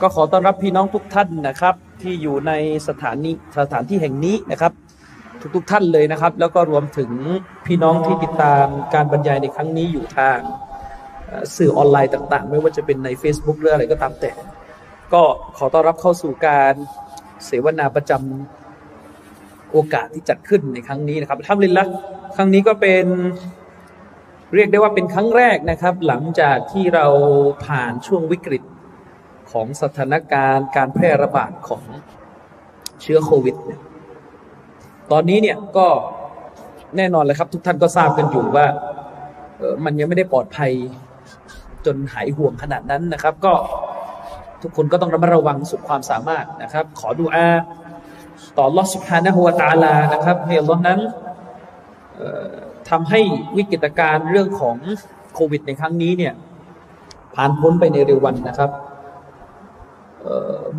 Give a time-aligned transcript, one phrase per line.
[0.00, 2.52] ก็ขอต้อนรับพี่น้องทุกท่านนะครับ ที่อยู่ใน
[2.88, 4.72] สถานีสถานที่แห่งนี้นะครับ
[5.54, 7.10] ทุกๆท่านเลยนะครับ แล้วก็รวมถึง
[7.66, 10.38] พี่น้องที่ติดตามการบรรยายในครั้งนี้อยู่ทาง
[11.56, 14.32] สื่อออนไลน์ต่าง ๆ ไม่ว่าจะเป็นใน Facebook หรืออะไรก็ตามแต่
[15.12, 15.22] ก็
[15.56, 16.74] ขอต้อนรับเข้าสู่การ
[17.46, 21.86] เสวนาประจำโอกาสที่จัดขึ้นในครั้งนี้นะครับทำลินละ
[22.36, 23.06] ครั้งนี้ก็เป็น
[24.54, 27.06] เรียกได้ว่าเป็นครั้งแรกนะครับ หลังจากที่เรา
[27.66, 28.62] ผ่านช่วงวิกฤต
[29.56, 31.82] ของสถานการณ์การแพร่ระบาดของ
[33.00, 33.80] เชื้อโควิดเนี่ย
[35.12, 35.86] ตอนนี้เนี่ยก็
[36.96, 38.66] แน่นอนเลยครับ ทุกท่านก็ทราบกันอยู่ว่า
[39.60, 40.72] ออมันยังไม่ได้ปลอดภัย
[41.86, 43.52] จนหายห่วงขนาดนั้นนะครับ ก็
[44.62, 47.48] ทุกคนก็ต้องระมัดระวังสุดความสามารถนะครับ ขอดูอา
[48.58, 51.00] ต่อลอสุภานะฮัวตาลานะครับให้ลอนั้น
[52.20, 52.52] ออ
[52.90, 53.20] ทำให้
[53.56, 54.76] วิกฤตการณ์เรื่องของ
[55.34, 56.34] โควิดในครั้งนี้เนี่ย
[57.34, 58.70] ผ่านพ้นไปในเร็ววันนะครับ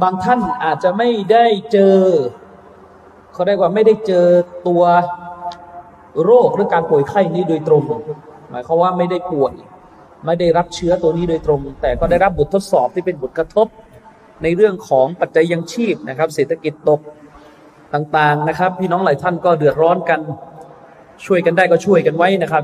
[0.01, 1.97] บางท่านอาจจะไม่ได้เจอ
[3.33, 4.25] เขาเรียกว่าไม่ได้เจอ
[4.67, 4.83] ตัว
[6.23, 7.83] โรคหรือการป่วยไข้นี้โดยตรง
[8.49, 9.53] หมายความว่าไม่ได้ป่วย
[10.25, 13.67] ไม่ได้รับเชื้อตัวนี้โดยตรง แต่ก็ได้รับบททดสอบที่เป็นบทกระทบ
[14.43, 17.01] ในเรื่องของปัจจัยยังชีพนะครับ เศรษฐกิจตก
[17.93, 20.19] ต่างๆนะครับ พี่น้องหลายท่านก็เดือดร้อนกัน
[21.25, 22.63] ช่วยกันได้ก็ช่วยกันไว้นะครับ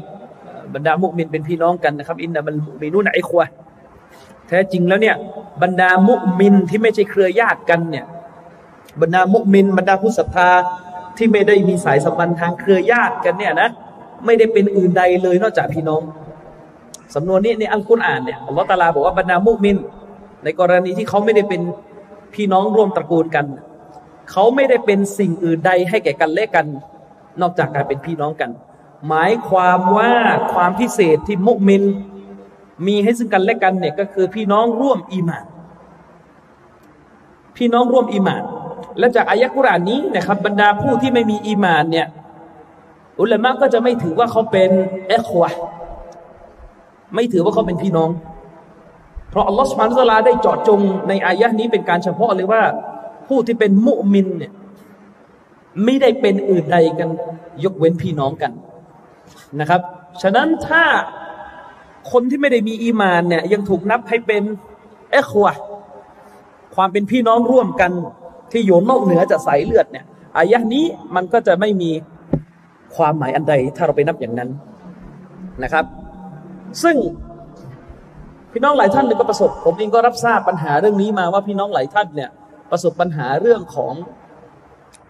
[0.74, 3.48] บรรดามุกมินเป็นพี่น้องกันนะครับ อินนามันมีนุ่นไอควะ
[4.54, 5.16] ท้จริงแล้วเนี่ย
[5.62, 8.06] บรรดามุมินที่ไม่ใช่เครือญาติกันเนี่ย
[9.02, 10.50] บรรดามุมิน บรรดาผู้ศรัทธา
[11.18, 13.70] ที่ไม่ได้มีสายสัมพันธ์ทางเครือญาติกันเนี่ยนะ
[14.26, 16.02] ไม่ได้เป็นอื่นใดเลยนอกจากพี่น้อง
[17.16, 19.78] สำนวนนี้ในอัลกุรอานเนี่ยอัลลอฮฺตาลาบอกว่าบรรดามุมิน
[20.44, 21.62] ในกรณีที่เขาไม่ได้เป็น
[22.34, 23.46] พี่น้องร่วมตระกูลกัน
[24.32, 26.66] เขาไม่ได้เป็นสิ่งอื่นใดให้แก่กันและกัน
[27.42, 28.52] นอกจากการเป็นพี่น้องกัน
[29.08, 30.14] หมายความว่า
[30.54, 31.84] ความพิเศษที่มุมิน
[32.88, 35.46] มีให้ซึ่งกันและกันเนี่ยก็คือพี่น้องร่วมอีหมาน
[37.58, 38.44] พี่น้องร่วมอีหมาน
[39.00, 42.08] และจากอายะกุรานนี้นะครับ บรรดาผู้ที่ไม่มีอีหมานเนี่ย
[43.22, 44.70] อุลามะก็จะไม่ถือว่าเขาเป็น
[45.08, 45.50] เอควะ
[47.16, 48.10] ไม่ถือว่าเขาเป็นพี่น้อง
[49.30, 52.62] เพราะอัลลอฮฺสุบานุตะอลาได้เจาะจงในอายะนี้เป็นการเฉพาะเลยว่า
[53.28, 54.52] ผู้ที่เป็นมุมินเนี่ย
[55.84, 57.10] ไม่ได้เป็นอื่นใดกัน
[57.64, 58.52] ยกเว้นพี่น้องกัน
[59.60, 59.82] นะครับ
[60.22, 60.84] ฉะนั้นถ้า
[62.12, 64.44] คนที่ไม่ได้มีอีมานเนี่ยยังถูกนับให้เป็น
[65.12, 65.48] เอคว
[66.76, 67.92] ความเป็นพี่น้องร่วมกัน
[68.52, 70.06] ที่อยู่นอกเหนือจากสายเลือดเนี่ย
[70.38, 71.92] อายะนี้มันก็จะไม่มี
[72.96, 74.50] ความหมายอันใด ถ้าเราไปนับอย่างนั้น
[75.64, 75.86] นะครับ
[76.84, 76.96] ซึ่ง
[78.52, 82.30] พี่น้องหลายท่านก็ประสบ ผมเองก็รับทราบปัญหาเรื่องนี้มาว่าพี่น้องหลายท่านเนี่ย
[82.72, 83.94] ประสบปัญหาเรื่องของ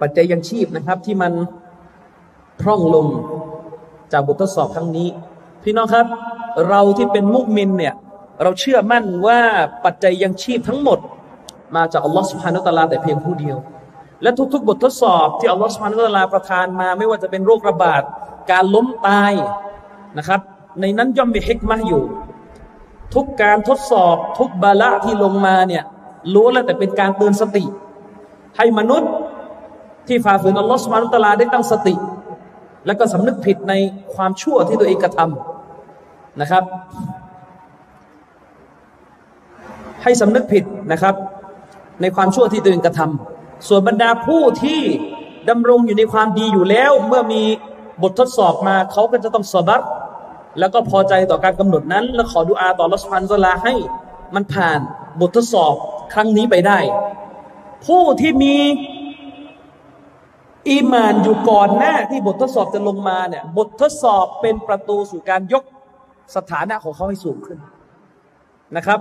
[0.01, 1.33] ปัจจัยยังชีพนะครับ ที่มัน
[2.61, 3.07] พร่องลง
[4.13, 5.07] จากบททดสอบครั้งนี้
[5.63, 6.05] พี่น้องครับ
[6.69, 7.93] เราที่เป็นมุกมินเนี่ย
[8.43, 9.39] เราเชื่อมั่นว่า
[9.85, 10.99] ปัจจัยยังชีพทั้งหมด
[11.75, 13.57] มาจากอัลลอฮฺสุบฮานุตะลาแต่เพียงผู้เดียว
[14.23, 18.01] และทุกๆ บททดสอบที่อัลลอฮฺสุบฮานุตะลาประทานมา ไม่ว่าจะเป็นโรคระบาด
[18.51, 19.33] การล้มตาย
[20.17, 20.41] นะครับ
[20.81, 22.03] ในนั้นย่อมมีฮิกมะห์อยู่
[23.15, 25.83] ทุกการทดสอบทุกบาละที่ลงมาเนี่ย
[26.33, 27.65] ล้วนแล้วแต่เป็นการเตือนสติ
[28.57, 29.11] ให้มนุษย์
[30.07, 31.95] ที่ฝ่าฝืนอัลลอฮฺสุบฮานุตะลาได้ตั้งสติ
[32.85, 33.73] และก็สำนึกผิดใน
[34.15, 35.52] ความชั่วที่ตัวเองกระทำ
[36.41, 36.63] นะครับ
[40.03, 41.15] ให้สำนึกผิดนะครับ
[42.01, 44.81] ในความชั่วที่ตัวเองกระทำส่วนบรรดาผู้ที่
[45.49, 47.43] ดำรงอยู่ในความดีอยู่แล้ว เมื่อมี
[48.01, 49.81] บททดสอบมาเขาก็จะต้องสอบัด
[50.59, 53.73] แล้วก็พอใจต่อการกำหนดนั้น และขอดุอาต่อรัสพันซลาให้
[54.35, 54.79] มันผ่าน
[55.19, 55.73] บททดสอบ
[56.13, 56.79] ครั้งนี้ไปได้
[57.85, 58.55] ผู้ที่มี
[60.69, 65.63] อีมานอยู่ก่อนหน้าที่บททดสอบจะลงมาเนี่ยบททดสอบเป็นประตูสู่การยก
[66.35, 67.59] สถานะของเขาให้สูงขึ้น
[68.77, 68.99] นะครับ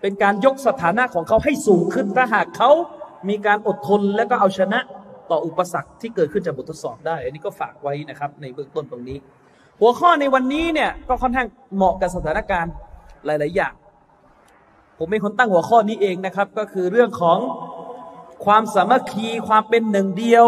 [0.00, 2.70] เป็นการยกสถานะของเขาให้สูงขึ้นถ้าหากเขา
[3.28, 4.80] มีการอดทนและก็เอาชนะ
[5.30, 9.18] ต่ออุปสรรคที่เกิดขึ้นจากบททดสอบได้ อันนี้ก็ฝากไว้นะครับ ในเบื้องต้นตรงนี้
[9.80, 12.72] หัวข้อในวันนี้เนี่ยก็ค่อนข้างเหมาะกับสถานการณ์
[13.26, 13.74] หลาย ๆ อย่าง
[14.98, 17.38] ผมเป็นคนตั้งหัวข้อนี้เองนะครับ ก็คือเรื่องของ
[18.44, 20.44] ความสามัคคีความเป็นหนึ่งเดียว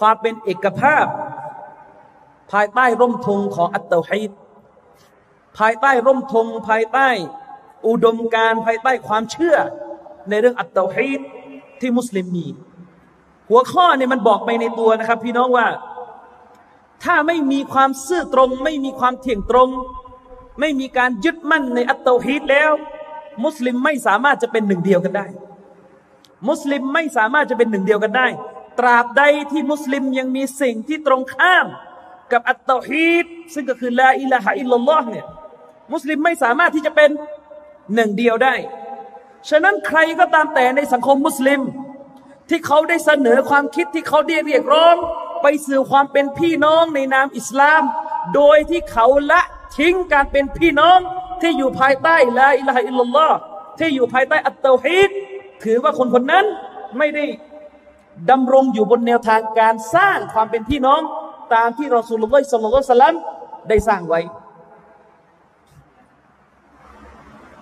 [0.00, 1.04] ความเป็นเอกภาพ
[2.52, 4.30] ภายใต้ร่มธงของอัตเตฮีด
[5.60, 7.08] ภายใต้ร่มธงภายใต้
[7.88, 9.56] อุดมการภายใต้ความเชื่อ
[10.28, 11.20] ในเรื่องอัตตาฮีด
[11.80, 12.46] ที่มุสลิมมี
[13.50, 15.68] หัวข้อเนี่ยมันบอกไปในตัวนะครับ พี่น้องว่า
[17.04, 19.70] ถ้าไม่มีความซื่อตรง ไม่มีความเที่ยงตรง
[20.60, 22.70] ไม่มีการยึดมั่นในอัตตฮีตแล้ว
[23.44, 25.26] มุสลิมไม่สามารถจะเป็นหนึ่งเดียวกันได้
[26.48, 28.28] มุสลิมไม่สามารถจะเป็นหนึ่งเดียวกันได้
[28.78, 29.22] ตราบใด
[29.52, 31.66] ที่มุสลิมยังมีสิ่งที่ตรงข้าม
[32.32, 35.26] กับอัตตฮีตซึ่งก็คือลาอิลาฮะอิลลัลลอฮ์เนี่ย
[35.92, 37.10] มุสลิมไม่สามารถที่จะเป็น
[37.94, 38.54] หนึ่งเดียวได้
[39.48, 41.60] ฉะนั้นใครก็ตามแต่ในสังคมมุสลิม
[42.48, 44.96] ที่เขาได้เสนอความคิดที่เขาได้เรียกร้อง
[45.42, 47.82] ไปสื่อความเป็นพี่น้องในนามอิสลาม
[48.34, 49.40] โดยที่เขาละ
[49.78, 50.98] ทิ้งการเป็นพี่น้อง
[51.40, 53.36] ที่อยู่ภายใต้ละอิละฮอิลลอฮ์
[53.78, 55.10] ที่อยู่ภายใต้อัตตอฮีด
[55.64, 56.44] ถือว่าคนคนนั้น
[56.98, 57.24] ไม่ได้
[58.30, 61.00] ดำรงอยู่บนแนวทางการสร้างความเป็นพี่น้อง
[61.54, 63.14] ตามที่รอสูลุลลอฮ์สัลลัลลอฮุสลัม
[63.68, 64.20] ได้สร้างไว้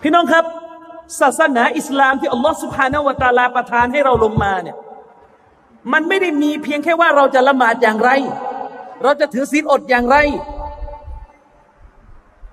[0.03, 0.45] พี่น้องครับ
[1.21, 4.77] ศาสนาอิสลามที่อัลลอฮ์สุบฮานาวะตาลาประทานให้เราลงมาเนี่ย
[5.93, 8.11] มันไม่ได้มีเพียงแค่ว่าเราจะละหมาดอย่างไร
[9.03, 10.17] เราจะถือศีลอดอย่างไร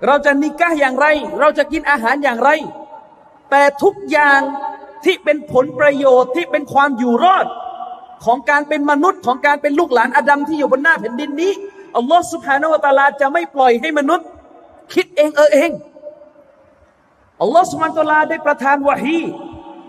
[0.06, 1.06] เราจะนิกะอย่างไร
[1.40, 2.50] เราจะกินอาหารอย่างไร
[3.50, 4.40] แต่ทุกอย่าง
[5.04, 7.46] ที่เป็นผลประโยชน์ที่เป็นความอยู่รอด
[8.24, 11.52] ของการเป็นมนุษย์ของการเป็นลูกหลานอาดัมที่อยู่บนหน้าแผ่นดินนี้
[11.96, 14.26] อัลลอฮ์สุบฮานาวะตาลาจะไม่ปล่อยให้มนุษย์
[14.94, 15.70] คิดเองเออเอง
[17.42, 19.20] อัลลอฮ์สุบานตลาได้ประทานวะฮี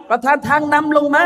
[0.09, 1.25] ประทานทางนำลงมา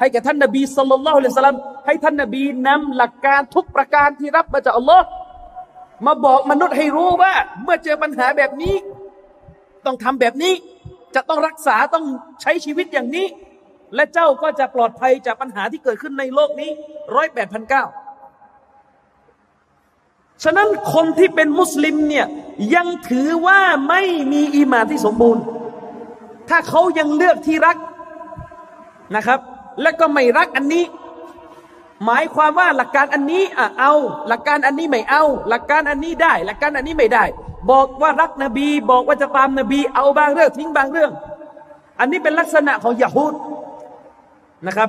[0.00, 5.04] ให้แก่ท่านนบีสุลต่านละฮ์ลสลัมให้ท่านนบีนำหลักการทุกประการที่รับมาจากอัลลอฮ์
[6.06, 7.32] มาบอกมนุษย์ให้รู้ว่า
[7.62, 8.74] เมื่อเจอปัญหาแบบนี้
[9.84, 10.54] ต้องทำแบบนี้
[11.14, 12.04] จะต้องรักษาต้อง
[12.42, 13.26] ใช้ชีวิตอย่างนี้
[13.94, 16.70] และเจ้าก็จะปลอดภัยจากปัญหาที่เกิดขึ้นในโลกนี้
[17.14, 17.84] ร้อยแปดพันเก้า
[20.44, 22.26] ฉะนั้นคนที่เป็นมุสลิมเนี่ย
[22.74, 24.02] ยังถือว่าไม่
[24.32, 25.42] มีอีมานที่สมบูรณ์
[26.48, 27.76] ถ้าเขายังเลือกที่รัก
[29.16, 29.40] นะครับ
[29.82, 30.84] และก็ไม่รักอันนี้
[32.04, 33.92] หมายความว่าหลักการอันนี้อะเอา
[34.28, 37.24] หลักการอันนี้ไม่เอา หลักการอันนี้ได้ หลักการอันนี้ไม่ได้
[37.70, 41.10] บอกว่ารักนบี บอกว่าจะตามนบี เอาบางเรื่องทิ้งบางเรื่อง
[42.00, 43.34] อันนี้เป็นลักษณะของยะฮูด
[44.66, 44.88] นะครับ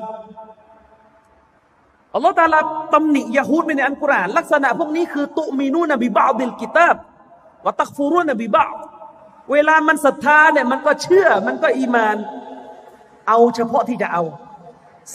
[2.15, 2.59] อัลลอฮฺตาลา
[2.93, 6.95] ตำหนิยะฮูดในอันกุรอานลักษณะพวกนี้คือตุมีนูนบีบาดิลกิตาบ
[7.65, 8.65] วะตักฟูรุนบีบา
[9.51, 12.17] เวลามันศรัทธาเนี่ยมันก็เชื่อมันก็อีมาน
[13.27, 14.23] เอาเฉพาะที่จะเอา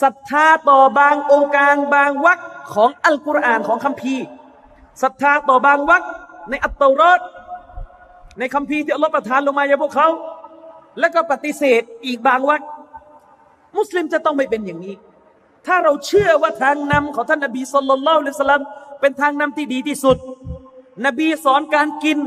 [0.01, 2.39] ศรัทธาต่อบางองค์การบางวรรค
[2.73, 4.25] ของอัลกุรอานของคัมภีร์
[5.01, 6.03] ศรัทธาต่อบางวรรค
[6.49, 7.19] ในอัตตรอด
[8.39, 10.07] ในคัมภีร์ที่อัลลอฮฺประทานลงมาอย่างพวกเขา
[10.99, 12.61] แล้วก็ปฏิเสธอีกบางวรรค
[13.77, 14.95] มุสลิมจะต้องไม่เป็นอย่างนี้
[15.67, 18.63] ถ้าเราเชื่อว่าทางนำของท่านนบีสุลต่านละสลัม
[19.01, 20.17] เป็นทางนำที่ดีที่สุด
[21.05, 22.19] นบีสอนการกิน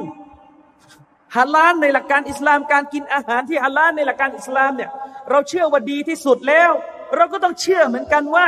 [1.36, 4.90] ฮาลาลในหลักการอิสลามการกินอาหารที่ฮาลาลในหลักการอิสลามเนี่ย
[5.30, 6.70] เราเชื่อว่าดีที่สุดแล้ว
[7.16, 8.46] เราก็ต้องเชื่อเหมือนกันว่า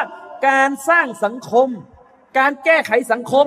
[0.48, 1.68] การสร้างสังคม
[2.38, 3.46] การแก้ไขสังคม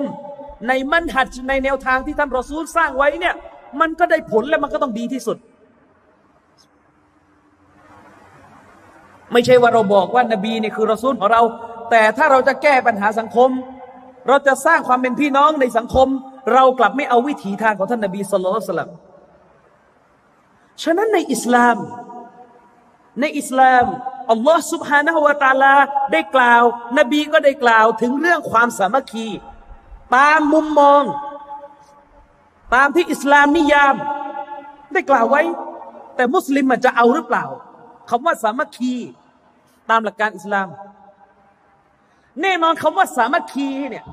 [0.66, 3.34] ในมันหัดในแนวทางที่ท่านรอซูลสร้างไว้เนี่ย
[3.80, 5.36] มันก็ได้ผลและมันก็ต้องดีที่สุด
[9.32, 11.42] ไม่ใช่ว่าเราบอกว่านบีเนี่ยคือรอซูลของเรา
[11.90, 13.50] แต่ถ้าเราจะแก้ปัญหาสังคม
[14.28, 16.08] เราจะสร้างความเป็นพี่น้องในสังคม
[16.52, 18.86] เรากลับไม่เอาวิถีทางของท่านนบีสุลต่านลั
[20.82, 21.76] ฉะนั้นในอิสลาม
[23.20, 23.84] ในอิสลาม
[24.30, 25.74] อัลลอฮ์สุบฮานะฮวาตาลา
[26.12, 26.62] ได้กล่าว
[26.98, 29.28] นบีก็ได้กล่าวถึงเรื่องความสามัคคี
[30.16, 31.02] ตามมุมมอง
[32.74, 33.94] ตามที่อิสลามนิยาม
[34.92, 35.42] ได้กล่าวไว้
[36.14, 37.44] แต่มุสลิมจะเอาหรือเปล่า
[38.08, 38.94] คำว่าสามัคคี
[39.90, 40.68] ตามหลักการอิสลาม
[42.42, 44.04] แน่นอนคำว่าสามัคคีเนี่ย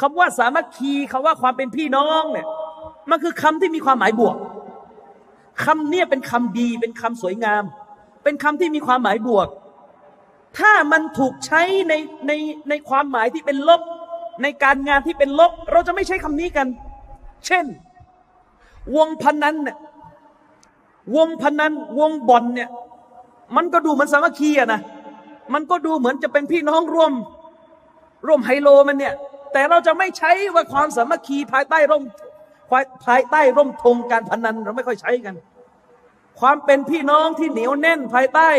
[0.00, 2.46] คำว่าสามัคคีคำว่าความเป็นพี่น้องเนี่ย
[3.10, 4.36] มันคือคำที่มีความหมายบวก
[5.64, 7.64] คำเนี่ยเป็นคำดีเป็นคำสวยงาม
[8.24, 9.48] เป็นคำที่มีความหมายบวก
[10.58, 11.94] ถ้ามันถูกใช้ใน
[12.26, 12.32] ใน
[12.68, 13.82] ในความหมายที่เป็นลบ
[14.42, 16.66] ในการงานที่เป็นลบ เราจะไม่ใช้คำนี้กัน
[17.46, 17.64] เช่น
[18.96, 19.76] วงพนันเนี่ย
[21.16, 22.70] วงพนันวงบอลเนี่ย
[23.56, 24.80] มันก็ดูเหมือนสามัคคีอะนะ
[25.54, 27.12] มันก็ดูเหมือนจะเป็นพี่น้องร่วม
[28.26, 29.14] ร่วมไฮโลมันเนี่ย
[29.52, 32.02] แต่เราจะไม่ใช้ว่าความสามัคคีภายใต้ร่ม
[33.06, 35.34] ภายใต้ร่มธงการพนันเราไม่ค่อยใช้กัน
[36.40, 38.50] ความเป็นพี่น้องที่เหนียวแน่นภายใต้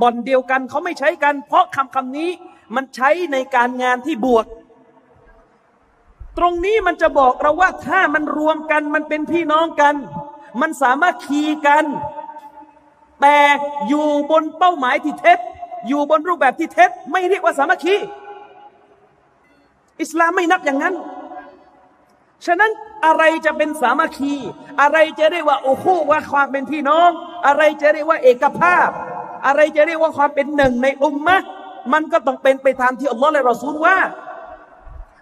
[0.00, 2.30] บ่อนเดียวกันเขาไม่ใช้กัน เพราะคำคำนี้
[2.74, 4.46] มันใช้ในการงานที่บวก
[6.38, 9.94] ตรงนี้มันจะบอกเราว่าถ้ามันรวมกันมันเป็นพี่น้องกัน
[10.60, 11.84] มันสามารถคีกัน
[13.22, 13.38] แต่
[13.88, 15.38] อยู่บนเป้าหมายที่เท็จ
[15.88, 17.96] อยู่บนรูปแบบที่เท็จ ไม่เรียกว่าสามัคคี
[20.00, 20.94] อิสลามไม่นับอย่างนั้น
[22.46, 22.70] ฉะนั้น
[23.06, 24.34] อะไรจะเป็นสามัคคี
[24.80, 27.10] อะไรจะเรียกว่าโอ้คู่ว่าความเป็นพี่น้อง
[27.46, 28.88] อะไรจะเรียกว่าเอกภาพ
[29.46, 31.38] อะไรจะเรียกว่าความเป็นหนึ่งในอุมมะ
[31.92, 33.96] มันก็ต้องเป็นไปตามที่อัลลอฮ์และรอซูลว่า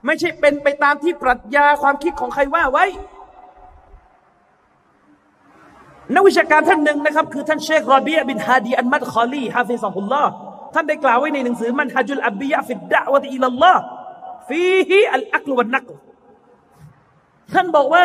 [0.06, 2.84] ไม่ใช่เป็นไปตามที่ปรัชญาความคิดของใครว่าไว้
[6.14, 10.30] นักวิชาการท่านหนึ่งนะครับ คือท่านเชครอบียบินฮาดีอันมัดคอลีحفظه الله
[10.74, 15.84] ท่านได้กล่าวไว้ในหนังสือمنهج الأنبياء في الدعوة إلى الله فيه العقل والنقل
[17.52, 18.04] ท่านบอกว่า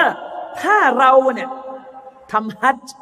[0.61, 1.49] ถ้าเราเนี่ย
[2.31, 2.95] ทำฮัจจ์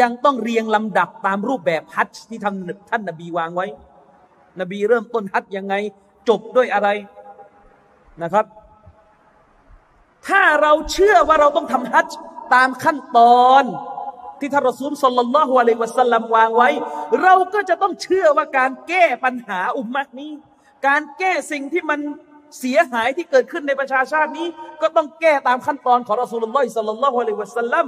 [0.00, 2.54] ยังต้องเรียงลำดับตามรูปแบบฮัจจ์ที่ท่าน
[2.90, 3.66] ท่านนบีวางไว้
[4.60, 5.74] นบีเริ่มต้นฮัจจ์ยังไง
[6.28, 6.88] จบด้วยอะไร
[8.22, 8.46] นะครับ
[10.28, 12.16] ถ้าเราเชื่อว่าเราต้องทำฮัจจ์
[12.54, 13.64] ตามขั้นตอน
[14.40, 16.68] ที่ท่านรอซูลสลลัลลอฮุอะลัยวะสัลลัมวางไว้
[17.22, 20.32] เราก็จะต้องเชื่อว่าการแก้ปัญหาอุมมะนี้
[20.86, 22.00] การแก้สิ่งที่มัน
[22.58, 24.46] เสียหายที่เกิดขึ้นในประชาชาตินี้
[24.82, 27.86] ก็ต้องแก้ตามขั้นตอนของรอซูลุลลอฮิสัลลัลลอฮุอะลัยวะสัลลัม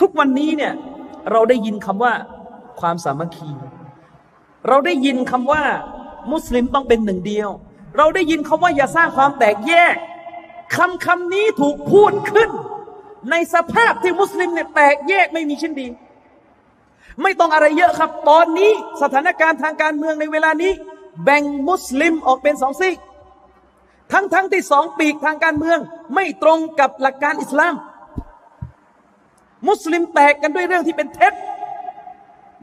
[0.00, 0.72] ทุกวันนี้เนี่ย
[1.32, 2.12] เราได้ยินคำว่า
[2.80, 3.50] ความสามัคคี
[4.68, 5.62] เราได้ยินคำว่า
[6.32, 7.48] มุสลิมต้องเป็นหนึ่งเดียว
[7.98, 9.94] เราได้ยินคำว่าอย่าสร้างความแตกแยก
[10.76, 12.50] คำคำนี้ถูกพูดขึ้น
[13.30, 15.86] ในสภาพที่มุสลิมเนี่ยแตกแยกไม่มีชิ้นดี
[17.22, 18.70] ไม่ต้องอะไรเยอะครับ ตอนนี้
[19.02, 20.72] สถานการณ์ทางการเมืองในเวลานี้
[21.24, 22.96] แบ่งมุสลิมออกเป็นสองซีก
[24.12, 25.78] ทั้งทั้งที่สองปีกทางการเมือง
[26.14, 27.74] ไม่ตรงกับหลักการอิสลาม
[29.68, 31.34] มุสลิมแตกกันด้วยเรื่องที่เป็นเท็จ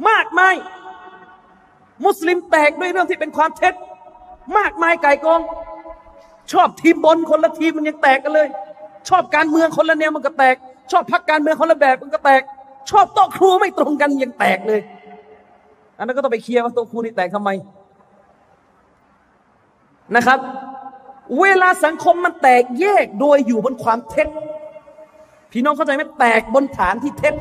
[0.10, 0.56] มากมาย
[2.06, 3.74] มุสลิมแตกด้วยเรื่องที่เป็นความเท็จ
[4.58, 5.42] มากมายไก่กอง
[6.52, 8.48] ชอบทีมบอลคนละทีมมันยังแตกกันเลย
[9.10, 10.56] ชอบการเมืองคนละแนวมันก็แตก
[10.92, 12.42] ชอบพักการเมืองคนละแบบมันก็แตก
[12.90, 14.82] ชอบโต๊ะครูไม่ตรงกันยังแตกเลย
[15.98, 17.50] อันนั้นก็ต้องไปเคลียร์ว่าโต๊ะครูนี่แตกทำไม
[20.16, 20.40] นะครับ
[21.40, 24.28] เวลาสังคมมันแตกแยกโดยอยู่บนความเท็จ
[25.52, 27.34] พี่น้องเข้าใจไหมแตกบนฐานที่เท็จ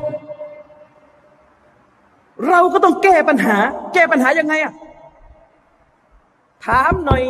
[2.48, 3.56] เราก็ต้องแก้ปัญหา
[3.94, 4.72] แก้ปัญหายังไงอะ
[6.66, 7.22] ถามหน่อย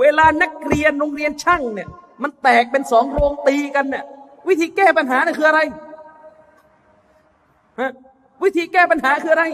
[0.00, 1.88] เวลานักเรียนโรงเรียนช่างเนี่ย
[2.22, 4.04] มันแตกเป็นสองโรงตีกันเนี่ย
[4.48, 5.60] วิธีแก้ปัญหาเนี่ยคืออะไร
[7.80, 7.92] ฮะ
[8.42, 9.44] วิธีแก้ปัญหาคืออะไร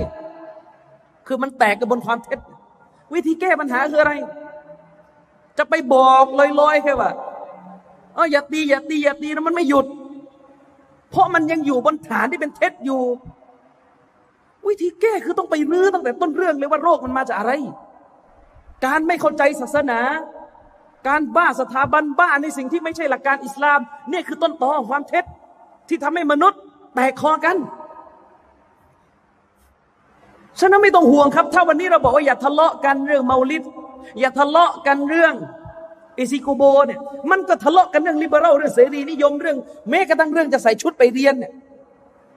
[1.27, 2.39] คือมันแตกกันบนความเท็จ
[3.15, 4.13] วิธีแก้ปัญหาคืออะไร
[5.59, 6.25] จะไปบอก
[6.61, 7.11] ลอยๆแค่ว่า
[8.15, 9.87] เอออย่าตีอย่าตีอย่าตีนะมันไม่หยุด
[11.11, 13.03] เพราะมันยังอยู่บนฐานที่เป็นเท็จอยู่
[14.69, 17.53] วิธีแก้คือต้องไปรื้อตั้งแต่ต้นเรื่องเลยว่าโรคมันมาจากอะไร
[18.85, 20.01] การไม่เข้าใจศาสนา
[21.07, 25.25] การบ้าสถาบันบ้าในสิ่งที่ไม่ใช่หลักการอิสลามเนี่ยคือต้นตอความเท็จ
[25.89, 26.61] ที่ทำให้มนุษย์
[26.95, 27.57] แตกคอกัน
[30.61, 33.63] ฉะนั้นไม่ต้องห่วงครับ ถ้าวันนี้เราบอกว่าอย่าทะเลาะกันเรื่องเมาลิด
[34.21, 35.35] อย่าทะเลาะกันเรื่อง
[36.17, 39.57] เอซิโกโบเนี่ยมันก็ทะเลาะกันเรื่องลิเบอรัลเรื่องเสรีนิยมเรื่อง
[39.91, 41.53] แม้กระทั่งเรื่องจะใส่ชุดไปเรียนเนี่ย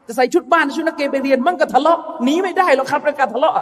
[0.08, 3.56] จะใส่ชุดบ้านชุดนักเรียไปเรียน มันก็ทะเลาะหนีไม่ได้หรอกครับเรื่องการทะเลาะ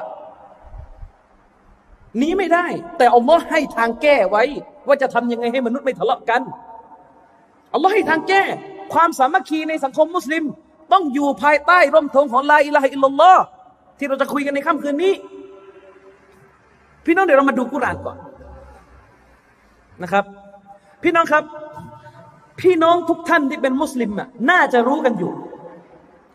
[2.18, 2.66] หนีไม่ได้
[2.98, 4.44] แต่อัลลอฮ์ให้ทางแก้ไว้
[4.88, 6.42] ว่าจะทำยังไงให้มนุษย์ไม่ทะเลาะกัน
[7.74, 8.44] อัลลอฮ์ให้ทางแก้
[8.94, 10.44] ความสามัคคีในสังคมมุสลิม
[10.94, 13.44] ต้องอยู่ภายใต้ร่มธงของลาอิลาฮิอิลลอฮ์
[13.98, 15.14] ที่เราจะคุยกันในค่ำคืนนี้
[17.06, 18.18] พี่น้องเดี๋ยวเรามาดูกุรานก่อน
[20.04, 20.26] นะครับ
[21.04, 21.44] พี่น้องครับ
[22.62, 25.32] พี่น้องทุกท่านที่เป็นมุสลิมอะน่าจะรู้กันอยู่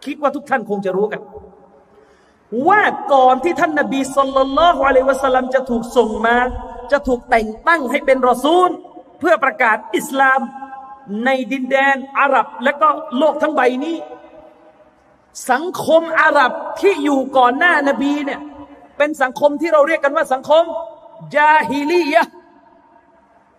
[0.04, 1.20] คิดว่าทุกท่านคงจะรู้กัน
[2.68, 2.82] ว่า
[3.12, 6.36] ก่อนที่ท่านนบีสุลต่านละฮ์อะลัยวะสัลลัมจะถูกส่งมา
[6.92, 8.70] จะถูกแต่งตั้งให้เป็นรอซูล
[9.18, 10.40] เพื่อประกาศอิสลาม
[11.24, 13.96] ในดินแดนอาหรับและก็โลกทั้งใบนี้
[15.50, 18.40] สังคมอาหรับที่อยู่ก่อนหน้านบีเนี่ย
[18.98, 20.64] เป็นสังคมที่เราเรียกกันว่าสังคม
[21.36, 22.24] ยาฮิลียะ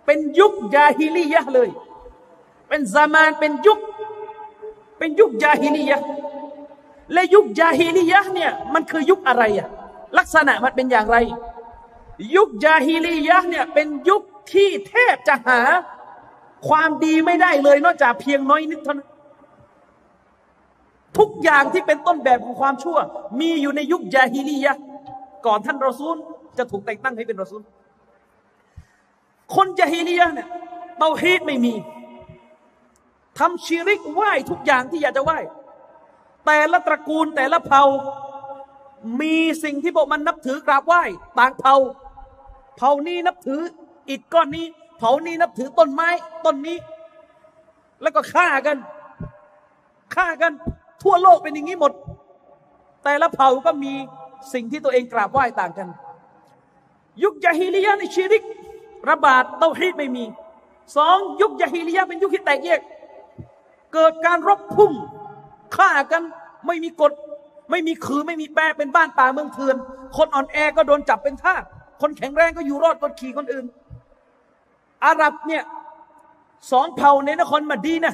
[0.05, 1.69] เป็นยุคยาฮิลียะเลย
[2.69, 3.79] เป็นซามานเป็นยุค
[4.97, 5.99] เป็นยุคยาฮิลียะ
[7.13, 9.67] และยุคยาฮิลียะเนี่ยมันคือยุคอะไรอะ
[10.17, 11.17] ลักษณะมันเป็นอย่างไร
[12.35, 14.21] ยุคยาฮิลียะเนี่ยเป็นยุค
[14.53, 15.61] ที่แทบจะหา
[16.67, 19.09] ความดีไม่ได้เลยนอกจากเพียงน้อยนิดเท่านั้น
[21.17, 22.97] ทุกอย่างที่เป็นต้นแบบของความชั่ว
[23.39, 24.73] มีอยู่ในยุคยาฮิลียะ
[25.45, 26.15] ก่อนท่านรอซูล
[26.57, 27.61] จะถูกแต่งตั้งให้เป็นรอซูล
[29.55, 30.47] คนยาฮิลียะเนี่ย
[30.97, 31.73] เตาฮีดไม่มี
[33.39, 35.37] ทำชีริกไหว้ทุกอย่างที่อยากจะไหว้
[36.45, 37.83] แต่ละตระกูลแต่ละเผ่า
[39.21, 41.01] มีสิ่งที่พวกมันนับถือกราบไหว้
[41.39, 41.75] ต่างเผ่า
[42.77, 43.61] เผ่านี้นับถือ
[44.09, 44.65] อิฐก้อนนี้
[44.97, 46.09] เผ่านี้นับถือต้นไม้
[46.45, 46.77] ต้นนี้
[48.01, 48.77] แล้วก็ฆ่ากัน
[50.15, 50.51] ฆ่ากัน
[51.03, 51.91] ทั่วโลกเป็นอย่างนี้หมด
[53.03, 53.93] แต่ละเผ่าก็มี
[54.53, 55.87] สิ่งที่ตัวเองกราบไหว้ต่างกัน
[57.23, 58.43] ยุคยาฮิลียะในชีริก
[59.09, 60.25] ระบาดเตาฮีดไม่มี
[60.95, 62.79] สองยุคยาฮิลียะเป็นยุคที่แตกแยก
[63.93, 64.91] เกิดการรบพุ่ง
[65.75, 66.23] ฆ่ากัน
[66.67, 67.11] ไม่มีกฎ
[67.71, 69.75] ไม่มีคือไม่มีแปรเป็นบ้านป่าเมืองเถื่อน
[70.17, 71.63] คนอ่อนแอก็โดนจับเป็นทาส
[72.03, 73.65] คนแข็งแรงก็อยู่รอดกดขี่คนอื่น
[75.05, 75.63] อาหรับเนี่ย
[76.71, 78.13] สองเผ่าในนครมาดีนะ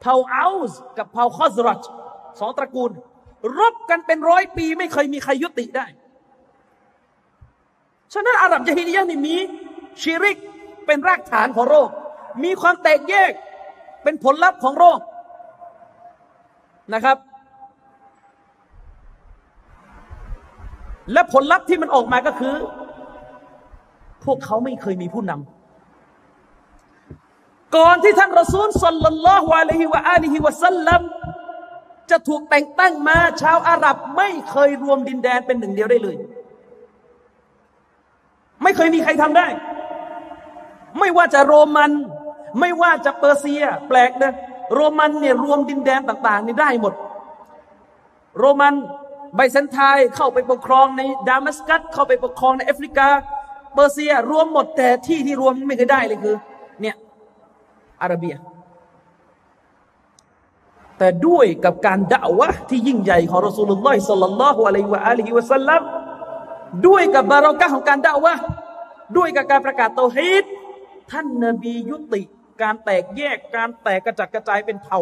[0.00, 1.80] เผ่าอัลส์กับเผ่าคอสรัต
[2.40, 2.90] สองตระกูล
[3.58, 5.86] รบกันเป็นร้อยปี ไม่เคยมีใครยุติได้
[8.12, 9.36] ฉะนั้นอาหรับยะฮิลียะนี่มี
[10.02, 10.38] ชิริก
[10.86, 11.90] เป็นรากฐานของโรค
[12.44, 13.32] มีความแตกแยก
[14.02, 15.00] เป็นผลลัพธ์ของโรค
[16.94, 17.16] นะครับ
[21.12, 22.54] และผลลัพธ์ที่มันออกมาก็คือ
[24.30, 31.00] วกเขาไม่เคยมีผู้นำก่อนที่ท่านรอซูลสัลลัลลอฮุอะลัยฮิวะอาลิฮิวะสัลลัม
[32.10, 36.16] จะถูกแต่งตั้งมา ชาวอาหรับไม่เคยรวมดินแดนเป็นหนึ่งเดียวได้เลย
[38.62, 39.46] ไม่เคยมีใครทำได้
[40.98, 41.92] ไม่ว่าจะโรมัน
[42.60, 44.32] ไม่ว่าจะเปอร์เซีย แปลกนะ
[44.74, 46.94] โรมันเนี่ยรวมดินแดนต่างๆนี่ได้หมด
[48.38, 48.74] โรมัน
[49.36, 53.08] ไบเซนไทน์เข้าไปปกครองในดามัสกัสเข้าไปปกครองในแอฟริกา
[53.78, 56.36] เปอร์เซีย รวมหมดแต่ที่ที่รวมไม่เคยได้เลยคือ
[56.80, 56.96] เนี่ย
[58.02, 58.34] อาระเบีย
[60.98, 65.82] แต่ด้วยกับการด่าวะที่ยิ่งใหญ่ของรอสูลุลลอฮิสัลลัลลอฮุอะลัยฮิวะอาลีฮิวะสัลลัม
[66.86, 68.34] ด้วยกับบารอกะของการด่าวะ
[69.16, 70.44] ด้วยกับการประกาศโตฮีด
[71.10, 72.22] ท่านนบียุติ
[72.62, 75.00] การแตกแยกการแตกกระจัดกระจายเป็นเผ่า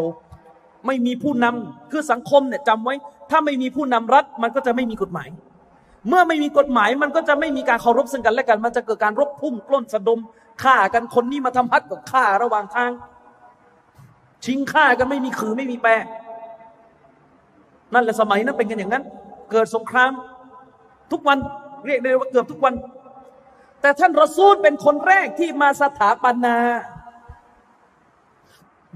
[0.86, 2.94] ไม่มีผู้นำคือสังคมเนี่ยจำไว้
[3.30, 5.28] ถ้าไม่มีผู้นำรัฐมันก็จะไม่มีกฎหมาย
[6.08, 10.20] เมื่อไม่มีกฎหมายมันก็จะไม่มีการเคารพซึ่งกันและกัน มันจะเกิดการรบพุ่งปล้นสะดม
[10.62, 12.90] ฆ่ากันคนนี้มาทำฮัดกับฆ่าระหว่างทาง
[14.44, 15.90] ชิงฆ่ากันไม่มีคือไม่มีแปร
[17.94, 19.04] นั่นแหละสมัยนั้นเป็นกันอย่างนั้น
[19.50, 20.12] เกิดสงคราม
[21.12, 21.38] ทุกวัน
[21.86, 22.74] เรียกได้ว่าเกือบทุกวัน
[23.80, 26.56] แต่ท่านรอซูลเป็นคนแรกที่มาสถาปนา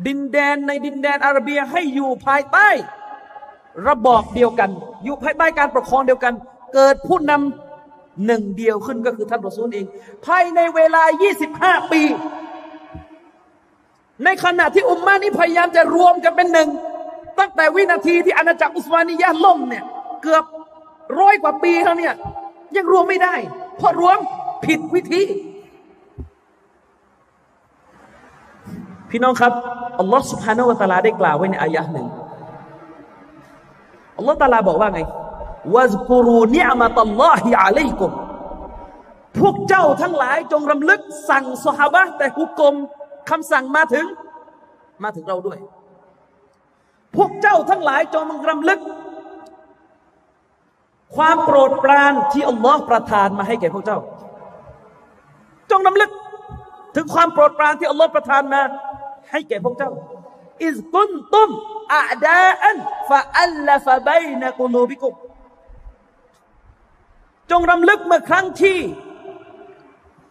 [0.07, 2.69] ดินแดนในดินแดนอาระเบียให้อยู่ภายใต้
[3.89, 4.71] ระบอบเดียวกัน
[5.05, 6.35] อยู่ภายใต้การปกครองเดียวกัน
[6.75, 9.87] เกิดผู้นำหนึ่งเดียวขึ้นก็คือท่านรอซูลเอง
[10.27, 11.03] ภายในเวลา
[11.47, 12.03] 25 ปี
[14.25, 16.69] ในขณะที่อุมมานี้พยายามจะรวมกันเป็นหนึ่ง
[17.39, 19.85] ตั้งแต่วินาทีที่อาณาจักรอุสมานียะล่มเนี่ย
[20.23, 20.45] เกือบ
[21.21, 22.15] ร้อยกว่าปีแล้วเนี่ย
[22.77, 23.35] ยังรวมไม่ได้
[23.79, 24.19] เพราะรวม
[24.65, 25.23] ผิดวิธี
[29.11, 29.53] พี่น้องครับ
[30.01, 32.07] อัลลอฮ์สุบฮานาวะตาลาได้กล่าวไว้ในอายะหนึ่ง
[34.17, 35.01] อัลลอฮ์ตาลาบอกว่าไง
[35.75, 38.13] วัซกุรูนิอมะตัลลอฮิอะลัยกุม
[39.39, 42.75] พวกเจ้าทั้งหลายจงรำลึกสั่งสหบะแต่ฮุกกลม
[43.31, 44.07] คำสั่งมาถึง
[45.03, 45.59] มาถึงเราด้วย
[47.17, 48.81] พวกเจ้าทั้งหลายจงรำลึก
[51.17, 53.99] ความโปรดปรานที่อัลลอฮ์ประทานมาให้แก่พวกเจ้า
[55.71, 56.11] จงรำลึก
[56.97, 58.63] ถึงความโปรดปรานที่อัลลอฮ์ประทานมา
[59.31, 59.91] ให้แก่พวกเจ้า
[60.65, 61.49] อิสกุนตุม
[61.95, 65.15] อาดาอันฟะอัลลฟะบัยนะกุลูบิกุม
[67.51, 68.79] จงรำลึกเมื่อครั้งที่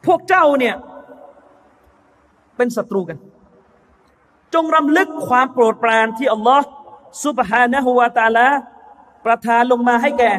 [0.05, 0.75] พวกเจ้าเนี่ย
[2.57, 3.17] เป็นศัตรูกัน
[4.53, 6.65] จงรำลึกความโปรดปรานที่อัลลอฮ์
[7.25, 8.47] สุบฮานะฮูวาตาลา
[9.25, 10.33] ประทานลงมาให้แก่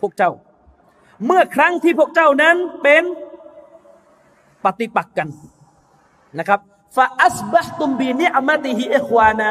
[0.00, 0.32] พวกเจ้า
[1.26, 3.02] เมื่อครั้งที่พวกเจ้านั้นเป็น
[4.64, 5.28] ปฏิปักษ์กัน
[6.38, 6.60] นะครับ
[6.96, 9.50] ฟาอัสบะตุมบีเนีอามาติฮิเอควานา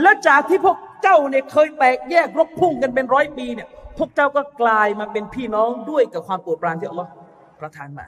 [0.00, 7.10] และจากที่พวกเจ้าเนี่ยเคยแตกแยกรบพุ่งกันเป็นร้อยปีเนี่ย พวกเจ้าก็กลายมาเป็นพี่น้องด้วยกับความโปรดปรานที่อัลลอฮ์
[7.60, 8.06] ประทานมา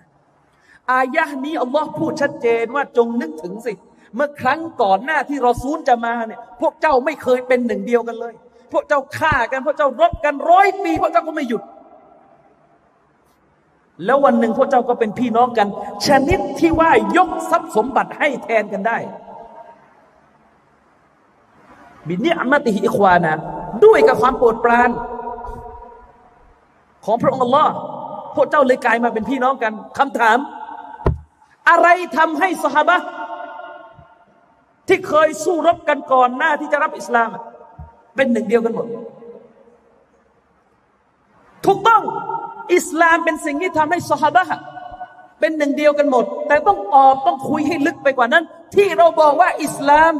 [0.90, 3.72] อายะนี้อัลลอฮ์พูดชัดเจนว่าจงนึกถึงสิ
[4.14, 8.34] เมื่อครั้งก่อนหน้าที่รอซูลจะมาเนี่ยพวกเจ้าไม่เคยเป็นหนึ่งเดียวกันเลย
[8.72, 11.62] พวกเจ้าฆ่ากันพวกเจ้ารบกันร้อยปีพวกเจ้าก็ไม่หยุด
[14.04, 15.68] แล้ววันหนึ่งพวกเจ้าก็เป็นพี่น้องกัน
[16.06, 18.98] ชนิดที่ว่ายกทรัพย์สมบัติให้แทนกันได้
[22.08, 23.34] บินเนียอัมติฮิควานะ
[23.84, 24.90] ด้วยกับความโปรดปราน
[27.10, 27.72] ของพระองค์อัลลอฮ์
[28.36, 30.38] พวกเจ้าเลยกลายมาเป็นพี่น้องกันคำถาม
[31.70, 32.96] อะไรทำให้สหบะ
[34.88, 37.28] ที่เคยสู้รบกันก่อนหน้าที่จะรับอิสลาม
[38.16, 38.86] เป็นหนึ่งเดียวกันหมด
[41.66, 42.02] ถูกต้อง
[42.74, 44.44] อิสลามเป็นสิ่งที่ทำให้สหบะ
[45.40, 48.44] เป็นหนึ่งเดียวกันหมด แต่ต้องออกต้องคุยให้ลึกไปกว่านั้น
[48.74, 50.12] ที่เราบอกว่าอิสลาม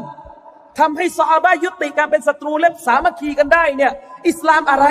[0.79, 3.93] ทำให้สหบะยุติการเป็นศัตรูและสามัคคีกันได้เนี่ย
[4.29, 4.87] อิสลามอะไร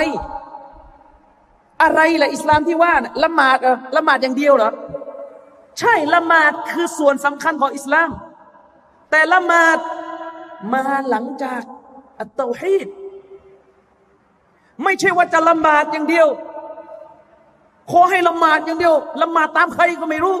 [1.82, 2.92] อะไรล่ะอิสลามที่ว่า
[3.24, 4.70] ละหมาดเออละหมาดอย่างเดียวเหรอ
[5.78, 8.10] ใช่ละหมาดคือส่วนสำคัญของอิสลาม
[9.10, 9.78] แต่ละหมาด
[10.72, 11.62] มาหลังจาก
[12.20, 12.88] อัตตาฮีด
[14.82, 16.28] ไม่ใช่ว่าจะละหมาดอย่างเดียว
[17.90, 20.36] ขอให้ละหมาดอย่างเดียวละหมาดตามใครก็ไม่รู้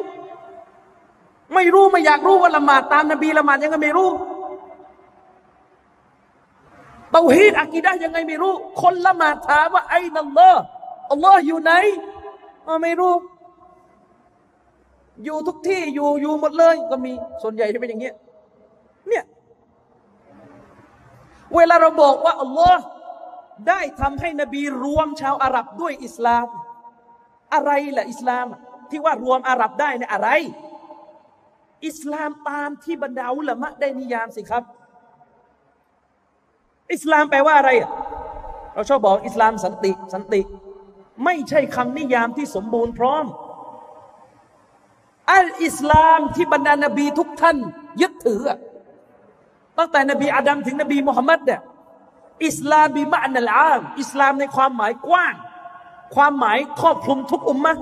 [1.54, 4.10] ไม่รู้ไม่อยากรู้ว่าละหมาดตามนบีละหมาดยังก็ไม่รู้
[7.12, 10.62] เตาฮีดอากีดะยังไงไม่รู้ คนละหมาดถามว่าไอ้นัลลอฮ์
[11.10, 11.72] อัลลอฮ์อยู่ไหน
[12.82, 13.14] ไม่รู้
[15.24, 18.14] อยู่ทุกที่อยู่อยู่หมดเลย ก็มีส่วนใหญ่จะเป็นอย่างเงี้ย
[19.08, 19.24] เนี่ย
[21.54, 22.82] เวลาเราบอกว่าอัลลอฮ์
[23.68, 26.46] ได้ทำให้นบีรวมชาวอาหรับด้วยอิสลาม
[27.54, 28.46] อะไรล่ะอิสลาม
[28.90, 30.28] ที่ว่ารวมอาหรับได้เนี่ยอะไร
[31.86, 34.62] อิสลามตามที่บรรดาอุลามะได้นิยามสิครับ
[36.92, 37.70] อิสลามแปลว่าอะไร
[38.74, 40.40] เราชอบบอกอิสลามสันติ สันติ
[41.24, 43.24] ไม่ใช่คำนิยามที่สมบูรณ์พร้อม
[45.32, 47.56] อัลอิสลามที่บรรดานบีทุกท่าน
[48.00, 48.42] ยึดถือ
[49.78, 51.60] ตั้งแต่นบีอาดัมถึงนบีมุฮัมมัดเนี่ย
[52.46, 55.34] อิสลามบิมะนัลอามอิสลามในความหมายกว้าง
[56.14, 57.74] ความหมายครอบคลุมทุกอุมมะ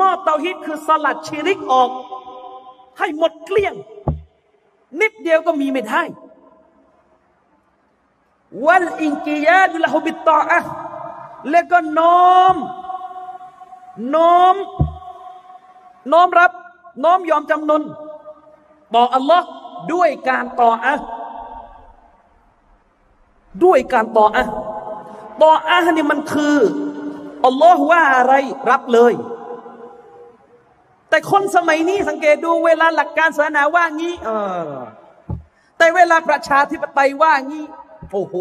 [0.00, 1.90] มอบเตาฮีดคือสลัดชิริกออก
[2.98, 3.74] ให้หมดเกลี้ยง
[5.00, 6.02] นิดเดียวก็มีไม่ได้
[8.66, 10.60] วัลอินกิยาดุลฮุบิตตาอะ
[11.50, 12.56] แล้วก็น้อม
[14.14, 14.56] น้อม
[16.12, 16.50] น้อมรับ
[17.04, 17.82] น้อมยอมจำนน
[18.94, 19.42] ต่อ Allah
[19.92, 20.94] ด้วยการต่ออะ
[23.64, 24.44] ด้วยการต่ออะ
[25.42, 26.56] ต่ออะนี่มันคือ
[27.44, 28.32] อัลลอฮ์ว่าอะไร
[28.70, 29.14] รับเลย
[31.08, 34.30] แต่คนสมัยนี้สังเกตดูเวลาหลักการศาสนาว่างี้ เอ
[34.68, 34.72] อ
[35.78, 37.64] แต่เวลาประชาธิปไตยว่างี้
[38.12, 38.34] โอ้โห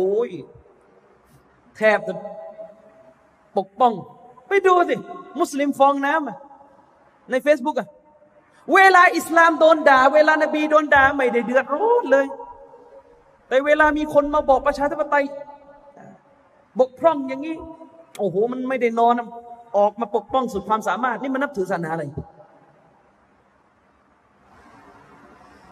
[1.77, 2.13] แทบจะ
[3.57, 3.93] ปกป้อง
[4.47, 4.95] ไปดูสิ
[5.39, 7.87] มุสลิมฟองน้ำในเฟซบุ๊กอะ
[8.73, 12.25] เวลาอิสลามโดนด่า เวลานบีโดนด่าไม่ได้เดือดร้อนเลย
[13.47, 15.25] แต่เวลามีคนมาบอกประชาธิปไตย
[16.79, 17.55] บกพร่องอย่างนี้
[18.19, 19.13] โอ้โห มันไม่ได้นอน
[19.77, 22.03] ออกมาปกป้องสุดความสามารถ นี่มันนับถือศาสนาอะไร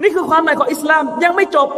[0.01, 1.69] นี่คือความหมายของอิสลามยังไม่จบ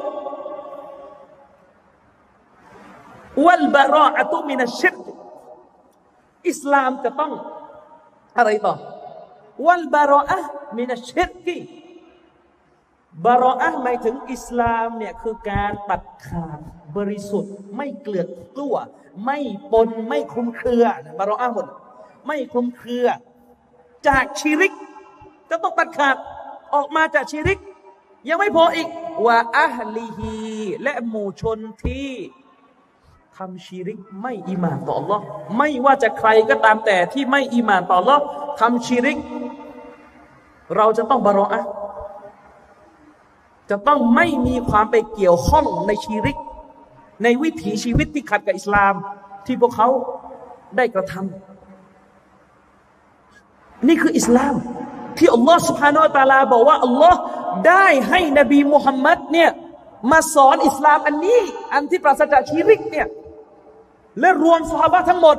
[3.45, 4.95] วัลบารออะตุมินัชชิร
[6.49, 7.31] อิสลามจะต้อง
[8.37, 8.75] อะไรต่อ
[9.65, 10.39] วัลบารออะ
[10.77, 11.57] มินัชชิรกี
[13.25, 16.59] บารออะหมายถึงอิสลามเนี่ยคือการตัดขาด
[16.97, 18.75] บริสุทธิ์ ไม่เกลือกกลัว
[19.25, 19.39] ไม่
[19.71, 20.85] ปนไม่คลุมเครือ
[21.17, 21.67] บารออะหมด
[22.27, 23.07] ไม่คลุมเครือ
[24.07, 24.73] จากชีริก
[25.49, 26.15] จะต้องตัดขาด
[26.73, 27.59] ออกมาจากชีริก
[28.29, 28.87] ยังไม่พออีก
[29.25, 30.35] ว่าอัลีฮี
[30.83, 32.09] และหมู่ชนที่
[33.37, 35.19] ทำชีริกไม่อีมานต่อ Allah
[35.57, 38.19] ไม่ว่าจะใครก็ตามแต่ที่ไม่อีมานต่อ Allah
[38.59, 39.17] ทำชีริก
[40.75, 41.61] เราจะต้องบารออะ
[43.69, 46.37] จะต้องไม่มีความไปเกี่ยวข้องในชีริก
[47.23, 48.93] ในวิถีชีวิตที่ขัดกับอิสลาม
[49.45, 49.87] ที่พวกเขา
[50.77, 54.55] ได้กระทำนี่คืออิสลาม
[55.17, 57.19] ที่อัลลอฮ์สุภาโนตาลาบอกว่าอัลลอฮ์
[57.67, 59.49] ได้ให้นบีมุฮัมมัดเนี่ย
[60.11, 61.39] มาสอนอิสลามอันนี้
[61.73, 63.07] อันที่ปราศจากชีริกเนี่ย
[64.19, 65.37] และรวมสหายทั้งหมด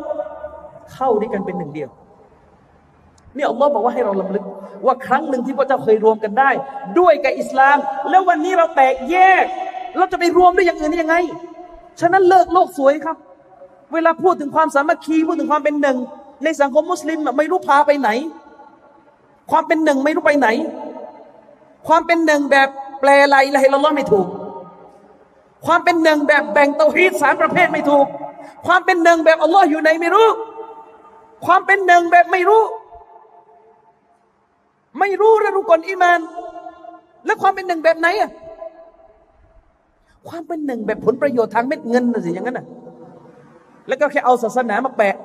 [0.92, 1.90] เข้าด้วยกันเป็นหนึ่งเดียว
[3.34, 4.44] เนี่ยอัลลอฮ์บอกว่าให้เราลำลึก
[4.86, 6.50] ว่าครั้งหนึ่งที่พระเจ้าเคยรวมกันได้
[6.98, 7.76] ด้วยกับอิสลาม
[8.10, 9.44] แล้ววันนี้เราแตกแยก
[9.96, 11.16] เราจะไปรวมด้วยอย่างอื่นได้ยังไง
[12.00, 13.16] ฉะนั้นเลิกโลกสวยครับ
[13.92, 15.96] เวลาพูดถึงความสามัคคีพูดถึงความเป็นหนึ่ง
[16.44, 18.10] ในสังคมมุสลิมไม่รู้พาไปไหน
[19.50, 20.48] ความเป็นหนึ่งไม่รู้ไปไหน
[21.88, 22.68] ความเป็นหนึ่งแบบ
[23.00, 24.26] แปลอะไรอะไรเราล้อไม่ถูก
[25.66, 28.06] ความเป็นหนึ่งแบบแบ่งเตาฮีดสามประเภทไม่ถูก
[28.66, 30.28] ความเป็นหนึ่งแบบอัลลอฮ์อยู่ไหนไม่รู้
[31.46, 32.62] ความเป็นหนึ่งแบบไม่รู้
[34.98, 36.20] ไม่รู้รื่องรุกลอิมาน
[37.26, 38.30] และความเป็นหนึ่งแบบไหนอะ
[40.28, 42.66] ความเป็นหนึ่งแบบผลประโยชน์ทางเม็ดเงินนะสิอย่างนั้นนะ
[43.88, 45.16] แล้วก็แค่เอาศาสนามาแปะ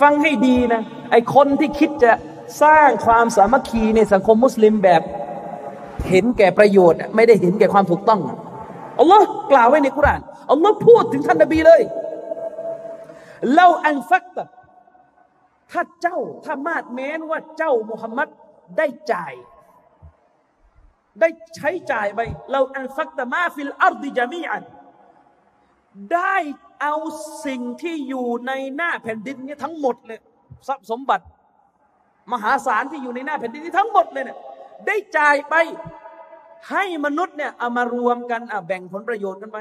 [0.00, 2.12] ฟังให้ดีนะ ไอคนที่คิดจะ
[2.62, 5.02] สร้างความสามัคคีในสังคมมุสลิมแบบ
[6.08, 8.20] เห็นแก่ประโยชน์ ไม่ได้เห็นแก่ความถูกต้อง
[8.98, 10.20] อัลลอฮ์กล่าวไว้ในกุรอาน
[10.50, 11.82] อัลลอฮ์พูดถึงท่านนบีเลย
[13.52, 14.44] لو أنفقت
[15.72, 18.28] ถ้าเจ้าถ้ามาดแม้นว่าเจ้ามุฮัมมัด
[18.78, 19.34] ได้จ่าย
[21.20, 24.62] ได้ใช้จ่ายไปلو أنفقت ما في الأرض جميعا
[26.14, 26.36] ได้
[26.80, 26.94] เอา
[27.46, 30.20] สิ่งที่อยู่ในหน้าแผ่นดินนี้ทั้งหมดเลย
[30.68, 31.24] ทรัพย์สมบัติ
[32.32, 34.38] มหาศาลที่อยู่ในหน้าแผ่นดินนี้ทั้งหมดเลยเนี่ย
[34.86, 35.54] ได้จ่ายไป
[36.70, 39.58] ให้มนุษย์เนี่ยเอามารวมกันแบ่งผลประโยชน์กันไป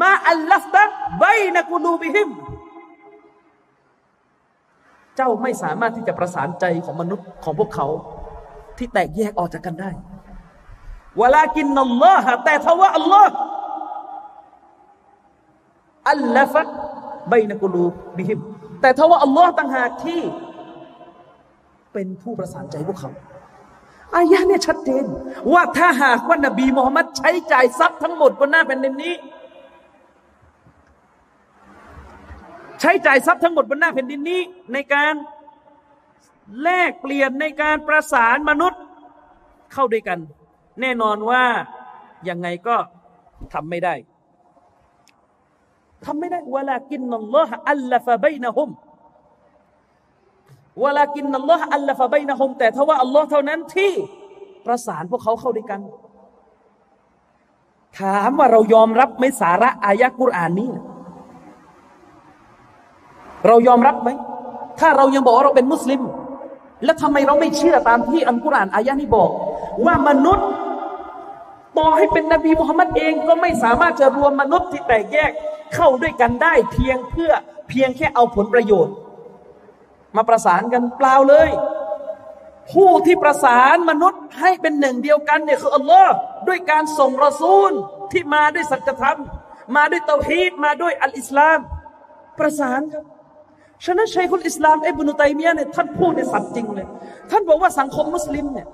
[0.00, 0.84] มาอัลลัฟตะ
[1.18, 1.24] ใบ
[1.56, 2.28] นักูลูบิฮิม
[5.16, 7.86] เจ้าไม่สามารถที่จะประสานใจของมนุษย์ของพวกเขา
[8.78, 9.90] ที่แตกแยกออกจากกันได้
[11.18, 13.30] เวลากินนัลลอฮ์แต่ทว่าอัลลอฮ์
[16.10, 16.62] อัลลฟะ
[17.28, 17.84] ใบนักูลู
[18.16, 18.38] บิฮิม
[18.80, 20.20] แต่ทว่าอัลลอฮ์ต่างหากที่
[21.92, 23.10] เป็นผู้ประสานใจพวกเขา
[24.16, 25.04] อายะเนี่ยชัดเจน
[25.52, 29.14] ว่าถ้าหากว่านบีมูฮัมมัดใช้จ่ายทรัพย์ทั้งหมดบนหน้าแผ่นดินนี้
[32.80, 34.40] ใช้จ่ายทรัพย์ทั้งหมดบนหน้าแผ่นดินนี้
[34.72, 35.14] ในการ
[36.62, 38.80] แลกเปลี่ยนในการประสานมนุษย์
[39.72, 40.18] เข้าด้วยกัน
[40.80, 41.44] แน่นอนว่า
[42.28, 42.76] ยังไงก็
[43.54, 43.94] ทำไม่ได้
[46.04, 48.70] ทำไม่ได้วลากินนัลลอฮ์อัลลฟะบัยนะฮุม
[50.84, 53.92] วลากินนัลลอฮ์อัลลฟะบัยนะฮุมแต่ทว่าอัลลอฮ์เท่านั้นที่
[54.66, 55.80] ประสานพวกเขาเข้าด้วยกัน
[58.00, 60.70] ถามว่าเรายอมรับไหมสาระอายะกุรอานนี้
[63.46, 64.10] เรายอมรับไหม
[64.80, 66.00] ถ้าเรายังบอกว่าเราเป็นมุสลิม
[66.84, 69.30] แล้วทำไมเราไม่เชื่อตามที่อัลกุรอานอายะนี้บอก
[69.86, 70.48] ว่ามนุษย์
[71.78, 75.30] ต่อให้เป็นนบีมุฮัมมัดเองก็ไม่สามารถจะรวมมนุษย์ที่แตกแยก
[75.74, 77.32] เข้าด้วยกันได้ เพียงเพื่อ
[77.68, 78.94] เพียงแค่เอาผลประโยชน์
[80.16, 81.48] มาประสานกันเปล่าเลย
[82.72, 86.12] ผู้ที่ประสานมนุษย์ให้เป็นหนึ่งเดียวกันเนี่ยคืออัลลอฮ์
[86.48, 87.72] ด้วยการส่งรอซูล
[88.12, 89.18] ที่มาด้วยสัจธรรม
[89.76, 91.58] มาด้วยเตาฮีดมาด้วยอัลอิสลาม
[92.38, 93.04] ประสานครับ
[93.84, 96.86] ฉะนั้นชัยคุณอิสลามอิบนุตัยมียะเนี่ยท่านพูดในสัตว์จริงเลย
[97.30, 98.66] ท่านบอกว่าสังคมมุสลิมเนี่ย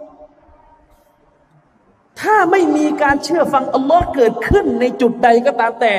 [2.21, 5.95] ถ้าไม่มีการเชื่อฟังอัลลอฮ์เกิดขึ้นในจุดใดก็ตามแต่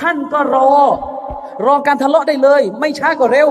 [0.00, 0.72] ท่านก็รอ
[1.66, 3.48] รอการทะเลาะได้เลย ไม่ช้าก็เร็ว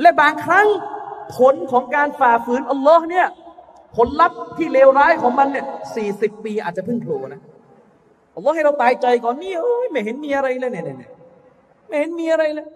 [0.00, 0.66] และบางครั้ง
[1.36, 3.26] ผลของการฝ่าฝืนอัลลอฮ์เนี่ย
[3.96, 7.40] ผลลัพธ์ที่เลวร้ายของมันเนี่ยสี่สิบปีอาจจะเพิ่งโผล่นะ
[8.36, 11.10] อัลลอฮ์ให้เราตายใจก่อนนี่เอ้ยไม่เห็นมีอะไรเลยเนี่ยเนี่ย
[11.88, 12.66] ไม่เห็นมีอะไรเลย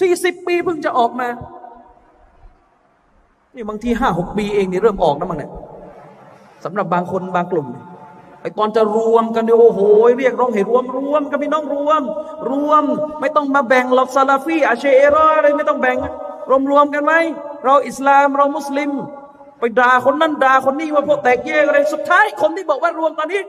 [0.00, 1.28] สี่สิบปีเพิ่งจะออกมา
[3.54, 5.50] นี่บางทีห้าหกปีเองนี่เริ่มออกนะมั้งเนี่ย
[6.64, 7.66] สำหรับบางคนบางกลุ่ม
[8.40, 9.80] ไอตอนจะรวมกันเดี๋ยโอ้โห
[10.18, 12.02] เรียกร้องให้รวมรวมกันพี่น้องรวม
[12.50, 12.84] รวม
[13.20, 15.96] ไม่ต้องมาแบ่งหลอกซาลาฟีอาเชเอรออะไรไม่ต้องแบ่ง
[16.48, 17.12] รวมรวมกันไหม
[17.64, 18.90] เราอิสลามเรามุสลิม
[19.58, 23.40] ไปด่าคนนั้นด่าคนนี้ว่าพวกแตกแยกอะไรสุดท้ายคนที่บอกว่ารวมตอนนี้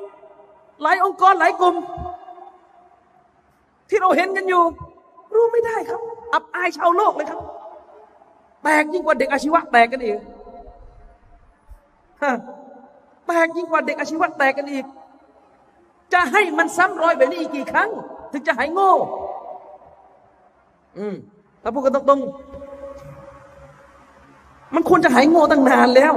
[0.81, 1.75] หลายองค์กรหลายกลุ่ม
[3.89, 4.63] ที่เราเห็นกันอยู่
[5.35, 5.99] รวมไม่ได้ครับ
[6.33, 7.39] อับอายชาวโลกเลยครับ
[8.63, 10.19] แตกยิ่งกว่าเด็กอาชีวะแตกกันอีก
[13.27, 14.85] แตกยิ่งกว่าเด็กอาชีวะแตกกันอีก
[16.13, 17.89] จะให้มันซ้ำรอยแบบนี้อีกกี่ครั้ง
[18.31, 18.91] ถึงจะหายโง่
[20.97, 21.15] อืม
[21.61, 26.13] ถ้าพูดกันตรงๆ มันควรจะหายโง่ตั้งนานแล้ว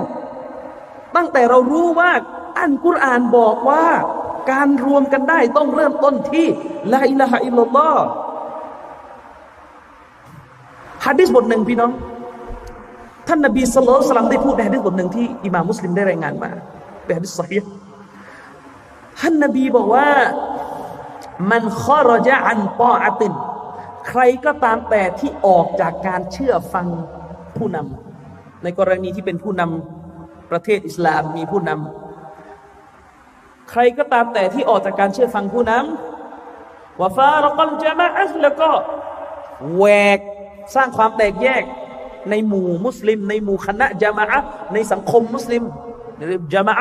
[1.17, 2.11] ตั้งแต่เรารู้ว่า
[2.59, 3.87] อันกุรอานบอกว่า
[4.51, 6.47] การรวมกันได้ต้องเริ่มต้นที่
[6.93, 8.05] ละอิละฮะอิลลอฮ์
[11.07, 11.93] ฮะดิษบทหนึ่งพี่น้อง
[13.29, 16.51] ท่านนบีสุลต่านได้พูดในฮะดิษบทหนึ่งที่อิมามุสลิมได้รายงานมา
[17.05, 17.59] เป็นฮะดิษสฮี
[19.21, 20.09] ท่านนบีบอกว่า
[21.51, 23.35] มันข้อรจอันปออติน
[24.09, 26.87] ใครก็ตามแต่ที่ออกจากการเชื่อฟัง
[27.57, 38.71] ผู้นำในกรณีที่เป็นผู้นำประเทศอิสลามมีผู้นำใครก็ตามแต่ที่ออกจากการเชื่อฟังผู้นำวาฟารกันจะมาอัแล้วก็
[39.75, 39.85] แหว
[40.19, 40.21] ก
[40.75, 41.63] สร้างความแตกแยก
[42.31, 44.41] ในหมู่มุสลิม ในหมู่คณะจามะ
[44.73, 45.63] ในสังคมมุสลิม
[46.53, 46.75] จามะ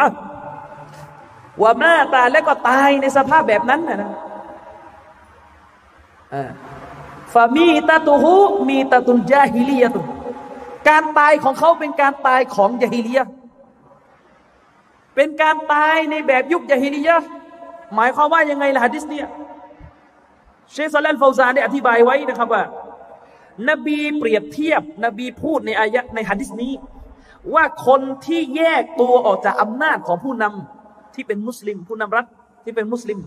[1.61, 4.11] ว่ามาตาและก็ตายในสภาพแบบนั้นนะนะ
[7.33, 8.35] ฟามีตาตูฮู
[8.69, 10.01] มีตาตุนจาฮิลียตุ
[10.89, 13.21] การตายของเขาเป็นการตายของยาฮิลีย
[15.15, 17.09] เป็นการตายในแบบยุคยาฮิลีย
[17.95, 19.27] หมายความว่ายังไงล่ะฮะดิษเนี่ย
[20.71, 22.63] เชคซาลันฟาวซานได้อธิบายไว้นะครับว่า
[23.69, 26.73] นบีเปรียบเทียบ นบีพูดในอายะในฮะดิษนี้
[27.53, 32.25] ว่าคนที่แยกตัวออกจากอำนาจของผู้นำที่เป็นมุสลิม ผู้นำรัฐ
[32.63, 33.19] ที่เป็นมุสลิม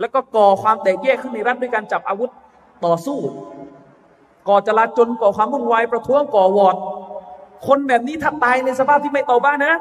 [0.00, 2.30] แล้วก็ก่อความแตกแยกขึ้นในรัฐด้วยการจับอาวุธ
[2.84, 3.18] ต่อสู้
[4.48, 6.76] ก่อจลาจลก่อความวุ่นวายประท้วงก่อวอด
[7.66, 9.74] คนแบบนี้ถ้าตายในสภาพที่ไม่เตาบ้านนะ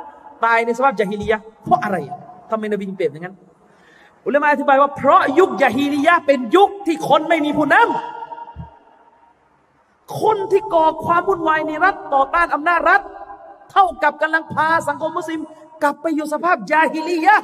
[0.46, 1.98] ตายในสภาพยาฮิลียะเพราะอะไร
[2.50, 3.36] ทำไมนบีเปรียบอย่างนั้น
[4.26, 8.25] อุลามะอธิบายว่าเพราะยุคยาฮีลียะเป็นยุคที่คนไม่มีผู้นำ
[10.22, 13.02] คนที่ก่อความวุ่นวายในรัฐต่อต้านอำนาจรัฐ
[13.72, 15.42] เท่ากับกำลังพาสังคมมุสลิม
[15.84, 17.36] กลับไปอยู่สภาพยาฮิลียะ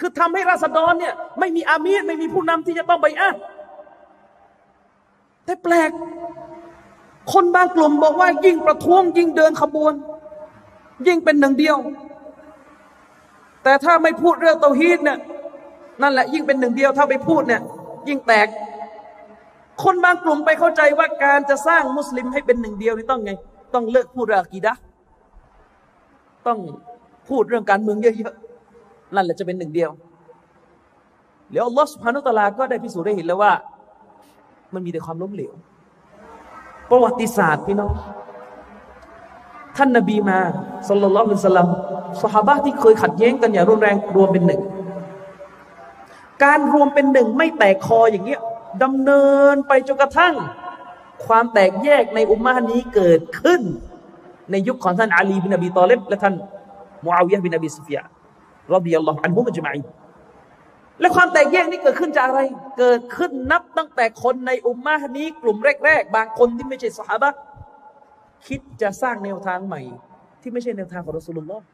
[0.00, 3.30] คือทำให้ราษฎรเนี่ยไม่มีอามีรไม่มีผู้นำที่จะต้องไปอะ
[5.44, 5.90] แต่แปลก
[7.32, 9.92] คนบางกลุ่มบอกว่ายิ่งประท้วงยิ่งเดินขบวน
[11.06, 11.76] ยิ่งเป็นหนึ่งเดียว
[13.62, 15.18] แต่ถ้าไม่พูดเรื่องเตาฮีดเนี่ย
[16.02, 17.62] นั่นแหละยิ่งเป็นหนึ่งเดียว ถ้าไปพูดเนี่ย
[18.08, 18.46] ยิ่งแตก
[19.82, 23.32] คนบางกลุ่มไปเข้าใจว่าการจะสร้างมุสลิมให้เป็นหนึ่งเดียวนี่ต้องไง
[23.74, 24.74] ต้องเลิกพูดเรื่องกีดะ
[26.46, 26.58] ต้อง
[27.28, 29.90] พูดเรื่องการเมืองเยอะๆนั่นแหละจะเป็นหนึ่งเดียว
[31.52, 33.52] แล้วอัลลอฮฺสุบฮานุตลาก็ได้พิสูจน์ได้เห็นแล้วว่า
[34.74, 35.52] มันมีแต่ความล้มเหลว
[36.90, 37.90] ประวัติศาสตร์พี่น้อง
[39.76, 40.38] ท่านนบีมา
[40.88, 41.68] สัลลัลลอฮุอะลัยฮิสลาม
[42.22, 44.60] สหายที่เคยขัดแย้งกันอย่างรุนแรงรวมเป็นหนึ่ง
[46.44, 48.40] การรวมเป็นหนึ่งไม่แตกคออย่างเงี้ย
[48.82, 49.24] ดำเนิ
[49.54, 50.34] นไปจนกระทั่ง
[51.26, 53.60] ความแตกแยกในอุมมานี้เกิดขึ้น
[54.50, 56.34] ในยุคของท่านอาลีบินอบีตอเลบและท่าน
[57.04, 58.02] มูอาวิยะบินอบีสุฟยา
[58.74, 59.78] รบิยัลลอฮุอันฮุมะจมัย
[61.00, 62.42] และความแตกแยกนี้เกิดขึ้นจากอะไร
[62.78, 67.34] เกิดขึ้นนับตั้งแต่คนในอุมมานี้กลุ่มแรกๆ บางคนที่ไม่ใช่สหาย
[68.46, 69.82] คิดจะสร้างแนวทางใหม่
[70.40, 71.64] ที่ไม่ใช่แนวทางของรอสูลุลลอฮ์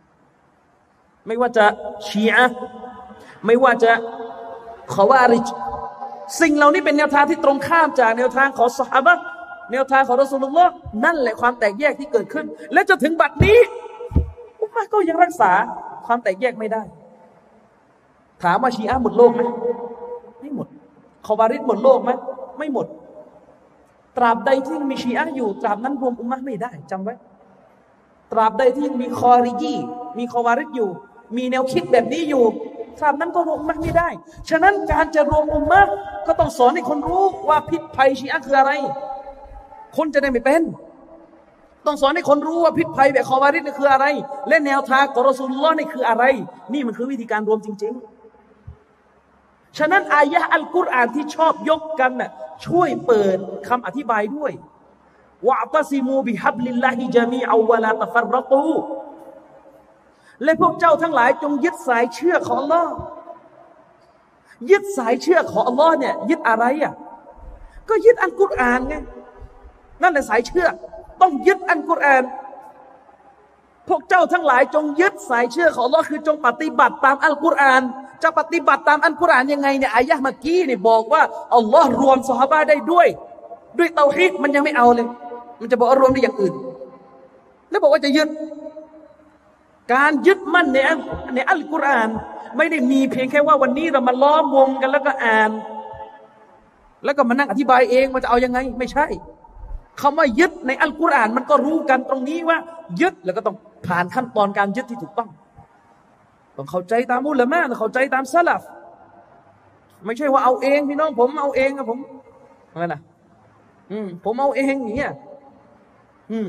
[1.27, 1.67] ไม่ว่าจะ
[2.07, 2.45] ชีอะ
[3.47, 3.93] ไม่ว่าจะ
[4.93, 5.47] ขวาริจ
[6.41, 9.19] สิ่งเหล่านี้เป็นแนวทางที่ตรงข้ามจากแนวทางของสหาย
[9.73, 10.73] แนวทางของรอสูลุลลอฮ์
[11.05, 13.59] นั่นแหละความแตกแยกที่เกิดขึ้น และจะถึงบัดนี้
[14.61, 15.53] อุมาก็ยังรักษา
[16.07, 16.83] ความแตกแยกไม่ได้
[18.43, 19.43] ถามว่าชีอะหมดโลกไหม
[20.41, 20.67] ไม่หมด
[21.27, 22.11] ขาวาริจหมดโลกไหม
[22.59, 22.87] ไม่หมด
[24.17, 27.15] ตราบใดที่ยังมีชีอะอยู่ ตราบนั้นรวมอุมมะไม่ได้จำไว้
[28.33, 29.75] ตราบใดที่ยังมีคอริยี
[30.19, 30.91] มีคอวาริดอยู่
[31.37, 32.45] มีแนวคิดแบบนี้อยู่
[32.99, 34.09] ตราบนั้นก็รวมอุมมะไม่ได้
[34.51, 35.81] ฉะนั้นการจะรวมอุมมะ
[36.27, 38.73] ก็ต้องสอนให้คนรู้ว่าพิษภัยชีอะคืออะไร
[39.97, 40.63] คนจะได้ไม่เป็น
[41.87, 44.07] ต้องสอนให้คนรู้ว่าพิษภัยแบบคอวาริดนี่คืออะไร
[44.49, 46.25] และแนวทางกรสุลล้อนี่คืออะไร
[46.73, 52.31] นี่มันคือวิธีการรวมจริง ๆ ฉะนั้นอายะอัลกุรอานที่ชอบยกกันน่ะ
[52.67, 54.53] ช่วยเปิดคำอธิบายด้วย
[55.49, 58.67] วะตัซิมูบิฮับลิลลาฮิจามีอาวลาตฟัรรตู
[60.45, 62.89] และพวกเจ้าทั้งหลายจงยึดสายเชื่อของ Allah
[64.71, 66.95] ยึดสายเชื่อของ Allah เนี่ยยึดอะไรอะ
[67.89, 68.95] ก็ยึดอันกุรอานไง
[70.03, 70.67] นั่นแหละสายเชื่อ
[71.21, 72.25] ต้องยึดอันกุรอาน
[73.89, 77.83] พวกเจ้าทั้งหลายจงยึดสายเชื่อของ Allah คือจงปฏิบัติตามอัลกุรอาน
[78.23, 81.23] จะปฏิบัติตามอันกุรอานยังไงเนี่ยอายะเมื่อกี้นี่บอกว่า
[81.55, 83.09] อัลลอฮ์รวมสหบาได้ด้วย
[83.79, 85.07] ด้วยเตาฮีดมันยังไม่เอาเลย
[85.61, 86.55] มันจะบอกว่ารวมด้วยอย่างอื่น
[87.71, 88.29] แล้วบอกว่าจะยึด
[89.93, 90.79] การยึดมั่นใน
[91.35, 92.09] ในอัลกุรอาน
[92.57, 95.51] ไม่ได้มีเพียงแค่ว่าวันนี้เรามาล้อมวงกันแล้วก็อ่าน
[97.05, 99.07] แล้วก็มานั่งอธิบายเองว่าจะเอายังไง ไม่ใช่
[100.01, 102.59] คำว่ายึดในอัลกุรอาน มันก็รู้กันตรงนี้ว่า
[103.01, 105.29] ยึดแล้วก็ต้องผ่านขั้นตอนการยึดที่ถูกต้อง
[106.57, 108.63] ต้องเข้าใจตามอุลามะต้องเข้าใจตามสลับ
[110.07, 111.99] ไม่ใช่ว่าเอาเองพี่น้องผมเอาเองอะผม
[112.73, 113.01] อะไรนะ
[113.91, 115.13] อืมผมเอาเองอย่างเงี้ย
[116.31, 116.47] อืม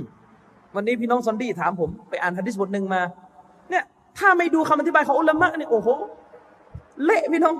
[0.75, 3.01] วันนี้พี่น้องซอนดี้ถามผม ไปอ่านฮะดิษบทหนึ่งมา
[4.17, 5.87] ถ้าไม่ดูคำอธิบายของอุลามะเนี่ยโอ้โห
[7.05, 7.55] เละพี่น้อง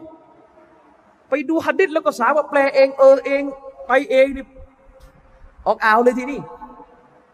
[1.29, 3.43] ไปดูฮะดิษแล้วก็สาว่าแปลเองเออเอง
[3.87, 4.45] ไปเองนี่
[5.67, 6.39] ออกอ่าวเลยทีนี้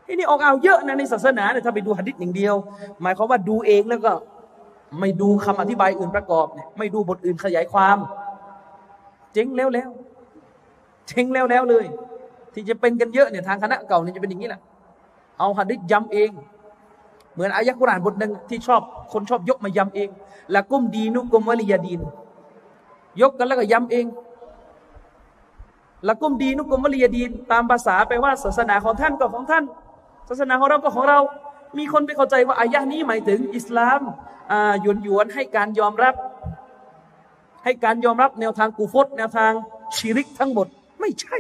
[0.06, 2.56] ที่นี่ออกอ่าวเยอะนะในศาสนาเนี่ยถ้าไปดูฮะดิษอย่างเดียว
[3.02, 4.12] หมายความว่าดูเองแล้วก็
[5.00, 7.98] ไม่ดูคำอธิบายอื่นประกอบเนี่ยไม่ดูบทอื่นขยายความ
[9.34, 9.90] เจ๊งแล้วแล้ว
[11.08, 11.86] เจ๊งแล้วแล้วเลย
[12.54, 14.62] ที่จะเป็นกันเยอะเนี่ยทางคณะเก่าเนี่ยจะเป็นอย่างนี้แหละ
[15.40, 16.30] เอาหัดดิษย้ำเอง
[17.40, 18.82] เหมือนอายะกุรานบทหนึ่งที่ชอบ
[19.14, 20.10] คนชอบยกมาย้ำเอง
[20.56, 22.00] ละกุมดีนุกุมวลิยดีน
[23.22, 24.06] ยกกันแล้วก็ย้ำเอง
[26.08, 29.64] ละกุมดีนุกุมวลิยดีน ตามภาษาแปลว่าศาสนาของท่านก็ของท่าน
[30.30, 31.20] ศาสนาของเราก็ของเรา
[31.78, 34.02] มีคนไปเข้าใจว่าอายะนี้หมายถึงอิสลาม
[34.82, 36.16] หยวนหยวนให้การยอมรับ
[37.64, 39.52] ให้การยอมรับแนวทางกูฟตแนวทาง
[39.96, 40.68] ชีริกทั้งหมด
[41.00, 41.38] ไม่ใช่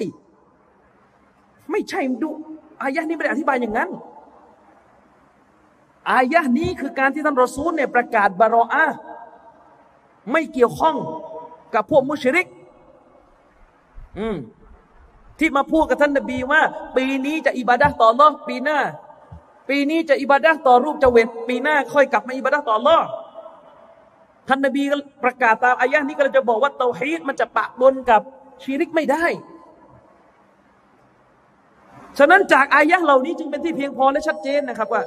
[1.72, 2.30] ไม่ใช่ดู
[2.84, 3.90] อายะนี้ไม่ได้อธิบายอย่างนั้น
[6.12, 8.86] อายะนี้คือการที่ท่านรอซูลเนี่ยประกาศบารออา
[10.32, 10.96] ไม่เกี่ยวข้อง
[11.76, 12.48] กับพวกมุชริก
[14.20, 14.38] อืม
[15.40, 16.62] ที่มาพูดกับท่านนบีว่า
[16.98, 18.80] ปีนี้จะอิบาดะต่อรอปีหน้า
[19.70, 22.98] ปีนี้จะอิบาดะต่อรูปจะเวทปีหน้า ค่อยกลับมาอิบาดะต่อลอ
[24.48, 24.84] ท่านนบี
[25.24, 28.22] ประกาศตามอายะนี้ก็จะบอกว่าเตาฮีดมันจะปะปนกับ
[28.64, 29.26] ชีริกไม่ได้
[32.18, 35.04] ฉะนั้นจากอายะเหล่านี้จึงเป็นที่เพียงพอและชัดเจนนะครับว่า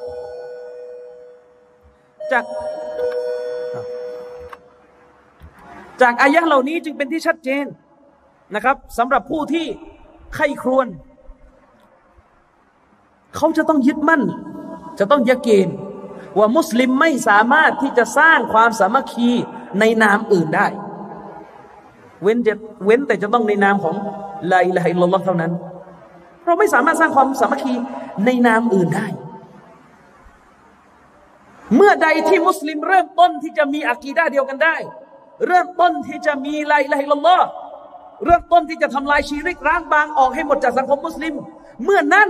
[2.32, 2.44] จาก
[6.02, 7.64] จากอายะเหล่านี้จึงเป็นที่ชัดเจน
[8.54, 9.66] นะครับสำหรับผู้ที่
[10.34, 10.86] ใครครวน
[13.36, 14.22] เขาจะต้องยึดมั่น
[14.98, 15.76] จะต้องยะเกณฑ์
[16.38, 19.30] ว่ามุสลิมไม่สามารถที่จะสร้างความสามัคคี
[19.80, 20.66] ในนามอื่นได้
[22.22, 22.54] เว้นจะ
[22.84, 23.94] เว้นแต่จะต้องในนามของ
[24.50, 25.52] ลาอิลาฮิลลอฮ์เท่านั้น
[26.44, 27.74] เราไม่สามารถสร้างความสามัคคี
[28.24, 29.06] ในนามอื่นได้
[31.76, 34.76] เมื่อใดที่มุสลิมเริ่มต้นที่จะมีอะกีดะฮ์เดียวกันได้
[35.46, 37.38] เริ่มต้นที่จะมีلا إله إلا الله
[38.24, 41.34] เริ่มต้นที่จะทำลายชิริกล้างบางออกให้หมดจากสังคมมุสลิม
[41.84, 42.28] เมื่อนั้น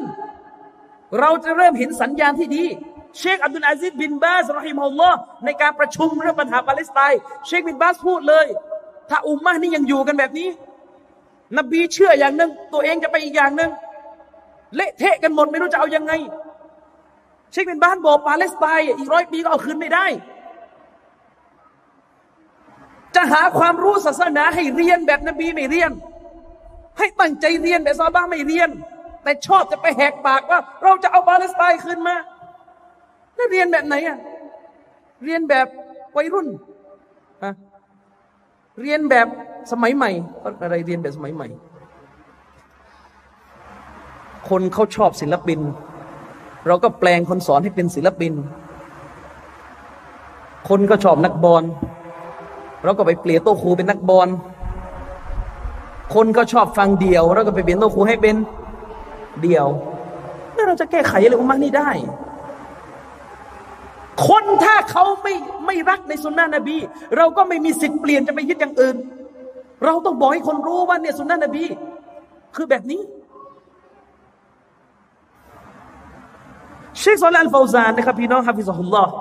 [1.21, 2.65] เราจะเริ่มเห็นสัญญาณที่ดี
[3.19, 8.47] เชคอับดุลอาซิดบินบาสرحمه اللهในการประชุมเรื่องปัญหาปาเลสไตน์เชคบินบาสพูดเลย
[9.11, 10.49] ถ้าอุมมะนี่ยังอยู่กันแบบนี้
[11.59, 13.71] นบีเชื่ออย่างหนึ่งตัวเองจะไปอีกอย่างหนึ่ง
[14.77, 16.13] เละเทะกันหมดไม่รู้จะเอายังไง
[17.53, 20.07] เชคบินบ้าสบอกปาเลสไตน์อีกร้อยปีก็เอาคืนไม่ได้
[23.15, 25.91] จะหาความรู้ศาสนาให้เรียนแบบนบีไม่เรียน
[26.99, 28.71] ให้ตั้งใจเรียนแบบซาบ้าไม่เรียน
[29.23, 32.17] แต่ชอบจะไปแหกปากว่า เราจะเอาปาเลสไตน์คืนมา
[33.35, 34.19] แล้วเรียนแบบไหนอะ
[35.25, 35.67] เรียนแบบ
[36.17, 36.47] วัยรุ่น
[37.45, 37.53] ฮะ
[38.81, 39.27] เรียนแบบ
[39.73, 40.11] สมัยใหม่
[40.63, 41.49] อะไรเรียนแบบสมัยใหม่
[44.49, 45.61] คนเขาชอบศิลปิน
[46.67, 48.33] เราก็แปลงคนสอนให้เป็นศิลปิน
[50.69, 51.65] คนก็ชอบนักบอล
[52.85, 54.29] เราก็ไปเปลี่ยนโต๊ะครูเป็นนักบอล
[56.15, 58.37] คนก็ชอบฟังเดี่ยว เราก็ไปเปลี่ยนโต๊ะครูให้เป็น
[59.43, 59.67] เดียว
[60.55, 61.91] แล้วเราจะแก้ไขอะไรอุมานี่ได้
[64.29, 65.35] คนถ้าเขาไม่
[65.67, 66.77] ไม่รักในสุนนะนบี
[67.17, 68.97] เราก็ไม่มีสิทธิ์เปลี่ยนจะไปยึดอย่างอื่น
[69.85, 71.65] เราต้องบอกให้คนรู้ว่าเนี่ยสุนนะนบี
[72.57, 73.01] คือแบบนี้
[77.03, 79.13] เชคซอลานฟาวซานนะครับพี่น้องحفظه الله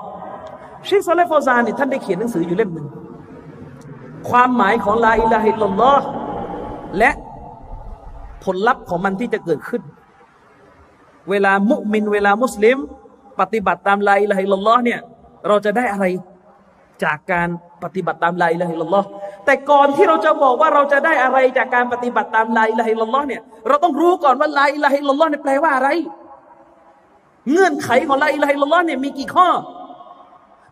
[0.86, 2.86] เชคซอลานฟาวซานเนี่ยท่านได้เขียนหนังสืออยู่เล่มหนึ่ง
[4.28, 6.06] ความหมายของلا إله إلا الله
[6.98, 7.10] และ
[8.44, 9.82] ผลลัพธ์ของมันที่จะเกิดขึ้น
[11.30, 12.78] เวลามุมิน เวลามุสลิม
[13.40, 15.00] ปฏิบัติตามلا إله إلا اللهเนี่ย
[15.48, 16.06] เราจะได้อะไร
[17.04, 17.48] จากการ
[17.82, 19.06] ปฏิบัติตามلا إله إلا الله
[19.44, 25.88] แต่ก่อนที่เราจะบอกว่าเราจะได้อะไรจากการปฏิบัติตามلا إله إلا اللهเนี่ยเราต้องรู้ก่อนว่าلا إله إلا اللهเนี่ยแปลว่าอะไร
[27.50, 29.48] เงื่อนไขของلا إله إلا اللهเนี่ยมีกี่ข้อ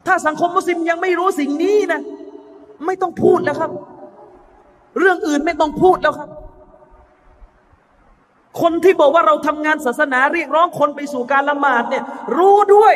[0.06, 2.00] ถ้าสังคมมุสลิมยังไม่รู้สิ่งนี้นะ
[2.86, 3.70] ไม่ต้องพูดแล้วครับ
[4.98, 6.28] เรื่องอื่นไม่ต้องพูดแล้วครับ
[8.60, 12.04] คนที่บอกว่าเราทำงานศาสนาเรียกร้องคนไปสู่การละหมาดเนี่ย
[12.36, 12.94] รู้ด้วย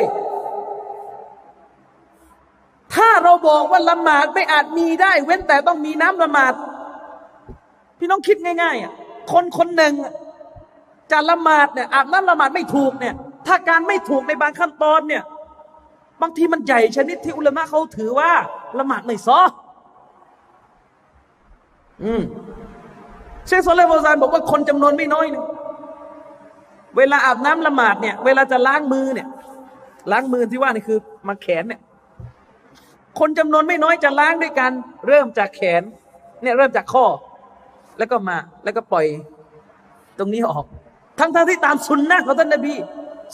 [2.95, 6.53] ถ้าเราบอกว่าละหมาดไม่อาจมีได้ เว้นแต่ต้องมีน้ำละหมาด
[7.99, 8.93] พี่น้องคิดง่ายๆอะ
[9.31, 9.93] คนคนหนึ่ง
[11.11, 13.15] จะละหมาดเนี่ยอาบน้ำละหมาดไม่ถูกเนี่ย
[13.47, 15.23] ถ้าการไม่ถูกในบางขั้นตอนเนี่ย
[16.21, 18.31] บางทีมันใหญ่ชนิดที่อุลามะเขาถือว่า
[18.79, 19.39] ละหมาดไม่ซอ
[22.03, 22.21] อืม
[23.47, 25.45] เชคโซเลฟอซานบอกว่าคนจำนวนไม่น้อยนึง
[26.97, 29.27] เวลาอาบน้ำละหมาดเนี่ย เวลาจะล้างมือเนี่ย
[30.11, 31.81] ล้างมือที่ว่านี่คือมาแขนเนี่ย
[33.19, 34.71] คนจำนวนไม่น้อยจะล้างด้วยกัน
[35.07, 35.81] เริ่มจากแขน
[36.41, 37.05] เนี่ยเริ่มจากข้อ
[37.97, 39.05] แล้วก็มาแล้วก็ปล่อย
[40.19, 40.65] ตรงนี้ออก
[41.19, 42.73] ทั้งทที่ตามสุนนะของท่านนบี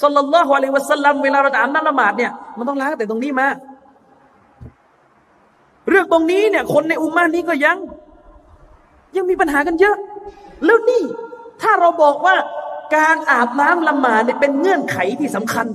[0.02, 3.48] สุลต่านละฮ์อะลัยวะสัลลัมเวลาเราจะอาบน้ำละหมาดเนี่ยมันต้องล้างแต่ตรงนี้มา
[5.90, 7.78] เรื่องตรงนี้เนี่ยคนในอุมมานี้ก็ยัง
[9.16, 9.96] ยังมีปัญหากันเยอะ
[10.66, 11.04] แล้วนี่
[11.62, 12.36] ถ้าเราบอกว่า
[12.96, 15.68] การอาบน้ำละหมาดเนี่ยเป็นเงื่อนไขที่สำคัญ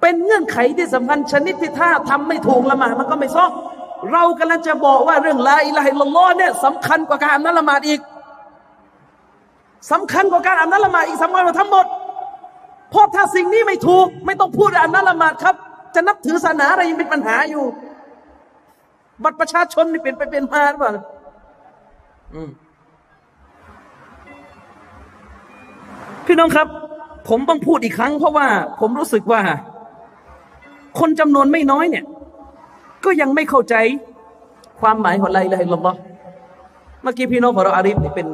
[0.00, 3.52] เป็นเงื่อนไขที่สำคัญชนิดที่ถ้าทำไม่ถูกละหมาดมันก็ไม่ซอก
[4.12, 8.00] เรากำลังจะบอกว่าเรื่องลาอิลาฮิลลอฮ์เนี่ยสำคัญกว่าการอาบน้ำละหมาดอีก
[9.92, 11.86] สำคัญกว่าการอาบน้ำละหมาดอีกสำคัญกว่าทั้งหมด
[12.90, 15.54] เพราะถ้าสิ่งนี้ไม่ถูก ไม่ต้องพูดอาบน้ำละหมาดครับ
[15.94, 17.64] จะนับถือศาสนาอะไรยังเป็นปัญหาอยู่
[19.24, 20.92] บัตรประชาชนนี่เป็นไปเป็นมาหรือเปล่า
[26.26, 26.66] พี่น้องครับ
[27.28, 28.46] ผมต้องพูดอีกครั้ง เพราะว่า
[28.80, 29.40] ผมรู้สึกว่า
[30.98, 32.04] คนจำนวนไม่น้อยเนี่ย
[33.04, 33.74] ก็ยังไม่เข้าใจ
[34.80, 35.98] ความหมายของลาอิลาฮิลลอฮ์
[37.02, 38.26] เมื่อกี้พี่น้องของเราอาริฟนี่เป็น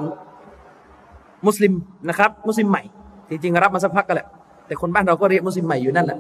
[1.47, 1.73] มุสลิม
[2.09, 2.83] นะครับ มุสลิมใหม่
[3.29, 4.29] จริงๆ รับมาสักพักกันแหละ
[4.67, 6.19] แต่คนบ้านเราก็เรียกมุสลิมใหม่อยู่นั่นแหละ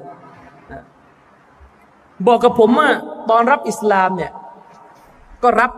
[2.27, 2.89] บอกกับผมว่า
[3.31, 4.31] ตอนรับอิสลามเนี่ย
[5.43, 5.71] ก็รับ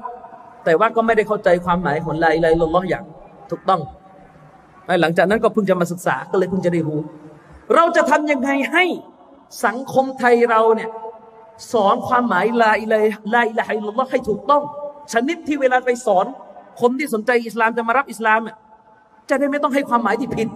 [0.64, 3.04] แต่ว่าก็ไม่ได้เข้าใจความหมายของلا إله إلا اللهอย่าง
[3.50, 3.80] ถูกต้อง
[5.00, 7.00] หลังจากนั้นก็เพิ่งจะมาศึกษาก็เลยเพิ่งจะได้รู้
[7.74, 8.84] เราจะทำยังไงให้
[9.64, 10.90] สังคมไทยเราเนี่ย
[11.72, 14.62] สอนความหมายلا إله لا إله إلا اللهให้ถูกต้อง
[15.12, 16.26] ชนิดที่เวลาไปสอน
[16.80, 18.40] คนที่สนใจอิสลามจะมารับอิสลาม
[19.28, 20.48] จะได้ไม่ต้องให้ความหมายที่ผิด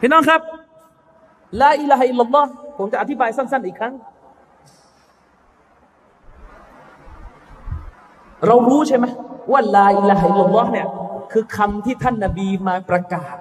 [0.00, 0.40] พี่น้องครับ
[1.60, 3.94] لا إله إلا اللهผมจะอธิบายสั้น ๆ อีกครั้ง
[8.46, 9.06] เรารู้ใช่ไหม
[9.52, 10.86] ว่าلا إله إلا اللهเนี่ย
[11.32, 13.36] คือคำที่ท่านนาบีมาประกาศ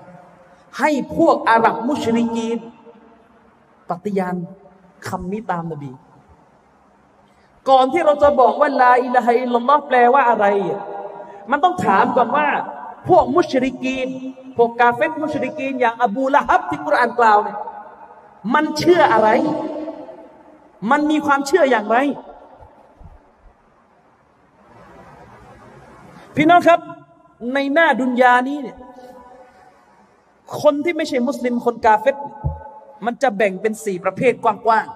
[0.80, 2.60] ให้พวกอาหรับมุชริกีน
[3.90, 4.36] ปฏิญาณ
[5.08, 5.92] คำนี้ตามนบี
[7.70, 10.46] ก่อนที่เราจะบอกว่าลาอิลาฮิลลอฮ์แปลว่าอะไร
[11.52, 12.48] มันต้องถามก่อนว่า
[13.08, 14.10] พวกมุชริกีน
[14.58, 17.58] พวกกาเฟตมุชริกีน อย่างอบูละฮับที่กุรอานกล่าวเนี่ย
[18.54, 19.30] มันเชื่ออะไร
[20.92, 21.98] มันมีความเชื่ออย่างไร
[26.36, 26.80] พี่น้องครับ
[27.54, 28.78] ในหน้าดุนยานี้เนี่ย
[30.62, 32.16] คนที่ไม่ใช่มุสลิมคนกาเฟต
[33.06, 34.96] มันจะแบ่งเป็นสี่ประเภทกว้างๆ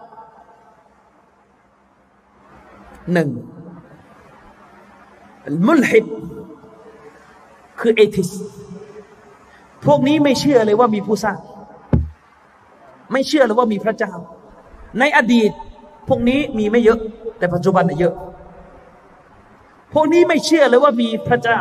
[3.14, 3.30] หนึ่ง
[5.68, 6.06] มุลฮิด
[7.80, 8.30] คือเอทิส
[9.86, 11.38] พวกนี้ไม่เชื่อเลยว่ามีผู้สร้าง
[13.12, 14.14] ไม่เชื่อเลยว่ามีพระเจ้า
[15.00, 15.52] ในอดีต
[16.08, 17.00] พวกนี้มีไม่เยอะ
[17.38, 18.14] แต่ปัจจุบันเยอะ
[19.94, 21.60] พวกนี้ไม่เชื่อเลยว่ามีพระเจ้า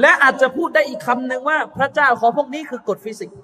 [0.00, 3.36] และอาจจะพูดได้อีกคำหนึ่งว่า พระเจ้าของพวกนี้คือกฎฟิสิกส์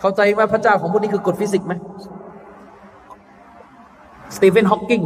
[0.00, 1.74] เข้าใจว่าพระเจ้าของพวกนี้คือกฎฟิสิกส์ไหม
[4.36, 5.00] สตีเฟนฮอว์กิง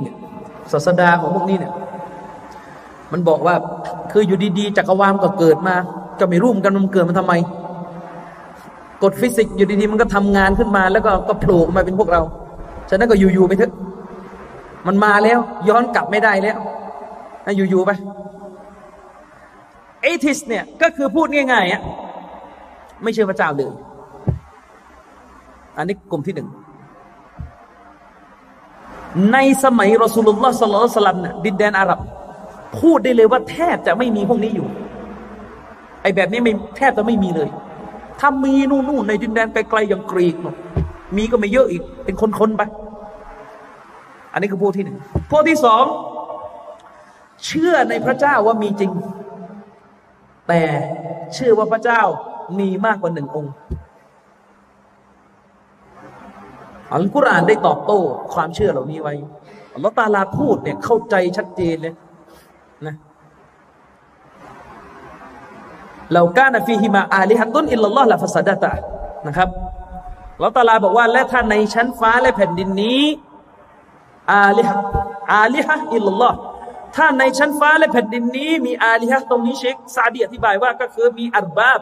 [0.73, 1.73] ศาสดาของพวกนี้เนี่ย
[3.13, 3.55] มันบอกว่า
[4.13, 5.75] คืออยู่ดีๆจักรวาลก็เกิดมา
[6.19, 7.33] ก็ไม่รู้เหมือนกันมันเกิดมาทำไม
[9.03, 12.23] กฎฟิสิกส์อยู่ดีๆมันก็ทำงานขึ้นมา แล้วก็ก็โผล่มาเป็นพวกเรา
[12.91, 13.73] ฉะนั้นก็อยู่ๆไปเถอะ
[14.87, 15.39] มันมาแล้ว
[15.69, 16.57] ย้อนกลับไม่ได้แล้ว
[17.57, 17.91] อยู่ๆไป
[20.03, 21.83] เอทิสเนี่ยก็คือพูดง่ายๆอะ
[23.03, 23.73] ไม่เชื่อพระเจ้าเลย
[25.77, 26.49] อันนี้กลุ่มที่หนึ่ง
[29.33, 31.99] ในสมัยรอสูลุลลอฮ์สัลลัลสลัมเนี่ยดินแดนอาหรับ
[32.81, 34.69] พูดได้เลยว่าแทบจะไม่มีพวกนี้อยู่
[36.03, 37.49] ไอแบบนี้ไม่แทบจะไม่มีเลย
[38.21, 40.37] ถ้ามีนู่นในดินแดนไกลๆอย่างกรีก
[41.17, 42.63] มีก็ไม่เยอะอีก เป็นคนๆไป
[44.33, 44.97] อันนี้คือพวกที่หนึ่ง
[45.31, 45.85] พวกที่สอง
[47.47, 48.93] เชื่อในพระเจ้าว่ามีจริง
[50.49, 50.63] แต่
[51.35, 52.03] เชื่อว่าพระเจ้า
[52.59, 53.55] มีมากกว่าหนึ่งองค์
[56.95, 58.01] อัลกุรอานได้ตอบโต้
[58.35, 59.15] ความเชื่อเหล่านี้ไว้
[59.75, 61.95] อัลลอฮฺตาลาพูดเนี่ยเข้าใจชัดเจนเลย
[62.87, 62.95] นะ
[66.13, 68.73] เรากานฟีฮิมาอาลิฮัตุนอิลลัลลอฮ์ละฟัสดะตะ
[69.27, 69.49] นะครับ
[70.37, 73.03] อัลลอฮฺตาลาบอกว่าและท่านในชั้นฟ้าและแผ่นดินนี้
[74.33, 74.75] อาลิฮะ
[75.35, 76.37] อาลิฮะอิลลัลลอฮ์
[76.97, 81.81] ถ้าในชั้นฟ้าและแผ่นดินนี้ มีอาลิฮะตรงนี้เชคซาดีอธิบายว่าก็คือมีอัลบาบ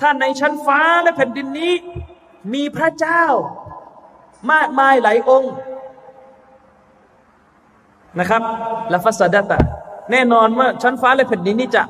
[0.00, 1.72] ถ้าในชั้นฟ้าและแผ่นดินนี้
[2.54, 3.24] มีพระเจ้า
[4.52, 5.52] มากมายหลายองค์
[8.18, 8.42] นะครับ
[8.92, 9.58] ละฟัสดะตะ
[10.10, 11.82] แน่นอนว่าชั้นฟ้าและแผ่นดินนี้จะ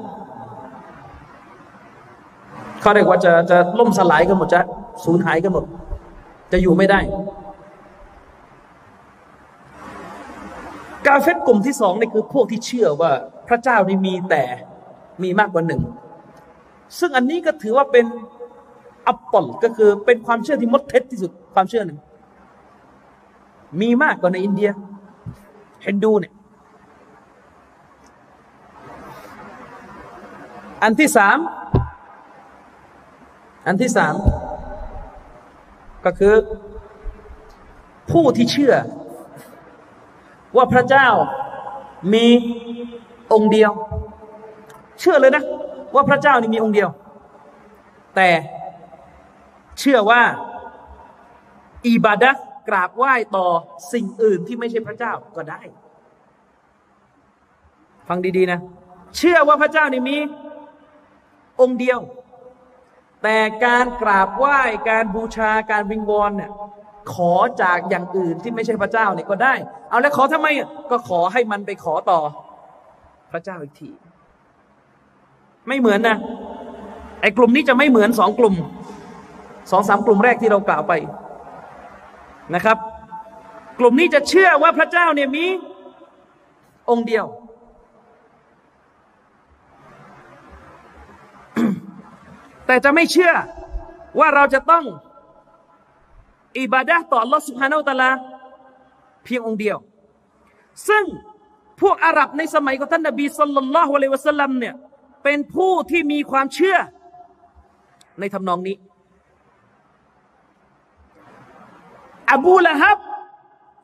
[2.81, 4.61] เขาเรียกว่าจะจะล่มสลายกันหมดจะ
[5.05, 5.65] สูญหายกันหมด
[6.53, 7.01] จะอยู่ไม่ได้
[11.07, 13.13] กาเฟตกลุ่มที่สองนี่คือพวกที่เชื่อว่า
[13.49, 14.45] พระเจ้านี่มีแต่
[15.23, 15.83] มีมากกว่าหนึ่ง
[16.99, 18.07] ซึ่งอันนี้ก็ถือว่าเป็น
[19.07, 21.99] อัปปลก็คือเป็นความเชื่อที่มดเท็จที่สุดความเชื่อหนึ่ง
[23.81, 24.71] มีมากกว่าในอินเดีย
[25.87, 26.33] ฮินดูเนี่ย
[30.83, 31.39] อันที่สาม
[33.69, 34.15] อันที่สาม
[36.05, 36.35] ก็คือ
[38.11, 38.75] ผู้ที่เชื่อ
[40.57, 41.09] ว่าพระเจ้า
[42.15, 42.27] มี
[43.33, 43.73] องค์เดียว
[45.01, 45.45] เชื่อเลยนะ
[45.95, 46.89] ว่าพระเจ้านี่มีองค์เดียว
[48.17, 48.29] แต่
[49.79, 50.23] เชื่อว่า
[51.87, 52.31] อิบาดะ
[52.69, 53.47] กราบไหว้ต่อ
[53.93, 55.61] สิ่งอื่นที่ไม่ใช่พระเจ้าก็ได้
[58.09, 58.61] ฟังดีๆนะ
[59.17, 60.17] เชื่อว่าพระเจ้านี่มี
[61.61, 62.01] องค์เดียว
[63.23, 64.59] แต่การกราบไหว้
[64.91, 66.51] การบูชาการวิงวอนเนี่ย
[67.13, 69.55] ขอจากอย่างอื่นที่ไม่ใช่พระเจ้าเนี่ยก็ได้
[69.89, 70.47] เอาแล้วขอทำไม
[70.91, 72.21] ก็ขอให้มันไปขอต่อ
[73.33, 73.91] พระเจ้าอีกที
[75.69, 76.17] ไม่เหมือนนะ
[77.21, 78.55] ไอ้กลุ่มนี้จะไม่เหมือนสองกลุ่ม
[79.71, 80.93] สองสามกลุ่มแรกที่เรากล่าวไป
[82.55, 82.77] นะครับ
[83.79, 85.45] กลุ่มนี้จะเชื่อว่าพระเจ้าเนี่ยมี
[86.91, 87.25] องค์เดียว
[92.68, 93.34] แต่จะไม่เชื่อ
[94.20, 94.86] ว่าเราจะต้อง
[96.60, 98.10] อิบาดะต่อ Allah سبحانه และ تعالى
[99.24, 99.78] เพียงองค์เดียว
[100.88, 101.04] ซึ่ง
[101.82, 104.74] พวกอาหรับในสมัยของท่านนบีสุลต่านละฮ์อะลัยวะสัลลัมเนี่ย
[105.24, 106.78] เป็นผู้ที่มีความเชื่อ
[108.20, 108.76] ในทำนองนี้
[112.34, 112.98] อบูละฮับ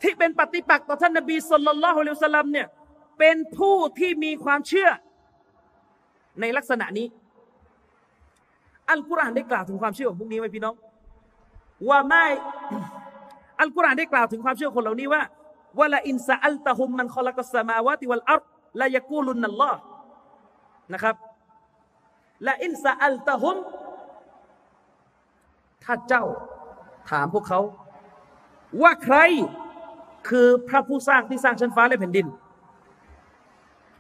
[0.02, 2.68] ที่เป็นปฏิปักษ์ต่อท่านนบีสุลต่านละฮ์อัลสลัมเนี่ย
[3.20, 4.90] เป็นผู้ที่มีความเชื่อ
[6.40, 7.08] ในลักษณะนี้
[8.91, 10.75] อัลกุรอานได้กล่าวถึงความเชื่อของพวกนี้ไหมพี่น้อง
[11.89, 12.27] ว่าไม่
[13.61, 15.23] อัลกุรอานได้กล่าวถึงความเชื่อคนเหล่านี้ว่า
[15.79, 19.79] ولئن سألتهم من خلق السماوات والأرض ليقولن الله
[20.93, 21.15] นะครับ
[22.49, 23.57] لئن سألتهم
[25.85, 26.25] ถ้าเจ้า
[27.11, 27.61] ถามพวกเขา
[28.83, 29.17] ว่าใคร
[30.29, 32.27] คือพระผู้สร้างที่สร้างชั้นฟ้าและแผ่นดิน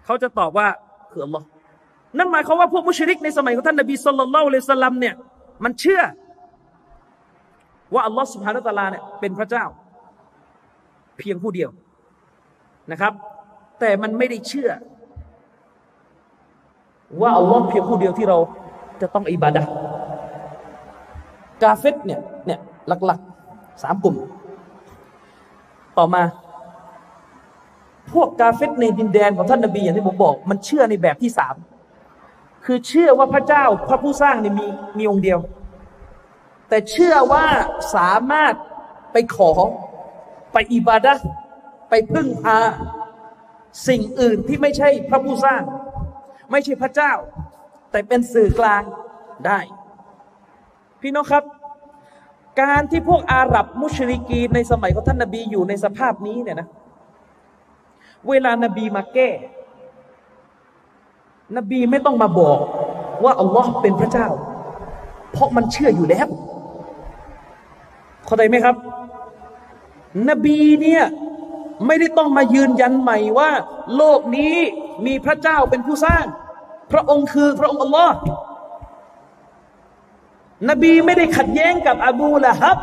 [0.04, 0.68] เขาจะตอบว่า
[1.12, 1.46] คืออัลลอฮ์
[2.18, 5.14] นั่นหมายความว่าพวกมุชริกในสมัยของท่านนบีสุลต่านละเลสลัมเนี่ย
[5.64, 6.02] มันเชื่อ
[7.94, 9.64] ว่าอัลลอฮ์สุบฮานาตะลาเนี่ยเป็นพระเจ้า
[11.18, 11.70] เพียงผู้เดียว
[12.92, 13.12] นะครับ
[13.80, 14.70] แต่มันไม่ได้เชื่อ
[17.20, 18.38] ว่าอัลลอฮ์เพียงผู้เดียวที่เรา
[19.00, 19.62] จะต้องอิบาดะ
[21.62, 24.16] กาเฟตเนี่ยเนี่ยหลักๆสามกลุ่ม
[25.98, 26.22] ต่อมา
[28.12, 31.54] พวกกาเฟตในดินแดนของท่านนบีอย่างที่ผมบอก มันเชื่อในแบบที่สาม
[32.64, 34.66] คือเชื่อว่าพระเจ้าพระผู้สร้างเนี่ยมี
[34.98, 35.38] มีองค์เดียว
[36.68, 37.44] แต่เชื่อว่า
[37.94, 38.54] สามารถ
[39.12, 39.52] ไปขอ
[40.52, 41.14] ไปอิบาดะ
[41.90, 42.58] ไปพึ่งพา
[43.88, 45.62] สิ่งอื่นที่ไม่ใช่พระผู้สร้าง
[46.50, 47.12] ไม่ใช่พระเจ้า
[47.90, 48.82] แต่เป็นสื่อกลาง
[49.46, 49.58] ได้
[51.00, 51.44] พี่น้องครับ
[52.60, 56.68] การที่พวกอาหรับมุชริกีในสมัยของท่านนบีอยู่ในสภาพนี้เนี่ยนะ
[58.28, 59.28] เวลานบีมาแก้
[61.56, 62.58] นบีไม่ต้องมาบอก
[63.24, 64.28] ว่าอัลลอฮ์เป็นพระเจ้า
[65.32, 66.26] เพราะมันเชื่ออยู่แล้ว
[68.24, 68.76] เข้าใจไหมครับ
[70.28, 71.04] นบีเนี่ย
[71.86, 73.50] ไม่ได้ต้องมายืนยันใหม่ว่า
[73.96, 74.56] โลกนี้
[75.06, 76.24] มีพระเจ้าเป็นผู้สร้าง
[76.92, 78.14] พระองค์คือพระองค์อัลลอฮ์
[80.70, 82.78] นบีไม่ได้ขัดแย้งกับอบูละฮับ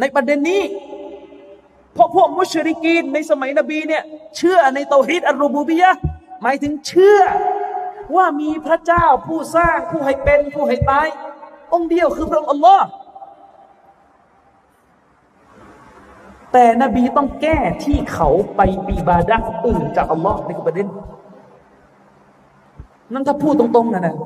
[0.00, 0.62] ในประเด็นนี้
[1.94, 4.02] เพราะพวกมุชริกีนในสมัยนบีเนี่ย
[4.36, 5.90] เชื่อในเตาฮิดอัลรูบูบียะ
[6.46, 7.20] หมายถึงเชื่อ
[8.16, 11.08] ว่ามีพระเจ้าผู้สร้างผู้ให้เป็นผู้ให้ตาย
[11.72, 12.86] องค์เดียวคือพระองค์อัลลอฮ์
[16.52, 20.88] แต่นบีต้องแก้ที่เขาไปปีบาดักอื่นจากอัลลอฮ์ในประเด็น
[23.12, 24.16] นั่นถ้าพูดตรงๆนะนะ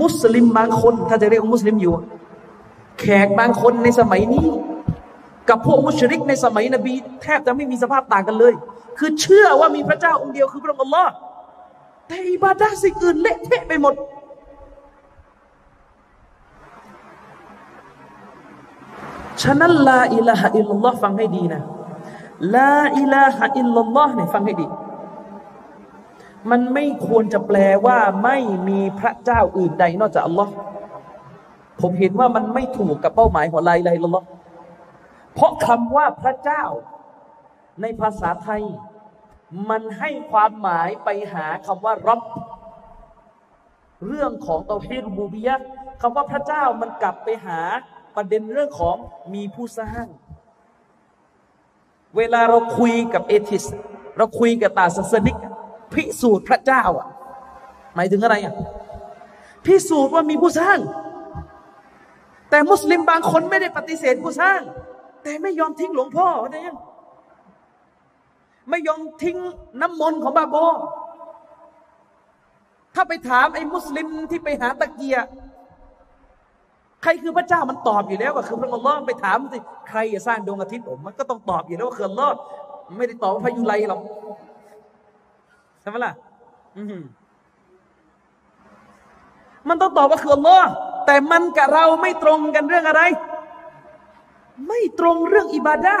[0.00, 1.94] มุสลิมบางคน ถ้าจะเรียกมุสลิมอยู่
[3.00, 4.46] แขกบางคนในสมัยนี้
[5.50, 6.92] กับพวกมุชริกในสมัยนบี
[7.22, 8.52] แทบจะไม่มีสภาพต่างกันเลย
[8.98, 11.10] คือเชื่อว่ามีพระเจ้าองค์เดียวคือพระองค์อัลลอฮ์
[12.06, 13.94] แต่อิบาดาสิ่งอื่นเละเทะไปหมด
[19.42, 21.60] ฉะนั้นلا إله إلا اللهฟังให้ดีนะ
[22.56, 24.66] لا إله إلا اللهเนี่ยฟังให้ดี
[26.50, 28.38] มันไม่ควรจะแปลว่าไม่
[28.68, 30.52] มีพระเจ้าอื่นใดนอกจากอัลลอฮ์
[31.80, 34.26] ผมเห็นว่ามันไม่ถูกกับเป้าหมายของلا إله إلا الله
[35.40, 36.64] เพราะคำว่าพระเจ้า
[37.82, 38.62] ในภาษาไทย
[39.70, 42.20] มันให้ความหมายไปหาคำว่ารับ
[44.06, 45.60] เรื่องของเตาฮีรบูบียะ
[46.00, 47.60] คำว่าพระเจ้ามันกลับไปหา
[48.16, 48.96] ประเด็นเรื่องของ
[49.34, 50.06] มีผู้สร้าง
[52.16, 53.64] เวลาเราคุยกับเอทิส
[54.16, 55.36] เราคุยกับตาศาสนิก
[55.94, 57.08] พิสูจน์พระเจ้าอะ
[57.94, 58.54] หมายถึงอะไรอะ
[59.66, 60.78] พิสูจน์ว่ามีผู้สร้าง
[62.50, 64.62] แต่มุสลิมบางคนไม่ได้ปฏิเสธผู้สร้าง
[65.22, 66.76] แต่ไม่ยอมทิ้งหลวงพ่อเข้าใจยัง
[68.70, 69.36] ไม่ยอมทิ้ง
[69.80, 70.56] น้ำมนต์ของบาโบ
[72.94, 75.16] ถ้าไปถามไอ้มุสลิมที่ไปหาตะเกีย
[77.02, 79.58] ใครคือพระเจ้ามันตอบอยู่แล้วว่าคือพระองค์ลอไปถามสิ
[79.88, 82.34] ใครจะสร้างดวงอาทิตย์ผมมันก็ต้องตอบอยู่แล้วว่าคืออัลอฮ์
[82.98, 84.00] ไม่ได้ตอบว่าพายุไรหรอก
[85.80, 86.12] ใช่ไหมล่ะ
[89.68, 90.68] มันต้องตอบว่าคืออัลอฮ์
[91.06, 93.02] แต่มันกับเราไม่ตรงกันเรื่องอะไร
[94.66, 95.96] ไม่ตรงเรื่องอิบาดา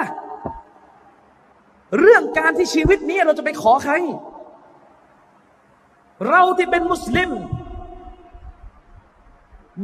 [2.00, 3.94] เรื่องการที่ชีวิตนี้เราจะไปขอใคร
[6.28, 7.30] เราที่เป็นมุสลิม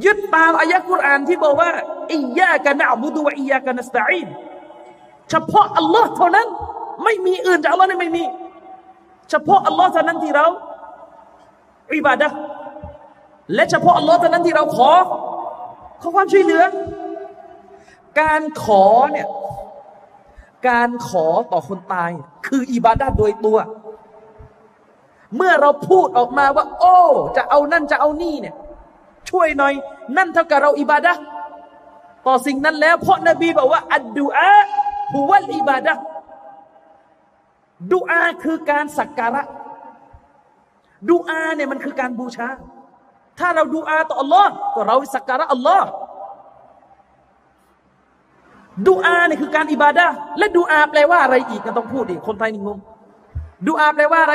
[0.04, 1.70] ยึดตามอายะกุรอานที่บอกว่า
[2.12, 4.28] อิยากันอับุดุวะอิยากันสตาอิน
[5.30, 6.46] เฉพาะอัลลอฮ์เท่านั้น
[7.04, 8.24] ไม่มีอื่นจากอัลลอฮ์นี่ไม่มี
[9.30, 10.46] เฉพาะอัลลอฮ์เท่านั้นที่เรา
[11.96, 12.28] อิบาดะ
[13.54, 14.90] และเฉพาะอัลลอฮ์เท่านั้นที่เราขอ
[16.00, 16.62] ขอความช่วยเหลือ
[18.20, 19.28] การขอเนี่ย
[20.68, 22.10] การขอต่อคนตาย
[22.46, 23.58] คืออิบาดะโดยตัว
[25.36, 26.96] เมื่อเราพูดออกมาว่า โอ้
[27.36, 28.54] จะเอานั่นจะเอานี่เนี่ย
[29.30, 29.74] ช่วยหน่อย
[30.16, 31.12] นั่นเท่ากับเราอิบาดะ
[32.26, 34.52] ต่อสิ่งนั้นแล้ว เพราะนบีบอกว่า อัดดูอา
[35.12, 35.94] หูวัลอิบาดะ
[37.92, 39.42] ดูอาคือการสักการะ
[41.10, 42.48] ดูอาเนี่ยมันคือการบูชา
[43.38, 45.88] ถ้าเราดูอาต่ออัลลอฮ์ก็เราสักการะอัลลอฮ์
[48.86, 50.06] ดูอาเนี่ยคือการอิบาดะ
[50.38, 52.78] และดูอาแปลว่าอะไรอีกก็ต้องพูดอีกคนไทยนี่งง
[53.66, 54.34] ดูอาแปลว่าอะไร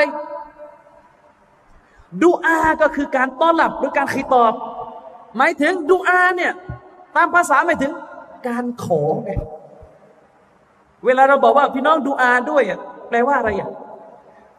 [2.22, 4.52] ดูอาก็คือการต้อนรับหรือการคิดตอบ
[5.36, 6.52] หมายถึงดูอาเนี่ย
[7.16, 7.92] ตามภาษาหมายถึง
[8.48, 9.30] การขอไง
[11.04, 13.70] เวลาเราบอกว่าพี่น้องดูอาด้วยอะแปลว่าอะไรอะ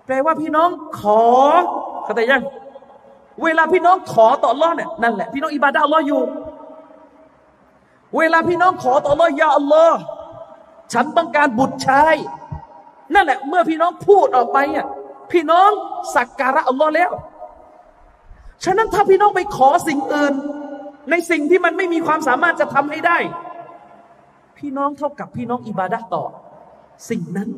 [0.05, 0.69] แปลว่าพี่น้อง
[0.99, 1.21] ขอ
[2.03, 2.43] เข้าใจยัง
[3.43, 6.21] เวลาพี่น้องขอต่ออัลลอฮ์เนี่ยนั่นแหละพี่น้องอิบาดะอัลออยู่
[8.17, 9.97] เวลาพี่น้องขอต่ออัลอฮ์ยาอัลลอฮ์
[10.93, 12.15] ฉันต้องการบุตรชาย
[13.13, 14.87] นั่นแหละ เมื่อพี่น้องพูดออกไปอะ
[15.31, 15.69] พี่น้อง
[16.15, 17.11] สักการะอัลลอฮ์แล้ว
[18.63, 20.33] ฉะนั้นถ้าพี่น้องไปขอสิ่งอื่น
[21.09, 23.17] ในสิ่งที่มันไม่มีความสามารถจะทำให้ได้
[24.57, 26.23] พี่น้องเท่ากับพี่น้องอิบาดะต่อ
[27.09, 27.49] สิ่งนั้น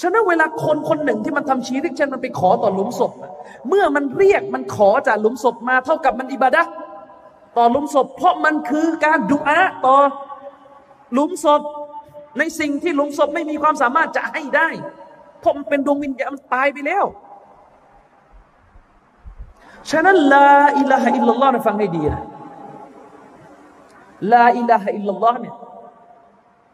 [0.00, 3.12] ฉะนั้นเวลาคนคนหนึ่งที่มันทำชีริกเช่นมันไปขอต่อหลุมศพ
[3.68, 6.62] เมื่อมันเรียกมันขอจากหลุมศพมาเท่ากับมันอิบาดะ
[7.58, 9.96] ต่อหลุมศพ เพราะมันคือการดุอาต่อ
[11.12, 11.62] หลุมศพ
[12.38, 14.68] ในสิ่งที่หลุมศพไม่มีความสามารถจะให้ได้
[15.40, 17.04] เพราะมันเป็นดวงวิญญาณมันตายไปแล้ว
[19.90, 22.22] ฉะนั้นลาอิลาฮะอิลลัลลอฮ์นะฟังให้ดีนะ
[24.32, 25.54] ลาอิลาฮะอิลลัลลอฮ์เนี่ย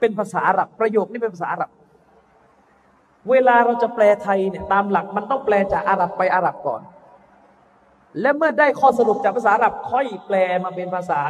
[0.00, 1.70] เป็นภาษาอาหรับประโยคนี้เป็นภาษาอาหรับ
[3.30, 6.82] เวลาเราจะแปลไทยเนี่ยตามหลักมันต้องแปลจากอาหรับไปอาหรับก่อน
[8.20, 11.20] และเมื่อได้ข้อสรุปจากภาษาอาหรับค่อยแปลมาเป็นภาษา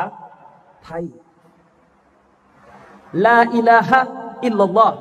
[0.84, 1.04] ไทย
[3.24, 4.00] ลาอิลาฮะ
[4.44, 4.96] อิลลัลลอฮ์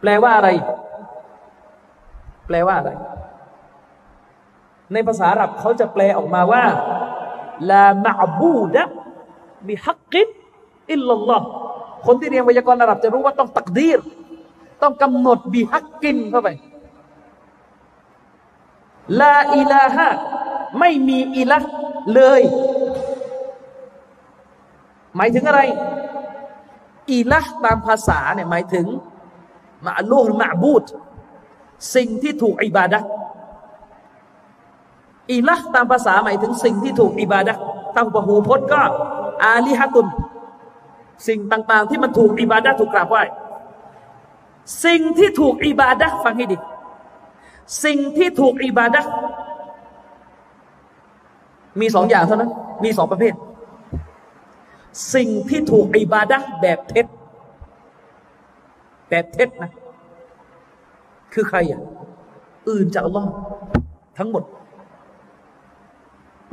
[0.00, 0.50] แปลว่าอะไร
[2.46, 2.90] แปลว่าอะไร
[4.92, 6.64] ในภาษาอาหรับเขาจะแปลออกมาว่า
[7.70, 8.82] ลามะบูดะ
[9.66, 10.28] บิฮักกิน
[10.92, 11.46] อิลลัลลอฮ์
[12.06, 14.00] คนที่เรียนไวยากรณ์อาหรับจะรู้ว่าต้องตักดีร
[14.82, 16.48] ต้องกำหนดบิฮักกินเข้าไป
[19.20, 20.08] ลาอิลาฮะ
[20.78, 21.58] ไม่มีอิละ
[22.14, 22.42] เลย
[25.16, 25.60] หมายถึงอะไร
[27.12, 28.86] อิละตามภาษาเนี่ยหมายถึง
[29.86, 30.84] มาลูห์มะบูด
[31.94, 32.98] สิ่งที่ถูกอิบาดะ
[35.32, 37.54] อิละตามภาษาหมายถึงสิ่งที่ถูกอิบาดะ
[37.96, 38.82] ตามหูพจน์ก็
[39.44, 40.06] อาลิฮัตุน
[41.28, 43.22] สิ่งต่าง ๆ ที่มันถูกอิบาดะถูกกราบไหว้
[44.84, 46.56] สิ่งที่ถูกอิบาดะฟังให้ดี
[47.84, 49.02] สิ่งที่ถูกอิบาดะ
[51.80, 52.50] มีสองอย่างเท่านั้น
[52.84, 53.34] มีสองประเภท
[55.14, 57.06] สิ่งที่ถูกอิบาดะแบบเท็จ
[59.08, 59.70] แบบเท็จนะ
[61.32, 61.80] คือใครอะ
[62.68, 63.30] อื่นจากอัลลอฮ์
[64.18, 64.44] ทั้งหมด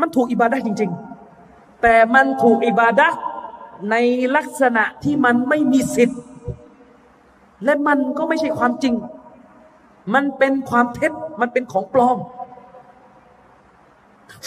[0.01, 0.91] มันถูกอิบาดะจริง
[1.35, 3.07] ๆ แต่มันถูกอิบาดะ
[3.91, 3.95] ใน
[4.35, 6.21] ลักษณะที่มันไม่มีสิทธิ์
[7.63, 8.93] และมันก็ไม่ใช่ความจริง
[10.13, 12.17] มันเป็นความเท็จมันเป็นของปลอม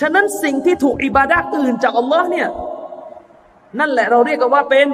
[0.00, 2.48] ฉะนั้นสิ่งที่ถูกอิบาดะอื่นจากอัลลอฮ์เนี่ย
[3.78, 4.86] นั่นแหละเราเรียกกันว่าเป็น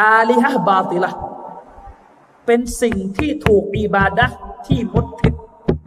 [0.00, 1.10] อาลิฮะบาติละ
[2.46, 4.26] เป็นสิ่งที่ถูกอิบาดะ
[4.66, 5.34] ที่มดเทิด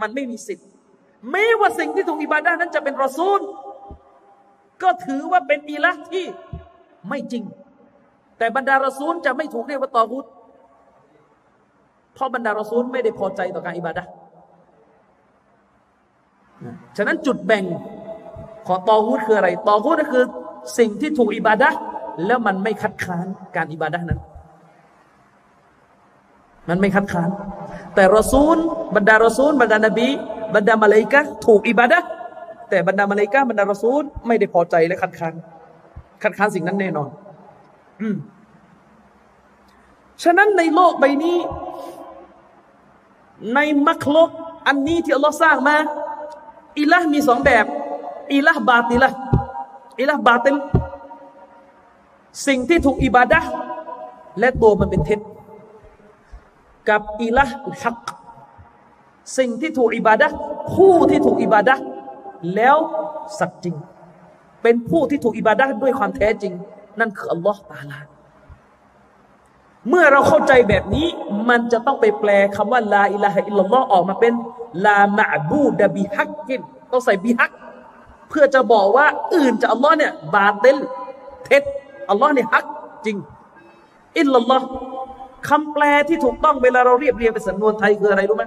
[0.01, 0.67] มันไม่มีสิทธิ์
[1.31, 3.39] แม้ว่าสิ่งที่ถูกอิบาดานั้นจะเป็นรอซูล
[4.83, 6.25] ก็ถือว่าเป็นอีละที่
[7.09, 7.43] ไม่จริง
[8.37, 10.25] แต่บรรดารอซูลจะไม่ถูกเรียกว่าตอฮุด
[12.19, 14.03] เพราะบรรดารอซูลไม่ได้พอใจต่อการอิบาดะ
[16.97, 17.63] ฉะนั้นจุดแบ่ง
[18.67, 20.23] ของตอฮุดคืออะไรตอฮุดก็คือ
[20.77, 21.69] สิ่งที่ถูกอิบาดะ
[22.25, 24.19] แล้วมันไม่คัดค้านการอิบาดะนั้น
[26.69, 27.29] มันไม่คัดค้าน
[27.95, 28.57] แต่รอซูล
[28.95, 30.07] บรรดารอซูล บรรดานบี
[30.55, 31.99] บรรดามาเลกะถูกอิบาดะ
[32.69, 35.33] แต่บรรดามาเลกะบรรดารอซูล ไม่ได้พอใจและคัดค้าน
[36.23, 37.09] คัดค้านสิ่งนั้นแน่นอน
[38.01, 38.15] อืม
[40.23, 41.37] ฉะนั้นในโลกใบนี้
[43.53, 44.29] ในมัคลก
[44.67, 45.77] อันนี้ที่อัลลอฮ์สร้างมา
[46.79, 47.65] อิละมีสองแบบ
[48.33, 49.09] อิละบาติละ
[49.99, 50.55] อิละบาติล
[52.47, 53.39] สิ่งที่ถูกอิบาดะ
[54.39, 55.19] และตัวมันเป็นเท็จ
[56.89, 57.45] กับอิละ
[57.81, 57.97] ฮัก
[59.37, 60.27] สิ่งที่ถูกอิบาดะ
[60.75, 61.75] ผู้ที่ถูกอิบาดะ
[62.55, 62.77] แล้ว
[63.39, 63.75] สักจริง
[64.61, 66.53] เป็นผู้ที่ถูกอิบาดะด้วยความแท้จริง
[66.99, 67.99] นั่นคืออัลลอฮ์ตาลา
[69.89, 71.07] เมื่อเราเข้าใจแบบนี้
[71.49, 74.33] มันจะต้องไปแปลคำว่าลาอิลาฮะอิลลัลลอฮ์ออกมาเป็น
[74.85, 76.59] ลามะบูดะบิฮักกิน
[76.91, 77.51] ต้องใส่บิฮัก
[78.29, 80.77] เพื่อจะบอกว่าอื่นจากอัลลอฮ์เนี่ยบาเตล
[81.45, 81.63] เท็จ
[82.09, 82.65] อัลลอฮ์เนี่ยฮัก
[83.05, 83.17] จริง
[84.19, 84.65] อิลลัลลอฮ์
[85.49, 88.45] คำแปลที่ถูกต้องเวลาเราเรียบเรียงเป็นสำนวนไทยคืออะไรรู้ไหม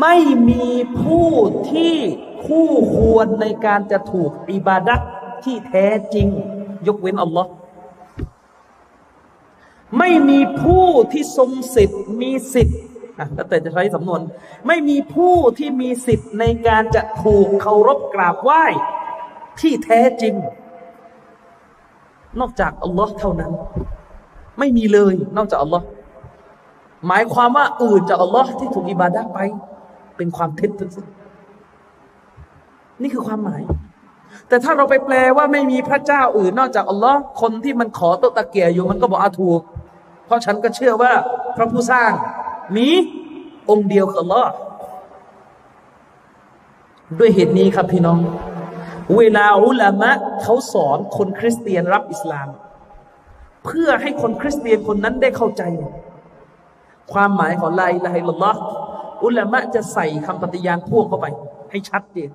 [0.00, 0.16] ไม่
[0.48, 0.66] มี
[1.00, 1.30] ผู้
[1.72, 1.96] ที่
[2.46, 5.00] คู่ควรในการจะถูกอิบาดัต
[5.44, 6.26] ที่แท้จริง
[6.86, 7.50] ยกเว้นอัลลอฮ์
[9.98, 12.78] ไม่มีผู้ที่ทรงสิทธิ์มีสิทธิ์
[13.34, 14.20] แล้วแต่จะใช้สำนวน
[14.66, 18.64] ไม่มีผู้ที่มีสิทธิ์ในการจะถูกเคารพกราบไหว้
[19.60, 20.34] ที่แท้จริง
[22.40, 23.52] นอกจากอัลลอฮ์เท่านั้น
[24.58, 25.84] ไม่มีเลย นอกจากอัลลอฮ์
[27.06, 29.38] หมายความว่าอื่นจากอัลลอฮ์ที่ถูกอิบาดะไป
[30.16, 31.06] เป็นความเท็จทั้งสิ้น
[33.02, 33.62] นี่คือความหมาย
[34.48, 39.60] แต่ถ้าเราไปแปลว่าไม่มีพระเจ้าอื่น นอกจากอัลลอฮ์คนที่มันขอตตะเกียอยู่มันก็บอกอาถูก
[40.30, 41.12] เพราะฉันก็เชื่อว่า
[41.56, 42.12] พระผู้สร้าง
[42.76, 42.88] มี
[43.70, 44.44] องค์เดียวคือลอ
[47.18, 48.18] ด้วยเหตุนี้ครับพี่น้อง
[49.16, 50.10] เวลาอุลามะ
[50.42, 52.48] เขาสอนคนคริสเตียนรับอิสลาม
[53.64, 55.62] เพื่อให้คนคริสเตียนคนนั้นได้เข้าใจ
[57.12, 58.60] ความหมายของลาอิลาฮิลลอฮ์
[59.24, 61.26] อุลามะจะใส่คำปฏิญาณพ่วงเข้าไป
[61.70, 62.30] ให้ชัดเจน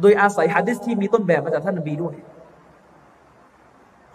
[0.00, 2.16] โดยอาศัยฮะดิษที่มีต้นแบบมาจากท่านนบีด้วย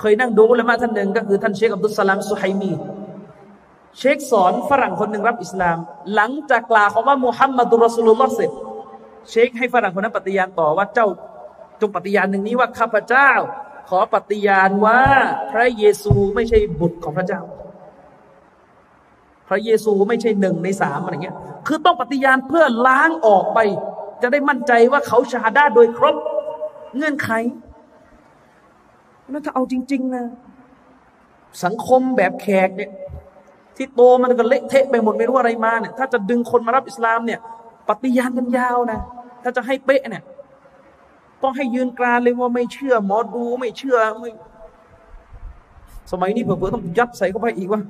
[0.02, 2.72] เคยนั่งดูอุลามะท่านหนึ่งก็คือท่านเชคอับดุลสลามสุไฮมี
[3.97, 5.78] เชคสอนฝรั่งคนหนึ่งรับอิสลาม
[6.16, 8.52] หลังจากกล่าวคำว่ามุฮัมมัดุลรอสุลลอฮ์เสร็จ
[9.30, 11.08] เชคให้ฝรั่งคนนั้นปฏิญาณต่อว่าเจ้า
[11.82, 13.32] จงปฏิญาณหนึ่งนี้ว่าข้าพเจ้า
[13.89, 15.02] ขอปฏิญาณว่า
[15.52, 17.41] พระเยซูไม่ใช่บุตรของพระเจ้า
[19.47, 21.38] พระเยซูไม่ใช่หนึ่งในสามอะไรเงี้ย
[21.68, 23.60] คือต้องปฏิญาณเพื่อล้างออกไป
[24.22, 26.16] จะได้มั่นใจว่าเขาชาดาโดยครบ
[26.95, 27.30] เงื่อนไข
[29.32, 30.23] นั่นถ้าเอาจริง ๆ นะ
[31.63, 32.91] สังคมแบบแขกเนี่ย
[33.75, 37.39] ที่โตมันก็เละเทะไปหมดไม่รู้อะไรมาเนี่ย ถ้าจะดึงคนมารับอิสลามเนี่ย
[37.88, 38.99] ปฏิญาณกันยาวนะ
[39.43, 40.23] ถ้าจะให้เป๊ะเนี่ย
[41.43, 44.32] ต้องให้ยืนกรานเลยว่าไม่เชื่อหมอดูไม่เชื่อไม่
[46.11, 47.82] สมัยนี้เผื่อๆต้องยัดใส่เข้าไปอีกว่า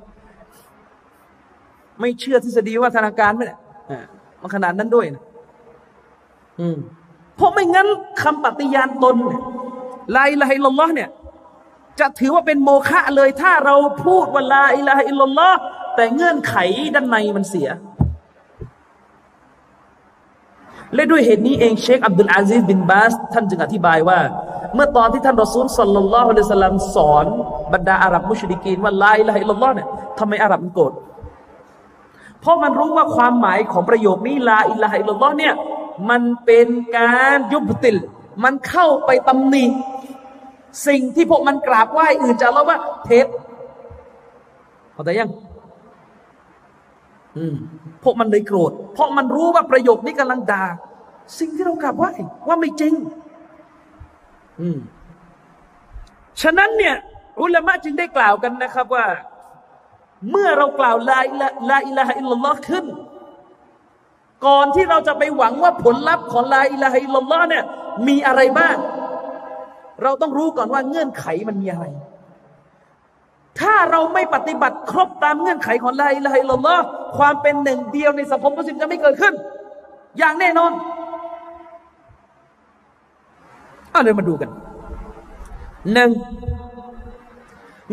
[1.99, 3.59] ไม่เชื่อทฤษฎีวิวัฒนาการไม่เนี่ย
[4.41, 5.23] มันขนาดนั้นด้วยนะ
[6.59, 6.77] อืม
[7.35, 7.87] เพราะไม่งั้น
[8.21, 9.41] คำปฏิญาณตนเนี่ย
[10.15, 11.09] ลาอิลาฮิลลอฮ์เนี่ย
[12.01, 13.75] จะถือว่าเป็นโมฆะเลย ถ้าเรา
[14.05, 15.57] พูดว่าลาอิลาฮิลลอฮ์
[15.95, 16.55] แต่เงื่อนไข
[16.95, 17.69] ด้านในมันเสีย
[20.95, 24.19] และด้วยเหตุนี้เองเชคอับดุลอาซิซบินบาส ท่านจึงอธิบายว่า
[24.75, 27.25] เมื่อตอนที่ท่านรอซูลสัลลัลลอฮุอะลัยฮิสลามสอน
[27.73, 29.87] บรรดาอาหรับมุชริกีนว่าลาอิลาฮิลลอฮ์เนี่ย
[30.19, 30.93] ทำไมอาหรับมันโกรธ
[32.41, 35.53] เพราะมันรู้ว่าความหมายของประโยคนี้ลาอิลาฮิลลอฮ์เนี่ย
[36.09, 37.97] มันเป็นการ يبطل
[38.43, 39.65] มันเข้าไปตำหนิ
[40.87, 43.27] สิ่งที่พวกมันกราบไหว้อื่นจากอัลลอฮ์เท็จ
[44.93, 45.29] เข้าใจยัง
[47.37, 47.55] อืม
[48.03, 50.65] พวกมันเลยโกรธ เพราะมันรู้ว่าประโยคนี้กำลังด่า
[51.39, 52.11] สิ่งที่เรากราบไหว้
[52.47, 52.93] ว่าไม่จริง
[54.61, 54.77] อืม
[56.41, 56.95] ฉะนั้นเนี่ย
[57.41, 59.05] อุลามะจึงได้กล่าวกันนะครับว่า
[60.29, 62.85] เมื่อเรากล่าวลาอิละลาอิลฮะอิลลัลลอฮ์ขึ้น
[64.45, 67.63] ก่อนที่เราจะไปหวังว่าผลลัพธ์ของลาอิลาฮะอิลลัลลอฮ์เนี่ย
[68.07, 68.75] มีอะไรบ้าง
[70.03, 71.85] เราต้องรู้ก่อนว่าเงื่อนไขมันมีอะไร
[73.59, 76.83] ถ้าเราไม่ปฏิบัติครบตามเงื่อนไขของลาอิลาฮะอิลลัลลอฮ์
[77.17, 79.33] ความเป็นหนึ่งเดียวในสังคมมุสลิมจะไม่เกิดขึ้น
[80.17, 80.71] อย่างแน่นอน
[83.91, 84.49] เอาเลยมาดูกัน
[85.93, 86.11] หนึ่ง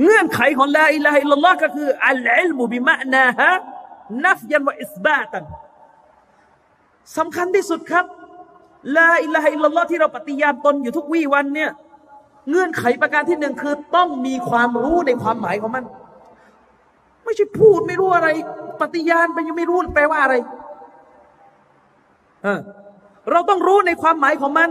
[0.03, 5.45] เงื่อนไขของลาอิลาฮะอิลลัลลอฮ์ก็คือالعلم بمعناها نفيا وإثباتا
[7.17, 8.05] สำคัญที่สุดครับ
[8.97, 11.71] ลาอิลาฮะอิลลัลลอฮ์ที่เราปฏิญาณตนอยู่ทุกวี่วันเนี่ย
[12.49, 15.85] เงื่อนไขประการที่หนึ่งคือต้องมีความรู้ในความหมายของมัน
[17.25, 18.29] ไม่ใช่พูดไม่รู้อะไร
[18.81, 20.35] ปฏิญาณไปยังไม่รู้แปลว่าอะไร
[22.43, 22.61] เออ
[23.31, 24.71] เราต้องรู้ในความหมายของมัน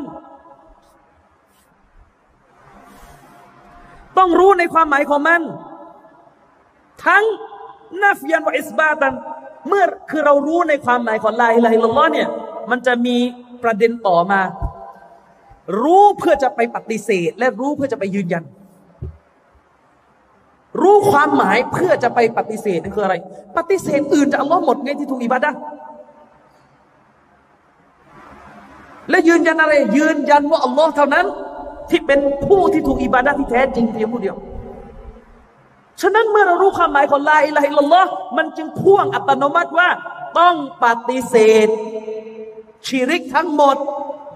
[4.17, 5.41] ต้องรู้ในความหมายของมัน
[7.05, 7.23] ทั้ง
[8.03, 9.13] นัฟยันวะอิสบาตัน
[9.67, 12.28] เมื่อคือเรารู้ในความหมายของลาอิลาฮิลลอเนี่ย
[12.71, 13.17] มันจะมี
[13.63, 14.41] ประเด็นต่อมา
[15.82, 18.43] รู้เพื่อจะไปปฏิเสธ และรู้เพื่อจะไปยืนยัน
[20.82, 23.15] รู้ความหมายเพื่อจะไปปฏิเสธนั่นคืออะไร
[23.57, 25.51] ปฏิเสธอื่นจากอัลลอฮ์หมดไงที่ถูกอิบาดะ
[29.09, 31.26] และยืนยันอะไร ยืนยันว่าอัลลอฮ์เท่านั้น
[31.89, 34.36] ที่เป็นผู้ที่ถูกอิบาดะที่แท้จริงเพียงผู้เดียว
[36.01, 39.89] ฉะนั้นเมื่อเรารู้ความหมายของลาอิลาฮิลลอฮ์มันจึงพ่วงอัตโนมัติว่า
[40.39, 41.68] ต้องปฏิเสธ
[42.88, 43.76] ชีริกทั้งหมด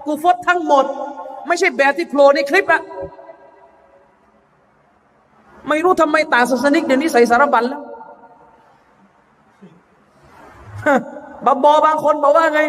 [0.04, 0.84] กูฟตทั้งหมด
[1.46, 2.82] ไม่ใช่แบบที่โผล่ในคลิปอะ
[5.68, 7.82] ไม่รู้ทำไมต่างศาสนิกเดี๋ยวนี้ใส่สารบัญแล้ว
[11.46, 12.62] บับบอบางคนบอกว่าไง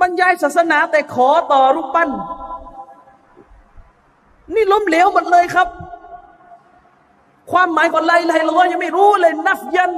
[0.00, 2.08] บรรยายศาสนาแต่ขอต่อรูปปั้น
[4.54, 5.68] นี่ล้มเหลวหมดเลยครับ
[7.52, 9.92] ความหมายของไลไลเรายังไม่รู้เลยนัฟยัน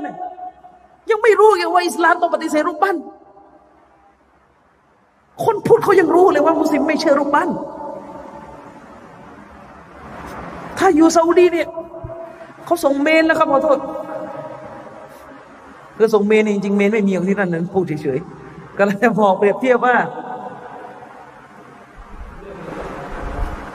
[1.11, 2.97] ยังไม่รู้เลยว่าอิสลามต้องปฏิเสธรูปปั้น
[5.45, 7.49] คนพูดเขายังรู้เลยว่ามุสลิมไม่เชื่อรูปปั้น
[10.79, 11.69] ถ้าอยู่ซาอุดีเนี่ย
[12.65, 13.79] เขาส่งเมนแล้วครับขอโทษ
[15.97, 19.97] คือส่งเมนจริงๆเมนไม่มีอย่างที่นั่นนั้นพูดเฉยๆก็เลยบอกเปรียบเทียบว่า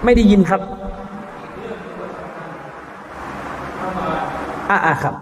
[0.03, 0.62] ไม่ได้ยินครับ
[4.70, 5.16] อ่าอ่าครับ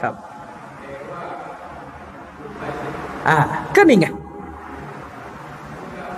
[0.00, 0.14] ครับ
[3.28, 3.36] อ่า
[3.76, 4.06] ก็นี่ไง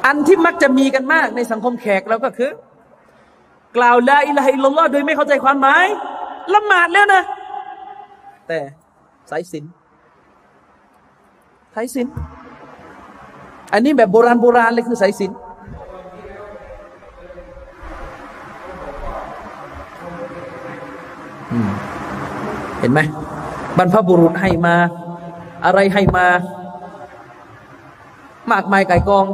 [0.07, 2.51] อันที่มักจะมีกันมากในสังคมแขกเราก็คือ
[3.77, 5.87] กล่าวลาอิลาฮิลลอฮ์โดยไม่เข้าใจความหมาย
[6.55, 7.23] ละหมาดแล้วนะ
[8.49, 8.61] แต่
[9.31, 9.65] สายสิน
[11.75, 12.07] สายสิน
[13.73, 15.31] อันนี้แบบโบราณโบราณเลยคือสายสิน
[22.81, 23.01] เห็นไหม
[23.79, 24.77] บรรพบุรุษให้มา
[25.65, 26.27] อะไรให้มา
[28.53, 29.27] มากมายไก่กอง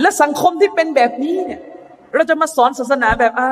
[0.00, 1.60] และสังคมที่เป็นแบบนี้เนี่ย
[2.14, 3.50] เราจะมาสอนศาสนาแบบไอ้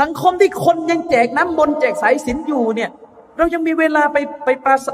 [0.00, 2.90] สังคมที่คนยังแจกน้ำมนต์แจกสายสินอยู่เนี่ย
[3.36, 4.86] เรายังมีเวลาไปไปปราศ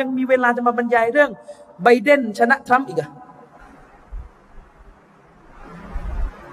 [0.00, 1.30] ยังมีเวลาจะมาบรรยายเรื่อง
[1.82, 3.10] ไบเดนชนะทรัมป์อีกอะ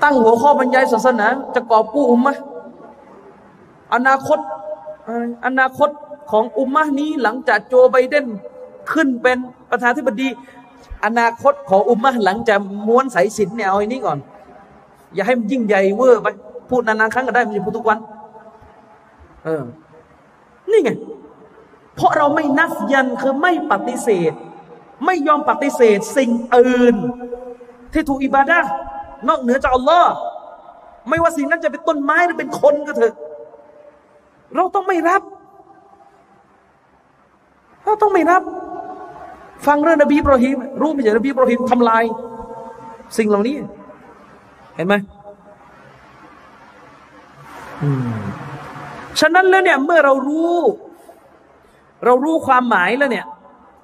[0.04, 2.34] ตั้งหัวข้อบรรยายศาสนา จะกอบกู้อุมมะ
[3.94, 4.40] อนาคต
[5.46, 5.90] อนาคต
[6.32, 8.26] ของอุมมะนี้หลังจากโจไบเดน
[8.92, 9.38] ขึ้นเป็น
[9.70, 10.30] ประธานาธิบดี
[11.06, 14.18] อนาคตของอุมมะหลังจากม้วนสายสินเนี่ยเอาไอ้นี้ก่อน
[15.14, 16.28] อย่าให้มันยิ่งใหญ่เวอร์ไป
[16.70, 17.98] พูดนานๆครั้งก็ได้ไม่ใช่พูดทุกวัน
[19.46, 19.64] เออ
[20.72, 20.90] นี่ไง
[21.96, 24.34] เพราะเราไม่นับยันคือไม่ปฏิเสธ
[25.06, 26.96] ไม่ยอมปฏิเสธสิ่งอื่น
[27.94, 28.60] ที่ถูกอิบาดะ
[29.28, 30.12] นอกเหนือจากอัลลอฮ์
[31.10, 33.14] ไม่ว่าสิ่งนั้นจะเป็นต้นไม้หรือเป็นคนก็เถอะ
[34.56, 35.22] เราต้องไม่รับ
[37.86, 38.44] เราต้องไม่รับ
[39.68, 42.04] ฟังเรื่องนบีบรอฮิมรู้ไม่ใช่นบีบรอฮิมทำลาย
[43.18, 43.56] สิ่งเหล่านี้
[44.76, 44.96] เห็นไหม
[49.20, 50.56] ฉะนั้นแล้วเนี่ย เมื่อเรารู้
[52.06, 53.26] เรารู้ความหมายแล้วเนี่ย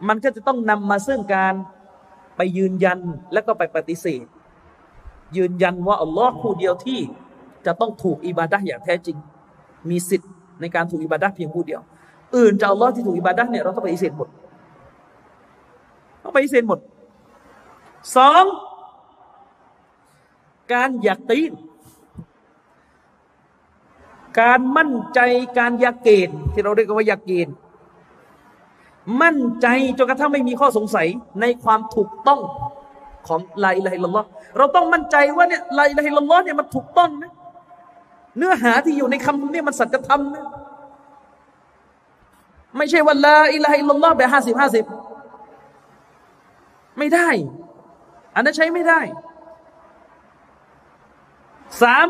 [0.07, 1.53] มันก็จะต้องนำมาซึ่งการ
[2.35, 2.99] ไปยืนยัน
[3.33, 4.25] แล้วก็ไปปฏิเสธ
[5.37, 6.99] ยืนยันว่าอัลลอฮ์ผู้เดียวที่
[7.65, 9.17] จะต้องถูกอิบาดะอย่างแท้จริง
[9.89, 11.81] มีสิทธิ์ในการถูกอิบาดะเพียงผู้เดียว
[12.37, 14.27] อื่นจากอัลลอฮ์ที่ถูกอิบาดะเนี่ยเราต้องปฏิเสธหมด
[16.25, 16.79] ต้องปฏิเสธหมด
[18.15, 18.43] สอง
[20.73, 21.51] การอยากตีน
[24.39, 25.19] การมั่นใจ
[25.57, 27.55] การยาเกณฑ์ที่เราเรียกว่ายาเกณฑ์
[29.21, 29.67] มั่นใจ
[29.97, 31.07] จนกระทั่งไม่มีข้อสงสัย
[31.41, 32.39] ในความถูกต้อง
[33.27, 34.23] ของลายลายลลอ
[34.57, 37.31] เราต้องมั่นใจว่าเนี่ยลายลายลลอเนี่ยมันถูกต้องนะ
[38.37, 40.45] เนื้อหาที่อยู่ในคำนี้มันสัจธรรมนะ
[42.77, 44.85] ไม่ใช่ว่าลาอิลาฮิลลอฮ์แบบห้าสิบห้าสิบ
[46.97, 47.29] ไม่ได้
[48.35, 49.01] อันนั้นใช้ไม่ได้
[51.81, 52.07] สาม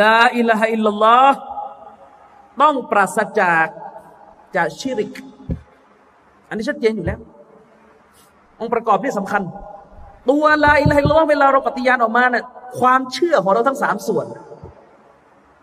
[0.00, 1.38] ลาอิลาฮอิลลัลลอฮ์
[2.62, 3.66] ต้องปราศจาก
[4.56, 5.12] จากชิริก
[6.48, 7.20] อันนี้ชัดเจนอยู่แล้ว
[8.60, 9.42] องค์ประกอบที่สำคัญ
[10.30, 12.44] ตัวลาอิลาฮอิลลัลลอฮ์เวลาเราปฏิญาณออกมาเนี่ย
[12.80, 14.26] ความเชื่อของเราทั้งสามส่วน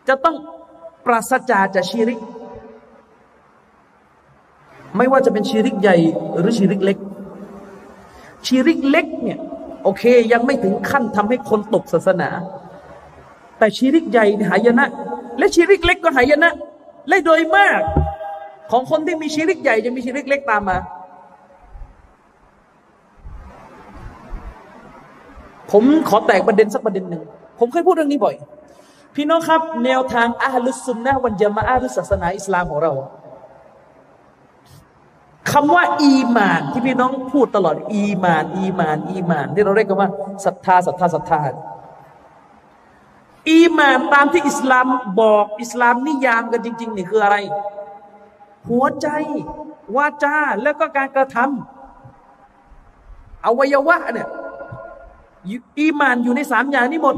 [0.08, 0.36] จะต้อง
[1.06, 2.20] ปราศจากจากชิริก
[4.98, 5.98] ไม่ว่าจะเป็นชีริกใหญ่
[6.38, 6.98] หรือชีริกเล็ก
[8.48, 9.40] ชีริกเล็กเนี่ย
[9.84, 12.30] โอเค ยังไม่ถึงขั้นทำให้คนตกศาสนา
[13.58, 14.86] แต่ชีริกใหญ่หายนะ
[15.38, 16.52] และชีริกเล็กก็หายนะ
[17.08, 17.82] และโดยมาก
[18.72, 20.78] ของคนที่มีชีริกใหญ่จะมีชีริกเล็กตามมา
[25.72, 27.24] ผมขอแตกประเด็นสักประเด็นหนึ่ง
[27.60, 28.36] ผมเคยพูดเรื่องนี้บ่อย
[29.16, 32.94] พี่น้องครับ แนวทางอะฮ์ลุสซุนนะฮ์วัลญะมาอะฮ์ศาสนาอิสลามของเรา
[35.52, 40.10] คำว่า อีมาน ที่พี่น้องพูดตลอด อีมาน อีมาน อีมาน ที่เราเรียกกันว่า
[40.46, 41.42] ศรัทธาศรัทธาศรัทธา
[43.50, 44.88] อีมานตามที่อิสลาม
[45.22, 47.38] บอกอิสลามนิยามกันจริง ๆ นี่คืออะไร
[48.70, 49.08] หัวใจ
[49.96, 54.28] วาจาแล้วก็การกระทำำอวัยวะเนี่ย
[55.80, 57.16] อีมานอยู่ในสามอย่างนี้หมด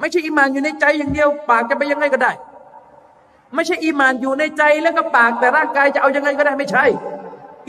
[0.00, 2.32] ไม่ใช่อีมานอยู่ในใจอย่างเดียว ปากจะไปยังไงก็ได้
[3.54, 6.84] ไม่ใช่อีมานอยู่ในใจแล้วก็ปากแต่ร่างกายจะเอายังไงก็ได้ไม่ใช่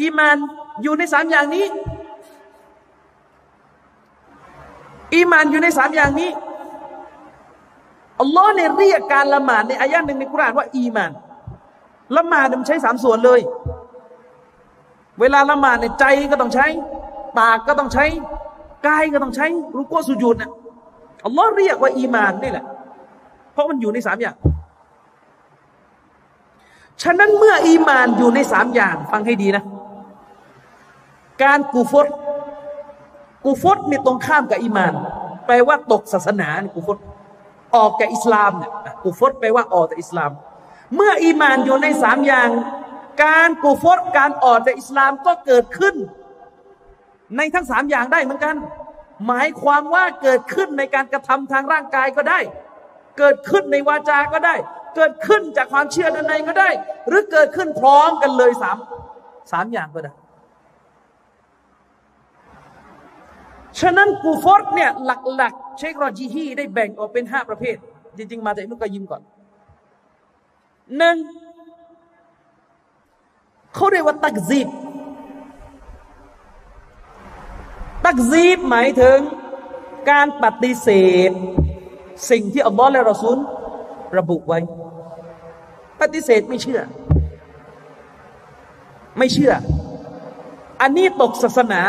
[0.01, 0.37] อีมาน
[0.83, 1.65] อยู่ในสามอย่างนี้
[5.13, 6.31] อีมานอยู่ในสามอย่างนี้
[8.19, 11.11] อัลลอฮ์เนี่ยเรียกการละหมาดในอายะหนึ่งในกุรานว่า อีมาน
[12.17, 13.41] ละหมาดมันใช้สามส่วนเลย
[15.19, 16.65] เวลาละหมาดในใจก็ต้องใช้
[17.39, 18.05] ปากก็ต้องใช้
[18.87, 19.45] กายก็ต้องใช้
[19.77, 20.51] รุกโกสุญูดนี่ย
[21.25, 22.65] อัลลอฮ์เรียกว่า อีมานนี่แหละ
[23.51, 24.35] เพราะมันอยู่ในสามอย่าง
[27.01, 29.63] ฉะนั้นเมื่ออีมานอยู่ในสามอย่าง ฟังให้ดีนะ
[31.43, 32.07] การกูฟต
[33.45, 34.93] กูฟตนี่ตรงข้ามกับอีมาน
[35.45, 36.97] แปลว่าตกศาสนานกูฟต
[37.75, 38.71] ออกจากอิสลามเนี่ย
[39.03, 40.31] กุฟรแปลว่าออกจากอิสลาม
[40.95, 42.49] เมื่ออีมานอยู่ในสามอย่าง
[43.23, 45.95] การกุฟรการออกจากอิสลามก็เกิดขึ้น
[47.37, 48.55] ในทั้งสามอย่างได้เหมือนกัน
[49.27, 52.39] หมายความว่าเกิดขึ้นในการกระทำทางร่างกายก็ได้
[53.17, 54.55] เกิดขึ้นในวาจาก็ได้
[54.95, 56.69] เกิดขึ้นจากความเชื่อด้านในก็ได้
[57.07, 58.77] หรือเกิดขึ้นพร้อมกันเลยสาม
[59.51, 60.11] สามอย่างก็ได้
[63.79, 67.75] ฉะนั้นกูฟอร์เนี่ยหลักๆ เชครอจีฮีได้แบ่งออกเป็นห้าประเภท
[68.17, 69.21] จริงๆ มาจากอินุกยิมก่อน
[70.97, 71.17] หนึ่ง
[73.75, 74.67] เขาเรียกว่าตักซีบ
[78.05, 79.19] ตักซีบหมายถึง
[80.11, 80.89] การปฏิเส
[81.29, 81.31] ธ
[82.29, 83.37] สิ่งที่อัลลอฮ์และรอซูล
[84.17, 84.59] ระบุไว้
[86.01, 86.81] ปฏิเสธไม่เชื่อ
[89.17, 89.53] ไม่เชื่อ
[90.81, 91.81] อันนี้ตกศาสนา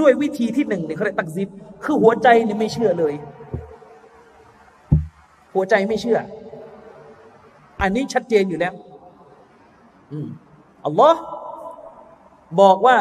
[0.00, 1.48] ด้วยวิธีที่หนึ่งเนี่ยเขาเรียกตักซิบ
[1.84, 3.14] คือหัวใจเนี่ยไม่เชื่อเลย
[5.54, 6.18] หัวใจไม่เชื่อ
[7.80, 8.74] อันนี้ชัดเจนอยู่แล้ว
[10.12, 10.28] อืม
[10.84, 11.20] อัลลอฮ์
[12.60, 12.96] บอกว่า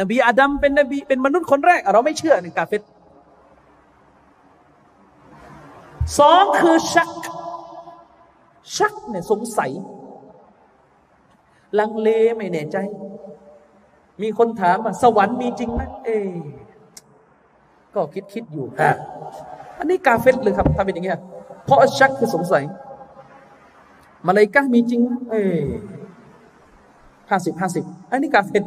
[0.00, 2.82] นบีอาดัมเป็นนบีเป็นมนุษย์คนแรก เราไม่เชื่อในกาเฟต
[6.18, 7.10] สองคือชัก
[8.76, 9.70] ชักเนี่ยสงสัย
[11.78, 12.76] ลังเลไม่แน่ใจ
[14.22, 16.10] มีคนถามว่าสวรรค์มีจริงไหมเอ
[17.94, 18.92] ก็คิดคิดอยู่ฮะ
[19.78, 21.20] อันนี้กาเฟตเลยครับถ้าเป็นอย่างเงี้ย
[21.64, 22.64] เพราะชักคือสงสัย
[24.26, 25.00] มาเลยกะมีจริง
[25.30, 25.34] เอ
[27.30, 28.64] ห้าสิบห้าสิบอันนี้กาเฟต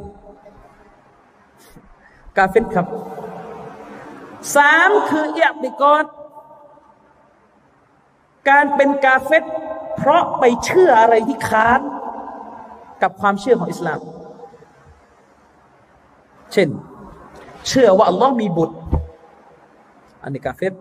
[2.37, 2.85] กาเฟตครับ
[4.55, 6.05] สามคือเอียบิกอด
[8.49, 9.43] การเป็นกาเฟต
[9.97, 11.79] เพราะไปเชื่ออะไรที่ค้าน
[13.01, 13.99] กับความเชื่อของอิสลาม
[16.53, 16.69] เช่น
[17.67, 18.77] เชื่อว่าอัลลอฮ์มีบุตร
[20.23, 20.73] อันนี้กาเฟต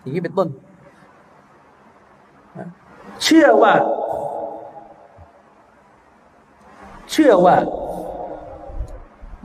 [0.00, 0.48] อย่างนี้เป็นต้น
[3.24, 3.72] เชื่อว่า
[7.12, 7.56] เชื่อว่า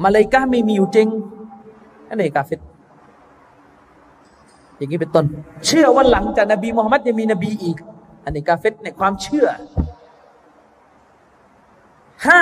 [0.04, 1.08] มาเลกาไม่มีอยู่จริง
[2.10, 2.60] อันนี้กาเฟต
[4.78, 5.26] อย่างนี้เป็นต้น
[5.68, 7.78] เชื่อว่าหลังจากนบีมุฮัมมัดยังมีนบีอีก
[8.24, 9.48] อันนี้กาเฟตในความเชื่อ
[12.28, 12.42] ห้า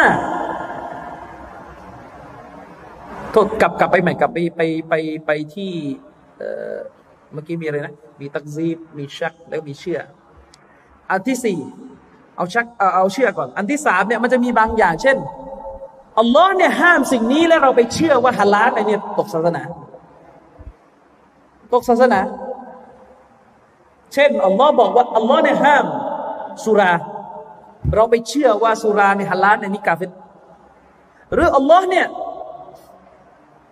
[3.36, 4.94] ก็กลับกลับไปใหม่กลับไปไปไป
[5.26, 5.72] ไปที่
[7.34, 10.00] เมื่อกี้มีอะไรนะ มีตักซีบมีชักแล้วมีเชื่อ
[11.10, 11.60] อันที่สี่
[12.38, 15.18] เอาชักเอาเอาเชื่อก่อน อันที่สามเนี่ยมันจะมีบางอย่างเช่น
[16.20, 19.64] อัลลอฮ์เนี่ยห้ามสิ่งนี้แล้วเราไปเชื่อว่าฮาลาลในเนี่ยตกศาสนา
[21.74, 22.20] ตกศาสนา
[24.14, 25.86] เช่นอัลลอฮ์บอกว่าอัลลอฮ์เนี่ยห้าม
[26.66, 26.94] สุรา
[27.96, 30.12] เราไปเชื่อว่าสุราในฮาลาลในนิกาเฟต
[31.34, 32.08] หรืออัลลอฮ์เนี่ย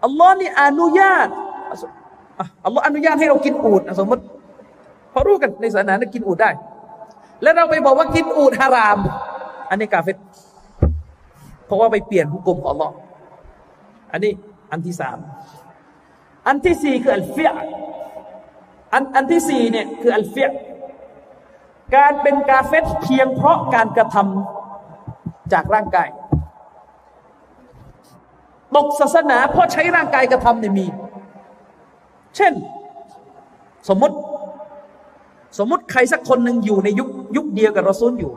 [0.04, 1.28] อัลลอฮ์นี่อนุญาต
[2.66, 4.24] อัลลอฮ์อนุญาตให้เรากินอูดสมมติ
[5.14, 6.49] พอรู้กันในศาสนาเนี่ยกินอูดได้
[7.41, 8.97] แล้วเราไปบอกว่ากินอูดฮาราม
[9.70, 10.18] อันนี้กาเฟต
[11.66, 12.93] เพราะว่าไปเปลี่ยนหุกกลมของอัลลอฮ์
[14.12, 14.34] อันนี้
[14.72, 15.18] อันที่สาม
[16.47, 17.49] อันที่สี่คืออัลฟิย
[18.93, 20.47] อันอันที่สี่เนี่ยคืออัลฟิย
[21.95, 26.08] การเป็นกาเฟตเพียงเพราะการกระทำจากร่างกาย
[28.76, 30.86] ตกศาสนา เพราะใช้ร่างกายกระทำเนี่ยมี
[32.36, 32.53] เช่น
[33.89, 34.15] สมมติ
[35.57, 38.31] สมมติใครสักคนหนึ่งอยู่ในยุคยุคเดียวกับรอซูลอยู่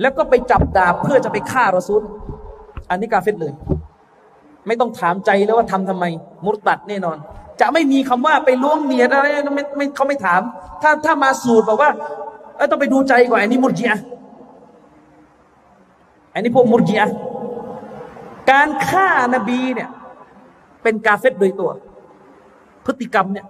[0.00, 2.02] แล้วก็ไปจับดาบเพื่อจะไปฆ่ารอซูล
[2.90, 3.52] อันนี้กาเฟตเลย
[4.66, 6.04] ไม่ต้องถามใจแล้วว่าทำทำไม
[6.44, 7.16] มุตตัดแน่นอน
[7.60, 10.40] จะไม่มีคำว่าไปล้วงเนียดอะไรไม่ไม่เขาไม่ถาม
[10.82, 11.90] ถ้าถ้ามาสูตรบอกว่า
[12.70, 14.00] ต้องไปดูใจก่อนอันนี้มุรจิอะ
[16.34, 17.10] อันนี้พวกมุรจิอะ
[18.50, 19.90] การฆ่านบีเนี่ย
[20.82, 21.70] เป็นกาเฟตโดยตัว
[22.84, 23.46] พฤติกรรมเนี่ย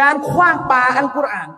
[0.00, 1.50] การคว้างปาอัลกุรอาน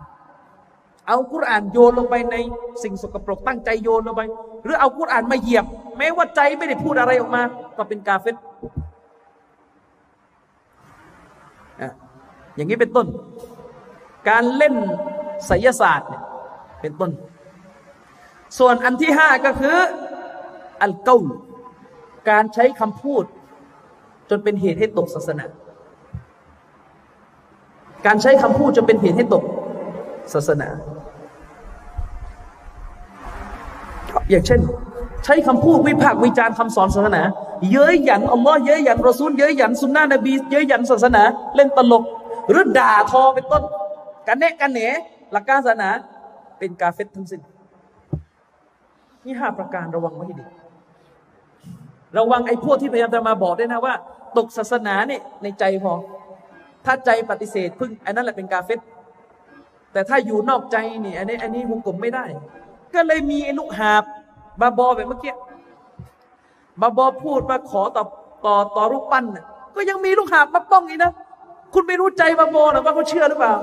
[1.08, 2.36] เอากุรอานโยนลงไปใน
[2.82, 4.22] สิ่งสกปรกตั้งใจโยนลงไป
[4.64, 5.64] หรือเอากุรอานมาเหยียบ
[5.98, 7.42] แม้ว่าใจไม่ได้พูดอะไรออกมา
[7.76, 8.36] ก็เป็นกาเฟต
[12.56, 13.06] อย่างนี้เป็นต้น
[14.28, 14.74] การเล่น
[15.46, 16.22] ไสยศาสตร์เนี่ย
[16.80, 17.10] เป็นต้น
[18.58, 19.76] ส่วนอันที่ห้าก็คือ
[20.82, 21.16] อัลเกา
[22.30, 23.24] การใช้คำพูด
[24.30, 25.46] จนเป็นเหตุให้ตกศาสนา
[28.06, 29.42] การใช้คำพูดจนเป็นเหตุให้ตก
[30.34, 30.68] ศาสนา
[34.30, 34.60] อย่างเช่น
[35.24, 37.22] ใช้คำพูดวิพากษ์วิจารณ์คำสอนศาสนา
[37.70, 41.22] เย้ยหยันอัลลอฮ์เย้ยหยันรอซูลเย้ยหยันสุนนะนบีเย้ยหยันศาสนา
[41.56, 42.04] เล่นตลก
[42.50, 43.62] หรือด่าทอเป็นต้น
[44.26, 44.80] กันแนะกันเหน
[45.32, 45.90] หลักการศาสนา
[46.58, 47.40] เป็นกาเฟตทั้งสิ้น
[49.24, 50.46] นี่ห้าประการระวังไว้ให้ดี
[52.18, 53.94] ระวังไอ้พวกที่พยายามจะมาบอกด้วยนะว่า
[54.38, 55.92] ตกศาสนาเนี่ยในใจพอ
[56.84, 58.78] ถ้าใจปฏิเสธพึ่งอันนั้นแหละเป็นกาเฟต
[59.92, 62.24] แต่ถ้าอยู่นอกใจนี่อันนี้อันนี้หุกกลมไม่ได้
[62.94, 64.02] ก็เลยมีลูกหาบ
[64.60, 65.34] บาบอแบบเมื่อกี้
[66.80, 68.04] บาบอพูดมาขอต่อ
[68.46, 69.24] ต่อต่อรูปปั้น
[69.74, 71.12] ก็ยังมีลูกหาบมาป้องอีกนะ
[71.74, 73.54] คุณไม่รู้ใจบาบอหรอว่าเขาเชื่อหรือเปล่า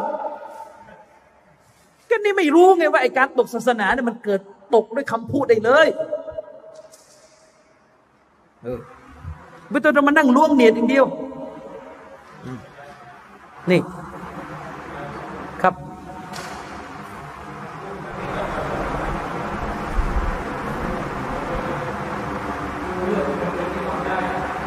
[2.10, 4.42] ก็นี่ไม่รู้ไงว่าไอ้การตกศาสนาเนี่ยมันเกิด
[4.76, 5.88] ตกด้วยคำพูดได้เลย
[8.64, 8.80] เออ
[9.70, 11.06] ไม่ต้องมานั่งล่วงเนียดอย่างเดียว
[13.70, 13.82] นี่
[15.62, 15.74] ครับ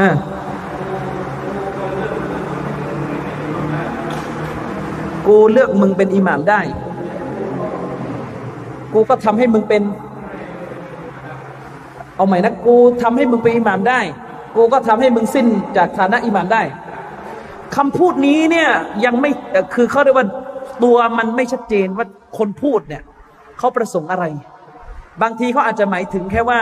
[0.01, 0.11] ฮะ
[5.27, 6.61] กูเลือกมึงเป็นอิหม่ามได้
[8.93, 9.83] กูก็ทำให้มึงเป็น
[12.23, 14.01] เอาใหม่นะกูทำให้มึงเป็นอิหม่ามได้
[14.57, 15.47] กูก็ทำให้มึงสิ้น
[15.77, 16.63] จากฐานะอิหม่ามได้
[17.77, 18.69] คำพูดนี้เนี่ย
[19.05, 19.31] ยังไม่
[19.75, 20.27] คือเขาเรียกว่า
[20.85, 22.07] ตัวมันไม่ชัดเจนว่า
[22.39, 23.03] คนพูดเนี่ย
[23.59, 24.25] เขาประสงค์อะไร
[25.23, 26.61] บางทีเขาอาจจะหมายถึงแค่ว่า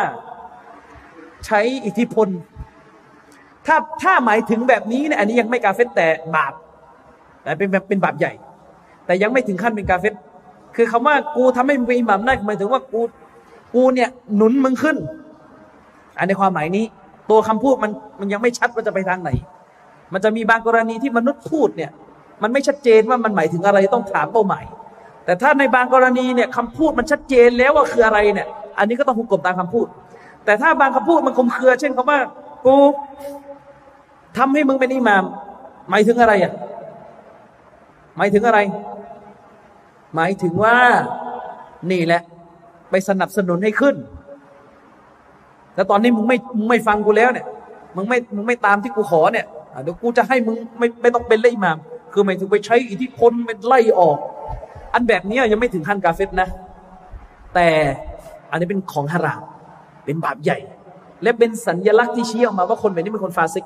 [1.47, 2.29] ใช้อิทธิพล
[3.67, 6.53] ถ้าถ้าหมายถึงแบบนี้เนี่ยอันนี้ยังไม่กาเฟตแต่บาป
[7.43, 8.33] แต่เป็นแบบเป็นบาปใหญ่
[9.07, 10.15] แต่ยังไม่ถึงขั้นเป็นกาเฟต
[10.77, 13.01] คือคำว่ากูทำให้มึงเป็นอิหมัมได้หมายถึงว่ากู
[13.75, 14.97] กูเนี่ยหนุนมึงขึ้น
[16.21, 16.85] อันในความหมายนี้
[17.31, 17.91] ตัวคำพูดมัน
[18.21, 19.31] มันยังไม่ชัดว่าจะไปทางไหน
[20.13, 21.91] มันจะมีบางกรณีที่มนุษย์พูดเนี่ย
[22.43, 24.65] มันไม่ชัดเจนว่ามันหมายถึงอะไรต้องถามเป้าหมาย
[25.25, 28.47] แต่ถ้าในบางกรณีเนี่ยคำพูดมันชัดเจนแล้วว่าคืออะไรเนี่ย
[28.79, 29.87] อันนี้ก็ต้องหุกกลมตามคำพูด
[30.45, 32.19] แต่ถ้าบางคำพูดมันคมเครือ เช่นคำว่า
[32.67, 32.75] กู
[34.39, 35.25] ทำให้มึงเป็นอิหมาม
[35.91, 36.53] หมายถึงอะไรอะ
[38.17, 38.59] หมายถึงอะไร
[40.15, 40.77] หมายถึงว่า
[41.91, 42.23] นี่แหละ
[42.91, 43.97] ไปสนับสนุนให้ขึ้น
[45.75, 47.47] แต่ตอนนี้มึงไม่มึงไม่ฟังกูแล้วเนี่ย
[47.97, 49.47] มึงไม่มึงไม่ตามที่กูขอเนี่ย
[49.83, 51.79] เดี๋ยวกูจะให้มึงไม่ไม่ต้องเป็นเลยมาม
[52.13, 54.19] คือหมายถึงไปใช้อิทธิพลเป็นไล่ออก
[54.95, 56.49] อันแบบนี้ยังไม่ถึงขั้นกาเฟตนะ
[57.55, 57.69] แต่
[58.51, 59.43] อันนี้เป็นของฮาราม
[60.05, 60.59] เป็นบาปใหญ่
[61.23, 63.65] และเป็นสัญญลักษณ์ที่ชี้ออกมาว่าคนแบบนี้เป็นคนฟาซิก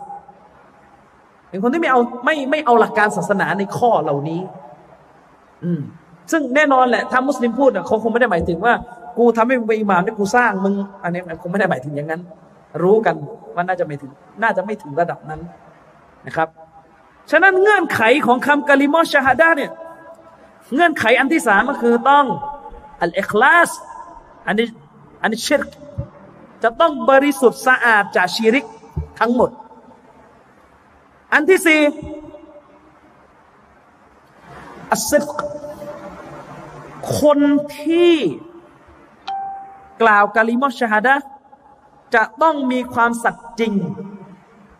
[1.51, 4.40] เป็นคนที่ไม่เอาไม่ไม่เอาหลักการศาสนาในข้อเหล่านี้
[5.64, 5.81] อืม
[6.31, 8.72] ซึ่งแน่นอนแหละถ้ามุสลิมพูดเขาคงไม่ได้หมายถึงว่า
[9.18, 12.20] กูทำให้มึงเป็นอิหม่ามที่กูสร้างมึงอันนี้คงไม่ได้หมายถึงอย่างนั้น
[12.82, 13.14] รู้กัน
[13.54, 14.10] ว่าน่าจะไม่ถึง
[14.42, 15.40] น่าจะไม่ถึงระดับนั้น
[16.26, 16.48] นะครับ
[17.30, 19.72] ฉะนั้นเงื่อนไขของคำกะลิมอชฮาดาเนี่ย
[20.74, 22.26] เงื่อนไขอันที่สามก็คือต้อง
[23.00, 23.70] อัลเอคลาส
[24.46, 24.66] อันนี้
[25.22, 25.62] อันนี้เชิรก
[26.62, 28.64] จะต้องบริสุทธิ์สะอาดจากชีริก
[29.20, 29.50] ทั้งหมด
[31.32, 31.80] อันที่สี่
[34.92, 35.18] อัสซิ
[37.20, 37.38] คน
[37.78, 38.14] ที่
[40.02, 41.16] กล่าวกะลิมะฮ์ชะฮาดะฮ์
[42.14, 43.72] จะต้องมีความสัตย์จริง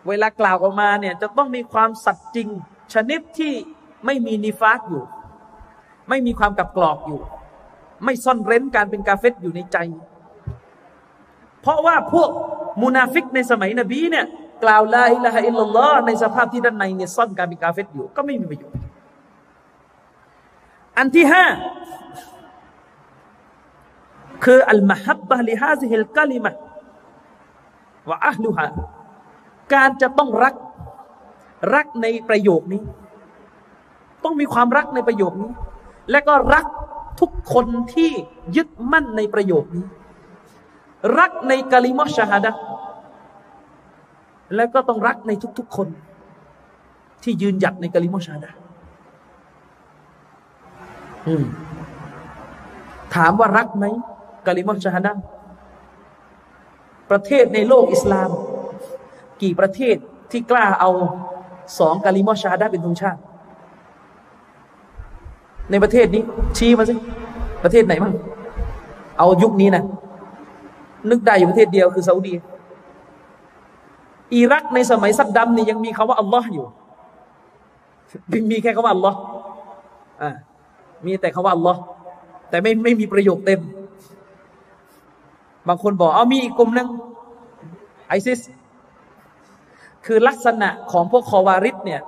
[0.09, 2.49] เวลากล่าวออกมาเนี่ยจะต้องมีความสัตย์จริง
[2.95, 3.53] ชนิดที่
[4.07, 5.03] ไม่มีนิฟากอยู่
[6.09, 7.21] ไม่มีความกลับกลอกอยู่
[8.05, 9.77] ไม่ซ่อนเร้นการเป็นกาเฟรอยู่ในใจ
[11.61, 12.31] เพราะว่าพวก
[12.83, 14.27] มุนาฟิกในสมัยนบีเนี่ย
[14.65, 18.79] กล่าวลาอิลาฮะอิลลัลลอฮ์ในสภาพที่ด้านในเนี่ยซ่อนการเป็นกาเฟรอยู่ก็ไม่มีประโยชน์
[20.99, 21.45] อันที่ห้า
[24.45, 26.53] คืออัลมฮับบะลิฮาซิฮิลกะลิมะ
[28.11, 28.67] วะอัลลุฮะ
[29.75, 30.55] การจะต้องรัก
[31.75, 32.83] รักในประโยคนี้
[34.25, 35.51] ต้องมีความรักในประโยคนี้
[36.11, 36.65] และก็รัก
[37.21, 38.11] ทุกคนที่
[38.57, 39.85] ยึดมั่นในประโยคนี้
[41.19, 42.53] รักในกาลิมอชฮาดะ
[44.55, 45.89] และก็ต้องรักในทุก ๆ คน
[47.23, 48.51] ที่ยืนหยัดในกาลิมอชฮาดะ
[53.15, 53.85] ถามว่ารักไหม
[54.47, 55.13] กาลิมอชฮาดะ
[57.11, 58.31] ประเทศในโลกอิสลาม
[59.43, 59.97] กี่ประเทศ
[60.31, 60.91] ที่กล้าเอา
[61.79, 63.21] สองกาลิมอชาดาเป็นธงชาติ
[65.71, 66.23] ในประเทศนี้
[66.57, 66.95] ชี้มาสิ
[67.65, 68.15] ประเทศไหนบ้าง
[69.19, 69.85] เอายุคนี้นะ
[71.11, 72.35] นึกได้อยู่ประเทศเดียวคือซาอุดี
[74.35, 76.67] อิรักในสมัยซัดดัมนี่ยังมีคาว่าอัลลอฮ์อยู่
[78.51, 79.19] มีแค่คาว่าอัลลอฮ์
[80.23, 80.31] อ่า
[81.05, 81.81] มีแต่คาว่าอัลลอฮ์
[82.49, 83.61] แต่ไม่ไม่มีประโยคเต็ม
[85.69, 86.89] บางคนบอกเอามีอีกกลุ่มหนึ่ง
[88.09, 88.41] ไอซิส
[90.07, 92.01] คือลักษณะของพวกคอวาริดเนี่ย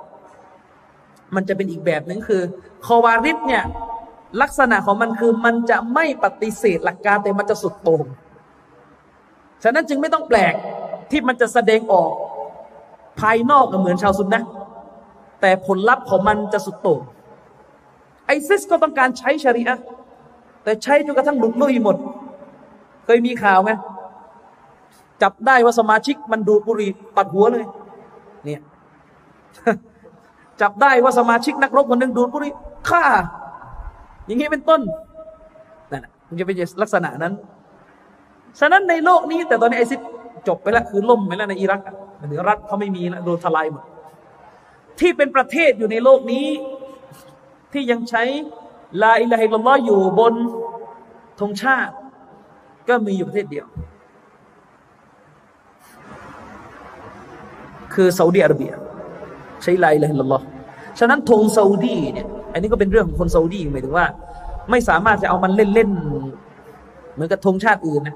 [1.35, 2.41] มันจะเป็นอีกแบบหนึ่งคือ
[2.85, 3.63] คอวาริดเนี่ย
[4.41, 8.05] ลักษณะของมันคือมันจะไม่ปฏิเสธหลักการแต่มันจะสุดโต่ง
[9.63, 10.53] ฉะนั้นจึงไม่ต้องแปลก
[11.11, 12.11] ที่มันจะแสดงออก
[13.19, 14.41] ภายนอกเหมือนชาวซุนนะ
[15.41, 16.99] แต่ผลลัพธ์ของมันจะสุดโต่ง
[18.25, 19.77] ไอซิสก็ต้องการใช้ชริอะ
[20.63, 21.95] แต่ใช้จนกระทั่งหลุดลุ่ยหมด
[23.07, 23.71] เคยมีข่าวไหม
[25.23, 27.65] จับได้ว่าสมาชิกมันดูดบุหรี่ปัดหัวเลย
[28.45, 28.61] เนี่ย
[30.61, 32.51] จับได้ว่าสมาชิกนักรบคนหนึ่งดูดบุหรี่
[32.89, 33.03] ฆ่า
[34.25, 34.81] อย่างนี้เป็นต้น
[35.91, 37.33] นั่นมันจะเป็นลักษณะนั้น
[38.59, 39.99] ฉะนั้นในโลกนี้ แต่ตอนนี้ไอซิส
[40.47, 41.81] จบไปแล้วคือล่มไปแล้วในอิรัก
[42.27, 43.83] หรือรัฐเขาไม่มีแล้วโดนทลายหมด
[44.99, 46.47] ที่เป็นประเทศอยู่ในโลกนี้
[47.73, 48.23] ที่ยังใช้
[49.01, 50.33] ลาอิลาฮิลลอฮ์อยู่บน
[51.39, 51.93] ธงชาติ
[52.89, 53.65] ก็มีอยู่ประเทศเดียว
[57.93, 58.71] คือซาอุดิอาระเบีย
[59.63, 60.45] ใช้ลาอิลาฮิลลอฮ์
[60.99, 64.05] ฉะนั้นธงซาอุดีเนี่ยอันนี้ก็เป็นเรื่องของคนซาอุดีหมายถึงว่า
[64.69, 68.15] ไม่สามารถจะเอามันเล่นๆเหมือนกับธงชาติอื่นนะ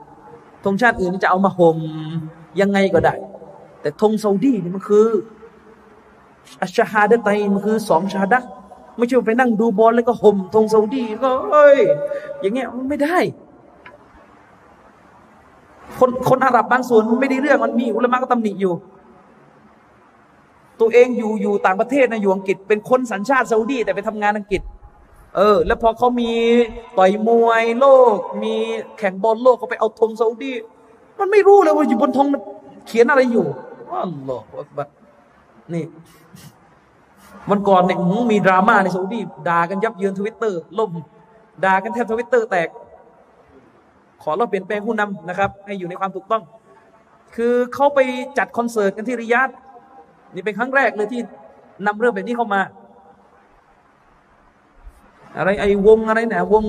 [0.65, 1.77] ธงชาติอื่นจะเอามาห่ม
[2.61, 3.15] ยังไงก็ได้
[3.81, 5.07] แต่ธงซาอุดีนี่มันคือ
[6.61, 8.39] อัชฮาดะไตมันคือสองชาดะ
[8.97, 11.79] ไม่ใช่ไปนั่งดูบอลแล้วก็ห่มธงซาอุดีก็เอ้ย
[12.41, 13.17] อย่างเงี้ยไม่ได้
[15.99, 18.73] คนคนอาหรับบางส่วนมันไม่ได้เรื่องมันมีอุลามะก็ตำหนิอยู่
[20.79, 24.61] ตัวเองอยู่อยู่ต่างประเทศนะอยู่อังกฤษ เป็นคนสัญชาติซาอุดีแต่ไปทำงานอังกฤษ
[25.35, 26.31] เออ แล้วพอเขามี
[26.97, 27.85] ต่อยมวยโล
[28.15, 28.53] ก มี
[28.97, 30.51] แข่งบอลโลกเขาไปเอาธงซาอุดี
[31.19, 32.27] มันไม่รู้เลยว่าอยู่บนธง
[32.87, 33.45] เขียนอะไรอยู่
[33.91, 34.87] อัลลอฮฺบัด
[35.73, 35.85] นี่
[37.49, 37.97] มันก่อนเนี่ย
[38.31, 39.19] มีดราม่าในซาอุดี
[39.49, 40.91] ด่ากันยับเยินทวิตเตอร์ล่ม
[41.65, 42.67] ด่ากันแทบทวิตเตอร์แตก
[44.21, 46.43] ขอเราเปลี่ยนแปลงผู้นำนะครับ ให้อยู่ในความถูกต้อง
[47.35, 47.99] คือเขาไป
[48.37, 49.49] จัดคอนเสิร์ตกันที่ริยาด
[50.33, 51.21] นี่เป็นครั้งแรกเลยที่
[51.85, 52.61] นำเรื่องแบบนี้เข้ามา
[55.37, 56.63] อะไรไอ้วงอะไรเนี่ยวง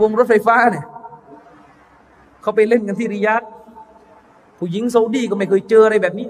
[0.00, 0.84] วงรถไฟฟ้าเนี่ย
[2.42, 3.42] เขาไปเล่นกันที่ริยาด
[4.58, 6.28] ผู้หญิงซาอุดีก็ไม่เคยเจออะไรแบบนี้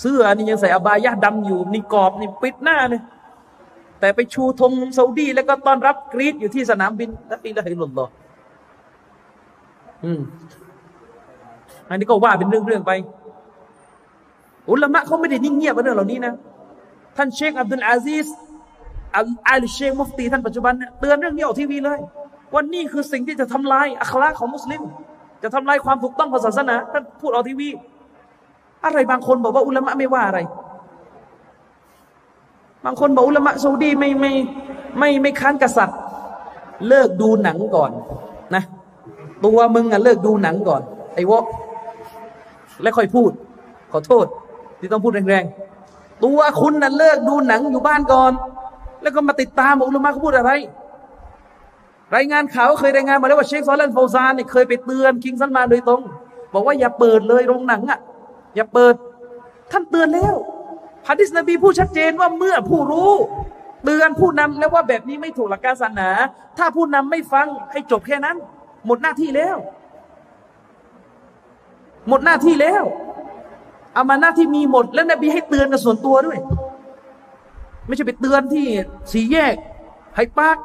[0.00, 3.02] เสื้อนี่ยังใส่อบายะดำอยู่นี่กรอบนี่ปิดหน้าเนี่ย
[4.00, 8.06] แต่ไปชูธงซาอุดี แล้วก็ต้อนรับกรีดอยู่ที่สนามบินนักบินละฮิลลอ
[10.04, 10.20] อืม
[11.88, 12.92] อันนี้ก็ว่าเป็นเรื่องๆไป
[14.70, 16.34] อุลามะเขาไม่ได้นิ่งเงียบกับเรื่องเหล่านี้นะ
[17.16, 18.26] ท่านเชคอับดุลอาซิส
[19.48, 21.98] อัลเชคมุฟตีท่านปัจจุบันเนี่ยเตือนเรื่องนี้ออกทีวีเลย
[22.52, 24.82] ว่านี่คือสิ่งที่จะทำลายอัคลาของมุสลิม
[25.42, 27.68] จะทำลายความถูกต้องของศาสนาท่านพูดออกทีวี
[28.84, 30.40] อะไรบางคนบอกว่าอุลามะไม่ว่าอะไร
[32.84, 34.32] บางคนบอกอุลามะซาอุดีไม่ไม่
[34.98, 35.98] ไม่ไม่ค้านกษัตริย์
[36.88, 37.90] เลิกดูหนังก่อน
[38.54, 38.62] นะ
[39.44, 40.82] ตัวมึงอะเลิกดูหนังก่อน
[41.14, 41.44] ไอ้วะ
[42.82, 43.30] แล้วค่อยพูด
[43.92, 44.26] ขอโทษ
[44.80, 48.32] ที่ต้องพูดแรงๆ ตัวคุณน่ะเลิกดูหนังอยู่บ้านก่อน
[49.02, 50.50] แล้วก็มาติดตามอุลมะเขาพูดอะไร
[52.16, 56.02] รายงานข่าวเคยรายงานมาแล้วว่าเชคซอลันโฟซานเนี่ยเคยไปเตือนคิงซันมาโดยตรง
[56.52, 57.98] บอกว่าอย่าเปิดเลยโรงหนังอะ
[58.54, 58.94] อย่าเปิด
[59.72, 60.34] ท่านเตือนแล้ว
[61.08, 63.12] ฮะดิษนบีพูดชัดเจนว่าเมื่อผู้รู้
[63.84, 66.10] เตือนผู้นำแล้วว่าแบบนี้ไม่ถูกหลักการศาสนา
[66.58, 68.36] ถ้าผู้นำไม่ฟังให้จบแค่นั้น
[68.86, 69.56] หมดหน้าที่แล้ว
[72.08, 72.84] หมดหน้าที่แล้ว
[73.96, 76.38] อามาหน้าที่มีหมด แล้วนบีให้เตือนกับส่วนตัวด้วย
[77.86, 78.66] ไม่ใช่ไปเตือนที่
[79.12, 79.54] สีแยก
[80.14, 80.56] ไฮปาร์ค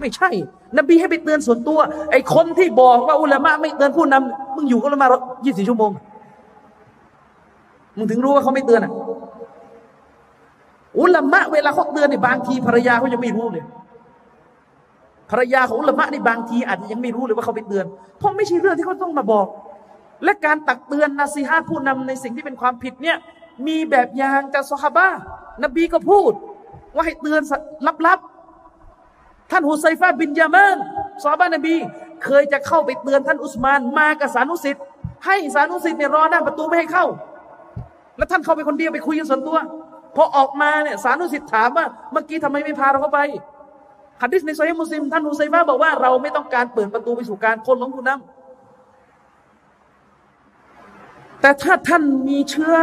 [0.00, 0.30] ไม่ใช่
[0.78, 1.78] นบีให้ไปเตือนส่วนตัว
[2.10, 5.06] ไอ้คนที่บอกว่าอุลามะไม่เตือนผู้นำมึงอยู่กับอุลามะ
[5.44, 5.90] ยี่สิบชั่วโมง
[7.96, 8.92] มึงถึงรู้ว่าเขาไม่เตือนอะ
[11.00, 13.64] อุลามะเวลาเขาเตือนในบางทีภรรยาเขายังไม่รู้เลย
[15.32, 17.86] ภรรยาของอุลามะในบางทีอาจจะยังไม่รู้เลยว่าเขาไปเตือน
[18.18, 19.46] เพราะไม่ใช่เรื่องที่เขาต้องมาบอก
[20.24, 23.16] และการตักเตือนนาซีฮาผู้นำในสิ่งที่เป็นความผิดเนี่ย
[23.66, 25.08] มีแบบอย่างจากซอฮาบะ
[25.64, 26.32] นบีก็พูด
[26.94, 27.40] ว่าให้เตือน
[28.06, 30.76] ลับๆท่านฮุไซฟาบินยามาน
[31.22, 31.74] ซอฮาบะนบี
[32.24, 34.84] เคยจะเข้าไปเตือนท่านอุสมาน มากับสานุสิทธิ์
[35.26, 37.06] ให้สานุสิทธิ์เนี่ยรอหน้าประตูไม่ให้เข้า
[38.16, 39.58] แล้วท่านเข้าไปคนเดียวไปคุยกันส่วนตัว
[40.16, 43.20] พอออกมาเนี่ยสารุสิทธิ์ถามว่าเมื่อกี้ทำไมไม่พาเราเข้าไป
[44.22, 48.20] ฮัดดิสในซอยมุสลิมท่านอุซัยมาบอกว่าเราไม่ต้องการเปิดประตูไปสู่การคนหลงผู้นำ
[51.40, 52.74] แต่ถ้าท่านมีเชื้อ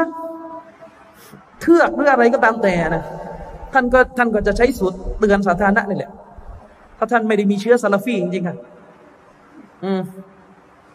[1.62, 3.04] เทือกหรืออะไรก็ตามแต่นะ
[3.74, 6.12] ท่านก็ท่านก็จะใช้สูตรเตือนสาธารณะนี่แหละ
[6.98, 8.58] ถ้าท่านไม่ได้มีเชื้อซาลาฟีจริงๆค่ะ
[9.84, 10.02] อืม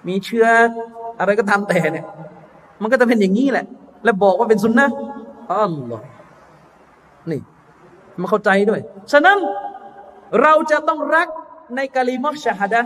[0.09, 0.47] มีเชื้อ
[1.21, 2.07] อะไรก็ตามแต่เนี่ย
[2.83, 3.67] มันก็จะเป็นอย่างนี้แหละ
[4.05, 4.87] และบอกว่าเป็นสุนนะ
[5.51, 6.07] อัลลอฮ์
[7.31, 7.41] นี่
[8.21, 8.81] มาเข้าใจด้วย
[9.13, 9.39] ฉะนั้น
[10.43, 11.29] เราจะต้องรัก
[11.77, 12.83] ในกาลิมอชาฮดะ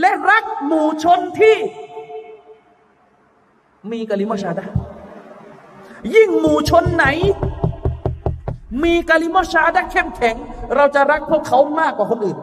[0.00, 1.56] และรักหมู่ชนที่
[3.92, 4.64] มีกาลิมอชาดะ
[6.14, 7.06] ยิ่งหมู่ชนไหน
[8.84, 10.36] มีกาลิมอชาดะเข้มแข็ง
[10.76, 12.38] เราจะรักพวกเขามากกว่าคนอื่น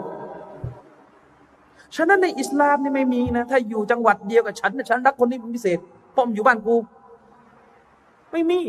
[1.96, 5.80] ฉะนั้นในอิสลามนี่ไม่มีนะ ถ้าอยู่จังหวัดเดียวกับฉันฉันรักคนนี้เป็นพิเศษ
[6.16, 6.76] ป้อมอยู่บ้านกู
[8.32, 8.60] ไม่มี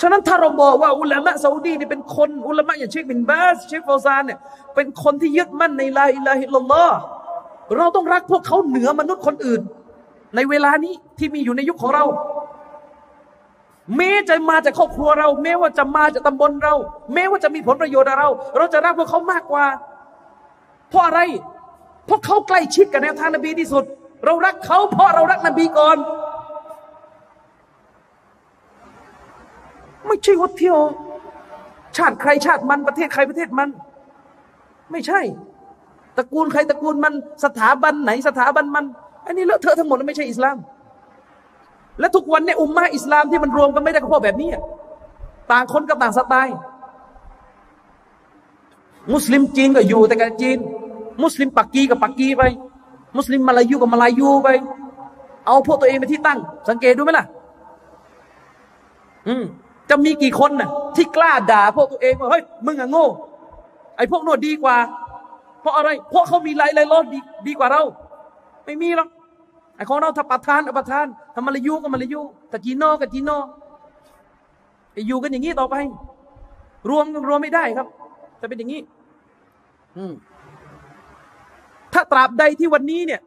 [0.00, 4.38] ฉะนั้นถ้าเราบอกว่าอุลามะซาอุดีนี่เป็นคนอุลามะอย่างเชคบินบาสเชคฟาซานเนี่ย
[4.74, 6.96] เป็นคนที่ยึดมั่นในลาอิลาฮิลลอฮ์
[7.76, 9.60] เราต้องรักพวกเขาเหนือมนุษย์คนอื่น
[10.36, 12.04] ในเวลานี้ที่มีอยู่ในยุคของเรา
[13.96, 16.74] แม้จะมาจากครอบครัวเรา แม้ว่าจะมาจากตำบลเรา
[17.14, 19.66] แม้ว่าจะมีผลประโยชน์เรา เราจะรักพวกเขามากกว่า
[20.90, 21.20] เพราะอะไร
[22.06, 23.84] เพราะเขาใกล้ชิดกับแนวทางนบีที่สุด
[24.24, 25.96] เรารักเขาเพราะเรารักนบีก่อน
[30.06, 30.78] ไม่ใช่ว่าเที่ยว
[31.96, 33.68] ชาติใครชาติมันประเทศใครประเทศมัน
[34.92, 35.20] ไม่ใช่
[36.16, 37.12] ตระกูลใครตระกูลมัน
[37.44, 38.84] สถาบันไหนสถาบันมัน
[39.26, 40.56] อันนี้เลอะเทอะทั้งหมดไม่ใช่อิสลาม
[42.00, 44.48] และทุกวันเนี่ยอุมมาอิสลามที่มันรวมกันไม่ได้ก็เพราะแบบนี้
[45.50, 46.56] ต่างคนกับต่างสไตล์
[49.12, 50.58] มุสลิมจีนก็อยู่แต่กับจีน
[51.22, 52.42] มุสลิมปักกีกับปักกีไป
[53.16, 54.48] มุสลิมมาลายูกับมาลายูไป
[55.46, 56.38] เอาพวกตัวเองไปที่ตั้ง
[56.68, 57.26] สังเกตดูไหมล่ะ
[59.28, 59.44] อืม
[59.90, 63.06] จะมีกี่คนน่ะที่กล้าด่าพวกตัวเองว่าเฮ้ยมึงอะโง่
[63.96, 64.76] ไอ้พวกโน่นดีกว่า
[65.60, 67.18] เพราะอะไร เพราะเขามีไล่ไล่ล้อดี
[67.48, 67.82] ดีกว่าเรา
[68.64, 69.08] ไม่มีหรอก
[69.76, 73.36] ไอ้ของเราถ้าประทานอประทานทำมาลายูก็มาลายูถ้าจีโน่ก็จีโน่
[75.08, 75.76] อยู่กันอย่างนี้ต่อไป
[76.88, 77.86] รวมรวมไม่ได้ครับ
[78.40, 78.80] จะเป็นอย่างนี้
[79.96, 80.12] อืม
[81.92, 83.20] ถ้าตราบใดที่วันนี้เนี่ย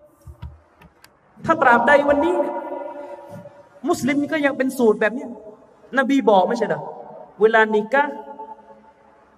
[1.46, 2.56] ถ้าตราบใดวันนี้เนี่ย
[3.88, 5.26] มุสลิมก็ยังเป็นสูตรแบบนี้
[5.98, 6.82] นบีบอกไม่ใช่หรอ
[7.42, 8.04] เวลานิกะ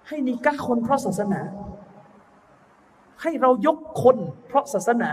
[0.08, 1.40] ให้นิกะคนเพราะศาสนา
[3.22, 4.16] ให้เรายกคน
[4.48, 5.10] เพราะศาสนา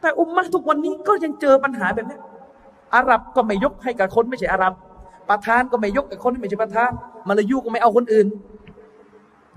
[0.00, 2.18] แต่อุมมะทุกวันนี้ก็ยังเจอปัญหาแบบนี้
[2.94, 4.72] อาหรับก็ไม่ยกให้กับคนไม่ใช่อาหรับ
[5.28, 6.90] ประธานก็ไม่ยกกับคนไม่ใช่ประธาน
[7.28, 8.26] มาลายูก็ไม่เอาคนอื่น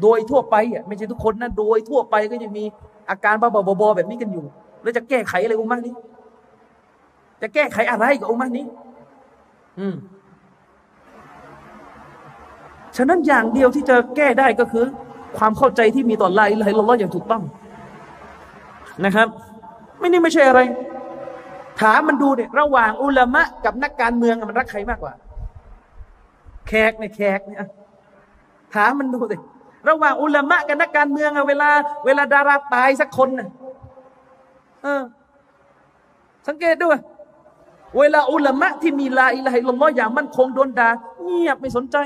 [0.01, 2.63] โดยทั่วไปอะไม่ใช่ทุกคนนะโดยทั่วไปก็ยังมี
[3.09, 4.45] อาการบ้าๆบอๆแบบนี้กันอยู่
[4.81, 5.93] แล้วจะแก้ไขอะไรอุมมะนี้
[7.41, 8.65] จะแก้ไขอะไรกับอุมมะนี้
[9.79, 9.95] อืม
[12.97, 14.85] ฉะนั้นอย่างเดียวที่จะแก้ได้ก็คือ
[15.37, 17.43] ความเข้าใจที่มีต่อลาอิลาฮิลลออย่างถูกต้อง
[19.05, 19.27] นะครับ
[19.99, 20.59] ไม่นี่ไม่ใช่อะไร
[21.81, 25.13] ถามมันดูเนี่ยระหว่างอุลามะกับนักการเมืองมันรักใครมากกว่า
[26.67, 27.59] แขกเนี่ยแขกเนี่ย
[28.75, 29.35] ถามมันดูสิ
[29.89, 31.69] ระหว่างอุลามะกับนักการเมืองอะเวลา
[32.05, 33.49] เวลาดาราตายสักคนน่ะ
[34.83, 35.01] เออ
[36.47, 36.97] สังเกตด้วย
[37.99, 40.89] เวลาอุลามะที่มีลาอิลาฮิลลอฮ์อย่างมั่นคงโดนด่า
[41.23, 41.97] เงียบไม่สนใจ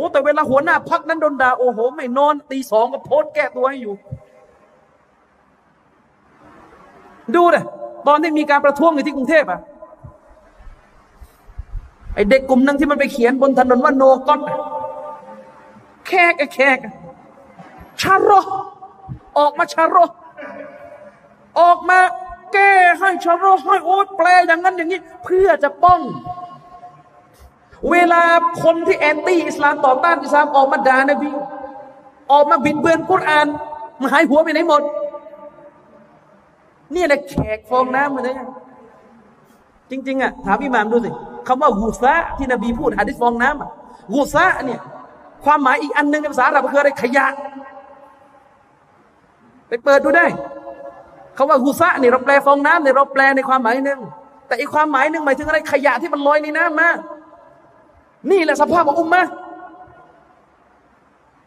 [0.00, 3.94] อ้แต่เวลาหัวหน้าพักนั้นโดนด่าโอ้โห ไม่นอนตีสองก็โพสแก้ตัวให้อยู่
[7.34, 7.64] ดูเลย
[8.06, 9.60] ตอนที่มีการประท้วงอยู่ที่กรุงเทพอะ
[12.14, 14.40] ไอเด็กกลุ่มนึงที่มันไปเขียนบนถนนว่าโนก้อน
[16.06, 16.78] แขกแขก
[18.00, 18.30] ชาโร
[19.38, 19.96] ออกมาชาโร
[21.60, 21.98] ออกมา
[22.52, 26.00] แก้ให้ชาโรให้โอ้แปลอย่างนั้นอย่างนี้ เพื่อจะป้อง
[27.90, 28.22] เวลา
[28.62, 31.30] คนที่แอนตี้อิสลามต่อต้านอิสลามออกมาด่านบี
[32.32, 33.46] ออกมาบิดเบือนกุรอาน
[34.00, 34.82] มาหายหัวไปไหนหมด
[36.94, 38.34] นี่แหละแขกฟองน้ำมันเลย
[39.90, 41.10] จริง ๆอะถามอิหม่ามดูสิ
[41.46, 43.70] คำว่ากูซะที่นบีพูดหะดิษฟองน้ำอะ
[44.12, 44.80] กูซะเนี่ย
[45.44, 47.26] ความหมายอีกอันหนึ่งในภาษาอาหรับคืออะไรขยะ
[49.68, 50.26] ไปเปิดดูได้
[51.36, 54.00] คาว่ากูซะเนี่ยเราแปลฟองน้ำเนี่ยเราแปลในความหมายหนึ่ง
[54.46, 56.90] แต่อีกความหมายหนึ่งหมายถึงอะไรขยะที่มันลอยในน้ำมา
[58.30, 59.22] นี่แหละสภาพของอุมมะ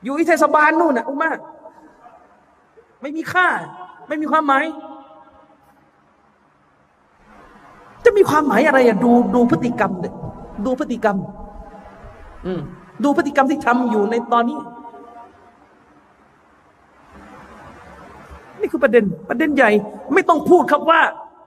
[0.04, 1.32] อยู่ที่เทศบาลนู่นนะอุมมะ
[3.02, 3.48] ไม่มีค่า
[4.08, 4.66] ไม่มีความหมาย
[8.06, 10.14] จะมีความหมายอะไรอะดูดูพฤติกรรมเลย
[10.66, 11.18] ดูพฤติกรรม
[12.46, 12.62] อืม
[13.04, 14.60] ดูพฤติกรรมที่ทำอยู่ในตอนนี้
[18.60, 19.72] นี่คือประเด็น ประเด็นใหญ่
[20.14, 21.02] ไม่ต้องพูดครับว่า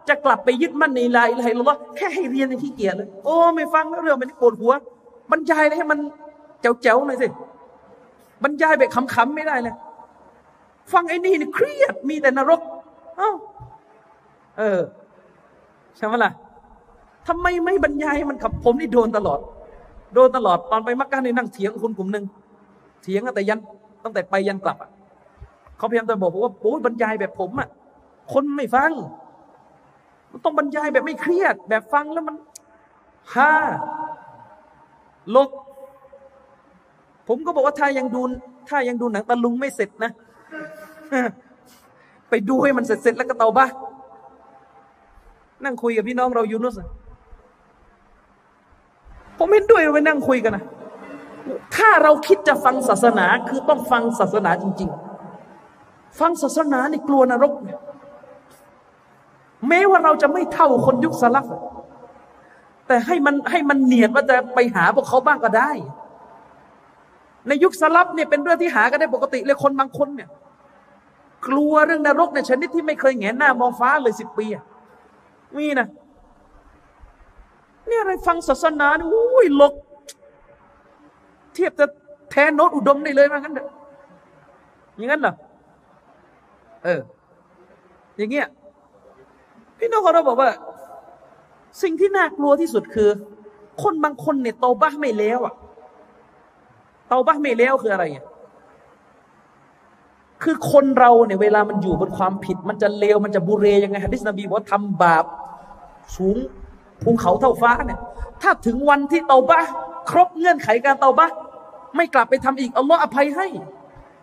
[0.09, 4.73] จะกลับไปยึดมั่นในลายอะไรหรอกแค่ให้เรียนในที่เกียรเลย โอ้ ไม่ฟังแล้วเรื่องมันปวดหัว
[5.31, 5.99] บรรยายให้มัน
[6.61, 7.29] เจ๋วๆหน่อยสิ
[8.43, 9.75] บรรยายแบบขำๆไม่ได้เลย
[10.93, 12.61] ฟังไอ้นี่นี่เครียดมีแต่นรก
[13.17, 13.33] เอ้า
[14.59, 14.81] เออ
[15.97, 16.33] ใช่ไหมล่ะ
[17.29, 19.41] ทำไมไม่บรรยายมันขับผมนี่โดนตลอด
[20.15, 22.25] โดนตลอดตอนไปมักกะนี่นั่งเถียงคนกลุ่มหนึ่ง
[23.03, 23.59] เถียงตั้งแต่ยัน
[24.05, 24.91] ตั้งแต่ไปยันกลับอะ
[25.77, 27.69] เขาพยายามจะบอกว่าโอ้ยบรรยายแบบผมอะ
[28.33, 28.93] คนไม่ฟัง
[30.31, 32.37] มันต้องบรรยายแบบไม่เครียด แบบฟังแล้วมัน
[33.35, 33.53] ฮ่า
[35.35, 35.49] ลก
[37.29, 38.23] ผมก็บอกว่าถ้ายังดู
[38.69, 40.11] ถ้ายังดูหนังตะลุงไม่เสร็จนะ
[42.29, 43.67] ไปดูให้มันเสร็จเสร็จแล้วก็เตาบ้า
[45.65, 46.79] นั่งคุยกับพี่น้องเรายูนุส
[49.39, 50.65] ผมเห็นด้วยไปนั่งคุยกันนะ
[51.77, 54.91] ถ้าเราคิดจะฟังศาสนาคือต้องฟังศาสนาจริง
[55.55, 57.53] ๆ ฟังศาสนาในกลัวนรก
[59.69, 61.47] แม้ว่าเราจะไม่เท่าคนยุคสลับ
[62.87, 65.71] แต่ให้มันให้มันเนียดว่าจะไปหาพวกเขาบ้างก็ได้
[67.47, 70.29] ในยุคสลับเนี่ยเป็นเรื่องที่หากันได้ปกติเลยคนบางคนเนี่ย
[71.47, 74.47] กลัวเรื่องนรกในชนิดที่ไม่เคยแงนหน้ามองฟ้าเลยสิบปี
[75.57, 75.89] มีนะ
[77.87, 79.75] เนี่ยอะไรฟังศาสนาเนี่ยอุ้ยหลก
[81.55, 81.87] เทียบจะ
[82.31, 83.69] แทนโนตอุดมได้เลยมางั้นเถอะ
[84.97, 85.35] อย่างนั้นเหรอ
[86.85, 87.01] เออ
[88.17, 88.47] อย่างเงี้ย
[89.79, 90.51] พี่น้องเราบอกว่า
[91.83, 93.11] สิ่งที่น่ากลัวที่สุดคือ
[93.83, 95.55] คนบางคนเนี่ยโตาบ้าไม่แล้วอะ
[97.09, 98.25] เตาบ้าไม่แล้วคืออะไรอะ
[100.43, 105.25] คือคนเราเนี่ยเวลามันอยู่บนความผิด มันจะเลวมันจะบุเรยังไงฮะดิษนบีบอกทำบาป
[106.17, 106.37] สูง
[107.03, 108.01] ภูเขาเท่าฟ้าเนี่ย
[108.43, 109.61] ถ้าถึงวันที่เตาบ้า
[110.11, 111.27] ครบเงื่อนไขการเตาบ้า
[111.97, 113.47] ไม่กลับไปทำอีกอัลลอฮ์อภัยให้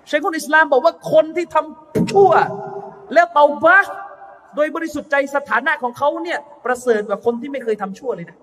[0.07, 2.31] ใช้คนอิสลามบอกว่าคนที่ทำชั่ว
[3.13, 3.77] แล้วเตาบ้า
[4.55, 8.37] โดยบริสุทธิ์ใจสถานะของเขาเนี่ย ประเสริฐกว่าคนที่ไม่เคยทำชั่วเลยนะ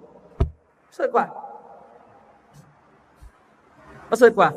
[0.89, 1.27] ประเสริฐกว่า
[4.11, 4.49] ประเสริฐกว่า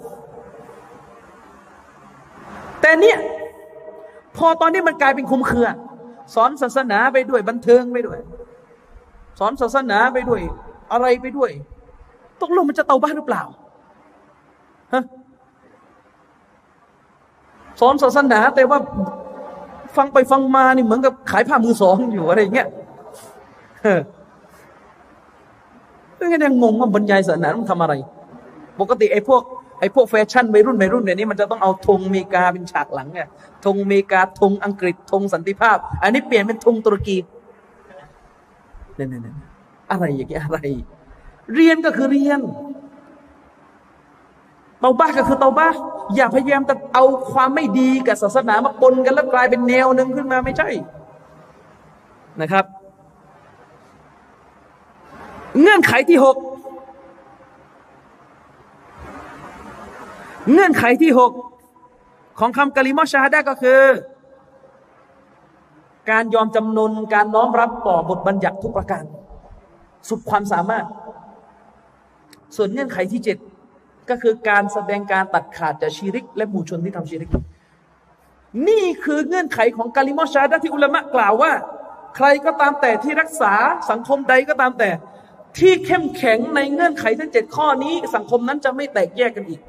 [2.82, 3.18] แต่เนี่ย
[4.38, 5.68] พอตอนนี้มันกลายเป็นคุมเครือ
[6.36, 8.20] สอนศาสนาไปด้วยบันเทิงไปด้วย
[9.40, 10.42] สอนศาสนาไปด้วย
[10.92, 11.52] อะไรไปด้วย
[12.42, 13.44] ตกลงมันจะเตาบ้านหรือเปล่า
[14.94, 15.04] ฮะ
[17.82, 18.80] สอนศาสนาแต่ว่า
[19.98, 22.68] ฟังไปฟังมานี่เหมือนกับขายผ้ามือสองอยู่อะไรอย่างเงี้ย
[23.84, 24.00] เออ
[26.20, 27.94] ก็ยังงงว่าบรรยายศาสนาต้องทำอะไร
[28.80, 29.42] ปกติไอ้พวก
[29.80, 33.22] ไอ้พวกแฟชั่นวัยรุ่นวัยรุ่นเนี่ยนี้มันจะต้องเอาธงอเมริกาเป็นฉากหลังไง
[33.66, 37.18] ธงอเมริกาธงอังกฤษธงสันติภาพ อันนี้เปลี่ยนเป็นธงตุรกี
[38.96, 39.36] เนี่ยเนี่ย
[39.92, 40.60] อะไรอย่างเงี้ยอะไร
[41.56, 42.40] เรียนก็คือเรียน
[44.84, 45.68] เตาบ้าก็คือเตาบ้า
[46.16, 50.70] อย่าพยายามจะเอาความไม่ดีกับศาสนามาปนกันแล้วกลายเป็นแนวหนึ่งขึ้นมาไม่ใช่
[52.42, 52.66] นะครับ
[55.62, 56.38] เงื่อนไขที่หก
[60.52, 61.32] เงื่อนไขที่หก
[62.40, 63.82] ของคำกะลิมอชาดะก็คือ
[66.12, 69.04] การยอมจำนนการน้อมรับต่อบทบัญญัติทุกประการ
[70.10, 70.86] สุดความสามารถ
[72.56, 73.38] ส่วนเงื่อนไขที่เจ็ด
[74.10, 77.30] ก็คือการแสดงการตัดขาดจากชีริก และหมู่ชนที่ทำชีริก
[78.68, 81.52] นี่คือเงื่อนไขของกาลิมอชาดะที่อุลามะกล่าวว่า
[82.16, 83.54] ใครก็ตามแต่ที่รักษา
[83.90, 84.90] สังคมใดก็ตามแต่
[85.58, 89.62] ที่เข้มแข็งในเงื่อนไขทั้งเจ็ดข้อนี้ สังคมนั้นจะไม่แตกแยกกันอีก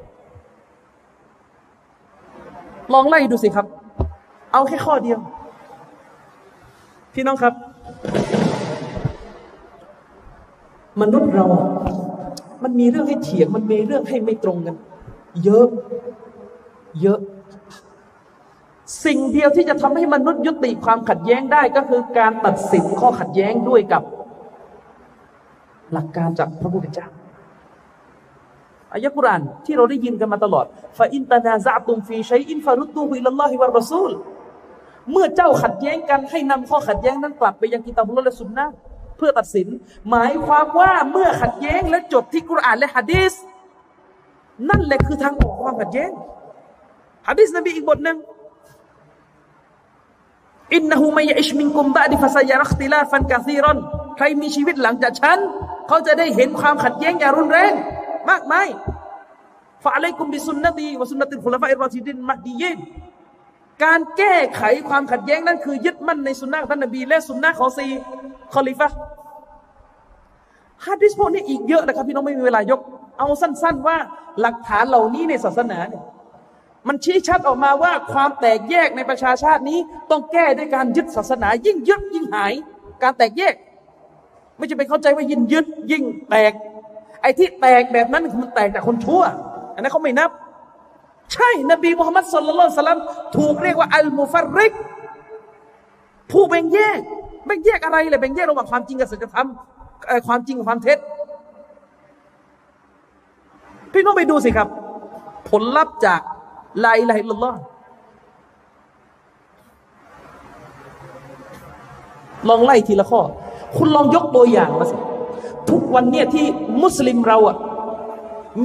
[2.93, 3.67] ลองไล่ดูสิครับ
[4.53, 5.19] เอาแค่ข้อเดียว
[7.15, 7.55] พี่น้องครับ
[11.01, 11.47] มนุษย์เรา
[12.65, 14.77] มันมีเรื่องให้เถียง มันมีเรื่องให้ไม่ตรงกัน
[15.45, 15.67] เยอะ
[17.03, 17.19] เยอะ
[19.05, 24.03] สิ่งเดียวที่จะทำให้มนุษย์ยุติความขัดแย้งได้ก็คือการตัดสินข้อขัดแย้งด้วยกับ
[25.93, 27.07] หลักการจากพระพุทธเจ้า
[28.93, 30.67] อายะกุรานที่เราได้ยินกันมาตลอด
[30.99, 34.11] ฟาอินตานาซาตุมฟีชัยอินฟารุตูฮิลลอฮิวะรอซูล
[35.13, 38.67] เมื่อเจ้าขัดแย้งกันให้นำข้อขัดแย้งนั้นกลับไปยังกิตาบุลและสุนนะ
[39.25, 39.69] พื่อตัดสิน
[40.11, 43.33] หมายความว่าเมื่อขัดแย้งและจบที่กุรอานและฮะดีส
[44.69, 46.11] นั่นแหละคือทางออกความขัดแย้ง
[47.29, 48.17] ฮะดีสนบีอีกบทหนึ่ง
[50.75, 53.79] อินนหูมัยอิชมินกุมบะดิฟะซายรักติลาฟันกาซีรอน
[54.17, 55.39] ใครมีชีวิตหลังจากฉัน
[55.89, 57.73] เขาจะได้เห็นความขัดแย้งอย่างรุนแรง
[58.31, 58.69] มากมาย
[59.85, 62.79] ฟะอะลัยกุมบิสุนนตีวะสุนนติลคุลฟะอิรอชิดินมัดดียิน
[63.85, 67.87] การแก้ไขความขัดแย้งนั้นคือยึดมั่นในสุนนะท่านนบีและสุนนะของซี
[68.55, 68.89] คอลิฟะ
[70.87, 72.81] ฮะดิษพวกนี้อีกเยอะนะครับพี่น้องไม่มีเวลายก
[73.19, 73.97] เอาสั้น ๆ ว่า
[74.41, 76.03] หลักฐานเหล่านี้ในศาสนาเนี่ย
[76.89, 79.79] มันชี้ชัดออกมาว่าความแตกแยกในประชาชาตินี้
[80.11, 82.53] ต้องแก้ด้วยการยึดศาสนา ยิ่งยึดยิ่งหาย
[83.03, 83.55] การแตกแยก
[84.57, 86.53] ไม่จะไปเข้าใจว่ายิ่งยึดยิ่งแตก
[87.23, 89.23] ไอ้ที่แตกแบบนั้นมันแตกจากคนชั่ว
[89.75, 90.31] อันนั้นเขาไม่นับ
[91.33, 93.01] ใช่นบีมุฮัมมัดสุลลัลสลัม
[93.37, 94.73] ถูกเรียกว่าอัลมุฟัริก
[96.31, 97.01] ผู้แบ่งแยก
[97.47, 99.49] แบ่งแยกอะไรเลยแบ่งแยกระหว่างความจริงกับสัจธรรม
[100.27, 100.99] ความจริงกับความเท็จ
[103.93, 104.69] พี่น้องไปดูสิครับ
[105.51, 106.21] ผลลัพธ์จาก
[106.85, 107.57] ลายลายลลอฮ
[112.49, 113.21] ลองไล่ทีละข้อ
[113.77, 114.97] คุณลองยกตัวอย่างมาสิ
[115.71, 116.47] ทุกวันเนี่ยที่
[116.83, 117.57] มุสลิมเราอะ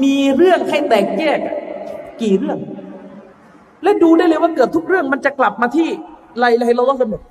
[0.03, 1.39] มีเรื่องให้แตกแยก
[2.21, 2.57] กี่เรื่อง
[3.83, 5.87] และดูได้เลยว่าเกิดทุกเรื่องมันจะกลับมาที่
[6.39, 7.21] ไลลายลลอฮกันหมด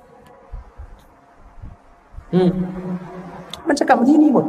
[2.33, 2.49] อืม
[3.67, 4.45] มันจะกลับมาที่นี่หมด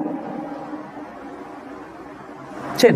[2.79, 2.95] เช่น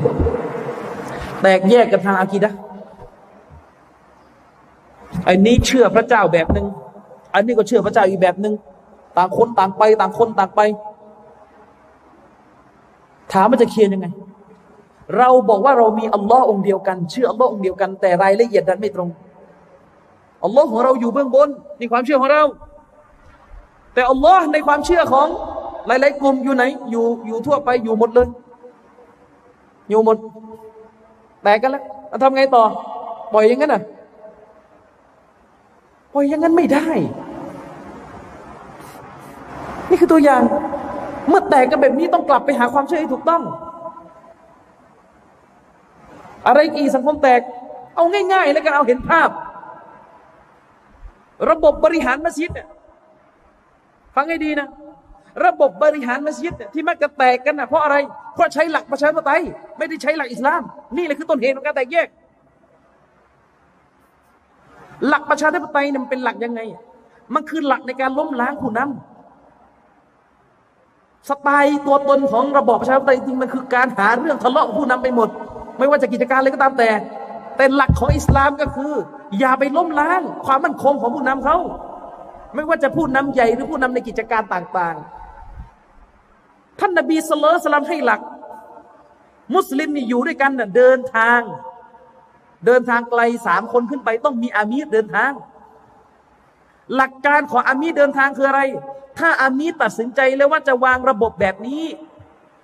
[1.41, 2.53] แตกแยกกันทางอากีดะ
[5.25, 6.67] ไอ้นี้เชื่อพระเจ้าแบบหนึ่ง
[7.35, 8.55] อันนี้ก็เชื่อพระเจ้าอีกแบบหนึ่ง
[9.17, 10.61] ต่างคนต่างไป ต่างคนต่างไป
[13.33, 14.07] ถามมันจะเคลียร์ยังไง
[15.17, 19.09] เราบอกว่าเรามีอัลลอฮ์องเดียวกัน เชื่ออัลลอฮ์องเดียวกันแต่รายละเอียดดันไม่ตรง
[20.45, 21.49] อัลลอฮ์ของเราอยู่เบื้องบน
[21.79, 22.43] ในความเชื่อของเรา
[23.95, 25.29] แต่อัลลอฮ์ในความเชื่อของ
[25.87, 28.29] หลาย ๆ กลุ่มอยู่ไหน อยู่อยู่ทั่วไปอยู่หมดเลย
[29.89, 30.17] อยู่หมด
[31.43, 31.83] แตกกันแล้ว
[32.23, 32.65] ทำไงต่อ
[33.33, 33.83] ปล่อยอย่างนั้นอะ
[36.13, 36.87] ปล่อยอย่างนั้นไม่ได้
[39.89, 40.43] นี่คือตัวอย่าง
[41.29, 43.43] เมื่อแตกกันแบบนี้ต้องกลับไปหาความเชื่อให้ถูกต้อง
[46.47, 47.41] อะไรกีสังคมแตก
[47.97, 49.29] เอาง่าย ๆ แล้วกันเอาเห็นภาพ
[51.51, 52.69] ระบบบริหารมัสยิดเนี่ย
[54.15, 54.69] ฟังให้ดีนะ
[55.45, 57.97] ระบบบริหารมัสยิดที่มักจะแตกกันนะเพราะอะไร
[58.35, 59.43] เพราะใช้หลักประชาธิปไตย
[59.79, 60.63] ไม่ได้ใช้หลักอิสลาม
[60.97, 62.09] นี่แหละคือต้นเหตุของการแตกแยก
[65.09, 66.61] หลักประชาธิปไตยมันเป็นหลักยังไง
[67.35, 75.29] มันคือหลักในการล้มล้างผู้นำสไตล์ตัวตนของระบอบประชาธิปไตยจริงมันคือการหาเรื่องทะเลาะผู้นำไปหมด
[75.79, 76.91] ไม่ว่าจะกิจการอะไรก็ตามแต่
[77.57, 78.93] แต่หลักของอิสลามก็คือ
[79.39, 81.57] อย่าไปล้มล้างความมั่นคงของผู้นำเขา
[82.55, 88.21] ไม่ว่าจะผู้นำใหญ่หรือผู้นำในกิจการต่างๆ ท่านนบีสุลต่านให้หลัก
[89.55, 91.41] มุสลิมนี่อยู่ด้วยกันเดินทาง
[92.67, 95.33] เดินทางไกลสามคนขึ้นไป ต้องมีอามีรเดินทาง
[96.95, 98.63] หลักการของอามีรเดินทางคืออะไร
[99.19, 101.85] ถ้าอามีรตัดสินใจแล้วว่าจะวางระบบแบบนี้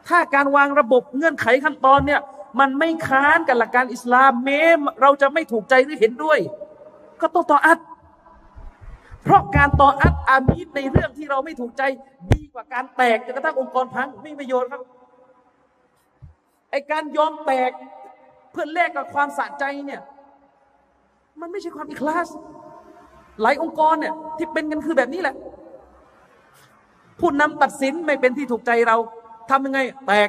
[0.08, 2.20] ถ้าการวางระบบเงื่อนไขขั้นตอนเนี่ย
[2.60, 4.60] มันไม่ค้านกับหลักการอิสลามแม้
[5.00, 6.38] เราจะไม่ถูกใจหรือเห็นด้วย
[7.20, 7.78] ก็ต้องต่ออัด
[9.24, 11.82] เพราะการต่ออัดอามีดในเรื่องที่เราไม่ถูกใจ
[12.32, 14.82] ดีกว่าการแตกจนกระทั่งองค์กรพังไม่มีประโยชน์ครับ
[16.70, 17.70] ไอการยอมแตก
[18.50, 20.00] เพื่อแลกกับความสะใจเนี่ย
[21.40, 22.28] มันไม่ใช่ความอิคลาส
[23.42, 25.34] หลายองค์กรเนี่ยที่เป็นกันคือแบบนี้แหละ
[27.20, 28.96] ผู้นำตัดสินไม่เป็นที่ถูกใจเรา
[29.50, 30.28] ทำยังไงแตก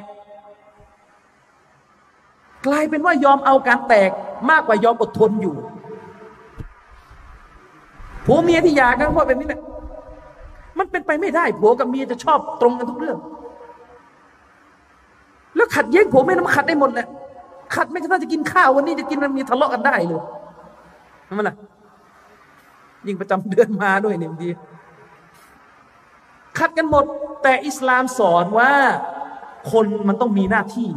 [2.66, 4.10] กลายเป็นว่ายอมเอาการแตก
[4.50, 5.54] มากกว่ายอมอดทนอยู่
[8.26, 9.60] ผัวเมียที่หย่ากันเพราะแบบนี้แหละ
[10.78, 13.16] มันเป็นไปไม่ได้ผัวกับเมียจะชอบตรงกันทุกเรื่อง
[15.56, 17.06] แล้วขัดแย้งผัวเมียมันขัดได้หมดแหละ
[17.74, 20.22] ขัดไม่ใช่ว่าจะกินข้าววันนี้จะกินมันมีทะเลาะกันได้เลย
[21.28, 21.54] ทำไมล่ะ
[23.06, 24.48] ยิ่งประจำเดือนมาด้วยเนี่ยดี
[26.58, 27.04] ขัดกันหมด
[27.42, 28.70] แต่อิสลามสอนว่า
[29.72, 30.88] คนมันต้องมีหน้าที่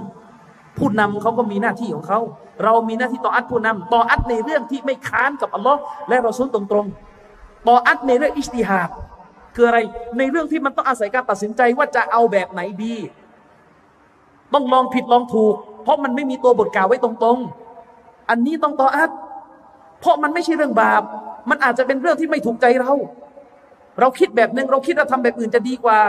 [0.77, 2.19] ผู้นำเขาก็มีหน้าที่ของเขา
[2.63, 5.79] เรามีหน้าที่ต่ออัดผู้นำต่ออัดในเรื่องที่ไม่ค้านกับอัลลอฮ์
[6.09, 7.04] และเราซุนตรงๆ
[7.67, 8.89] ต่ออัดในเรื่องอิสติฮาด
[9.55, 9.79] คืออะไร
[10.17, 12.95] ในเรื่องที่มันต้องอาศัยการตัดสินใจว่าจะเอาแบบไหนดี
[14.53, 19.09] ต้องลองผิดลองถูก เพราะมันไม่มีตัวบทกล่าวไว้ตรงๆ อันนี้ต้องต่ออัด
[19.99, 21.01] เพราะมันไม่ใช่เรื่องบาป
[21.49, 22.91] มันอาจจะเป็นเรื่องที่ไม่ถูกใจเรา
[23.99, 25.99] เราคิดแบบหนึ่งเราคิดเราทำแบบอื่นจะดีกว่า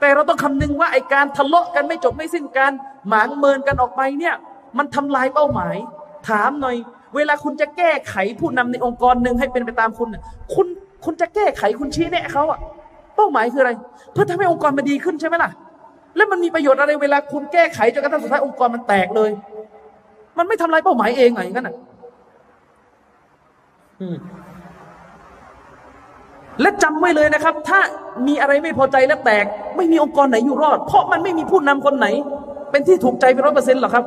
[0.00, 2.72] แต่เราต้องคำนึงว่าไอการทะเลาะกันไม่จบไม่สิ้นการ
[3.08, 4.34] หมางเมินกันออกไปเนี่ย
[4.78, 5.76] มันทำลายเป้าหมาย
[6.28, 6.76] ถามหน่อย
[7.16, 10.08] เวลาคุณจะแก้ไขผู้นำในองค์กรหนึ่งให้เป็นไปตามคุณ
[10.54, 10.66] คุณ
[11.04, 12.58] คุณจะแก้ไขคุณชี้แนะเขาอะ
[13.16, 13.72] เป้าหมายคืออะไร
[14.12, 15.50] เพื่อทำให้องค์กรมันดีขึ้นใช่ไหมล่ะ
[16.16, 19.30] แล้วมันมีประโยชน์อะไรเวลาคุณแก้ไขจนกระทั่งสุดท้ายองค์กรมันแตกเลย
[20.38, 21.76] มันไม่ทำลายเป้าหมายเองไงงั้นอะ
[26.60, 27.80] และจำไว้เลยนะครับ ถ้า
[28.26, 29.44] มีอะไรไม่พอใจและแตก
[29.76, 32.06] ไม่มีองค์กรไหนอยู่รอด เพราะมันไม่มีผู้นำคนไหน
[32.70, 34.04] เป็นที่ถูกใจเป็นร้อยเปอร์เซ็นต์หรอกครับ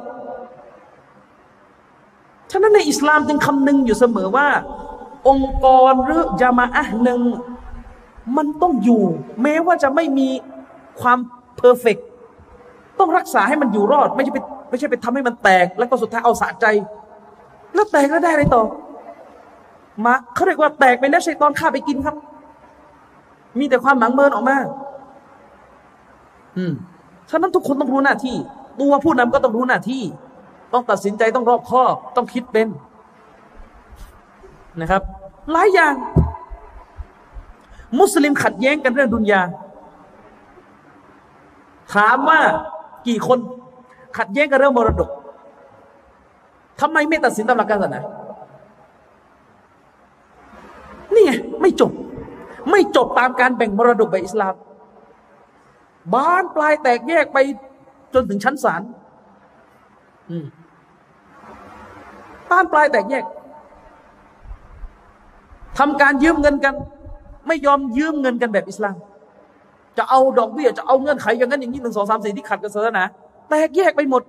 [2.51, 4.47] ฉะนั้นในอิสลามจึงคำนึงอยู่เสมอว่า
[5.27, 7.21] องค์กรหรือยามาอะหนึ่ง
[8.37, 9.03] มันต้องอยู่
[9.41, 10.29] แม้ว่าจะไม่มี
[11.01, 11.17] ความ
[11.57, 11.97] เพอร์เฟก
[12.99, 16.65] ต้องรักษาให้มันอยู่รอด ไม่ใช่ไปไม่ใช่ไปทำให้มันแตก แล้วก็สุดท้ายเอาสะใจ
[17.73, 18.63] แล้วแตกแล้วได้อะไรต่อ
[20.05, 22.15] มาเขาเรียกว่าแตกไปแล้วชัยตอนฆ่าไปกินครับ
[23.59, 24.57] มีแต่ความหมังเมินออกมา
[26.57, 26.73] อืม
[27.29, 28.35] ฉะนั้นทุกคนต้องรู้หน้าที่
[28.79, 30.03] ตัวผู้นำก็ต้องรู้หน้าที่
[30.73, 32.67] ต้องตัดสินใจต้องรอบคอบต้องคิดเป็น
[34.81, 35.01] นะครับ
[35.51, 35.93] หลายอย่าง
[37.99, 39.41] มุสลิมขัดแย้งกันเรื่องดุนยา
[41.93, 42.39] ถามว่า
[43.07, 43.39] กี่คน
[44.17, 45.09] ขัดแย้งกันเรื่องมรดก
[46.79, 48.01] ทำไมไม่ตัดสินตามหลักการศาสนา
[51.13, 51.31] นี่ไง
[51.61, 51.91] ไม่จบ
[52.71, 54.55] ไม่จบตามการแบ่งมรดกแบบอิสลาม
[56.15, 57.37] บ้านปลายแตกแยกไป
[58.13, 58.81] จนถึงชั้นศาล
[62.51, 63.25] บ้านปลายแตกแยก
[65.77, 66.75] ทำการยืมเงินกัน
[67.47, 68.95] ไม่ยอมยืมเงินกันแบบอิสลาม
[69.97, 73.03] จะเอาดอกเบี้ยจะเอาเงื่อนไขอย่างนั้นอย่างนี้หนึ่งสองสามสี่ที่ขัดกับศาสนา
[73.49, 74.21] แตกแยกไปหมด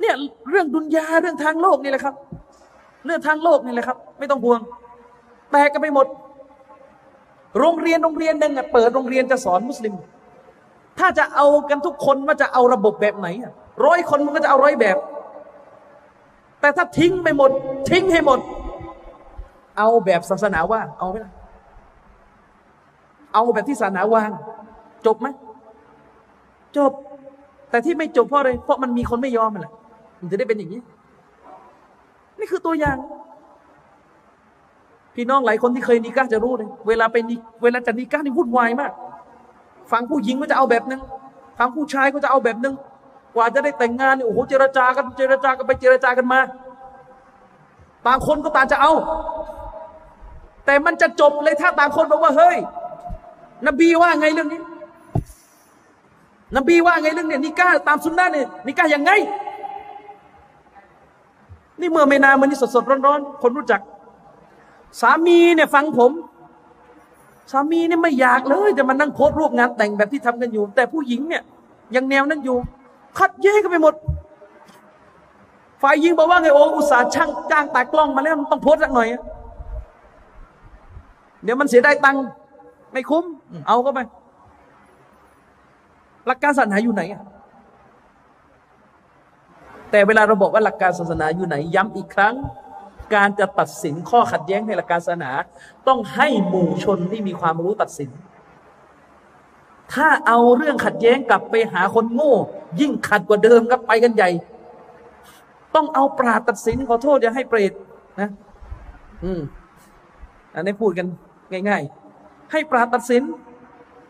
[0.00, 0.14] เนี่ย
[0.50, 2.14] เรื่องดุนยาเรื่องทางโลกนี่แหละครับ
[3.06, 4.60] เรื่องทางโลกนี่แหละครับ ไม่ต้องห่วง
[5.52, 6.06] แตกกันไปหมด
[7.58, 9.94] โรงเรียนโรงเรียนหนึ่งเปิดโรงเรียนจะสอนมุสลิม
[10.98, 13.28] ถ้าจะเอากันทุกคนว่าจะเอาระบบแบบไหน
[13.86, 14.96] ร้อยคนมันก็จะเอาร้อยแบบ
[16.60, 17.50] แต่ถ้าทิ้งไปหมด
[17.90, 18.38] ทิ้งให้หมด
[19.78, 21.32] เอาแบบศาสนาว่า เอาไหมล่ะ
[23.32, 24.30] เอาแบบที่ศาสนาวาง
[25.06, 25.28] จบไหม
[26.76, 26.92] จบ
[27.70, 29.72] แต่ที่ไม่จบเพราะอะไรเพราะมันมีคนไม่ยอมมันแหละ
[30.20, 30.80] มันจะได้เป็นอย่างนี้
[32.38, 32.96] นี่คือตัวอย่าง
[35.14, 38.92] พี่น้องหลายคนที่เคยนิก้าจะรู้เลยเวลาไปนิเวลาจะนิก้านี่วุ่นวายมาก
[39.90, 41.00] ฝั่งผู้หญิงก็จะเอาแบบนึง
[41.58, 42.74] ฝั่งผู้ชายก็จะเอาแบบนึง
[43.34, 46.40] กว่าจะได้แต่งงานเนี่ยโอ้โหเจรจากันเจรจากันไปเจรจากันมา
[48.06, 48.92] ต่างคนก็ต่างจะเอา
[50.66, 52.56] แต่มันจะจบเลยถ้าต่างคนบอกว่าเฮ้ย
[53.66, 54.60] นบีว่าไงเรื่องนี้
[56.56, 59.10] นบีว่าไงเรื่องเนี่ยนิก้าตามสุนนะเนี่ยนิก้ายังไง
[61.80, 63.80] นี่เมื่อไม่นานมันนี่สดๆร้อนๆคนรู้จัก
[65.00, 66.10] สามีเนี่ยฟังผม
[67.50, 71.42] สามีเนี่ยไม่อยากเลยจะมานั่งโพสรูปงานแต่งแบบที่ทำกันอยู่ แต่ผู้หญิงเนี่ย
[71.96, 72.56] ยังแนวนั้นอยู่
[73.18, 73.94] ขัดแย้งกันไปหมด
[75.82, 79.08] ฝ่ายยิงบอกว่าไงโอ้อุตส่าห์ช่างจ้างตากล้องมาแล้วมันต้องโพสสักหน่อย
[81.44, 82.24] เดี๋ยวมันเสียได้ตังค์
[82.92, 83.24] ไม่คุ้ม
[83.66, 84.00] เอาก็ไป
[86.26, 87.02] หลักการศาสนาอยู่ไหน
[89.90, 92.34] แต่เวลาเราบอกว่าหลักการศาสนาอยู่ไหน ย้ำอีกครั้ง
[93.14, 95.30] การจะตัดสินข้อขัดแย้งในหลักการศาสนา
[95.88, 98.10] ต้องให้หมู่ชนที่มีความรู้ตัดสิน
[99.94, 102.34] ถ้าเอาเรื่องขัดแย้งกลับไปหาคนโง่
[102.80, 104.30] ยิ่งขัดกว่าเดิมครับไปกันใหญ่
[105.74, 107.72] ต้องเอาปราตัดสินขอโทษอย่าให้เปรต
[108.20, 108.30] นะ
[109.24, 109.40] อืม
[110.54, 111.06] อันนี้พูดกัน
[111.68, 111.82] ง่าย
[112.16, 113.22] ๆ ให้ปราตัดสิน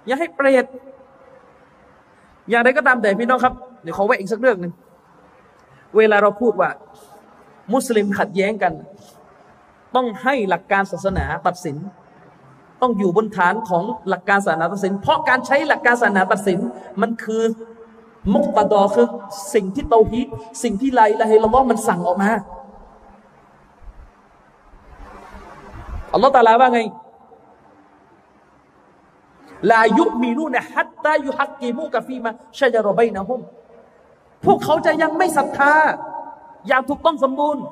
[0.06, 0.64] อย่าให้เปรต
[2.48, 4.72] อย่างไรก็ตามแต่พี่น้องครับเดี๋ยวขอแวะอีกสักเรื่องหนึ่ง
[5.96, 6.70] เวลาเราพูดว่า
[7.72, 8.72] มุสลิมขัดแย้งกัน
[9.96, 11.76] ต้องให้หลักการศาสนาตัดสิน
[12.82, 16.58] ต้องอยู่บนฐานของหลักการศาสนาตัดสิน เพราะการใช้หลักการศาสนาตัดสิน
[17.00, 17.42] มันคือ
[18.34, 19.06] มุกตะดอคือ
[19.54, 20.28] สิ่งที่เตาฮีด
[20.62, 22.30] สิ่งที่ไลละให้ละล้อมันสั่งออกมา
[26.12, 26.80] อัลลอฮฺตาลาว่าไง
[29.72, 33.40] ลายุมีนูนะฮัตตายุฮักกีมูกะฟีมาชะจารบัยนะฮุม
[34.44, 35.74] พวกเขาจะยังไม่ศรัทธา
[36.68, 37.62] อย่างถูกต้องสมบูรณ์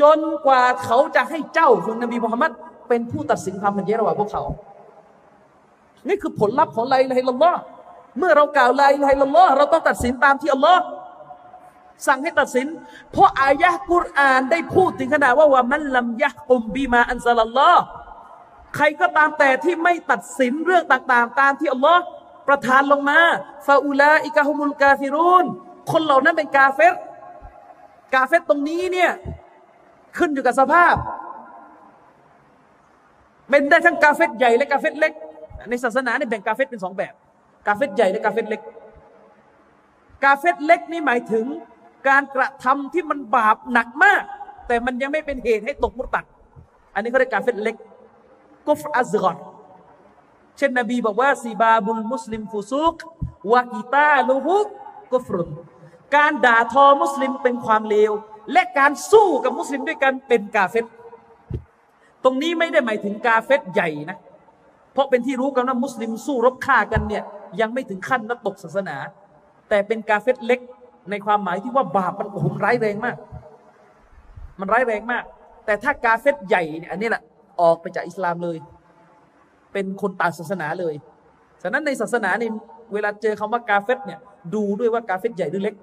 [0.00, 2.52] จนกว่าเขาจะให้เจ้าคือนบีมุฮัมมัด
[2.88, 4.42] เป็นผู้ตัดสินความขัดแย้งระหว่างพวกเขา
[6.08, 7.60] นี่คือผลลัพธ์ของไลละฮิลลอฮ์
[8.18, 10.82] เมื่อเรากล่าวไลละฮิลลอฮ์เราต้องตัดสินตามที่อัลลอฮ์
[12.06, 12.66] สั่งให้ตัดสิน
[13.12, 17.82] เพราะอายะกุรอานได้พูดถึงขนาดว่าว่ามันลัมยะกุมบีมาอันซาลลอฮ์
[18.76, 22.02] ใครก็ตามแต่ที่ไม่ตัดสินเรื่องต่างๆ ตามที่อัลลอฮ์
[22.48, 23.18] ประทานลงมา
[23.66, 25.44] فأولئك هم الكافرون
[25.90, 26.94] คนเหล่านั้นเป็นกาเฟร
[28.14, 29.10] กาเฟรตรงนี้เนี่ย
[30.18, 30.94] ขึ้นอยู่กับสภาพ
[33.48, 35.12] เป็นได้ทั้งกาเฟตใหญ่และกาเฟตเล็ก
[35.68, 37.14] ในศาสนาเนี่ยแบ่งกาเฟตเป็นสองแบบ
[37.66, 38.60] กาเฟรใหญ่และกาเฟรเล็ก
[40.24, 41.44] กาเฟตเล็กนี่หมายถึง
[42.08, 44.22] การกระทำที่มันบาปหนักมาก
[44.66, 46.24] แต่มันยังไม่เป็นเหตุให้ตกมุตัด
[46.94, 47.76] อันนี้เขาเรียกกาเฟตเล็ก
[48.66, 49.36] กุฟอัซกอน
[50.56, 52.94] เช่นนบีบอกว่าซีบาบุลมุสลิมฟุซุก
[53.52, 54.66] วากิตาลูฮุก
[55.12, 55.48] กุฟรุน
[56.16, 58.12] การด่าทอมุสลิมเป็นความเลว
[58.52, 60.84] และการสู้กับมุสลิมด้วยกันเป็นกาเฟต
[62.24, 64.18] ตรงนี้ไม่ได้หมายถึงกาเฟตใหญ่นะ
[64.92, 67.22] เพราะเป็นที่รู้กันว่ามุสลิมสู้รบฆ่ากันเนี่ย
[67.60, 68.96] ยังไม่ถึงขั้นนักตกศาสนา
[69.68, 70.60] แต่เป็นกาเฟตเล็ก
[71.10, 73.16] ในความหมายที่ว่าบาปมันโอ้โหร้ายแรงมาก
[74.60, 75.24] มันร้ายแรงมาก
[75.64, 77.22] แต่ถ้ากาเฟตใหญ่เนี่ยอันนี้แหละ
[77.60, 78.56] ออกไปจากอิสลามเลย
[79.72, 80.94] เป็นคนต่างศาสนาเลย
[81.62, 82.52] ฉะนั้นในศาสนาเนี่ย
[82.92, 84.18] เวลาเจอคำว่ากาเฟตเนี่ย
[84.54, 85.74] ดูด้วยว่ากาเฟตใหญ่หรือเล็ก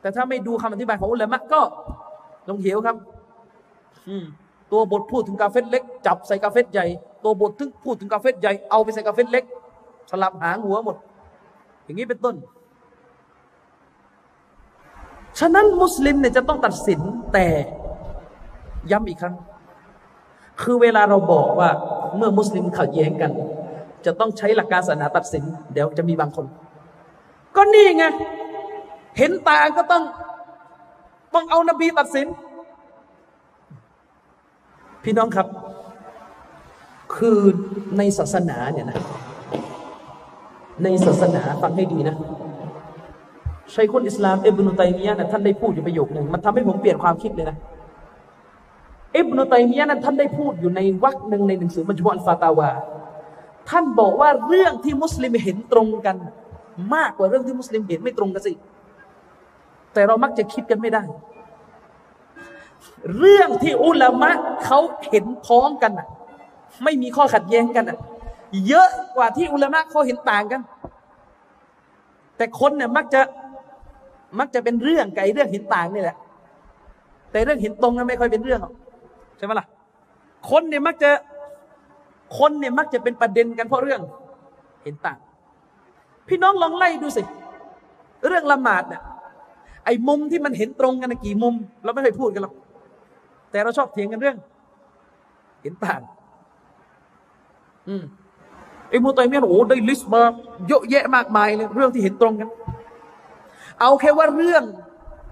[0.00, 1.60] แต่ถ้าไม่ดูคำอธิบายของอุลามะก็
[2.48, 2.96] ลงเหวครับ
[4.08, 4.24] อืม
[4.72, 6.86] ตัวบทพูดถึงกาเฟตเล็ก จับใส่กาเฟตใหญ่
[7.24, 9.44] ตัวบทถึงพูดถึงกาเฟตใหญ่เอาไปใส่กาเฟตเล็ก
[10.10, 10.96] สลับหางหัวหมด
[11.84, 12.34] อย่างนี้เป็นต้น
[15.38, 17.00] ฉะนั้นมุสลิมเนี่ยจะต้องตัดสิน
[17.32, 17.46] แต่
[18.90, 19.34] ย้ำอีกครั้ง
[20.62, 21.70] คือเวลาเราบอกว่า
[22.16, 23.32] เมื่อมุสลิมขัดแย้งกัน
[24.06, 26.46] จะต้องใช้หลักการศาสนาตัดสิน เดี๋ยวจะมีบางคน
[27.56, 28.04] ก็นี่ไง
[29.18, 30.02] เห็นต่างก็ต้อง
[31.34, 32.26] ต้องเอานบีตัดสิน
[35.04, 35.46] พี่น้องครับ
[37.16, 37.38] คือ
[37.98, 38.98] ในศาสนาเนี่ยนะ
[40.84, 42.16] ในศาสนาฟังให้ดีนะ
[43.74, 47.56] ชัยคุนอิสลามอิบนุตัยมียะนะท่านได้พูดอยู่ประโยคหนึ่งมันทำให้ผมเปลี่ยนความคิดเลยนะ
[49.16, 52.70] อิบนุตัยมียะนั้นท่านได้พูดอยู่ในวรรคหนึ่งในหนังสือมัจมุอัลฟาตาวา
[53.70, 56.16] ท่านบอกว่าเรื่องที่มุสลิมเห็นตรงกัน
[56.94, 58.52] มากกว่าเรื่องที่มุสลิมเห็นไม่ตรงกันสิ
[59.98, 61.02] แต่เรามักจะคิดกันไม่ได้
[63.18, 64.30] เรื่องที่อุลามะ
[64.64, 64.78] เขา
[65.10, 66.08] เห็นพ้องกันน่ะ
[66.84, 67.98] ไม่มีข้อขัดแย้งกันน่ะ
[68.68, 70.60] เยอะกว่าที่อุลามะเขาเห็นต่างกัน
[72.36, 73.20] แต่คนเนี่ยมักจะ
[74.38, 76.16] มักจะเป็นเรื่องไก่เรื่องเห็นต่างนี่แหละ
[77.30, 78.72] แต่เรื่องเห็นตรงนั้นไม่ค่อยเป็นเรื่องหรอก
[79.36, 79.66] ใช่ไหมล่ะ
[80.50, 81.10] คนเนี่ยมักจะ
[82.38, 84.00] คนเนี่ยมักจะเป็นประเด็นกันเพราะเรื่อง
[84.84, 85.18] เห็นต่าง
[86.28, 87.22] พี่น้องลองไล่ดูสิ
[88.26, 89.02] เรื่องละหมาดเนี่ย
[89.88, 91.54] อ้มุมที่มันเห็นตรงกันกี่มุม
[91.84, 92.54] เราไม่เคยพูดกันหรอก
[93.50, 94.36] แต่เราชอบเถียงกันเรื่อง
[95.62, 96.00] เห็นต่าง
[97.88, 98.02] อืม
[98.90, 100.22] ไอ้มูตัยมียโอ้ได้ลิสต์มา
[100.68, 102.48] เยอะแยะมากมายเลยเรื่องที่เห็นตรงกัน
[103.80, 104.64] เอาแค่ว่าเรื่อง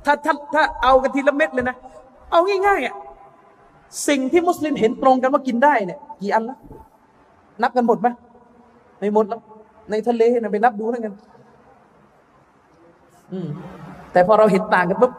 [0.05, 1.77] ถ้าถ้าถ้าเอากันทีละเม็ดเลยนะ
[2.31, 2.95] เอาง่ายๆอะ
[4.09, 6.57] สิ่งที่มุสลิมเห็นตรงกันว่ากินได้เนี่ย กี่อันละ
[7.63, 8.09] นับกันหมดไหม
[8.99, 9.41] ไม่หมดแล้ว
[9.91, 11.15] ในทะเลนะไปนับดูแล้วกัน
[13.33, 13.49] อืม
[14.13, 15.13] แต่พอเราเห็นต่างกันปุ๊บ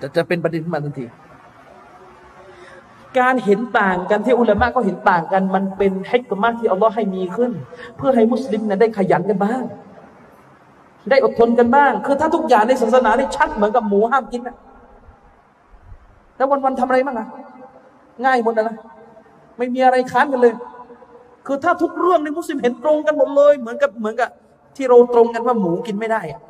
[0.00, 1.04] จะจะเป็นประเด็นขึ้นมาทันที
[3.18, 7.52] การเห็นต่างกันที่อุลามะก็เห็นต่างกัน มันเป็นให้กมะที่อัลลอฮ์ให้มีขึ้น
[7.96, 9.62] เพื่อให้มุสลิมเนี่ยได้ขยันกันบ้าง
[11.10, 14.56] ได้อดทนกันบ้าง คือถ้าทุกอย่างในศาสนาได้ชัดเหมือนกับหมูห้ามกินนะ
[16.36, 17.26] แล้ววันๆทำอะไรบ้างอะ
[18.24, 18.76] ง่ายหมดนะ
[19.58, 20.54] ไม่มีอะไรค้านกันเลย
[21.46, 24.28] คือถ้าทุกเรื่องในมุสลิมเห็นตรงกันหมดเลย เหมือนกับเหมือนกับ
[24.76, 26.40] ที่เราตรงกันว่าหมูกินไม่ได้อะ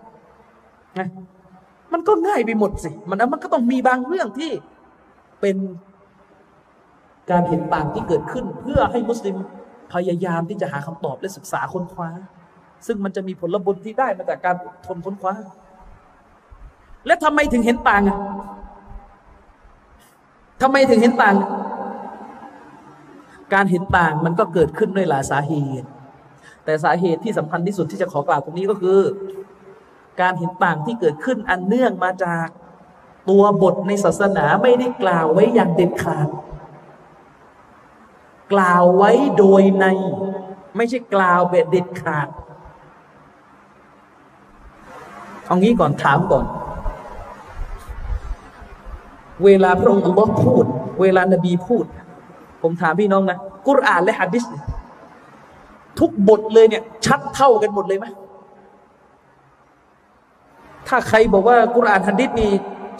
[1.00, 1.08] นะ
[1.92, 4.50] มันก็ง่ายไปหมดสิ มันมันก็ต้องมีบางเรื่องที่
[5.40, 5.56] เป็น
[7.30, 9.36] การเห็นต่างที่เกิดขึ้น เพื่อให้มุสลิม
[9.92, 12.10] พยายามที่จะหาคำตอบและศึกษาค้นคว้า
[12.86, 14.56] ซึ่งมันจะมีผลบุญที่ได้มาจากการ
[14.86, 15.34] ทนค้นคว้า
[17.06, 18.18] และทำไมถึงเห็นต่างอะ
[20.62, 21.36] ทำไมถึงเห็นต่าง
[23.54, 25.88] การเห็นต่างมันก็เกิดขึ้นด้วยหลายสาเหตุ
[26.64, 28.98] แต่สาเหตุที่สำคัญที่สุดที่จะขอกล่าวตรงนี้ก็คือ
[30.20, 32.46] การเห็นต่างที่เกิดขึ้นอันเนื่องมาจาก
[33.28, 36.28] ตัวบทในศาสนาไม่ได้กล่าวไว้อย่างเด็ดขาด
[38.52, 39.86] กล่าวไว้โดยใน
[40.76, 42.28] ไม่ใช่กล่าวแบบเด็ดขาด
[45.46, 46.46] เอางี้ก่อนถามก่อน
[49.44, 50.64] เวลาพระองค์อัลลอฮ์พูด
[51.00, 51.84] เวลานบีพูด
[52.62, 54.44] ผมถามพี่น้องนะ กุรอานและฮะดิษ
[56.00, 58.06] ทุกบทเลยเนี่ย ชัดเท่ากันหมดเลยไหม
[60.88, 62.50] ถ้าใครบอกว่ากุรอานฮะดิษนี่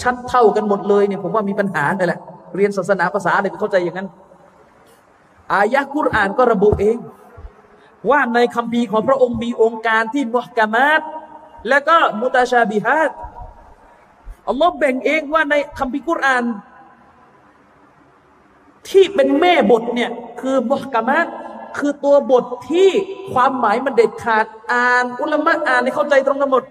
[0.03, 2.21] ชัดเท่ากันหมดเลยเนี่ยผมว่ามีปัญหาเลยแหละ
[2.57, 4.09] เรียนศาสนาภาษาอะไรไปเข้าใจอย่างนั้น
[5.53, 6.99] อายะกุรอานก็ระบุเอง
[8.11, 11.01] ว่าในคัมภีของพระองค์มีองค์การที่มุฮกามัด
[11.69, 13.11] และก็มุตาชาบิฮัด
[14.49, 16.45] อัลลอฮ์แบ่งเองว่าในคัมภีกุรอาน
[18.89, 20.11] ที่เป็นแม่บทเนี่ย
[20.41, 21.27] คือมุฮกามัด
[21.79, 22.91] คือตัวบทที่
[23.33, 26.65] ความหมายมันเด็ดขาดอ่าน อุลามะอ่านให้เข้าใจตรงกันหมด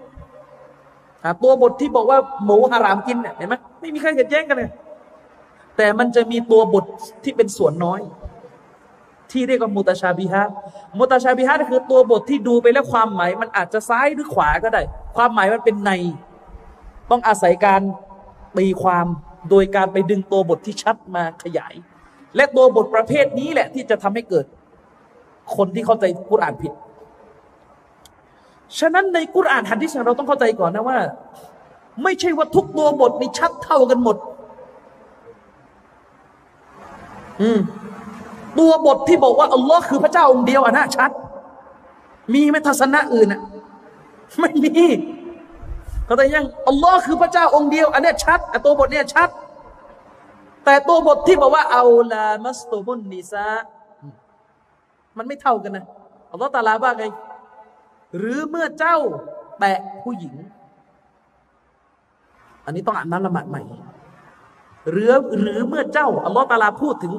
[1.42, 4.70] ตัวบทที่บอกว่าหมูฮารามกินเนี่ยเห็นไหมไม่มีใครขัดแย้งกันเลย
[5.76, 6.84] แต่มันจะมีตัวบท
[7.24, 8.00] ที่เป็นส่วนน้อย
[9.30, 10.42] ที่เรียกว่ามุตชาบิฮะ
[10.98, 14.82] มุตชาบิฮะคือตัวบทที่ดูไปแล้วความหมาย มันอาจจะซ้ายหรือขวาก็ได้
[15.16, 15.90] ความหมายมันเป็นใน
[17.10, 17.80] ต้องอาศัยการ
[18.56, 19.06] ตีความ
[19.50, 21.74] โดยการไปดึงตัวบทที่ชัดมาขยาย
[22.36, 24.46] และตัวบทประเภทนี้แหละที่จะทำให้เกิด
[25.56, 26.72] คนที่เข้าใจกุรอานผิด
[28.78, 30.98] ฉะนั้นในกุรอานฮัดดิษเราต้องเข้าใจก่อนนะว่า
[32.02, 34.16] ไม่ใช่ว่าทุกตัวบทนี่ชัดเท่ากันหมด
[37.40, 37.60] อืม
[38.58, 41.10] ตัวบทที่บอกว่าอัลลอฮ์คือพระเจ้าองค์เดียวอะนะชัด
[42.34, 43.40] มีไหมทัศนะอื่นอะ
[44.40, 44.86] ไม่มี
[46.04, 49.28] เขาแต่ยังอัลลอฮ์คือพระเจ้าองค์เดียว อันนี้ชัดตัวบทเนี้ยชัด
[50.64, 53.48] แต่ตัวบทที่บอกว่าเอาลามัสตุมุนนิซา
[55.16, 55.84] มันไม่เท่ากันนะ
[56.32, 57.04] อัลลอฮ์ตาลาว่าไง
[58.16, 58.96] หรือเมื่อเจ้า
[59.60, 60.34] แตะผู้หญิง
[62.64, 63.62] อันนี้ต้องอ่านนั้นละหมาดใหม่
[64.90, 67.12] หรือหรือเมื่อเจ้าอัลลอฮ์ตาลาพูดถึง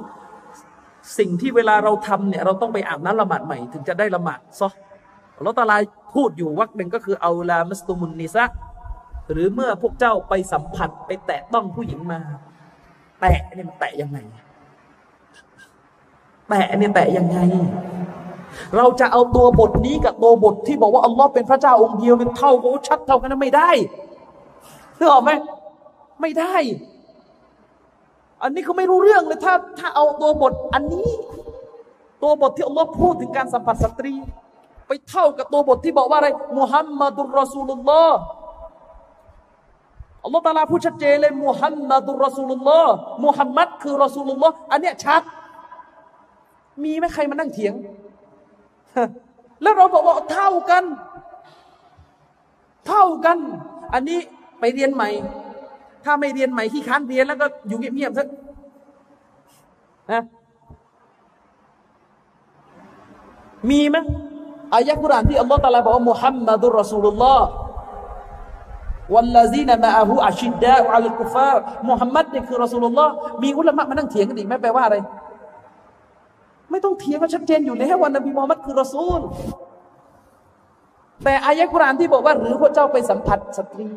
[1.17, 4.69] สิ่งที่เวลาเราทำเนี่ย เราต้องไปอาบน้ำละหมาดใหม่ ถึงจะได้ละหมาดซอ
[5.37, 5.77] อัลลอฮ์ตาลา
[6.15, 8.45] พูดอยู่วักหนึ่งก็คือเอาลามัสตุมุนนิซะ
[9.31, 12.19] หรือเมื่อพวกเจ้าไปสัมผัสไปแตะต้องผู้หญิงมา
[13.21, 14.19] แตะเนี่ยมันแตะยังไง
[16.49, 17.37] แตะเนี่ยแตะยังไง
[18.77, 23.69] เราจะเอาตัวบทนี้กับตัวบทที่บอกว่าอัลลอฮ์เป็นพระเจ้าองค์เดียวเนี่ยเท่ากันชัดเท่ากันนั้นไม่ได้
[24.97, 25.31] เออกไหม
[26.21, 26.55] ไม่ได้
[28.43, 31.09] อันนี้เขาไม่รู้เรื่องเลยถ้าถ้าเอาตัวบทอันนี้
[32.23, 34.13] ตัวบทที่อัลลอฮ์พูดถึงการสัมผัสสตรี
[34.87, 38.17] ไปเท่ากับตัวบทที่บอกว่าอะไรมุฮัมมัดุลรอซูลุลลอฮ์
[40.23, 42.93] อัลลอฮ์ตาลาพูดชัดเจนเลยมุฮัมมัดุลรอซูลุลลอฮ์
[43.25, 45.21] มุฮัมมัดคือรอซูลุลลอฮ์อันเนี้ยชัด
[46.83, 47.73] มีไหมใครมานั่งเถียง
[49.61, 50.83] แล้วเราบอกว่าเท่ากัน
[52.87, 53.37] เท่ากัน
[53.93, 54.19] อันนี้
[54.59, 55.09] ไปเรียนใหม่
[56.05, 58.27] ถ้าไม่เรียนใหม่ที่ค้านเรียนแล้วก็อยู่เงียบๆซะ
[60.11, 60.23] นะ
[63.69, 63.97] มีไหม
[64.73, 67.47] อายะกุรานที่อัลลอฮฺตาลาบอกว่ามุฮัมมัดุลรอซูลุลลอฮ์
[69.13, 73.11] วัลลาซีนมาอาหูอาชิดดะอัลกุฟาร์มุฮัมมัดนี่คือรอซูลุลลอฮ์
[73.43, 74.97] มีอุลามะมานั่งเถียงกันอีกไหมแปลว่าอะไร
[76.71, 79.21] ไม่ต้องเถียงก็ชัดเจนอยู่แล้วว่านบีมุฮัมมัดคือรอซูล
[81.23, 83.89] แต่อายะกุรานที่บอกว่า หรือพระเจ้าไปสัมผัสสตรี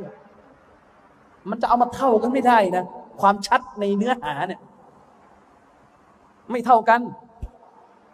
[1.50, 2.84] มันจะเอามาเท่ากันไม่ได้นะ
[3.20, 4.60] ความชัดในเนื้อหาเนี่ย
[6.50, 7.00] ไม่เท่ากัน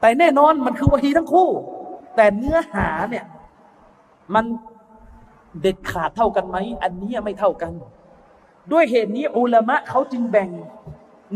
[0.01, 1.49] แต่แน่นอนมันคือวะฮีทั้งคู่
[2.17, 3.25] แต่เนื้อหาเนี่ย
[4.35, 4.45] มัน
[5.61, 7.73] เด็ดขาดเท่ากันไหม อันนี้ไม่เท่ากัน
[8.73, 10.51] ด้วยเหตุนี้อุลามะเขาจึงแบ่ง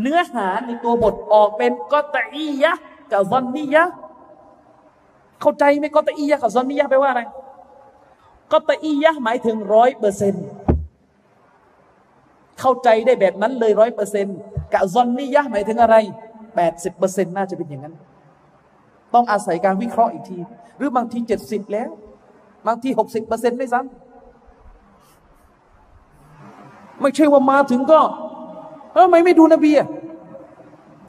[0.01, 2.73] เนื้อหาในตัวบทออกเป็นกอตอียะ
[3.11, 3.83] กับซอนนียะ
[5.41, 7.21] เข้าใจไหมกอตอียะกับซอนนียะแปลว่าอะไร
[8.51, 10.45] กอตอียะหมายถึงร้อยเปอร์เซ็นต์
[12.59, 14.37] เข้าใจได้แบบนั้นเลยร้อยเปอร์เซ็นต์
[14.73, 15.95] กับซอนนียะหมายถึงอะไร
[16.55, 17.95] แปดสิบเปอร์เซ็นต์น่าจะเป็นอย่างนั้น
[19.13, 20.37] ต้องอาศัยการวิเคราะห์อีกที
[20.77, 21.89] หรือบางทีเจ็ดสิบแล้ว
[22.67, 23.91] บางทีหกสิบเปอร์เซ็นต์ไม่ซ้ำ
[27.01, 27.99] ไม่ใช่ว่ามาถึงก็
[28.93, 29.87] เออไม่ไม่ดูนบีอะ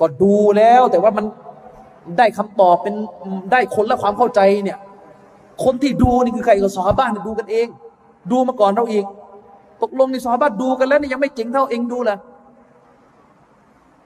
[0.00, 1.24] ก็ดูแล้วแต่ว่ามัน
[2.18, 2.94] ได้คำตอบเป็น
[3.52, 4.78] ได้คนละความเข้าใจเนี่ย
[5.64, 7.66] คนที่ดูนี่คือใครก็สอบ้านดูกันเอง
[8.30, 9.04] ดูมาก่อนเราอีก
[9.82, 12.16] ตกลงในสอบ้านดูกันแล้วนี่ยังไม่เจ๋งเท่าเองดูละ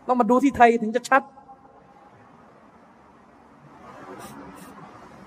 [0.07, 1.23] ต้องมาดูที่ไทยถึงจะชัด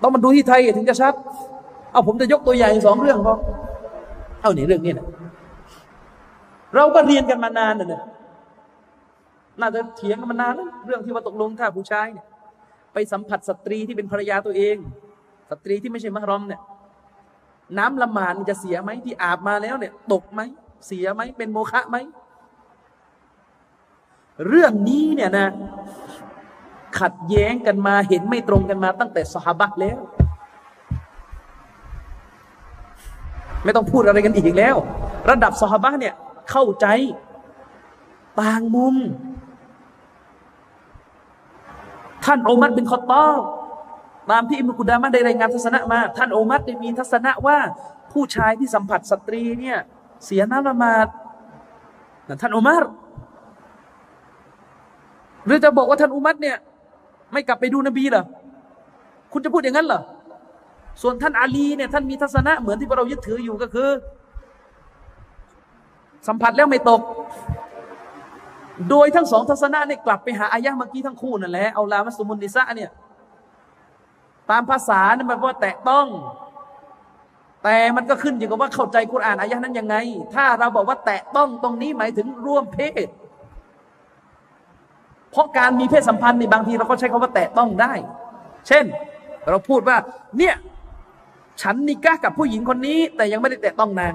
[0.02, 1.14] ต้องมาดูที่ไทยถึงจะชัด
[1.92, 3.34] เอาผมจะยกตัวอย่างสองเรื่องพอ
[4.42, 5.06] เอาหนีเรื่องนี้นะ
[6.74, 8.02] เราก็เรียนกันมานานนะเนี่ย
[9.60, 12.26] น่าจะเถียงกันมานานแล้วเรื่องที่ว่าตกลงถ้าผู้ชายเนี่ย
[12.92, 14.76] ไปสัมผัสสตรีที่เป็นภรรยาตัวเอง
[15.50, 16.60] สตรีที่ไม่ใช่มารอมเนี่ย
[17.78, 20.40] น้ำละหมาดจะเสียไหมที่อาบมาแล้วเนี่ย ตกไหม
[20.86, 21.96] เสียไหมเป็นโมฆะไหม
[24.46, 25.48] เรื่องนี้เนี่ยนะ
[26.98, 29.98] ขัดแย้งกันมาเห็นไม่ตรงกันมาตั้งแต่สหบัตแล้ว
[33.64, 34.76] ไม่ต้องพูดอะไรกันอีกแล้ว
[35.30, 36.14] ระดับสหบัตเนี่ย
[36.50, 36.86] เข้าใจ
[38.40, 38.96] ต่างมุม
[42.24, 43.24] ท่านโอมัดเป็นคอตอ
[44.30, 47.56] ตามที่อิมุกุดามะได้รายงานทัศนะมา ท่านโอมัดได้มีทัศนะว่า
[48.12, 49.78] ผู้ชายที่สัมผัสสตรีเนี่ย
[50.24, 51.06] เสียน้ำละมาด
[52.42, 52.84] ท่านโอมัด
[55.46, 56.56] หรือจะบอกว่าท่านอุมัดเนี่ย
[57.32, 58.24] ไม่กลับไปดูนบีเหรอ
[59.32, 60.00] คุณจะพูดอย่างนั้นเหรอ
[61.02, 63.88] ส่วนท่านอาลีเนี่ยท่านมีทัศนะเหมือนที่เรายึดถืออยู่ก็คือ
[66.28, 67.00] สัมผัสแล้วไม่ตก
[68.90, 72.90] โดยทั้งสองทัศนะเนี่ยกลับไปหาอายะเมื่อกี้ทั้งคู่นั่นแหละเอาลามัสมุนดิซะเนี่ย
[74.50, 76.06] ตามภาษาเนี่ยมันว่าแตะต้อง
[77.64, 79.96] แต่มันก็ขึ้นอยู่กับว่าเข้าใจกุรอานอายะนั้นยังไง
[80.34, 83.08] ถ้าเราบอกว่าแตะต้องตรงนี้หมายถึงร่วมเพศ
[85.30, 87.92] เพราะการมีเพศสัมพันธ์ในบางทีเราก็ใช้คาว่าแตะต้องได้
[88.68, 88.84] เช่น
[89.50, 89.96] เราพูดว่า
[90.38, 90.54] เนี่ย
[91.62, 94.14] ฉันนิก้ากับผู้หญิงคนนี้ แต่ยังไม่ได้แตะต้องนาง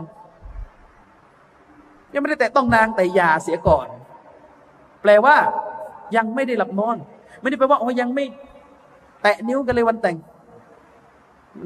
[2.13, 3.87] ยังไม่ได้แตะต้องนางแต่อย่าเสียก่อน
[5.01, 5.35] แปลว่า
[6.15, 6.97] ยังไม่ได้หลับนอน
[7.41, 8.25] ไม่ได้แปลว่าโอ้ยังไม่
[9.21, 10.17] แตะนิ้วกันเลยวันแต่ง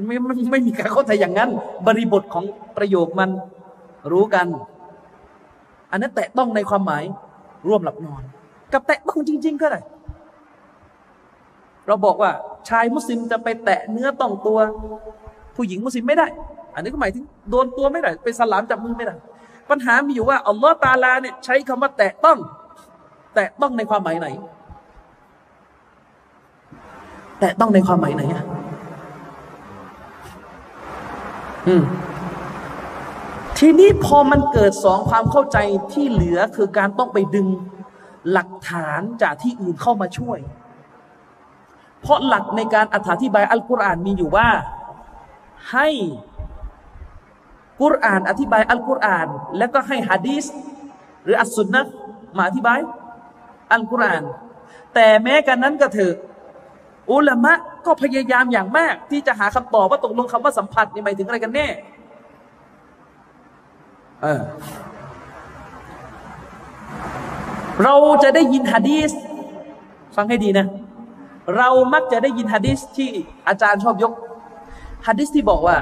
[0.06, 1.50] ไม่ไม่ไม่มีการเข้าใจอย่างนั้น
[1.86, 2.44] บริบทของ
[2.76, 3.30] ประโยคมัน
[4.12, 4.46] รู้กัน
[5.90, 7.04] อันนั้นแตะต้องในความหมาย
[7.68, 8.22] ร่วมหลับนอน
[8.72, 9.80] กับแตะต้องจริง ๆ ก็ได้
[11.86, 12.30] เราบอกว่า
[12.68, 14.58] ชายมุสลิมจะไปแตะเนื้อต้องตัว
[15.56, 16.26] ผู้หญิงมุสลิมไม่ได้
[16.74, 19.14] อันนี้ก็หมายถึงโดนตัวไม่ได้ ไปสลามจับมือไม่ได้
[19.70, 22.38] ปัญหามีอยู่ว่าอัลลอฮ์ตาลาเนี่ยใช้คำว่าแตะต้อง
[23.34, 24.28] แตะต้องในความหมายไหน
[27.40, 28.44] แตะต้องในความหมายไหนอะ
[31.68, 31.84] อืม
[33.58, 35.58] ทีนี้พอมันเกิดสองความเข้าใจ
[35.92, 37.46] ที่เหลือคือการต้องไปดึง
[38.32, 40.38] หลักฐานจากที่อื่นเข้ามาช่วย
[42.00, 44.48] เพราะหลักในการอธิบายอัลกุรอานมีอยู่ว่า
[45.72, 45.88] ให้
[47.80, 49.28] กุรอานอธิบายอัลกุรอาน
[49.58, 50.44] แล้วก็ให้ฮะดีส
[51.22, 51.82] หรืออัสสุนนะ
[52.36, 52.78] มาอธิบาย
[53.72, 54.24] อัลกุรอาน
[54.94, 56.14] แต่แม้กันนั้นก็เถอะ
[57.12, 57.52] อุลามะ
[57.86, 61.66] ก็พยายามอย่างมาก ที่จะหาคำตอบว่าตกลงคำว่าสัมผัสนี่หมายถึงอะไรกันแน่
[64.22, 64.42] เออ
[67.82, 69.10] เราจะได้ยินฮะดีส
[70.16, 70.66] ฟังให้ดีนะ
[71.56, 73.10] เรามักจะได้ยินฮะดีสที่
[73.48, 74.12] อาจารย์ชอบยก
[75.06, 75.76] ฮะดีสที่บอกว่า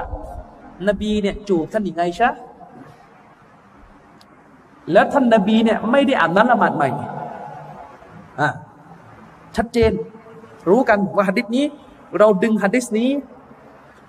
[0.87, 2.29] นบีเนี่ยจูบท่านหญิงไอชะ
[4.91, 6.89] แล้วท่านนบีเนี่ยไม่ได้อ่านนั้นละหมาดใหม่
[8.41, 8.49] อ่า
[9.55, 9.91] ชัดเจน
[10.69, 11.65] รู้กันว่าฮะดิษนี้
[12.17, 13.09] เราดึงฮะดิษนี้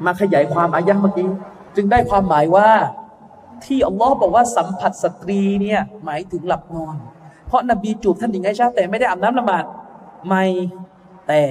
[0.05, 1.29] มาขยายความอายะเมื่อกี้
[1.77, 2.69] จึงได้ความหมายว่า
[3.65, 6.97] ที่อัลลอฮ์บอกว่าสัมผัสสตรีเนี่ย หมายถึงหลับนอน
[7.47, 9.65] เพราะนบีจูบท่านหญิงไอชาแต่ไม่ได้อาบน้ำละหมาด
[10.27, 10.45] ไม่
[11.27, 11.43] แต่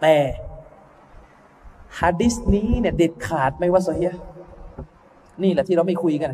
[0.00, 0.14] แต่
[2.00, 4.12] ฮะดิษนี้เนี่ยเด็ดขาดไม่ว่าโซเฮีย
[5.42, 6.32] นี่แหละที่เราไม่คุยกัน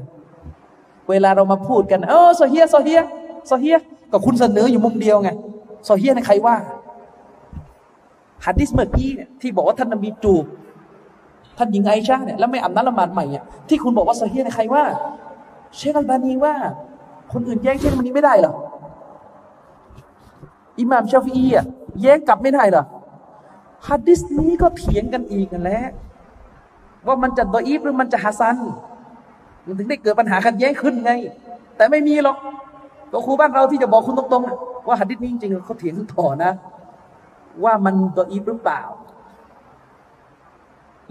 [1.10, 3.78] เวลาเรามาพูดกัน เออซอฮีฮ์ซอฮีฮ์ซอฮีฮ์
[4.12, 5.30] ก็คุณเสนออยู่มุมเดียวไง
[5.85, 6.56] ซอฮีฮ์เนี่ยใครว่า
[8.47, 10.44] ฮะดิษเมื่อกี้เนี่ยที่บอกว่าท่านนบีจูบ
[11.59, 14.85] ท่านหญิงไอชาเนี่ยแล้วไม่อาบน้ำละหมาดใหม่อะที่คุณบอกว่าซอฮีฮ์เนี่ยใครว่า
[15.76, 16.55] เชคอัลบานีว่า
[17.32, 18.55] คนอื่นแย้งเชคอัลบานีไม่ได้เหรอ
[20.80, 21.64] อิหม่ามชาฟีอะ
[22.01, 22.85] แย้งกลับไม่ได้เหรอ
[23.89, 25.89] ฮะดิษนี้ก็เถียงกันอีกกันแล้ว
[27.06, 28.56] ว่ามันจะดออีฟหรือมันจะฮัสัน
[29.66, 31.12] มันถึงได้เกิดปัญหาขัดแย้งขึ้นไง
[31.76, 32.36] แต่ไม่มีหรอก
[33.12, 36.52] ตัวครูบ้านเราที่จะบอกคุณตรงๆ ว่าฮะดิษนี้จริงๆเขาเถียงต่อนะ
[37.64, 38.82] ว่ามันดออีฟหรือเปล่า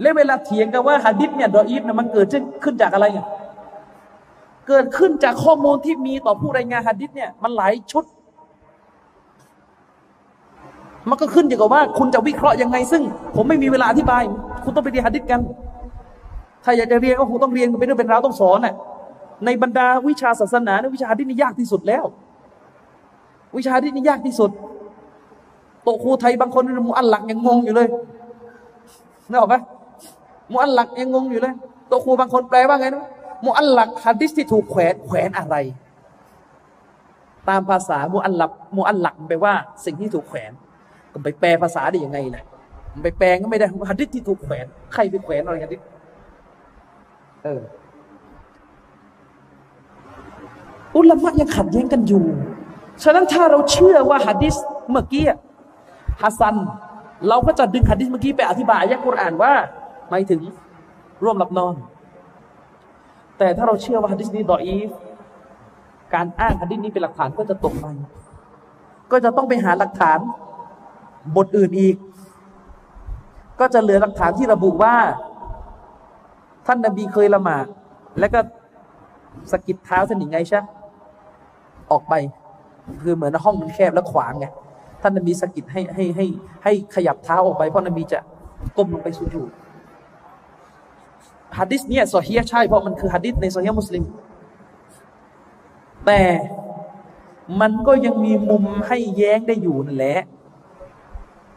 [0.00, 2.26] และเวลาเถียงกันว่าฮะดิษเนี่ยดออีฟเนี่ยมันเกิด
[2.64, 3.26] ขึ้นจากอะไรเนี่ย
[4.68, 8.04] เกิดขึ้นจากข้อมูลที่มีต่อผู้รายงานฮะดิษเนี่ยมันหลายชุด
[11.08, 13.02] มันก็ขึ้นอยู่กับว่า คุณจะวิเคราะห์ยังไง ซึ่ง
[13.36, 14.22] ผมไม่มีเวลาอธิบาย
[14.64, 15.40] คุณต้องไปเรียนฮัดดิสกัน
[16.64, 18.74] ถ้าอยากจะเรียนก็คงต้องเรียนเป็นเรื่องเป็นราวต้องสอนน่ะ
[19.44, 22.04] ในบรรดาวิชาศาสนาในวิชาฮัดดิสนี่ยากที่สุดแล้ว
[23.56, 24.50] วิชาฮัดดิสนี่ยากที่สุด
[25.82, 27.88] โตครูไทยบางคนมุอัลลักยังงงอยู่เลย
[29.28, 29.56] นึกออกไหม
[30.52, 31.54] มุอัลลักยังงงอยู่เลย
[31.88, 33.06] โตครูบางคนแปลว่าไงนะ
[33.46, 35.56] มุอัลลักฮัดดิสที่ถูกแขวนแขวนอะไร
[37.48, 39.54] ตามภาษามุอัลลักมุอัลลักแปลว่า
[39.84, 40.52] สิ่งที่ถูกแขวน
[41.12, 42.44] ก็ไปแปลภาษาได้ยังไงแหละ
[42.92, 45.80] มันไปแปลก็ไม่ได้ฮัดดิสที่ถูกแขวนใครไปแขวนอะไรฮัดดิส
[47.44, 47.62] เออ
[50.98, 52.24] อุลามะยังขัดแย้งกันอยู่
[53.02, 54.56] ฉะนั้นถ้าเราเชื่อว่าฮัดดิส
[54.90, 55.24] เมื่อกี้
[56.22, 56.56] ฮัสซัน
[57.28, 59.52] เราก็จะดึงฮัดดิสเมื่อกี้ไปอธิบายอายะกุรอานว่า
[60.10, 60.40] หมายถึง
[61.24, 61.74] ร่วมหลับนอน
[63.38, 64.90] แต่ถ้าเราเชื่อว่าฮัดดิสนี้ดออีฟ
[66.14, 67.86] การอ้างฮัดดิสนี้เป็นหลักฐานก็จะตกไป
[69.10, 70.18] ก็จะต้องไปหาหลักฐาน
[71.36, 71.96] บทอื่นอีก
[73.60, 74.96] ก็จะเหลือหลักฐานที่ระบุว่า
[76.66, 77.66] ท่านนบีเคยละหมาด
[78.18, 78.40] แล้วก็
[79.52, 80.60] สกิดเท้าท่านหญิงไงใช่
[81.90, 82.14] ออกไป
[83.02, 84.46] คือเหมือนห้องมันแคบแล้วขวางไง
[85.02, 86.26] ท่านนบีสกิดให้ให้ให้
[86.64, 88.18] ให้ขยับเท้าออกไปเพราะนบีจะ
[88.76, 89.50] ก้มลงไปสุญูด
[91.58, 94.04] ฮะดิษเนี่ยโซเฮียใช่เพราะมันคือฮะดิษในโซเฮียมุสลิม
[96.06, 96.20] แต่
[97.60, 100.20] มันก็ยังมีมุมให้แย้งได้อยู่นั่นแหละ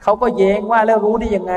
[0.03, 1.53] เขาก็แย้งว่าแล้วรู้ได้ยังไง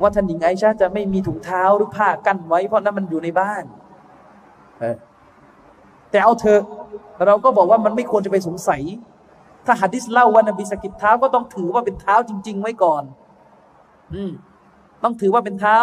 [0.00, 3.64] ว่าท่านหญิงไอชาจะไม่มีถุงเท้าหรือผ้ากั้นไว้ เพราะนั้นมันอยู่ในบ้าน
[6.10, 6.62] แต่เอาเถอะ
[7.26, 8.82] เราก็บอกว่ามันไม่ควรจะไปสงสัย
[9.66, 13.02] ถ้าหัดดิสเล่าว่านบีสกิดเท้าก็ต้องถือว่าเป็นเท้าจริง ๆ ไว้ก่อน
[14.14, 14.32] อืม
[15.02, 15.78] ต้องถือว่าเป็นเท้า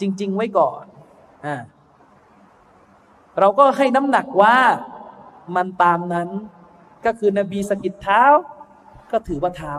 [0.00, 0.84] จริง ๆ ไว้ก่อน
[1.46, 1.56] อ่า
[3.38, 4.56] เราก็ให้น้ำหนักว่า
[5.56, 6.28] มันตามนั้น
[7.04, 8.22] ก็คือนบีสกิดเท้า
[9.12, 9.74] ก็ถือว่าเท้า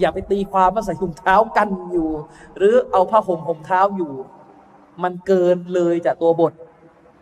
[0.00, 2.10] อย่าไปตีความว่าใส่ถุงเท้ากันอยู่
[2.56, 4.12] หรือเอาผ้าห่มห่มเท้าอยู่
[5.02, 6.52] มันเกินเลยจากตัวบท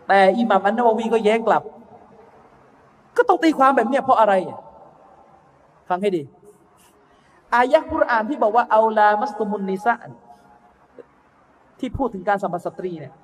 [0.08, 1.62] แต่อิหม่ามอันนาววีก็แย้งกลับ
[3.16, 4.34] ก็ต้องตีความแบบเนี้ยเพราะอะไร
[5.88, 6.22] ฟังให้ดี
[7.54, 9.94] อายะกุรอานที่บอกว่าเอาลามัสตุมุนนิซะ
[11.78, 13.14] ที่พูดถึงการสัมผัสสตรีเนี่ย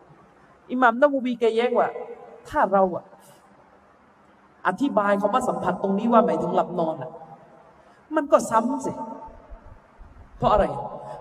[0.70, 1.88] อิหม่ามนาววีแกแย้งว่า
[2.48, 3.04] ถ้าเราอะ
[4.66, 7.10] อธิบายคำว่าสัมผัสตรงนี้ว่าหมายถึงหลับนอนอะ
[8.16, 8.92] มันก็ซ้ำสิ
[10.38, 10.64] เพราะอะไร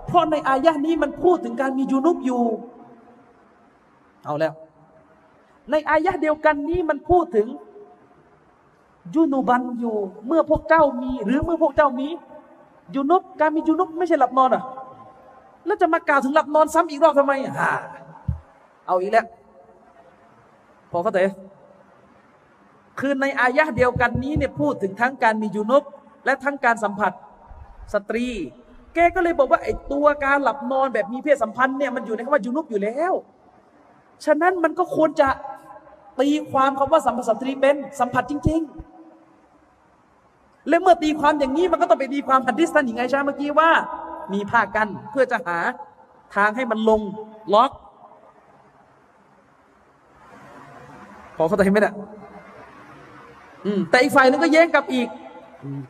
[0.08, 2.44] เพราะในอายะนี้มันพูดถึงการมียูนุบอยู่
[4.26, 4.54] เอาแล้ว
[5.72, 7.48] ในอายะเดียวกันนี้มันพูดถึง
[9.16, 9.96] ยูนุบันอยู่
[10.28, 12.08] เมื่อพวกเจ้ามี หรือเมื่อพวกเจ้ามี
[12.96, 14.64] ยูนุบการมียูนุบไม่ใช่หลับนอนอะ
[15.66, 17.72] แล้วจะมากล่าวถึงหลับนอนซ้ำอีกรอบทำไมอ่า
[18.88, 19.26] เอาอีกแล้ว
[20.92, 21.20] พอเข้าใจ
[23.00, 25.84] คือในอายะเดียวกันนี้เนี่ยพูดถึงทั้งการมียูนุบ
[26.26, 27.12] และทั้งการสัมผัส
[27.94, 28.28] สตรี
[28.94, 33.14] แกก็เลยบอกว่าไอ้ตัวการหลับนอนแบบมีเพศสัมพันธ์เนี่ยมันอยู่ในคำว่ายูนุบอยู่แล้ว
[34.26, 35.28] ฉะนั้นมันก็ควรจะ
[36.20, 38.97] ตีความคำว่าสัมผัสสตรีเป็นสัมผัสจริง ๆ
[40.70, 43.70] และเมื่อตีความอย่างนี้มันก็ต้องไปตีความหัดดิสตันอย่างไงชาเมื่อกี้ว่า
[44.34, 45.58] มีผ้ากันเพื่อจะหา
[46.36, 47.02] ทางให้มันลง
[47.54, 47.72] ล็อก
[51.36, 51.96] พอเข้าใจไหมเนี่ย
[53.90, 55.08] แต่อีกฝ่ายนึงก็แย้งกับอีก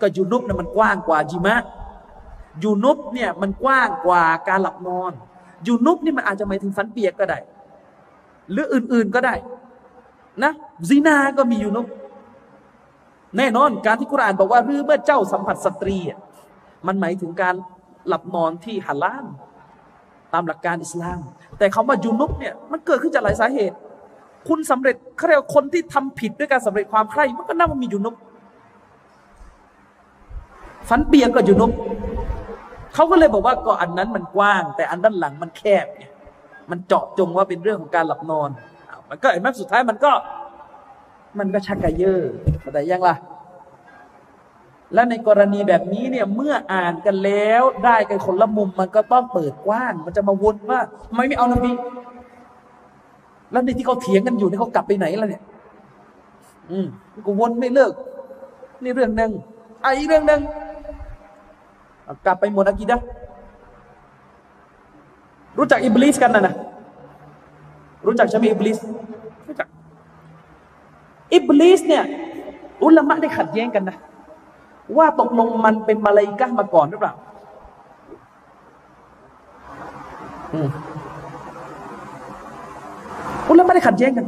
[0.02, 1.56] ก็ยูนุบเนี่ยมันกว้างกว่าจิมะ
[2.64, 5.12] ยูนุบเนี่ยมันกว้างกว่าการหลับนอน
[5.68, 7.40] ยูนุบนี่มันอาจจะหมายถึงฟันเปียกก็ได้
[8.52, 9.36] หรืออื่นๆก็ได้
[10.44, 10.52] นะ
[10.90, 11.86] ซีนาก็มียูนุบ
[13.38, 15.98] แน่นอนการที่กุรานบอกว่าหรือเมื่อเจ้าสัมผัสสตรี
[16.88, 17.56] มันหมายถึงการ
[18.08, 19.26] หลับนอนที่ฮาลาล
[20.34, 21.20] ตามหลักการอิสลาม
[21.58, 23.76] แต่คำว่ายูนุบเนี่ยมันเกิดขึ้นจากหลายสาเหตุ
[24.48, 28.16] คุณสำเร็จเขาเรียกคนที่ทำผิดด้วยการสำเร็จความใคร่มันก็น่ามันมียูนุบ
[30.90, 31.72] ฟันเปียกก็ยูนุบ
[32.94, 36.12] เขาก็เลยบอกว่าก็อันนั้นมันกว้าง แต่อันด้านหลังมันแคบเนี่ย
[36.72, 38.49] มันเจาะจงว่าเป็นเรื่องของการหลับนอน
[39.10, 40.12] มันก็ไอ้แม้สุดท้ายมันก็
[41.40, 42.22] มันก็ชักกระเยอะ
[42.74, 43.16] แต่ยังล่ะ
[44.94, 51.72] และในกรณีแบบนี้เนี่ยเมื่ออ่านกันแล้วได้กันคนละมุมมันก็ต้องเปิดกว้าง มันจะมาวนว่าทำไมไม่เอานบี
[53.52, 55.44] แล้วในที่เขาเถียงกันอยู่นี่เขากลับไปไหนแล้วเนี่ย
[56.72, 56.88] อืม
[57.26, 57.91] ก็วนไม่เลิก
[58.84, 59.32] นี่เรื่องหนึ่ง
[59.82, 60.41] ไอ้เรื่องหนึ่ง
[62.26, 63.02] กลับไปหมดอากีดะ
[65.58, 66.54] รู้จักอิบลิสกันนะนะ
[68.08, 68.78] รู้จักใช่ไหมอิบลิส
[71.34, 72.04] อิบลิสเนี่ย
[72.84, 73.98] อุลามะได้ขัดแย้งกันนะ
[74.98, 77.14] ว่าตกลงมันเป็นมาลายกะมาก่อนหรือเปล่า
[83.49, 84.26] อุลามะได้ขัดแย้งกัน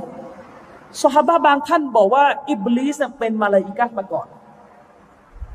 [1.02, 4.28] ซอฮาบะฮ์บางท่านบอกว่า อิบลิสเป็นมาลายกะมาก่อน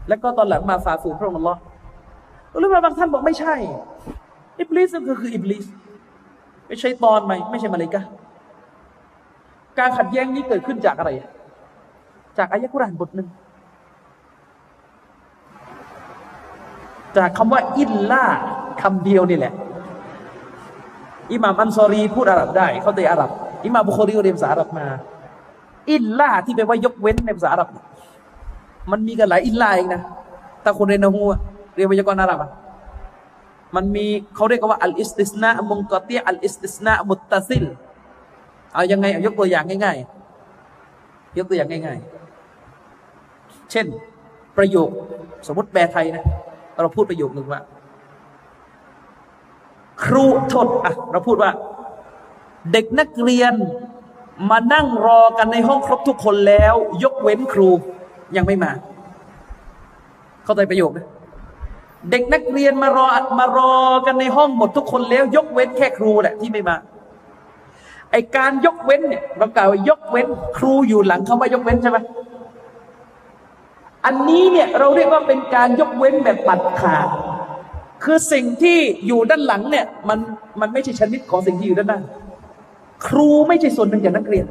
[0.08, 1.56] แล้วก็ตอนหลังมาฝ่าฝืนพระองค์อัลลอฮ์
[2.54, 3.54] อุลามะบางท่านบอกไม่ใช่
[4.58, 5.64] อิบลิสก็คืออิบลิส
[6.66, 8.02] ไม่ใช่ตอนไหมไม่ใช่มาลายกะ
[9.78, 11.10] การขัดแย้งนี้เกิดขึ้นจากอะไร
[12.38, 13.28] จากอายะกุรานบทหนึ่ง
[17.16, 18.24] จากคำว่า إلا
[18.82, 19.52] คำเดียวนี่แหละ
[21.32, 23.30] อิหม่ามอันซอรีพูดอาหรับได้ เขาเตะอาหรับ
[23.64, 24.86] อิหม่ามบุคอรีเรียนภาษาอาหรับมา
[25.92, 27.68] إلا ที่แปลว่ายกเว้นในภาษาอาหรับ
[28.90, 30.02] มันมีกันหลาย إلا เองนะ
[30.64, 31.22] ถ้าคนเรียนนะฮู
[31.74, 32.38] เรียนไวยากรณ์อาหรับ
[33.76, 37.64] มันมีเขาเรียกว่าالاستثناء المنقطع الاستثناء المتصل
[38.74, 39.96] เอายังไงยกตัวอย่างง่าย
[40.66, 42.13] ๆ ยกตัวอย่างง่าย ๆ
[43.74, 43.86] เช่น
[44.56, 44.90] ประโยค
[45.46, 46.24] สมมติแปลไทยนะ
[46.82, 47.60] เราพูดประโยคหนึ่งว่า
[50.04, 51.50] ครูโทษอะเราพูดว่า
[52.72, 53.54] เด็กนักเรียน
[54.50, 57.68] มานั่งรอกันในห้องครบทุกคนแล้ว ยกเว้นครู
[58.36, 58.72] ยังไม่มา
[60.44, 61.06] เข้าใจประโยคนะ
[62.10, 63.06] เด็กนักเรียนมารอ
[63.38, 63.74] มารอ
[64.06, 66.76] กันในห้องหมดทุกคนแล้ว ยกเว้นแค่ครูแหละที่ไม่มา
[68.10, 70.26] ไอการยกเว้นเนี่ยเรากล่าวยกเว้น
[70.58, 71.98] ครูอยู่หลังคำว่ายกเว้นใช่ไหม
[74.04, 77.08] อันนี้เนี่ยเราเรียกว่าเป็นการยกเว้นแบบปัดขาด
[78.04, 80.18] คือสิ่งที่อยู่ด้านหลังเนี่ยมัน
[80.60, 82.00] มันไม่ใช่ชนิดของสิ่งที่อยู่ด้านหน้า
[83.06, 84.46] ครูไม่ใช่ส่วนหนึ่งจากนักเรียน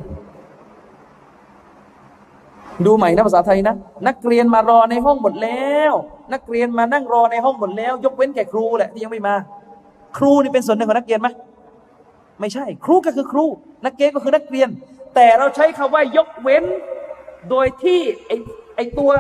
[2.86, 3.76] ดูใหม่นะภาษาไทยนะ
[4.08, 5.94] นักเรียนมารอในห้องหมดแล้ว
[6.34, 9.36] นักเรียนมานั่งรอในห้องหมดแล้ว ยกเว้นแก่ครูแหละที่ยังไม่มา
[10.18, 11.28] ครูนี่เป็นส่วนหนึ่งของนักเรียนไหม
[12.40, 13.46] ไม่ใช่ ครูก็คือครู
[13.86, 14.70] นักเรียนก็คือนักเรียน
[15.16, 16.64] แต่เราใช้คำว่ายกเว้น
[17.50, 18.32] โดยที่ไอ
[18.76, 19.12] ไอตัว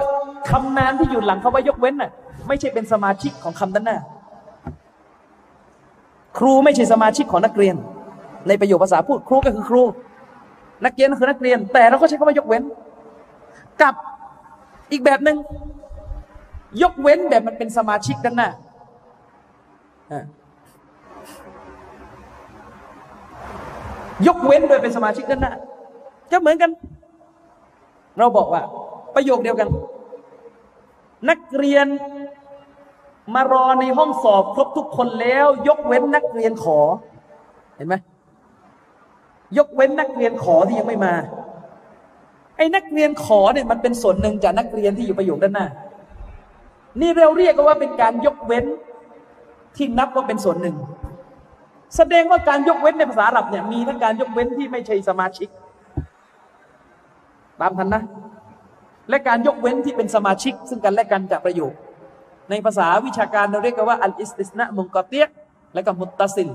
[0.49, 2.11] คำนามที่อยู่หลังคาว่ายกเว้นน่ะ
[2.47, 3.97] ไม่ใช่เป็นสมาชิกของคำด้านหน้า
[6.37, 7.75] ครูไม่ใช่สมาชิกของนักเรียน
[8.47, 9.83] ในประโยคภาษาพูดครูก็คือครู
[10.85, 12.63] นักเรียนก็คือนักเรียน แต่เราก็ใช้คำว่ายกเว้น
[13.81, 13.93] กับ
[14.91, 15.37] อีกแบบหนึ่ง
[16.81, 18.49] ยกเว้นแบบมันเป็นสมาชิกด้านหน้า
[24.27, 25.53] ยกเว้นโดยเป็นสมาชิกด้านหน้า
[26.31, 26.71] ก็เหมือนกัน
[28.17, 28.61] เราบอกว่า
[29.15, 29.69] ประโยคเดียวกัน
[31.29, 31.87] นักเรียน
[33.33, 36.79] มารอในห้องสอบครบทุกคนแล้ว ยกเว้นนักเรียนขอ
[37.75, 37.95] เห็นไหม
[39.57, 41.13] ยกเว้นนักเรียนขอที่ยังไม่มา
[42.57, 45.67] ไอ้นักเรียนขอเนี่ยมันเป็นส่วนหนึ่งจากนักเรียนที่อยู่ประโยคด้านหน้า
[47.01, 48.65] นี่เราเรียกว่าเป็นการยกเว้น
[49.75, 50.75] ที่นับว่าเป็นส่วนหนึ่ง
[51.95, 55.49] แสดงว่าการยกเว้นในภาษาอาหรับเนี่ยมีทั้งการยกเว้นที่ไม่ใช่สมาชิก
[57.59, 58.01] ตามทันนะ
[59.09, 61.73] และการยกเว้นที่เป็นสมาชิก ซึ่งกันและกันจากประโยค
[62.49, 65.25] ในภาษาวิชาการเราเรียกว่าอัลอิสติสนะมุงกอเตีย
[65.73, 66.49] และก็มุตตสิล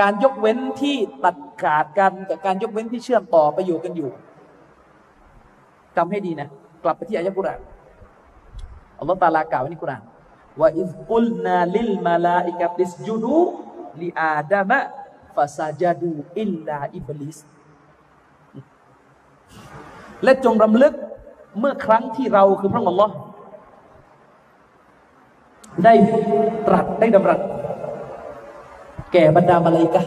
[0.00, 4.10] การยกเว้นที่ตัดขาดกันกับการยกเว้นที่เชื่อมต่อประโยคกันอยู่
[5.96, 6.48] จำให้ดีนะ
[6.84, 7.60] กลับไปที่อายะกุรอาน
[8.98, 10.02] อัลลอฮฺตาลากล่าวในกุรอาน
[10.60, 17.38] ว่าوإذ قلنا للملائكة اسجدوا لآدم فسجدوا إلا إبليس
[20.24, 20.94] และจงรำลึก
[21.60, 23.08] เมื่อครั้งที่เราคือพระองค์อัลลอฮฺ
[25.84, 25.94] ได้
[26.66, 27.40] ตรัสได้ดำรัส
[29.12, 30.02] แก่บรรดามาลาอิกะ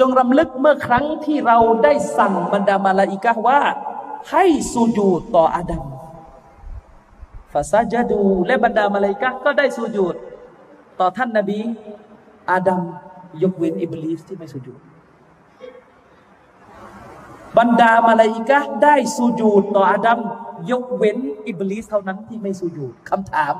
[0.00, 3.60] จงรำลึกเมื่อครั้งที่เราได้สั่งบรรดามาลาอิกะว่า
[4.30, 5.84] ให้สูญูดต่ออาดัม
[7.52, 10.14] ฟาซาจาดู และบรรดามาลาอิกะก็ได้สูญูด
[11.00, 11.60] ต่อท่านนบี
[12.50, 12.80] อาดัม
[13.42, 14.80] ยกเว้นอิบลิสที่ไม่สุญูด
[17.58, 20.18] บรรดามาลาอิกะได้สุญูดต่ออาดัม
[20.70, 23.54] ยกเว้นอิบลิสเท่านั้นที่ไม่สุญูดคำถาม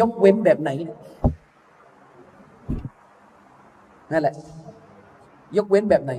[0.00, 0.70] ยกเว้นแบบไหน
[4.10, 4.34] นั่นแหละ
[5.56, 6.12] ยกเว้นแบบไหน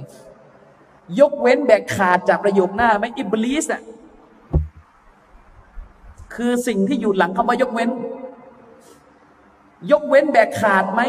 [1.20, 3.82] ยกเว้นแบบขาดจากประโยคหน้าไหมอิบลิสอะ
[6.36, 7.90] คือสิ่งที่อยู่หลังคำว่ายกเว้น
[9.92, 11.02] ยกเว้นแบกขาดไหม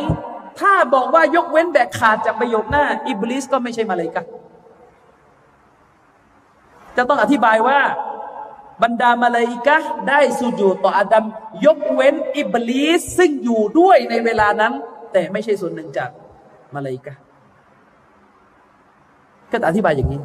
[0.61, 4.25] ถ้าบอกว่ายกเว้นแบกขาดจากประโยคหน้า อิบลิสก็ไม่ใช่มาเลยกะ
[6.97, 7.79] จะต้องอธิบายว่า
[8.83, 9.77] บรรดามาลาอิกะ
[10.09, 11.25] ได้สุญูต่ออาดัม
[11.67, 14.73] ยกเว้นอิบลิสซึ่งอยู่ด้วยในเวลานั้น
[15.13, 16.11] แต่ไม่ใช่ส่วนหนึ่งจาก
[16.75, 17.15] มาลาอิกะ
[19.51, 20.21] ก็อธิบายอย่างนี้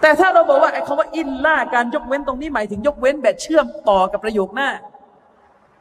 [0.00, 4.70] แต่ถ้าเราบอกว่าไอ้คำว่าอินล่าการยกเว้นตรงนี้หมายถึงยกเว้นแบบเชื่อมต่อกับประโยคหน้า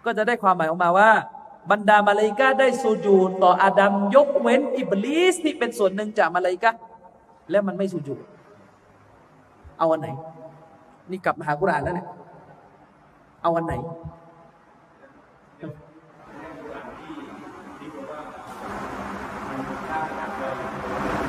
[0.05, 1.11] ก็จะได้ความหมายออกมาว่า
[1.71, 6.71] บรรดามาลาอิกะได้สุญูต่ออาดัมยกเว้นอิบลิสที่เป็นส่วนหนึ่งจากมาลาอิกะ
[7.51, 8.15] และมันไม่สุญู
[9.79, 10.07] เอาอันไหน
[11.11, 12.07] นี่กลับมาหากุรานแล้วเนี่ย
[13.41, 13.73] เอาวันไหน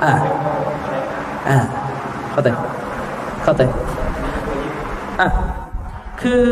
[0.05, 0.13] อ่า
[1.49, 1.59] อ่า
[2.33, 2.49] เข้าใจ
[3.43, 3.63] เข้าใจ
[5.21, 5.29] อะ
[6.23, 6.45] คือ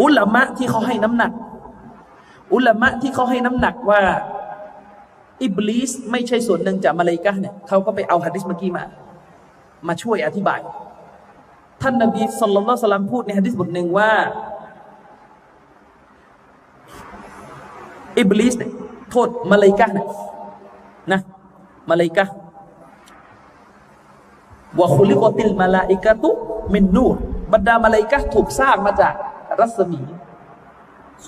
[0.00, 1.32] อุลามะที่เขาให้น้ำหนัก
[2.52, 4.00] อุลามะที่เขาให้น้ำหนักว่า
[5.42, 8.84] อิบลิสไม่ใช่ส่วนหนึ่งจากมาเลกาเนี่ยเขาก็ไปเอาฮะดิษเมื่อกี้มา
[9.88, 10.60] มาช่วยอธิบาย
[11.82, 14.10] ท่านนบีصلى الله عليه وسلم พูดในฮะดิษบทหนึ่งว่า
[18.18, 18.54] อิบลิส
[19.10, 20.06] โทษมาเลกะนี่ย
[21.12, 21.20] นะ
[21.90, 22.24] มาเลกะ
[24.78, 27.06] خلقت الملائكة من نور
[27.52, 29.14] บรรดามาเลกะถูกสร้างมาจาก
[29.60, 30.00] รัศมี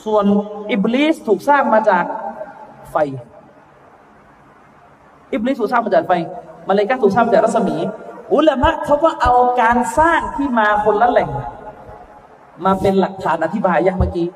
[0.05, 0.25] ส่วน
[0.71, 2.05] อิบลิสถูกสร้างมาจาก
[2.91, 2.97] ไฟ
[5.33, 6.13] อิบลิสถูกสร้างมาจากไฟ
[6.69, 7.77] มาเลกะถูกสร้างมาจากรัศมี
[8.35, 11.31] อุลามะเขาก็เอาการสร้างที่มาคนละแหล่ง
[12.65, 14.29] มาเป็นหลักฐานอธิบายยักเมื่อกี้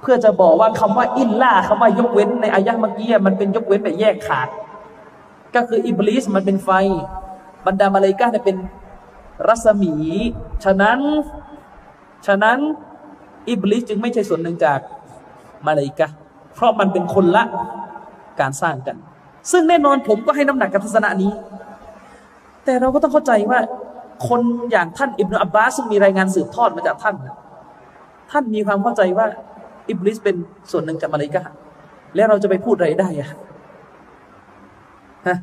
[0.00, 4.48] เพื่อจะบอกว่าคำว่าอินล่าคำว่ายกเว้นในอายะเมื่อกี้มันเป็นยกเว้นแบบแยกขาด
[5.54, 6.70] ก็คืออิบลิสมันเป็นไฟ
[7.66, 8.56] บรรดามาเลกาเนี่ยเป็น
[9.46, 9.94] รัศมี
[10.64, 10.98] ฉะนั้น
[12.26, 12.58] ฉะนั้น
[13.48, 14.80] อิบลิสจึงไม่ใช่ส่วนหนึ่งจาก
[15.66, 16.08] มาเลกา
[16.54, 17.44] เพราะมันเป็นคนละ
[18.40, 18.96] การสร้างกัน
[19.50, 21.32] ซึ่งแน่นอนผมก็ให้น้ำหนักกับทัศนะนี้
[22.64, 23.60] แต่เราก็ต้องเข้าใจว่า
[24.28, 24.40] คน
[24.70, 27.14] อย่างท่านอิบนาอับบาสซึ่งมีรายงานสืบทอดมาจากท่าน
[28.30, 29.26] ท่านมีความเข้าใจว่า
[29.88, 30.36] อิบลิสเป็น
[30.70, 31.42] ส่วนหนึ่งจากมาเลกา
[32.14, 33.28] แล้วเราจะไปพูดอะไรได้อะ
[35.28, 35.38] ฮะ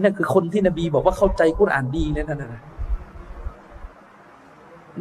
[0.00, 2.62] นี่คือคนที่นบีบอกว่าเข้าใจกุรอานดีเนี่ยนั่นนะ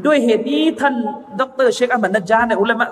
[0.06, 0.94] ด้วยเหตุนี้ท่าน
[1.40, 2.86] ดรเชคอัมมันนจาในอุลามะ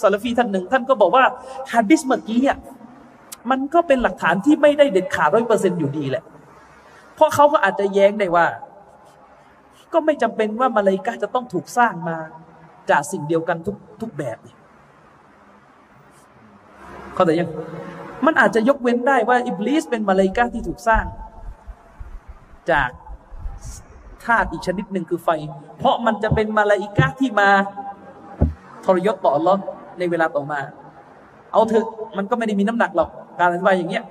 [0.00, 1.24] ซาลฟีท่านหนึ่ง ท่านก็บอกว่า
[1.72, 2.58] ฮะดิษเมื่อกี้อะ
[3.50, 6.24] มันก็เป็นหลักฐานที่ไม่ได้เด็ดขาดร้อยเปอร์เซ็นต์อยู่ดีแหละ
[7.18, 8.46] เพราะเขาก็อาจจะแย้งได้ว่า
[9.92, 12.16] ก็ไม่จำเป็นว่ามาลายกาจะต้องถูกสร้างมา
[12.90, 14.54] จากสิ่งเดียวกันทุกทุกแบบนี่
[17.14, 17.48] เขาแต่ยัง
[18.26, 21.04] มันอาจจะยกเว้นได้ว่าอิบลิสเป็นมาลายกาที่ถูกสร้าง
[22.70, 22.90] จาก
[24.24, 25.28] ธาตุอีกชนิดหนึ่งคือไฟ
[25.78, 27.48] เพราะมันจะเป็นมาลายกาที่มา
[28.84, 29.54] ทรยศต่อรอ
[29.98, 30.60] ในเวลาต่อมา
[31.52, 31.86] เอาเถอะ
[32.16, 34.04] มันก็ไม่ได้มีน้ำหนักหรอก การอธิบายอย่างเงี้ย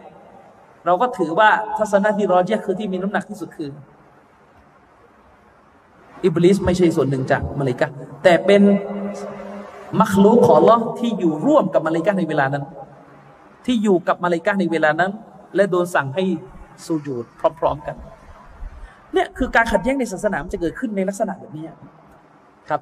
[0.87, 3.69] เราก็ถือว่าทัศนะที่รอเจียคือที่มีน้ำหนักที่สุดคือ
[6.23, 7.87] อิบลิสไม่ใช่ส่วนหนึ่งจากมาเลกา
[8.23, 8.61] แต่เป็น
[9.99, 12.63] มัคลูขอลอที่อยู่ร่วมกับมาเลกาในเวลานั้น
[13.65, 15.11] ที่อยู่กับมาเลกาในเวลานั้น
[15.55, 16.23] และโดนสั่งให้
[16.85, 17.25] สูญูด
[17.59, 17.95] พร้อม ๆ กัน
[19.13, 21.65] เนี่ยคือการขัดแย้งในศาสนาจะเกิดขึ้นในลักษณะแบบนี้
[22.69, 22.81] ครับ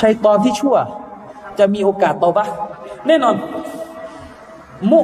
[0.00, 0.76] ชัยตอนที่ชั่ว
[1.58, 2.46] จะมีโอกาสตอบะ
[3.06, 3.34] แน่นอน
[4.90, 4.98] มุ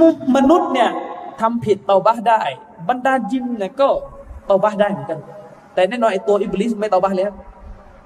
[0.00, 0.90] มุมนุษย์เนี่ย
[1.40, 2.40] ทำผิดตอบะได้
[2.88, 3.88] บรรดาจินเนี่ยก็
[4.48, 5.18] ตอบะได้เหมือนกัน
[5.74, 7.32] แต่แน่นอนไอ้ตัวอิบลิสไม่ตอบะแล้ว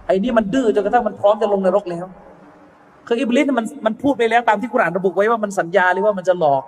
[0.07, 2.07] ไอ้นี่มันดื้อจนกระทั่งมันพร้อมจะลงนรกแล้ว
[3.07, 6.63] คืออิบลิสมันมันพูดไปแล้วตามที่กุรานระบุไว้ว่ามันสัญญาเลยว่ามันจะหลอก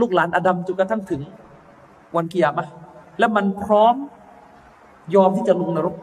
[0.00, 1.20] ลูกหลานอาดัมจนกระทั่งถึง
[2.16, 2.66] วันกิยามะ
[3.18, 3.94] แล้วมันพร้อม
[5.14, 5.94] ยอมที่จะลงนรก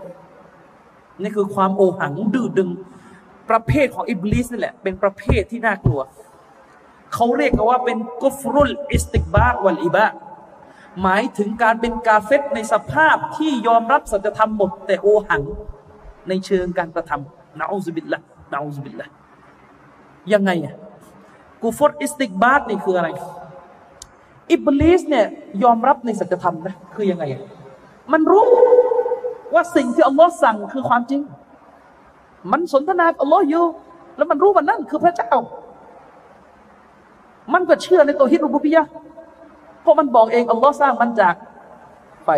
[1.21, 2.69] นี่คือความโอหังดื้อดึง
[3.49, 6.01] ประเภทของอิบลิสนี่แหละ เป็นประเภทที่น่ากลัว
[7.13, 10.05] เขาเรียกกันว่าเป็นكفر الاستكبار والإباء
[11.01, 15.43] หมายถึงการเป็นกาเฟรในสภาพที่ยอมรับสัจธรรมหมด แต่โอหัง
[16.27, 19.07] ในเชิงการกระทำنعوذ بالله نعوذ بالله
[20.33, 20.75] ยังไงอะ
[21.61, 23.09] كفر استكبار นี่คืออะไร
[24.51, 25.25] อิบลิสเนี่ย
[25.63, 27.41] ยอมรับในสัจธรรมนะ คือยังไงอะ
[28.11, 28.45] มันรู้
[29.53, 31.21] ว่าสิ่งที่อัลลอฮ์สั่งคือความจริง
[32.51, 33.65] มันสนทนากับอัลลอฮ์อยู่
[34.17, 35.31] แล้วมันรู้ว่านั่นคือพระเจ้า
[37.53, 38.83] มันก็เชื่อในตัวฮิรุบุพิยะ
[39.81, 41.35] เพราะมันบอกเองอัลลอฮ์สร้างมันจาก
[42.23, 42.29] ไฟ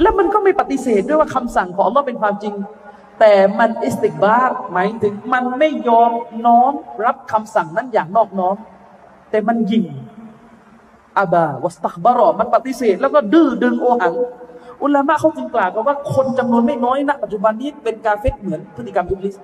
[0.00, 2.54] แล้วมันก็ไม่ปฏิเสธด้วยว่าคำสั่งของอัลลอฮ์เป็นความจริง
[3.20, 6.10] แต่มันอิสติกบาร์หมายถึงมันไม่ยอม
[6.46, 6.72] น้อม
[7.04, 8.56] รับคำสั่งนั้นอย่างนอกน้อม
[9.30, 9.84] แต่มันยิง
[11.18, 14.14] อาบาวัสตักบารอมันปฏิเสธ แล้วก็ดื้อดึงโอหัง
[14.82, 19.36] อุลามะเขาจึงกล่าวกันว่าคนจำนวนไม่น้อยณปัจจุบันนี้เป็นกาเฟตเหมือนพฤติกรรมอิบลิส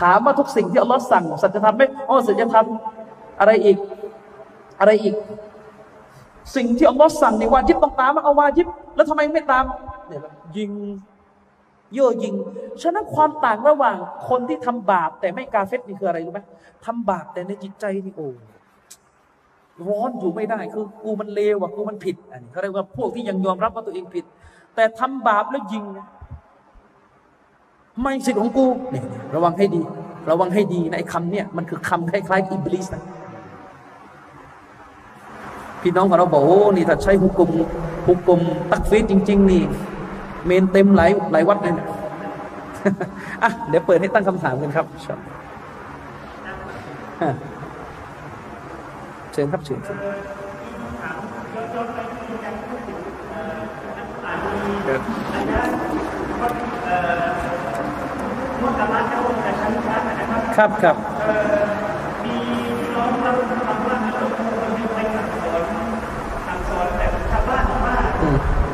[0.00, 2.66] ถามว่าทุกสิ่งที่อัลลอฮ์สั่งสัจธรรมไหมอ๋อสัจธรรม
[3.40, 3.76] อะไรอีก
[4.80, 5.14] อะไรอีก
[6.56, 8.66] สิ่งที่อัลลอฮ์สั่งในวาจิบต้องตามมาเอาวาจิบ
[8.96, 9.64] แล้วทำไมไม่ตาม
[10.08, 10.20] เนี่ย
[10.56, 10.70] ยิง
[11.94, 12.34] เย่อยิง
[12.82, 13.96] ฉะนั้นความต่างระหว่าง
[14.28, 16.40] คนที่ทำบาปแต่ไม่กาเฟตนี่คืออะไรรู้ไหม
[16.84, 18.28] ทำบาปแต่ในจิตใจนี่โอ้
[19.88, 24.24] ร้อนอยู่ไม่ได้คือกูมันเลวอะกูมันผิดอันนี้เขาเรียกว่าพวกที่ยังยอมรับว่าตัวเองผิด
[24.74, 25.84] แต่ทำบาปแล้วยิง
[28.00, 29.02] ไม่สิทธิ์ของกูนี่
[29.34, 29.82] ระวังให้ดี
[30.30, 33.02] ระวังให้ดีนะไอ้คำเนี่ยมันคือคำคล้ายๆอิบลิสนะ
[35.82, 37.50] พี่น้องของเราบอกโอ้นี่ถ้าใช้ฮุกกลม
[38.06, 38.40] ฮุกกลม
[38.70, 39.62] ตักฟีดจริง ๆ นี่
[40.46, 41.88] เมนเต็มหลายหลายวัดเลยเนี่ย
[43.42, 44.86] อะเดี๋ยวเปิดให้ตั้งคำถามกันครับ
[49.34, 49.98] เชิญครับเชิญเชิญ
[60.56, 60.96] ครับครับ
[62.24, 62.36] มี
[62.94, 63.32] น้องเรา
[63.66, 64.24] ทำว่าเรา
[64.94, 65.62] ไปสั่งสอน
[66.46, 67.96] สั่งสอนแบบชาวบ้านว่า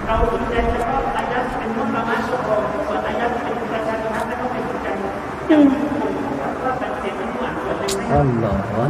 [0.06, 2.22] เราสนใจเฉพาะอายัดเป็นมุสลิม
[2.86, 4.86] ส่วนอายัดเป็นประชาชนไม่ต้องไปสนใจ
[6.62, 8.84] ว่าเป็นเศษที่หวานส่วนหนึ่งอ๋อเหรออั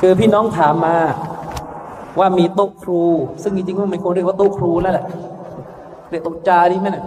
[0.00, 0.96] คือพี่น้องถามมา
[2.18, 3.02] ว่ามีโต๊ะครู
[3.42, 5.06] ซึ่งจริงๆมันควรเรียกว่าโต๊ะครูแล้วแหละ
[6.10, 7.04] เรียกโต๊ะจาดีไหมเนี่ย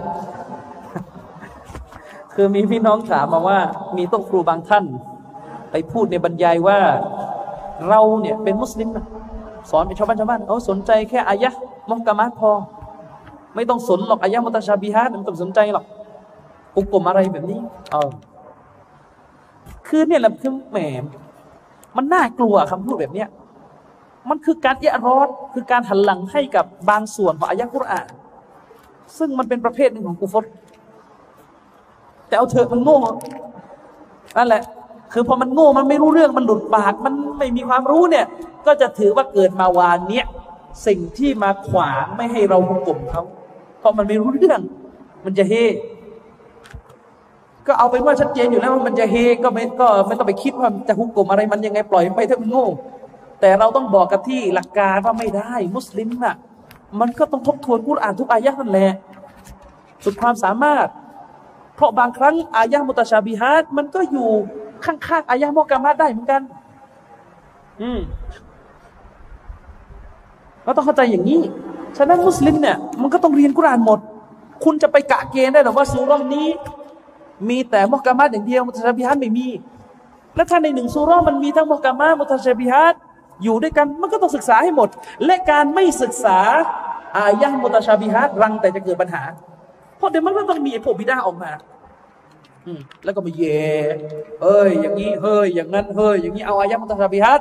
[2.34, 3.58] คือมีพี่น้องถามมาว่า
[3.96, 4.84] มีโต๊ะครูบางท่าน
[5.70, 6.78] ไปพูดในบรรยายว่า
[7.88, 9.06] เราเนี่ยเป็นมุสลิมนะ
[9.70, 11.50] สอนเป็นชาวบ้านชาวบ้านเขาสนใจแค่อายะ
[11.90, 12.50] มกกามาพอ
[13.54, 15.84] ไม่ต้องสนหรอกอายะมุตชาบิฮะมันต้องสนใจหรอก
[16.76, 17.60] อุกกลมอะไรแบบนี้
[17.92, 18.10] เออ
[19.86, 20.78] คือเนี่ยแหละคือแหม
[21.96, 23.28] มันน่ากลัวคำพูดแบบเนี้ย
[24.28, 28.06] มันคือการเอะรอดคือการหันหลังให้กับบางส่วนของอายะกุรอาน
[29.18, 30.44] ซึ่งมันเป็นประเภทหนึ่งของกุฟร
[32.28, 32.98] แต่เอาเถอะมันโง่
[34.36, 34.62] นั่นแหละ
[35.12, 38.26] คือพอมันโง่มันไม่รู้เรื่องมันหลุดปาก มันไม่มีความรู้เนี่ย
[38.66, 40.26] ก็จะถือว่าเกิดมาวานเนี้ย
[40.86, 43.22] สิ่งที่มาขวางไม่ให้เราหุกกลมเขา
[43.78, 44.60] เพราะมันไม่รู้เรื่อง
[45.24, 45.54] มันจะเฮ
[47.66, 52.66] ก็เอาเป็นว่าชัดเจนอยู่แล้วว่ามันจะเฮก็ไม่ก็ไม่ต้องไปคิดว่าจะหุกกลมอะไรมันยังไงปล่อยไปถ้ามันโง่
[53.40, 56.36] แต่เราต้องบอกกับที่หลักการว่าไม่ได้ มุสลิมน่ะ
[57.00, 58.92] มันก็ต้องทบทวนกุรอานทุกอายะนั่นแหละ
[60.04, 60.86] สุดความสามารถ
[61.74, 64.30] เพราะบางครั้งอายะมุตชาบิฮัดมันก็อยู่
[64.84, 66.42] ข้างๆอายะมอกามาได้เหมือนกัน
[67.80, 68.00] อืม
[70.64, 71.40] เราต้องเข้าใจอย่างนี้
[71.96, 73.98] ฉะนั้นมุสลิมเนี่ยมันก็ต้องเรียนกุรอานหมด
[74.64, 76.48] คุณจะไปกะเกณฑ์ได้หรือว่าสูรอนี้
[77.48, 79.48] มีแต่มุกามาอย่างเดียวมุตชาบิฮัดไม่มี
[80.34, 82.94] แล้วถ้าในหนึ่งซูรอมันมีทั้งมุกามามุตชาบิฮัด
[83.42, 84.88] อยู่ด้วยกันมันก็ต้องศึกษาให้หมด
[85.24, 86.38] และการไม่ศึกษา
[87.16, 89.22] อายะมุตชาบิฮัดรังแต่จะเกิดปัญหา
[89.96, 91.50] เพราะเดี๋ยวมันก็ต้องมีพวกบิดาออกมา
[93.04, 93.60] แล้วก็มาเย่
[94.42, 97.40] เฮ้ย อย่างนี้ เฮ้ย อย่างนั้น เฮ้ย อย่างนี้ เอาอายะมุตชาบิฮัด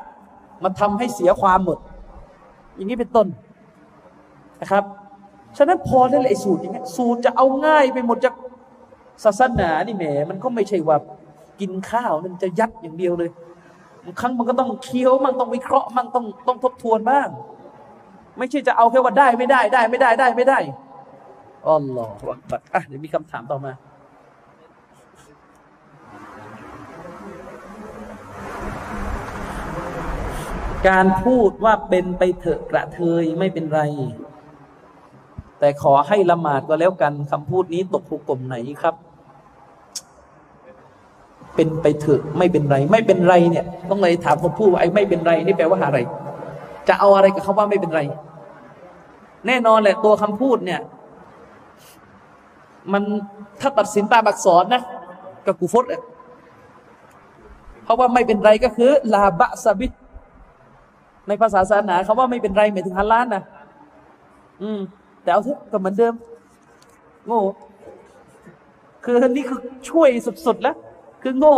[0.64, 1.78] มาทำให้เสียความหมด
[2.76, 3.28] อย่างนี้เป็นต้น
[4.62, 4.84] นะครับ
[5.58, 8.30] ฉะนั้นพอได้เลยสูตรอย่างเงี้ยสูตรจะเอาง่ายไปหมดจะ
[9.24, 10.98] ศาสนานี่แหมมันก็ไม่ใช่ว่า
[11.60, 13.30] กินข้าวมันจะยัดอย่างเดียวเลย
[14.04, 17.28] บางครั้งมันก็ต้องเคี้ยวมันต้องวิเคราะห์มันต้องต้องทบทวนบ้าง
[18.38, 20.60] ไม่ใช่จะเอาแค่ว่าได้ไม่ได้ได้ไม่ได้ได้ไม่ได้
[21.68, 23.74] อัลลอฮฺบัดอะเดี๋ยวมีคำถามต่อมา
[30.88, 33.82] การพูดว่าเป็นไปเถอะกระเทยไม่เป็นไร
[35.60, 38.96] แต่ขอให้ละหมาดก็แล้วกันคำพูดนี้ตกภูกลมไหนครับ
[41.56, 46.00] เป็นไปเถอะไม่เป็นไร ไม่เป็นไรเนี่ย ต้องเลยถามคนพูดว่าไอ้ไม่เป็นไรนี่แปลว่าอะไร
[46.88, 48.02] จะเอาอะไรกับเขาว่าไม่เป็นไร
[49.48, 50.82] แน่นอนแหละตัวคำพูดเนี่ย
[52.94, 53.04] มัน
[53.62, 54.82] ถ้าตัดสินตามอักษรนะ
[55.46, 55.86] ก็กูฟด
[57.84, 59.88] เพราะว่าไม่เป็นไรก็คือลาบะซาบิ
[61.28, 63.44] ในภาษาศาสนาเขาว่าไม่เป็นไรหมายถึงฮัลลานนะ
[64.62, 64.80] อืม
[65.24, 66.14] แต่เอาเถอะก็เหมือนเดิม
[67.26, 67.42] โง่
[69.04, 69.60] คือนี่คือ
[69.90, 70.10] ช่วย
[70.46, 70.76] สุดๆแล้ว
[71.28, 71.56] คือโง่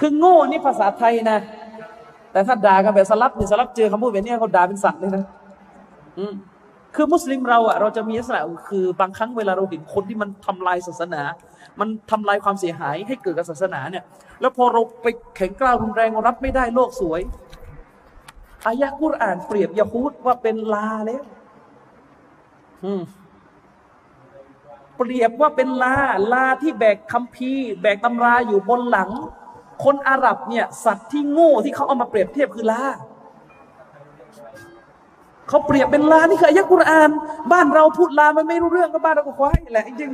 [0.00, 1.38] คือโง่นี่ภาษาไทยนะ
[2.32, 5.24] แต่ถ้าด่ากันแบบสลับเนี่ยสลับเจอคำพูดแบบนี้เขาด่าเป็นสัตว์เลยนะ
[6.18, 6.34] อืม
[6.94, 11.22] คือมุสลิมเราอะเราจะมีลักษณะคือบางครั้งเวลาเราเห็นคนที่มันทำลายศาสนา
[11.80, 14.04] มันทำลายความเสียหายให้เกิดกับศาสนาเนี่ย
[14.40, 15.06] แล้วพอเราไป
[15.36, 17.20] แข็งกล้าวรุนแรงรับไม่ได้โลกสวย
[18.66, 21.24] อายะกุรอ่านเปรียบยาฮูดว่าเป็นลาแล้ว
[24.96, 25.96] เปรียบว่าเป็นลา
[26.32, 29.10] ลาที่แบกคัมภีร์แบกตำราอยู่บนหลัง
[29.84, 32.82] คนอาหรับเนี่ยสัตว์ที่โง่ที่เขาเอามาเปรียบเทียบคือลา
[35.48, 37.10] เขาเปรียบเป็นลานี่คืออายะกุรอาน
[37.52, 40.10] บ้านเราพูดลามันไม่รู้เรื่องก็บ้านเราก็ควายแหละจริง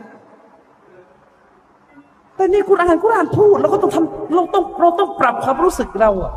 [2.37, 6.33] แต่นี่กุรอานกุรอานพูดเราก็ต้องทำเราต้องเราต้องปรับความรู้สึกเราอะ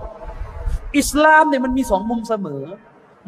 [0.97, 2.63] อิสลามเนี่ยมันมีสองมุมเสมอ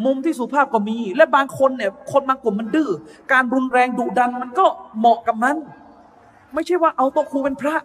[0.04, 2.90] มุมที่สุภาพก็มี และบางคนเนี่ย คนบางกลุ่มมันดื้อ
[3.32, 4.66] การรุนแรงดุดันมันก็
[4.98, 5.56] เหมาะกับมัน
[6.54, 7.76] ไม่ใช่ว่าเอาตัวครูเป็นพระ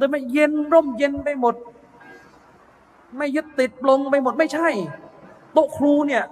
[0.00, 1.54] แต่ไม่เย็นร่มเย็นไปหมด
[3.16, 4.68] ไม่ยึดติดลงไปหมดไม่ใช่
[5.52, 6.22] โต๊ะครูเนี่ย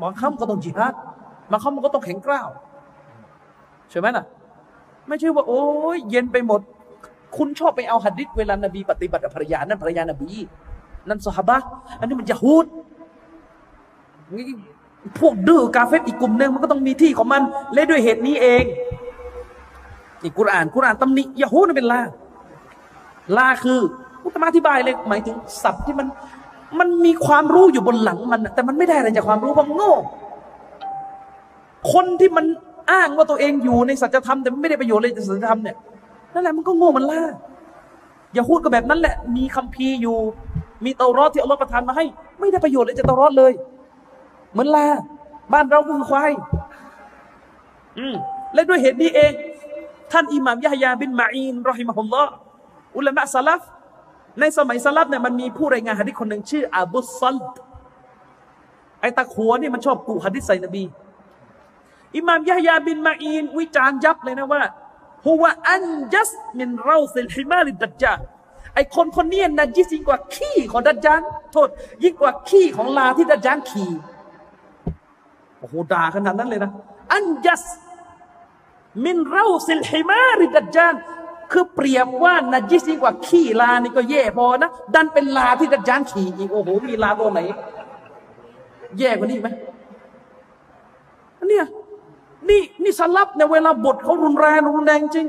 [0.00, 0.94] บางคำก็ต้องจิฮัด
[1.50, 2.48] บางคำมันก็ต้องแข็งกร้าว
[3.90, 4.24] ใช่ไหมน่ะ
[5.08, 5.62] ไม่ใช่ว่า โอ้
[5.96, 6.60] ยเย็นไปหมด
[7.36, 10.30] คุณชอบไปเอาหัดดิษเวลานบีปฏิบัติกับภรรยานั่นภรรยานบี
[11.08, 11.58] นั่นสฮาบะ
[11.98, 12.66] อันนี้มันจะฮูด
[15.20, 17.42] พวกดื้อกาเฟตอีกกลุ่มหนึ่งมันก็ต้องมีที่ของมัน
[17.74, 18.64] และด้วยเหตุนี้เอง
[20.22, 22.00] นี่กุรอานกุรอานตำหนิยาฮูนั่นเป็นลา
[23.36, 23.80] ลาคือ
[24.24, 26.06] อุตมาอธิบายเลยหมายถึงศัพท์ที่มัน
[26.78, 29.92] มันมีความรู้อยู่บนหลังมัน แต่มันไม่ได้อะไรจากความรู้เพราะโง่
[31.92, 32.46] คนที่มัน
[32.90, 35.76] อ้างว่าตัวเองอยู่ในสัจธรรมแต่ไม่ได้ประโยชน์เลยจากสัจธรรมเนี่ย
[36.32, 37.22] นั่นแหละมันก็โง่มันล่า
[38.34, 40.16] อย่าพูดก็แบบนั้นแหละ มีคัมภีร์อยู่
[40.84, 42.04] มีเตารอดที่อัลลอฮฺประทานมาให้
[42.40, 43.52] ไม่ได้ประโยชน์เลยจากเตารอดเลย
[44.52, 44.86] เหมือนลา
[45.52, 46.32] บ้านเราก็คือควาย
[47.98, 48.14] อืม
[48.54, 49.32] และด้วยเหตุนี้เอง
[50.12, 52.32] ท่านอิหม่ามยะฮยาบินมาอีนรอฮิมะฮุลลอฮ์
[52.96, 53.62] อุลามะสลัฟ
[54.40, 57.36] ในสมัยสลับเนี่ยมันมีผู้รายงานฮะดิษคนหนึ่งชื่ออาบุซัล
[59.00, 60.84] ไอตะขัวนี่มันชอบกูฮะดิษใส่นบี
[62.16, 64.62] อิมามยะฮยาบินมาอีน วิจารณ์ยับเลยนะว่า
[65.26, 68.14] ฮุวะอันจัสมินเราซิลฮิมาลิดัจจา
[68.74, 71.20] ไอคนคนนี้นัจิยิ่งกว่าขี้ของดัจจาน
[71.52, 71.68] โทษ
[72.04, 73.90] ยิ่งกว่าขี้ของลาที่ดัจจานขี่
[75.58, 76.70] โอ้โหด่าขนาดนั้นเลยนะ
[77.12, 77.62] อันจัส
[79.04, 80.94] มินเราซิลฮิมาลิดัจจาน
[81.52, 87.40] คือเปรียบว่านาจิสีกว่าขี้ลานี่ก็แย่พอนะดันเป็นลาที่ดัจจานขี่อีกโอ้โหมีลาตัวไหน
[88.98, 89.48] แย่กว่านี้ไหม
[91.48, 91.66] เนี่ย
[92.48, 95.26] นี่นี่สลับในเวลาบทเขารุนแรงรุนแรงจริง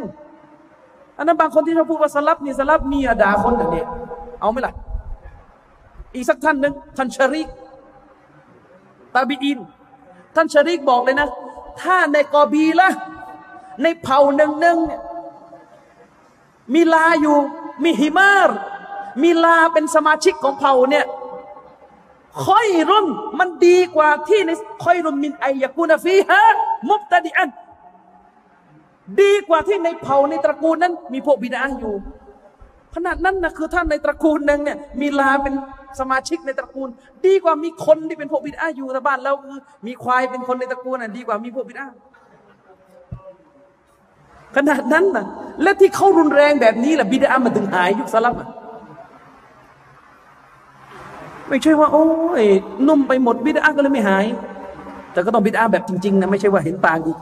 [1.18, 3.84] อันนั้นบางคนที่เขาพูดว่าสลับนี่สลับมีด่าคนอย่างนี้
[4.42, 4.74] เอาไหมล่ะ
[6.14, 7.48] อีกสักท่านหนึ่งท่านชริก
[9.14, 9.60] ตาบีอิน
[10.36, 11.28] ท่านชริกบอกเลยนะ
[11.82, 12.90] ถ้าในกอบีละ
[13.84, 14.78] ในเผ่าหนึ่งหนึ่ง
[16.74, 17.38] มีลาอยู่
[17.84, 18.50] มีฮิมาร
[19.22, 21.06] มีลาเป็นสมาชิกของเผ่าเนี่ย
[22.46, 23.08] ค่อยรุ่น
[23.40, 24.52] มันดีกว่าที่ใน
[24.84, 26.42] ค่อยรุ่นมินไอยากูนฟีฮะ
[26.90, 27.50] มุบตดิอัน
[29.22, 31.96] ดีกว่าที่ในเผ่าในตระกูลนั้น มีพวกบิดาอยู่
[32.96, 35.54] ขนาดนั้นนะคือท่านในตระกูลหนึ่งเนี่ยมีลาเป็น
[36.00, 36.90] สมาชิกในตระกูล
[37.26, 39.58] ดีกว่ามีคนที่เป็นพวกบิดาอยู่ในบ้านเราคือ
[39.88, 41.86] มีควายเป็นคนในตระกูลน่ะดีกว่ามีพวกบิดา
[44.56, 45.26] ขนาดนั้นนะ
[45.62, 48.50] และที่เขารุนแรงแบบนี้แหละบิดามันถึงหายยุคสลับอะ
[51.50, 52.06] ไม่ใช่ว่า โอ้
[52.42, 52.46] ย
[52.88, 54.26] นุ่มไปหมดบิดาก็เลยไม่หาย
[55.14, 57.18] แต่ก็ต้องบิดาแบบจริงๆนะไม่ใช่ว่าเห็นต่างอีก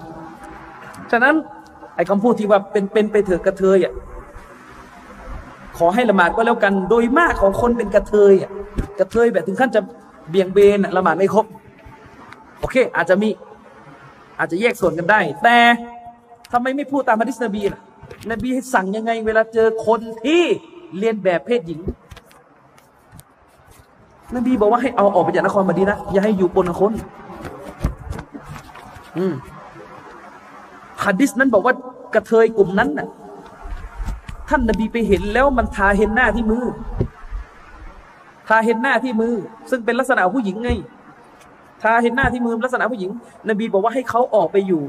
[1.11, 1.35] ฉะนั้น
[1.95, 3.93] ไอ้คำพูดที่ว่าเป็นเป็นไปเถอะกระเทยอะ
[5.77, 8.51] ขอให้ละหมาดก็แล้วกันโดยมากของคนเป็นกระเทยอะ
[8.99, 9.81] กระเทยแบบถึงขั้นจะ
[10.29, 11.45] เบี่ยงเบนละหมาดไม่ครบ
[12.59, 13.29] โอเค อาจจะมี
[14.39, 15.57] อาจจะแยกส่วนกันได้ แต่
[16.51, 17.81] ทำไมไม่พูดตามฮะดิษนบีล่ะ
[18.31, 20.43] นบีให้สั่งยังไง เวลาเจอคนที่
[20.97, 21.79] เรียนแบบเพศหญิง
[24.35, 26.93] นบีบอกว่าให้เอาออกไปจากนครมาดีนะอย่าให้อยู่ปนคน
[29.17, 29.33] อืม
[31.03, 31.73] ฮะดิษนั้นบอกว่า
[32.13, 33.07] กระเทยกลุ่มนั้นน่ะ
[34.49, 36.65] ท่านนบีไปเห็นแล้วมันทาเห็นหน้าที่มือ
[38.47, 39.33] ทาเห็นหน้าที่มือ
[39.69, 40.69] ซึ่งเป็นลักษณะผู้หญิงไง
[41.83, 43.11] ทาเห็นหน้าที่มือลักษณะผู้หญิง
[43.49, 44.81] นบีบอกว่าให้เขาออกไปอยู่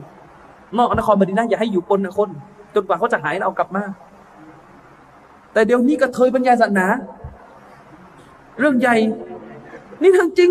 [0.79, 2.29] นอกนครมดีนะอย่าให้อยู่ปนคน
[2.75, 3.83] จนกว่าเขาจะหายเอากลับมา
[5.53, 6.87] แต่เดี๋ยวนี้กระเทยบรรยายศาสนา
[8.59, 8.97] เรื่องใหญ่
[10.03, 10.51] นี่เรื่องจริง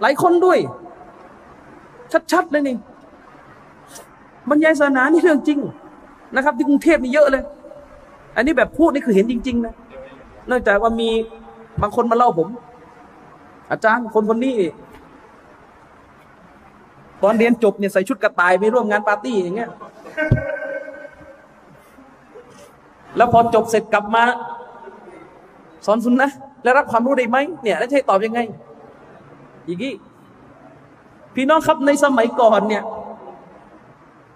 [0.00, 0.58] หลายคนด้วย
[2.32, 2.76] ชัดๆเลยนี่
[4.50, 5.58] บรรยายศาสนานี่เรื่องจริง
[6.34, 7.42] นะครับที่กรุงเทพมีเยอะเลย
[8.36, 9.74] อันนี้แบบพูดนี่คือเห็นจริง ๆ นะ
[10.46, 11.10] เนื่องจากว่ามี
[11.82, 12.48] บางคนมาเล่าผม
[13.70, 14.56] อาจารย์คนคนนี้
[17.22, 19.70] ตอนเรียนจบเนี่ยใส่ชุดกระต่ายไปร่วมงานปาร์ตี้อย่างเงี้ย
[23.16, 24.24] แล้วพอจบเสร็จกลับมา
[25.86, 26.30] สอนสุนนะ
[26.62, 28.40] แล้วรับความรู้ได้ไหมเนี่ยแล้วใช่ตอบยังไง
[29.66, 29.94] อย่างนี้
[31.34, 32.82] พี่น้องครับในสมัยก่อนเนี่ย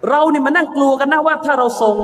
[0.09, 1.95] เราเนี่ยมานั่งกลัวกันนะว่าถ้าเราส่ง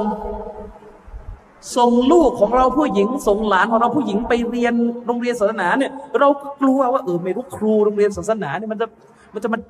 [1.77, 4.73] ส่งลูกของเราผู้หญิงส่งหลานของเราผู้หญิงไปเรียน
[5.07, 6.29] โรงเรียนศาสนาเนี่ย เรา
[6.61, 8.87] กลัวว่าเออไม่รู้ครูโรงเรียนศาสนาเนี่ยมันจะ
[9.33, 9.61] มันจะมัน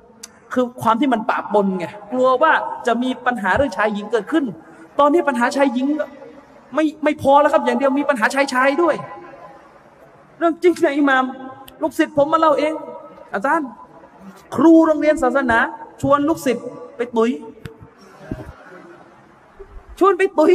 [0.52, 2.52] คือความที่มันปะปนไงกลัวว่า
[2.86, 4.44] จะมีปัญหาเรื่องชายหญิงเกิดขึ้น
[5.00, 5.86] ตอนนี้ปัญหาชายหญิง
[6.74, 8.94] ไม่ไม่พอแล้วครับ อย่างเดียวมีปัญหาชายชายด้วย
[10.38, 11.24] เรื่องจริงนะอิหมาม
[11.82, 12.72] ลูกศิษย์ผมมาเล่าเอง
[13.34, 13.68] อาจารย์
[14.54, 15.58] ครูโรงเรียนศาสนา
[16.00, 16.66] ชวนลูกศิษย์
[16.96, 17.30] ไปตุย
[19.98, 20.52] ชวนไปตุย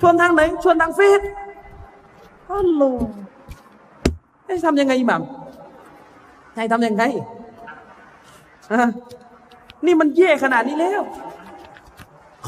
[0.00, 1.20] ชวนทางไหน ชวนทางเฟซ
[2.50, 2.82] ฮัลโหล
[4.46, 5.22] ให้ทำยังไงอิหมัม
[6.56, 7.02] ให้ทำยังไง
[9.86, 11.02] นี่มันแย่ขนาดนี้แล้ว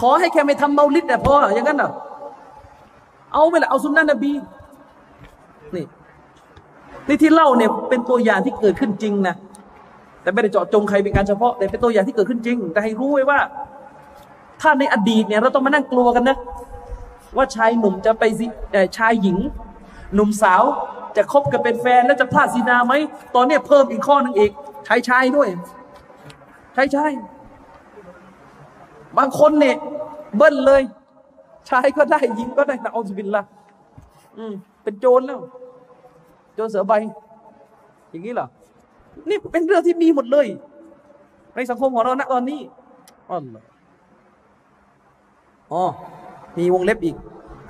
[0.00, 1.90] ขอให้แค่ไม่ทำเมาลิดแต่พออย่างนั้นเหรอ
[3.32, 4.32] เอาไปละเอาสุนนะนบี
[5.74, 5.84] นี่
[7.08, 9.34] นี่ที่เล่าเนี่ยเป็นตัวอย่างที่เกิดขึ้นจริงนะ
[10.22, 13.38] แต่ไม่ได้เจาะจงใครเป็นการเฉพาะแต่เป็นตัวอย่างที่เกิดขึ้นจริง แต่ให้รู้ไว้ว่า
[14.60, 16.36] ถ้าในอดีตเนี่ยเราต้องมานั่งกลัวกันนะ
[17.36, 18.46] ว่าชายหนุ่มจะไปซิ
[18.96, 19.38] ชายหญิง
[20.14, 20.62] หนุ่มสาว
[21.16, 22.94] จะคบกันเป็นแฟนแล้วจะพลาดซีนาไหม
[23.34, 24.50] ตอนนี้เพิ่มอีกข้อหนึ่งอีก
[24.88, 25.48] ชายชายด้วย
[26.76, 27.10] ชายชาย
[29.18, 29.76] บางคนเนี่ย
[30.36, 30.82] เบิ้ลเลย
[31.70, 33.42] ชายก็ได้หญิงก็ได้นะอัลลอฮฺบิลละ
[34.38, 34.52] อืม
[34.82, 35.40] เป็นโจรแล้ว
[36.54, 36.92] โจรเสือใบ
[38.10, 38.46] อย่างนี้เหรอ
[39.28, 40.46] นี่เป็นเรื่องที่มีหมดเลย
[41.54, 42.60] ในสังคมของเราณตอนนี้
[43.30, 43.62] อ๋อเหรอ
[45.72, 45.82] อ๋อ
[46.58, 47.16] มีวงเล็บอีก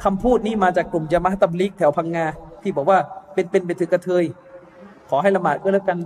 [0.04, 2.26] คำพูดนี้มาจากกลุ่มจามะฮ์ตับลิกแถวพังงา
[2.62, 2.98] ที่บอกว่า
[3.34, 4.24] เป็นเป็นเป็นถือกระเทย
[5.08, 5.98] ขอให้ละหมาดก็แล้วกัน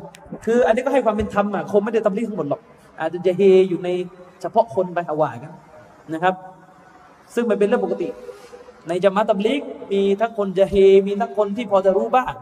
[0.45, 2.61] คืออันนี้ก็ให้ความเป็นธรรมอะคงไม่ได้ตับลิกทั้งหมดหรอก
[2.99, 3.89] อาจจะเฮอยู่ใน
[4.41, 5.53] เฉพาะคนไปเอาว่ากัน
[6.15, 6.35] นะครับ
[7.35, 8.09] ซึ่งมันเป็นเรื่องปกติ
[8.89, 9.61] ในจามะฮ์ตับลิก
[9.93, 10.75] มีทั้งคนจะเฮ
[11.07, 12.35] มีทั้งคนที่พอจะรู้บ้าง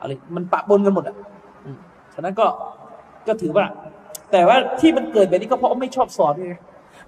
[0.00, 1.16] อะไรมันปะปนกันหมดอะ
[2.14, 2.46] ฉะนั้นก็
[3.26, 3.64] ก็ถือว่า
[4.32, 6.54] แต่ว่าที่มันเกิดแบบนี้ก็เพราะไม่ชอบสอนไง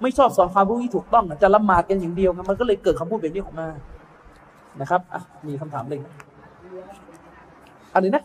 [0.02, 3.66] ไม่ชอบสอนความรู้ที่ถูกต้องอะจะละหมาดกันอย่างเดียวมันก็เลยเกิดคำพูดแบบนี้ออกมา
[4.80, 6.00] นะครับอะมีคำถามเลย
[7.94, 8.22] อันนี้นะ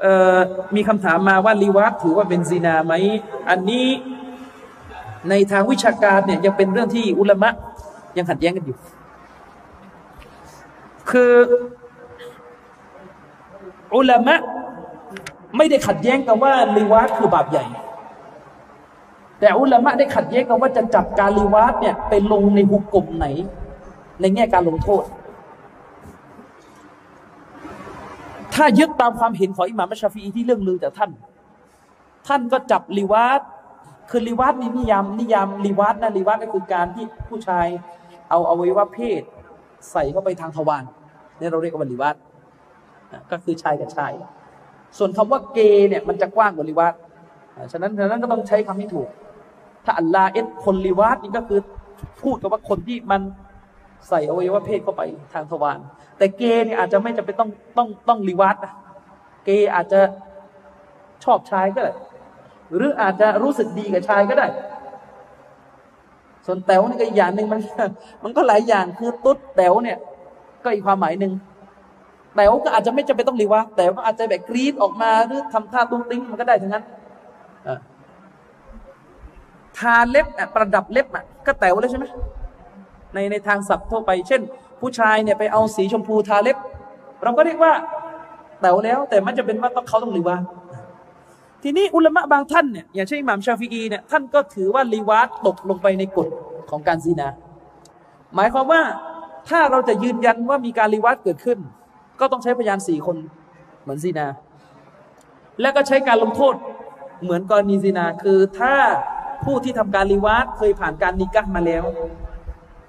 [0.00, 0.38] เอ่อ
[0.76, 2.92] มีคำถามมาว่าลีวัตถือว่าเป็นซีนาไหม
[3.50, 3.86] อันนี้
[5.28, 7.50] ในทางวิชาการเนี่ยยังเป็นเรื่องที่อุลามะ
[8.16, 8.76] ยังขัดแย้งกันอยู่
[11.10, 11.34] คือ
[13.96, 14.40] อุลามะ
[15.56, 17.64] ไม่ได้ขัดแย้งกันว่าลีวาสคือบาปใหญ่
[19.40, 23.26] แต่อุลามะได้ขัดแย้งกันว่าจะจับการลีวาสเนี่ยไปลงในหุกกลมไหน
[24.20, 25.04] ในแง่การลงโทษ
[28.54, 31.10] ถ้ายึดตามความเห็นของอิหม่ามอัชาฟีที่เรื่องลือจากท่าน
[32.26, 33.40] ท่านก็จับลีวาส
[34.10, 37.66] คือลีวาสนี่นิยามนิยามลีวาสนะลีวาสก็คือการที่ผู้ชาย
[38.30, 39.22] เอาอวัยวะเพศ
[39.90, 40.84] ใส่เข้าไปทางทวาร
[41.38, 42.16] เนี่ยเราเรียกว่าลีวาส
[43.30, 44.12] ก็คือชายกับชาย
[44.98, 46.94] ส่วนคำว่าเกย์เนี่ยมันจะกว้างกว่าลีวาส
[47.72, 49.08] ฉะนั้นฉะนั้นก็ต้องใช้คำที่ถูก
[49.84, 51.60] ถ้าอัลลาเอสคนลีวาสนี่ก็คือ
[52.22, 53.20] พูดกับว่าคนที่มัน
[54.08, 55.02] ใส่อวัยวะเพศเข้าไป
[55.32, 55.78] ทางทวาร
[56.18, 58.72] แต่เกย์เนี่ยอาจจะไม่จำเป็นต้องต้องต้องลีวาสนะ
[59.44, 60.00] เกย์อาจจะ
[61.24, 61.92] ชอบชายก็ได้
[62.74, 64.46] หรืออาจจะรู้สึกดีกับชายก็ได้
[66.46, 67.60] ส่วนแต๋วนี่ก็อีกอย่างหนึ่งมัน
[68.24, 69.98] มันก็หลายอย่างคือตุ๊ดแต๋วเนี่ย
[70.64, 71.32] ก็อีกความหมายหนึ่ง
[72.36, 76.84] แต๋วก็อาจจะไม่จำเป็นต้องรีวาแต่ก็อาจจะแบบกรีดออกมาหรือทำท่าตุ้งติ้งมันก็ได้ทั้งนั้น
[77.64, 77.78] เออ
[79.80, 82.04] ทาเล็บอะประดับเล็บอะก็แต๋วเลยใช่ไหม
[83.14, 84.40] ในในทางศัพท์ทั่วไป เช่น
[84.80, 86.56] ผู้ชายเนี่ยไปเอาสีชมพูทาเล็บ
[87.22, 87.72] เราก็เรียกว่า
[88.60, 90.36] แต๋วแล้ว แต่มันจะเป็นว่าต้องเขาต้องรีวา
[91.62, 96.28] ทีนี้อุลมะบางท่านเนี่ยอย่างเช่นอิหม่ามชาฟีอีเนี่ยท่านก็ถือว่ารีวาตกลงไปในกฎ
[96.70, 97.28] ของการซีนา
[98.34, 98.82] หมายความว่า
[99.48, 101.58] ถ้าเราจะยืนยันว่ามีการรีวาตเกิดขึ้น
[102.20, 103.16] ก็ต้องใช้พยานสี่คน
[103.82, 104.26] เหมือนซีนา
[105.60, 106.54] และก็ใช้การลงโทษ
[107.22, 108.74] เหมือนกรณีซีนาคือถ้า
[109.44, 111.84] ผู้ที่ทำการรีวาตเคยผ่านการนิกะมาแล้ว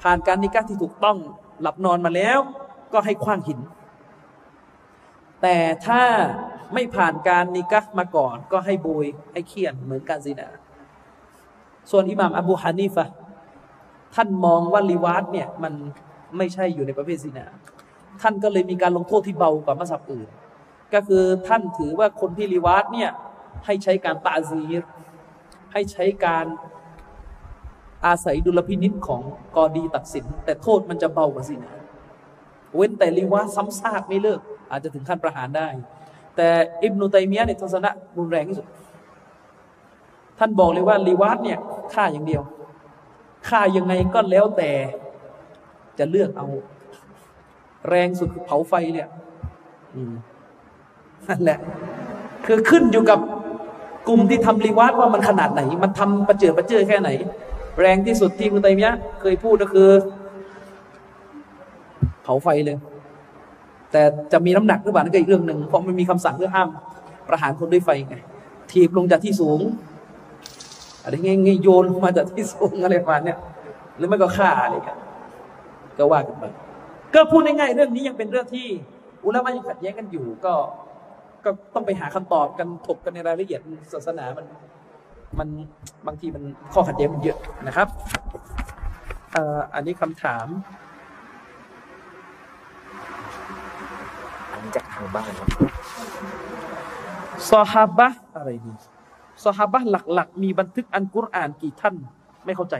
[0.03, 1.17] ผ่านการนิกะที่ถูกต้อง
[1.61, 2.39] หลับนอนมาแล้ว
[2.93, 3.59] ก็ให้คว้างหิน
[5.41, 6.01] แต่ถ้า
[6.73, 10.47] ไม่ผ่านการนิกะมาก่อน ก็ให้โบยให้เคียนเหมือนการซีนา
[11.91, 13.07] ส่วนอิหม่ามอบูฮานีฟะ
[14.15, 15.73] ท่านมองว่ารีวาตเนี่ยมัน
[16.37, 17.45] ไม่ใช่อยู่ในประเภทซีนา
[18.21, 20.27] ท่านก็เลยมีการลงโทษที่เบากว่ามัสยิดอื่น
[20.93, 23.09] ก็คือท่านถือว่าคนที่รีวาตเนี่ย
[23.65, 24.81] ให้ใช้การตาซีร
[25.71, 26.45] ให้ใช้การ
[28.05, 29.21] อาศัยดุลพินิษของ
[29.55, 31.73] กอดีตัดสิน แต่โทษมันจะเบากว่าสินะ
[32.75, 34.39] เว้นแต่รีวาซ้ำซากไม่เลิก
[34.71, 35.67] อาจจะถึงขั้นประหารได้
[36.35, 36.47] แต่
[36.81, 38.67] อิบนุตัยมียะเนี่ยทัศนะรุนแรงที่สุด
[40.39, 41.59] ท่านบอกเลยว่ารีวาเนี่ย
[41.93, 42.43] ฆ่าอย่างเดียว
[43.49, 44.71] ฆ่ายังไงก็แล้วแต่
[45.99, 46.47] จะเลือกเอา
[47.89, 49.07] แรงสุดคือเผาไฟเนี่ย
[51.27, 51.59] นั่นแหละ
[52.45, 53.19] คือขึ้นอยู่กับ
[54.07, 57.09] กลุ่มที่ทำรีวาตว่ามันขนาดไหน มันทำประเจิดประเจิดแค่ไหน
[57.79, 59.89] แรงที่สุดที่มุตัยมียะเคยพูดก็คือ
[62.23, 62.77] เผาไฟเลย
[63.91, 66.69] แต่จะมีน้ำหนักหรือเปล่านั่นก็อีกเรื่องหนึ่งเพราะมันมีคำสั่งเรื่องห้าม
[67.27, 68.15] ประหารคนด้วยไฟไง
[68.71, 69.59] ถีบลงจากที่สูง
[71.03, 73.37] อะไรเงี้ยโยนลงมาจากที่สูงอะไรประมาณเนี้ย
[73.97, 74.97] หรือไม่ก็ฆ่าอะไรกัน
[75.97, 76.43] ก็ว่ากันไป
[77.13, 78.67] ก็พูดง่ายๆเรื่องนี้ยังเป็นเรื่องที่
[79.25, 80.53] อุลามะยังขัดแย้งกันอยู่ก็
[81.45, 83.61] ก็ต้องไปหาคำตอบกันถกกันในรายละเอียด
[83.93, 84.45] ศาสนามัน
[85.39, 85.49] มัน
[86.07, 87.37] บางทีมันข้อขัดแย้งมันเยอะ
[87.67, 87.87] นะครับ
[89.31, 90.47] เอ่ออันนี้คำถาม
[94.51, 95.49] อันนี้จากทางบ้านครับ
[97.49, 98.73] ซอฮาบะห์อะไรดี
[99.43, 101.95] ซอฮาบะห์หลัก ๆ มีบันทึกอันกุรอานกี่ท่าน
[102.45, 102.75] ไม่เข้าใจ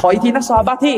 [0.00, 0.94] ขออีกทีนะซอฮาบะห์ที่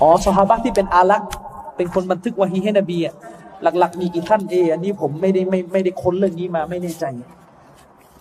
[0.00, 1.30] อ๋อซอฮาบะที่เป็นอาลักษ์
[1.76, 3.14] เป็นคนบันทึกวะฮีให้นบีอะ
[3.62, 7.04] หลัก ๆ มีกี่ท่านเออันนี้ผมไม่ได้ไม่ไม่ได้ค้นเรื่องนี้มาไม่แน่ใจ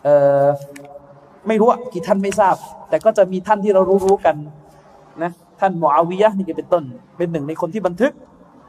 [0.03, 0.45] เอ่อ
[1.47, 2.55] ไม่รู้อะกี่ท่านไม่ทราบ
[2.89, 4.35] แต่ก็จะมีท่านที่เรารู้ๆกัน
[5.23, 6.83] นะท่านมออาวิยะนี่ก็เป็นต้น
[7.17, 8.13] เป็นหนึ่งในคนที่บันทึก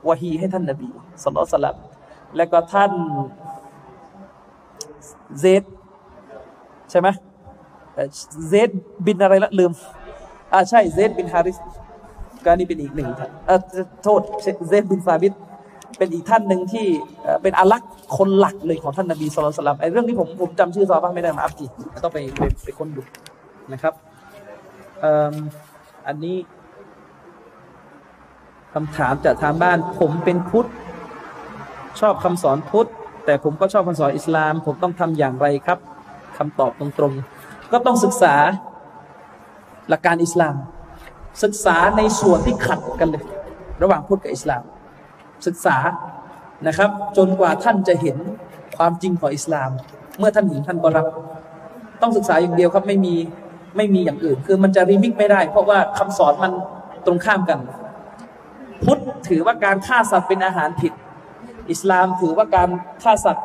[0.08, 0.88] วะฮีให้ท่านนบี
[1.22, 1.76] สลลัลสลัม
[2.36, 2.92] แล้วก็ท่าน
[5.40, 5.62] เซด
[6.90, 7.08] ใช่ไหม
[7.94, 8.08] เอ่อ
[8.48, 8.70] เซด
[9.06, 9.72] บินอะไรละลืม
[10.52, 11.58] อ่าใช่เซดบินฮาริส
[12.44, 13.60] ก็นี่เป็นอีกหนึ่งท่านเออ
[14.04, 14.20] โทษ
[14.68, 15.32] เซดบินซาบิด
[15.98, 16.86] เป็นอีกท่านหนึ่งที่
[17.42, 21.66] เป็นอาลักษ์คนหลักเลยของท่านนบีสุลต่านสลัมไอ้เรื่องนี้ผมผมจำชื่อซอบ้างไม่ได้มาอัพจี
[22.02, 23.02] ต้องไปไปไปค้นดู
[23.72, 23.94] นะครับ
[26.06, 26.36] อันนี้
[28.74, 30.68] คำถามจากทางบ้าน ผมเป็นพุทธ
[32.00, 32.88] ชอบคำสอนพุทธ
[33.24, 35.78] แต่ผมก็ชอบคำสอนอิสลาม ผมต้องทำอย่างไรครับ
[36.38, 38.34] คำตอบตรงๆ ก็ต้องศึกษา
[39.88, 40.54] หลักการอิสลาม
[41.42, 43.24] ศึกษาในส่วนที่ขัดกันเลย
[43.82, 44.62] ระหว่างพุทธกับอิสลาม
[45.46, 45.76] ศึกษา
[46.66, 48.16] นะครับ จนกว่าท่านจะเห็น
[48.76, 49.70] ความจริงของอิสลาม
[50.18, 51.06] เมื่อท่านเห็นท่านก็รับ
[52.02, 53.14] ต้องศึกษาอย่างเดียวครับไม่มี
[53.76, 56.52] ไม่มีอย่างอื่น คือมันจะรีมิกไม่ได้ เพราะว่าคำสอนมัน
[57.06, 57.58] ตรงข้ามกัน
[58.84, 60.92] พุทธถือว่าการฆ่าสัตว์เป็นอาหารผิด
[61.70, 62.68] อิสลามถือว่าการ
[63.02, 63.44] ฆ่าสัตว์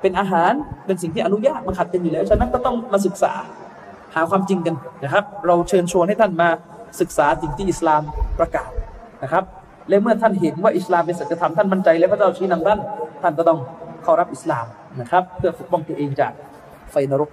[0.00, 0.52] เป็นอาหาร
[0.86, 3.32] เป็นสิ่งที่อนุญาตมันขัดกันอยู่แล้ว ฉะนั้นก็ต้องมาศึกษา
[4.14, 4.74] หาความจริงกัน
[5.04, 6.48] นะครับ เราเชิญชวนให้ท่านมา
[7.00, 8.02] ศึกษาสิ่งที่อิสลาม
[8.38, 8.70] ประกาศ
[9.22, 9.44] นะครับ
[9.88, 12.78] และเมื่อท่านเห็นว่าอิสลามเป็นสัจธรรมท่านมั่นใจและพระเจ้าชี้นำท่าน
[13.22, 13.58] ท่านก็ต้อง
[14.02, 14.66] เข้ารับอิสลาม
[15.00, 16.32] นะครับ เพื่อปกป้องตัวเองจาก
[16.90, 17.30] ไฟนรก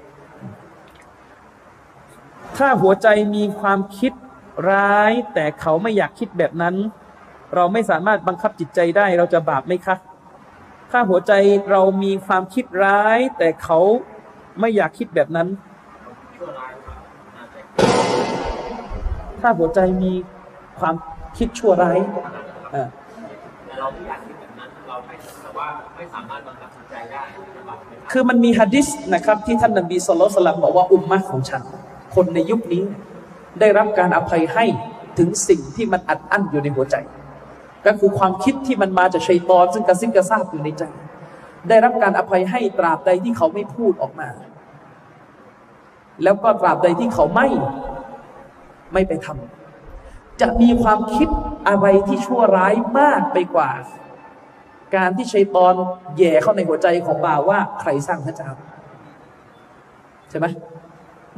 [2.58, 4.14] ถ้าหัวใจมีความคิด
[4.70, 6.76] ร้าย แต่เขาไม่อยากคิดแบบนั้น
[7.56, 9.96] เราไม่สามารถบังคับจิตใจได้ เราจะบาปไหมคะ
[10.92, 11.34] ถ้าหัวใจ
[11.72, 13.80] เรามีความคิดร้าย แต่เขา
[14.60, 15.48] ไม่อยากคิดแบบนั้น
[19.48, 20.14] ถ้าหัวใจมี
[20.80, 20.96] ความ
[21.38, 22.00] คิดชั่วร้าย
[22.74, 22.88] อ่า
[23.66, 27.22] แต่เราไม่อยากคิดแบบนั้นเราไม่แต่ว่าไม่สามารถบังคับจิตใจได้
[27.70, 31.62] บาปไหมครับคือมันมีฮะดิษนะครับที่ท่านนบีสุลต่านละบอกว่าอุมมะของฉัน
[32.16, 32.84] คนในยุคนี้
[33.60, 34.66] ได้รับการอภัยให้
[35.18, 36.96] ถึงสิ่งที่มันอัดอั้นอยู่ในหัวใจ
[37.86, 40.84] ก็คือความคิดที่มันมาจากชัยตอนซึ่งกระซิบกระซาบอยู่ในใจ
[41.70, 44.30] ได้รับการอภัยให้ตราบใดที่เขาไม่พูดออกมา
[46.24, 47.48] แล้วก็ตราบใดที่เขาไม่
[48.94, 51.28] ไม่ไปทำจะมีความคิด
[51.68, 53.72] อะไรที่ชั่วร้ายมากไปกว่า
[54.96, 55.74] การที่ชัยตอน
[56.18, 58.50] แย่เข้าในหัวใจของบ่าวว่าใครสร้างพระเจ้า
[60.30, 60.46] ใช่ไหม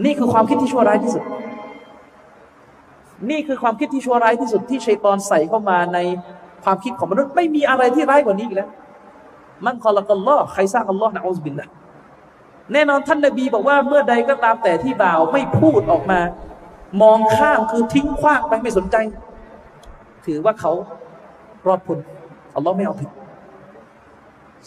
[0.05, 1.23] นี่คือความคิดที่ชั่วร้ายที่สุด
[3.29, 5.99] นี่คือความคิดที่ชั่วร้ายที่สุดที่ชัยตอนใส่เข้ามาใน
[6.63, 8.69] ความคิดของมนุษย์ไม่มีอะไรที่ร้ายกว่านี้อีกแล้ว
[9.65, 11.67] มันคอละกัลลอฮ์ใครสร้างอัลลอฮ์นะอูซบิลละ
[12.73, 16.19] แน่นอนท่านนบีบอกว่าเมื่อใดก็ตามแต่ที่บ่าวไม่พูดออกมา
[17.01, 18.95] มองข้ามคือทิ้งขว้างไปไม่สนใจ
[20.25, 20.71] ถือว่าเขา
[21.67, 21.99] รอดพ้น
[22.55, 23.09] อัลลอฮ์ไม่เอาผิด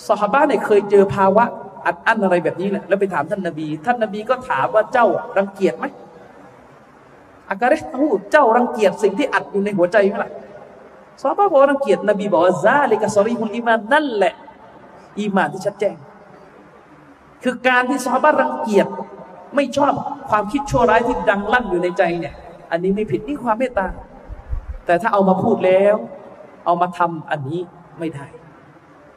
[0.09, 1.45] สหบ้านเนี่ยเคยเจอภาวะ
[1.87, 5.07] อัดอั้นอะไรแบบนี้แหละแล้วไปถามท่านนบี ท่านนบีก็ถามว่าเจ้า
[5.39, 5.85] รังเกียจไหม
[7.49, 10.31] อากาเรหูดเจ้ารังเกียจสิ่งที่อัดอยู่ในหัวใจไหมล่ะ
[11.21, 14.35] สหบ้านบอกรังเกียจนบีบอกว่าซาลิกะซอรีฮุลอีมานนั่นแหละ
[15.19, 15.97] อีมานที่ชัดแจ้ง
[17.43, 18.87] คือการที่สหบ้านรังเกียจ
[19.57, 19.93] ไม่ชอบ
[20.31, 22.35] ความคิดชั่วร้ายที่ดังลั่นอยู่ในใจเนี่ย
[22.71, 23.87] อันนี้ไม่ผิดนี่ความเมตตา
[24.87, 25.95] แต่ถ้าเอามาพูดแล้ว
[26.67, 27.61] เอามาทำอันนี้
[27.99, 28.27] ไม่ได้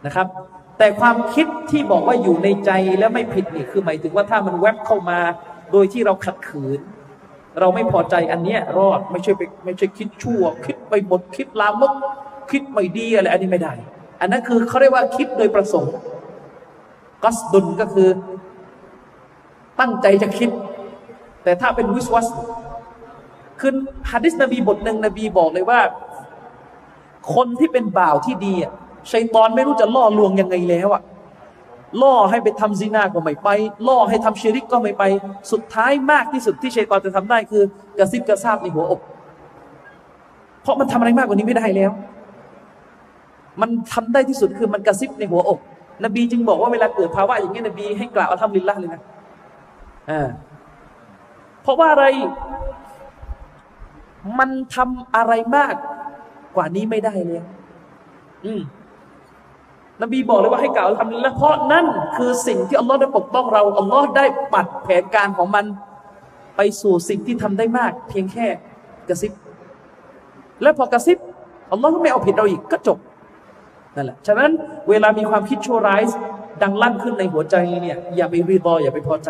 [0.06, 0.28] นะครับ
[0.78, 5.20] แต่ความคิดที่บอกว่าอยู่ในใจแล้วไม่ผิดนี่คือหมายถึงว่าถ้ามันแวบเข้ามา
[5.72, 6.80] โดยที่เราขัดขืน
[7.60, 11.94] เราไม่พอใจอันเนี้ยรอดไม่ใช่ไปไม่ใช่คิดชั่ว คิดไปหมดคิดลามก
[12.52, 13.74] คิดไม่ดีอะไรอันนี้ไม่ได้
[14.22, 15.96] อันนั้นคือเขาเรียกว่าคิดโดยประสงค์
[17.24, 18.10] กัสดุลก็คือ
[19.80, 20.50] ตั้งใจจะคิด
[21.44, 22.28] แต่ถ้าเป็นวิสวัส
[23.60, 23.74] คือ
[24.12, 25.80] ฮะดิษนบีบทหนึ่งนบีบอกเลยว่า
[27.36, 28.72] คนที่เป็นบ่าวที่ดีอะ
[29.12, 31.02] ชัยตอนไม่รู้จะล่อลวงยังไงแล้วอะ
[32.02, 33.50] ล่อให้ไปทำซีนาก็ไม่ไป
[33.88, 35.04] ล่อให้ทำชิริกก็ไม่ไป
[35.52, 37.64] สุดท้ายมากที่สุดที่ชัยตอนจะทำได้คือ
[37.98, 39.02] กระซิบกระซาบในหัวอก
[40.62, 41.92] เพราะมันทำอะไรมากกว่านี้ไม่ได้แล้ว
[43.62, 45.60] มันทำได้ที่สุดคือมันกระซิบในหัวอก
[46.04, 49.02] นบีจึงบอกว่าเวลาเกิดภาวะอย่างนี้นบีให้กล่าวอัลฮัมดุลิลละห์เลยนะ
[51.62, 52.06] เพราะว่าอะไร
[54.40, 55.74] มันทำอะไรมาก
[56.56, 57.42] กว่านี้ไม่ได้เลย
[58.46, 58.62] อืม
[60.02, 61.86] นบีบอกเลยว่าให้กล่าวทำและเพราะนั่น
[62.18, 65.66] คือสิ่งที่อัลลอฮ์ได้ปกป้องเราอัลลอฮ์ได้ปัดแผนการของมัน
[66.56, 68.48] ไปสู่สิ่งที่ทำได้มาก เพียงแค่
[69.10, 69.32] กระซิบ
[70.62, 71.18] และพอกระซิบ
[71.72, 72.98] อัลลอฮ์ก็ไม่เอาผิดเราอีกก็จบ
[73.96, 74.52] นั่นแหละฉะนั้น
[74.90, 76.02] เวลามีความคิดชั่วร้าย
[76.62, 79.30] ดังลั่นขึ้นในหัวใจเนี่ยอย่าไปรีบออย่าไปพอใจ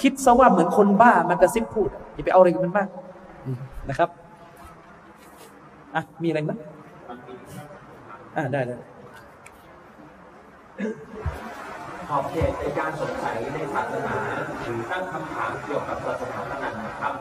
[0.00, 2.88] คิดซะว่าเหมือนคนบ้ามันกระซิบพูดอย่าไปเอาอะไรกับมันมาก
[3.44, 4.08] อืมนะครับ
[5.94, 6.52] อะมีอะไรไหม
[8.36, 8.76] อ่าได้ได้
[12.08, 14.16] ขอบเขตในการสงสัยในศาสนา
[14.62, 17.14] หรือตั้งคำถามเกี่ยวกับศาสนาขนาดนะครับ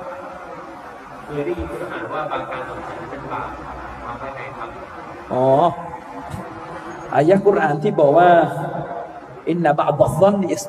[1.24, 3.50] เคยได้ยินที่อ่านว่าบางการสงสัยเป็นบาป
[4.04, 4.70] ความไปไหนครับ
[5.34, 5.46] อ๋อ
[7.14, 8.30] อายะกุรอานที่บอกว่า
[9.50, 10.62] อินนะบะดซอนนิส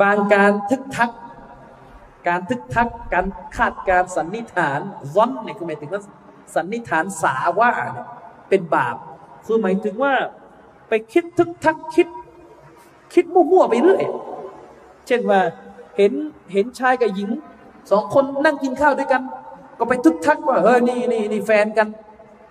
[0.00, 1.10] บางการทึกทัก
[2.28, 4.80] การทึกทัก การคาดการสันนิษฐาน
[5.14, 6.02] ซอนเนี่ยคือหมายถึงว่า
[6.54, 8.06] สันนิษฐานสาว่าเนี่ย
[8.48, 8.96] เป็นบาป
[9.46, 10.14] คือหมายถึงว่า
[10.88, 12.08] ไปคิดทึกทักคิด
[13.14, 14.04] คิดมั่วๆไปเรื่อย
[15.06, 15.40] เช่นว่า
[15.96, 16.12] เห็น
[16.52, 17.28] เห็นชายกับหญิง
[17.90, 19.22] สองคนนั่งกินข้าวด้วยกัน
[19.78, 21.88] ก็ไปทึกทักว่าเฮ้ยนี่นี่นี่แฟนกัน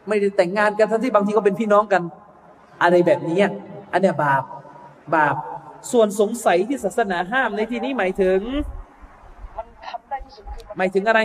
[0.08, 2.04] ไม่ได้แต่งงานกันทั้งที่บางทีก็เป็นพี่น้องกัน
[2.82, 3.40] อะไรแบบนี้
[3.92, 4.44] อันเนี้ยบาป
[5.16, 5.36] บาป
[5.92, 8.40] ส่วนสงสัยที่ศาสนาห้ามในที่นี้หมายถึง
[10.78, 11.20] หมายถึงอะไร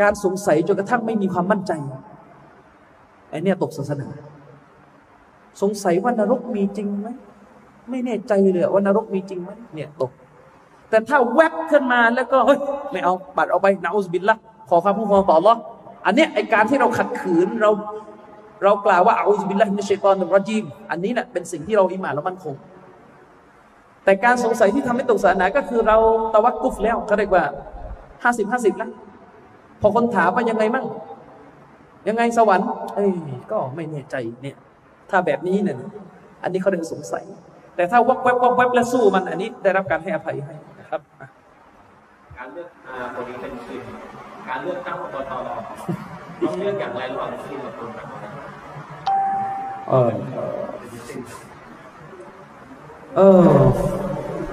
[0.00, 1.72] การสงสัยจนกระทั่งไม่มีความมั่นใจ
[3.30, 4.08] ไอ้นี่ตกศาสนา
[5.62, 7.08] สงสัยว่านรกมีจริงไหม
[7.90, 10.10] ไม่แน่ใจเลยว่านรกมีจริงไหมเนี่ยตก
[10.90, 12.58] แต่ถ้าแวบขึ้นมาแล้วก็เฮ้ย
[12.90, 14.36] ไม่เอาปัดเอาไปนะอุสบิลละ
[14.68, 15.56] ขอความคุ้มครองต่อ Allah
[16.06, 17.70] อันเนี้ยไอการที่เราขัดขืนเรา
[18.64, 22.54] เรากล่าวว่าอาอุสบิลละฮิมินชัยตอนรจีมอันนี้นะ่ะเป็นสิ่งที่เราอิหมานแล้วมั่นคง
[24.04, 25.96] แต่การสงสัยที่ทำให้ตกศาสนาก็คือเรา
[26.34, 27.44] ตะวักกุฟแล้วเขาเรียกว่า
[28.22, 28.90] ห้าสิบห้าสิบแล้ว
[29.80, 30.86] พอคนถามว่ายังไงมั่ง
[32.08, 33.12] ยังไงสวรรค์ เอ้ย
[33.52, 34.56] ก็ไม่แน่ใจเนี่ย
[35.10, 35.76] ถ้าแบบนี้เนี่ย
[36.42, 37.24] อันนี้เขาเรียกสงสัย
[37.76, 41.28] แต่ถ้าวักแวบวักแวบและสู้มัน อันนี้ได้รับการให้อภัยให้นะครับอะ
[42.38, 43.82] การเลือกอาคนนี้เป็นมุสลิม
[44.48, 48.30] การเลือกตั้งอบตรต้องเลือกอย่างไรระหว่างมุสลิมกับคนต่างประเทศ
[49.88, 50.10] เออ
[53.16, 53.42] เออ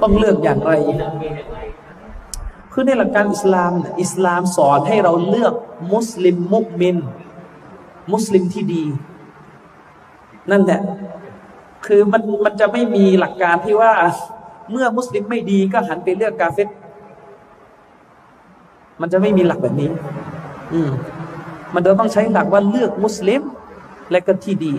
[0.02, 1.58] ต้องเลือกอย่างไรเลือกเองอย่างไร
[2.74, 5.54] คือในหลักการอิสลาม อิสลามสอนให้เราเลือก
[5.94, 6.98] มุสลิมมุกมิน
[8.12, 8.84] มุสลิมที่ดี
[10.52, 10.82] นั่นแหละ
[11.86, 13.94] คือมันมันจะไม่มีหลักการที่ว่า
[14.72, 16.68] เมื่อมุสลิมไม่ดีก็หันไปเลือกกาเฟต
[19.02, 19.90] มันจะไม่มีหลักแบบนี้
[20.74, 20.92] อืม
[21.74, 23.42] มันจะต้องใช้หลักว่าเลือกมุสลิม
[24.12, 24.74] และก็ที่ดี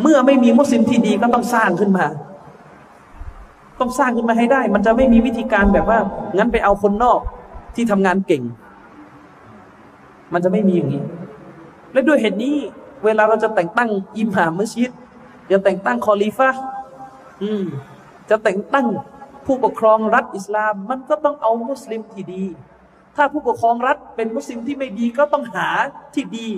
[0.00, 2.06] เมื่อไม่มีมุสลิมที่ดีก็ต้องสร้างขึ้นมา
[3.80, 5.98] ต้องสร้างขึ้นมาให้ได้ มันจะไม่มีวิธีการแบบว่า
[6.36, 7.20] งั้นไปเอาคนนอก
[7.74, 8.42] ที่ทำงานเก่ง
[10.32, 11.02] มันจะไม่มีอย่างนี้
[11.92, 12.56] และด้วยเหตุนี้
[13.04, 14.90] เวลาเราจะแต่งตั้งอิหม่ามมัสยิด
[15.50, 16.50] จะแต่งตั้งคอลีฟะ
[17.42, 17.64] อืม
[18.30, 18.86] จะแต่งตั้ง
[19.46, 22.44] ผู้ปกครองรัฐอิสลาม มันก็ต้องเอามุสลิมที่ดี
[23.16, 25.68] ถ้าผู้ปกครองรัฐเป็นมุสลิมที่ไม่ดีก็ต้องหา
[26.14, 26.48] ที่ดี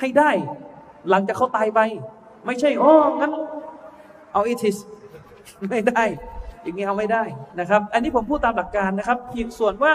[0.00, 0.30] ให้ได้
[1.10, 1.80] หลังจากเขาตายไป
[2.46, 3.32] ไม่ใช่อ๋องั้น
[4.32, 4.76] เอาอิทิส
[5.70, 6.04] ไม่ได้
[6.62, 7.22] อย่างนี้เอาไม่ได้
[7.60, 9.94] นะครับ อันนี้ผมพูดตามหลักการนะครับเพียงส่วนว่า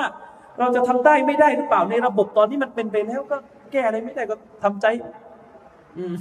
[0.59, 3.37] เราจะทำได้ไม่ได้หรือเปล่าในระบบตอนนี้มันเป็นไปแล้วก็
[3.71, 4.85] แก้อะไรไม่ได้ก็ทำใจ
[5.97, 6.15] อืม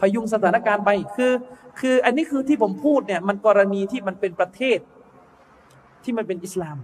[0.00, 1.32] พยุงสถานการณ์ไปคือ
[1.80, 4.78] คืออันนี้คือที่ผมพูดเนี่ยมันกรณีที่มันเป็นประเทศ
[6.04, 6.76] ที่มันเป็นอิสลาม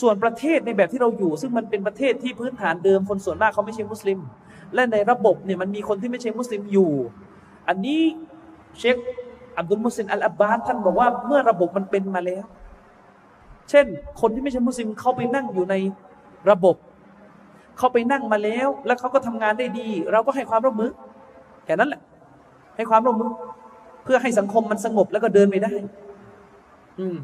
[0.00, 4.18] ส่วนประเทศในแบบที่เราอยู่ ซึ่งมันเป็นประเทศที่พื้นฐานเดิมคนส่วนมากเขาไม่ใช่มุสลิม
[4.74, 6.92] และในระบบเนี่ยมันมีคนที่ไม่ใช่มุสลิมอยู่
[7.68, 8.00] อันนี้
[8.78, 8.96] เชค
[9.58, 12.44] อับดุลมุสลิมอัลอับบาสท่านบอกว่าเมื่อระบบมันเป็นมาแล้ว
[13.70, 13.86] เช่น
[14.20, 15.74] คนที่ไม่ใช่มุสลิมเขาไปนั่งอยู่ใน
[16.50, 16.76] ระบบ
[17.78, 20.90] เขาไปนั่งมาแล้ว แล้วเขาก็ทำงานได้ดี เราก็ให้ความร่วมมือ
[21.64, 22.00] แค่นั้นแหละ
[22.76, 23.30] ให้ความร่วมมือ
[24.04, 25.72] เพื่อให้สังคมมันสงบแล้วก็เดินไปได้
[26.98, 27.16] อืม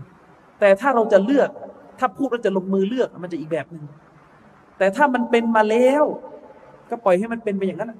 [0.60, 1.50] แต่ถ้าเราจะเลือก
[1.98, 3.84] ถ้าพูดเราจะลงมือเลือกมันจะอีกแบบหนึ่ง
[4.78, 6.04] แต่ถ้ามันเป็นมาแล้ว
[6.90, 7.92] ก็ปล่อยให้มันเป็นไปอย่างนั้น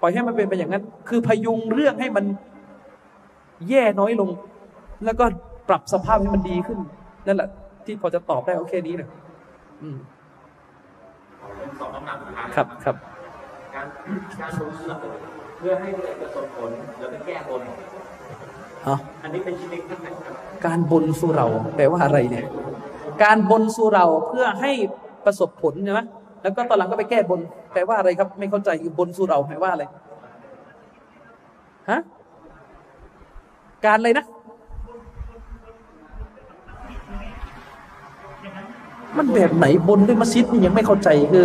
[0.00, 2.24] ปล่อยให้มันเป็นไปอย่างนั้น คือพยุงเรื่องให้มัน
[3.68, 4.30] แย่น้อยลง
[5.04, 5.24] แล้วก็
[5.68, 6.78] ปรับสภาพให้มันดีขึ้น
[7.26, 7.48] นั่นแหละ
[7.84, 9.08] ที่พอจะตอบได้โอเคนี้นะ
[9.82, 9.96] อืม
[11.80, 12.96] สองคำถามสุดท้ายครับครับ
[13.74, 13.86] การ
[14.40, 14.98] การรู้เรื่อง
[15.58, 17.60] เพื่อให้เกิดประสบผลแล้วไปแก้บน
[18.86, 20.34] อ๋ออันนี้เป็นชีวิตที่ไหนครับ
[20.66, 21.46] การบนสู่เรา
[21.76, 22.44] แปลว่าอะไรเนี่ย
[23.22, 24.72] การบนสู่เราเพื่อให้
[25.24, 26.00] ประสบผลใช่ไหม
[26.42, 27.40] แล้วก็ตอนหลังก็ไปแก้บน
[27.72, 29.84] แปลว่าอะไรครับ ไม่เข้าใจคือบนสู่เราแปลว่าอะไร
[31.90, 32.00] ฮะ
[33.84, 34.26] การอะไรนะ
[39.16, 41.44] มันแบบไหนบนด้วยมัสยิดนี่ยังไม่เข้าใจคือ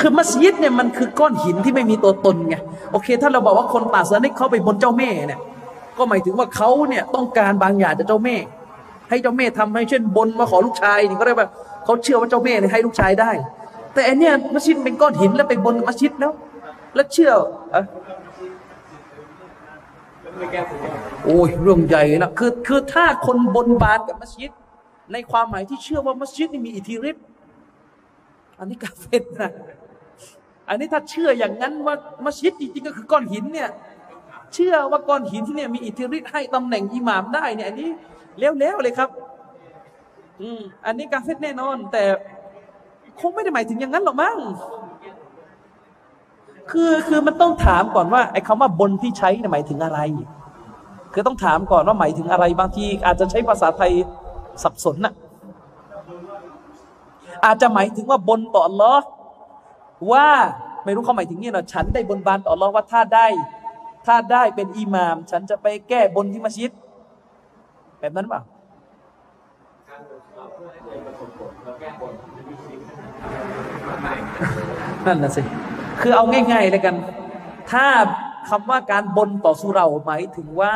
[0.00, 2.56] คือมัสยิดเนี่ยมันคือก้อนหินที่ไม่มีตัวตนไง
[2.92, 5.40] โอเค ถ้าเราบอกว่าคนป่าสนิกเขาไปบนเจ้าแม่เนี่ย
[5.98, 8.36] ก็หมายถึงว่าเขาเนี่ยต้องการบางอย่างจากเจ้าแม่
[9.10, 11.48] ให้เจ้าแม่ทำให้เช่นบนมาขอลูกชายนี่ก็ได้ว่า
[11.84, 13.30] เขาเชื่อว่าเจ้าแม่ให้ลูกชายได้
[13.94, 16.32] แต่อันเนี้ยมัสยิดเป็นก้อนหินแล้วไปบนมัสยิดแล้ว
[16.94, 17.32] แล้วเชื่อ
[21.24, 24.52] โอ้ยเรื่องใหญ่นะคือคือถ้าคนบนบานกับมัสยิด
[25.12, 27.24] ในความหมายที่เชื่อว่ามัสยิดนี่มีอิทธิฤทธิ์
[28.58, 29.50] อันนี้กาเฟตนะ
[30.68, 31.94] อันนี้ถ้าเชื่ออย่างนั้นว่า
[32.24, 33.68] มัสยิดจริงๆก็คือก้อนหินเนี่ย
[34.54, 37.88] เชื่อว่าก้อนหินที่เนี่ยมีอิทธิฤทธิ์ให้ตำแหน่งอิหมามได้เนี่ยอันนี้
[38.38, 39.10] เล้วๆเลยครับ
[40.40, 42.04] อืมอันนี้กาเฟตแน่นอน แต่
[43.20, 44.38] คงไม่ได้หมายถึงอย่างนั้นหรอกมั้ง
[46.70, 50.00] คือคือมันต้องถามก่อนว่าไอ้คำว่าบนที่ใช้เนี่ยหมายถึงอะไร
[51.12, 53.92] คือต้องถามก่อนว่าหมายถึงอะไรบางที อาจจะใช้ภาษาไทย
[54.62, 55.14] สับสนน่ะ
[57.44, 59.04] อาจจะหมายถึงว่าบนต่ออัลลอฮ์
[60.12, 60.26] ว่า
[60.84, 63.26] ไม่รู้เขาหมายถึงนี่หรอฉันได้บนบานต่ออัลลอฮ์ว่าถ้าได้
[64.06, 66.72] ถ้าได้เป็นอิหมาม ฉันจะไปแก้บนที่มัสยิด
[68.00, 68.40] แบบนั้นเปล่า
[75.06, 75.42] นั่นน่ะสิ
[76.00, 76.94] คือเอาง่ายๆเลยกัน
[77.70, 77.86] ถ้า
[78.48, 80.74] คำว่าการบนต่อสุเราหมายถึงว่า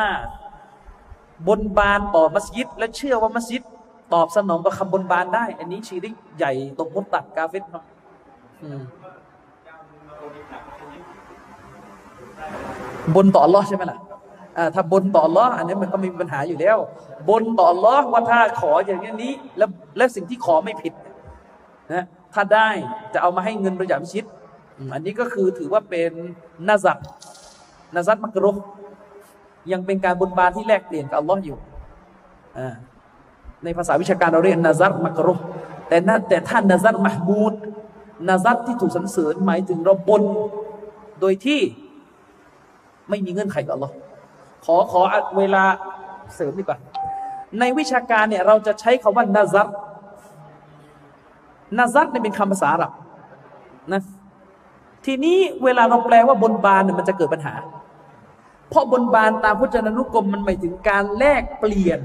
[1.47, 3.63] บนบานต่อมัสยิด และเชื่อว่ามัสยิด
[4.13, 7.83] ตอบสนองกับคำบนบานได้ อันนี้ชีริกใหญ่ตกมุตตัดกาเฟตเนาะ
[13.15, 13.99] บนต่ออัลลอฮ์ใช่ไหมล่ะ
[14.73, 16.77] ถ้าบนต่ออัลลอฮ์อันนี้มันก็มีปัญหาอยู่แล้ว
[17.29, 20.93] บนต่ออัลลอฮ์ว่าถ้าขออย่างนี้ แล้วและสิ่งที่ขอไม่ผิด
[21.93, 22.69] นะถ้าได้
[23.13, 24.25] จะเอามาให้เงินบริจาคมิชิด
[24.93, 26.11] อันนี้ก็คือถือว่าเป็น
[26.67, 26.97] นาซัต
[27.95, 28.51] นาซัตมักรุ
[29.71, 31.57] ยังเป็นการบนบานที่แลกเปลี่ยนกับอัลลอฮ์อยู่
[33.63, 35.33] ในภาษาวิชาการเราเรียกนาซัตมักรุ
[35.87, 37.53] แต่นแต่ท่านนาซัตมหมูด
[38.27, 40.23] นาซัตที่ถูกสรรเสริญหมายถึงเราบน
[41.21, 41.59] โดยที่
[43.09, 43.93] ไม่มีเงื่อนไขกับอัลลอฮ์
[44.65, 45.01] ขอขอ
[45.37, 45.63] เวลา
[46.35, 46.77] เสริมดีกว่า
[47.59, 49.67] ในวิชาการเนี่ยเราจะใช้คาว่านาซัต
[51.77, 52.91] นาซัตเนี่ยเป็นคำภาษาอาหรับ
[53.91, 54.01] นะ
[55.05, 57.55] ทีนี้เวลาเราแปลว่าบนบานเนี่ยมันจะเกิดปัญหา
[58.69, 61.99] เพราะบนบานตามพจนานุกรมมันหมายถึงการแลกเปลี่ยน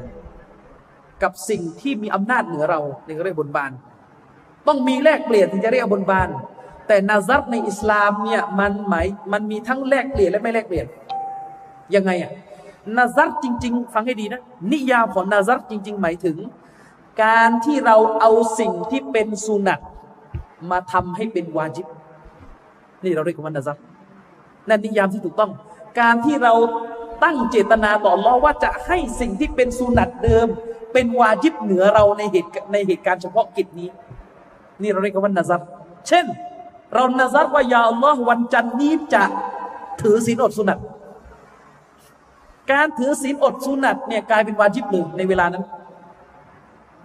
[1.23, 3.71] กับสิ่งที่มีอำนาจเหนือเราในเรียกบนบาน
[4.67, 6.29] ต้องมีแลกเปลี่ยนถึงจะเรียกบนบาน
[6.87, 10.87] แต่นาซัตในอิสลามเนี่ยมันหมายมันมีทั้งแลกเปลี่ยนและไม่แลกเปลี่ยน
[11.95, 12.33] ยังไงอะ
[12.97, 14.41] นาซัตจริง ๆ ฟังให้ดีนะ
[14.73, 16.37] นิยามของนาซัตจริง ๆ หมายถึง
[17.25, 19.81] การที่เราเอาสิ่งที่เป็นสุนัต
[20.71, 21.87] มาทำให้เป็นวาจิบ
[23.05, 23.77] นี่เราเรียกว่านาซัต
[24.69, 25.51] นั่นนิยามที่ถูกต้อง
[26.01, 26.55] การที่เรา
[27.25, 30.47] ตั้งเจตนาต่อรอว่าจะให้สิ่งที่เป็นสุนัตเดิม
[30.93, 33.89] เป็นวาจิบเหนือเราในเหตุในเหตุการณ์เฉพาะกิจนี้
[34.83, 35.61] นี่เราเรียกว่านาซัร
[36.09, 36.27] เช่น
[36.95, 39.23] เรานาซัรว่า يا الله วันจันทร์นี้จะ
[40.01, 40.79] ถือศีลอดสุนัต
[42.73, 45.65] การถือศีลอดสุนัตเนี่ยกลายเป็นวาจิบเลยในเวลานั้น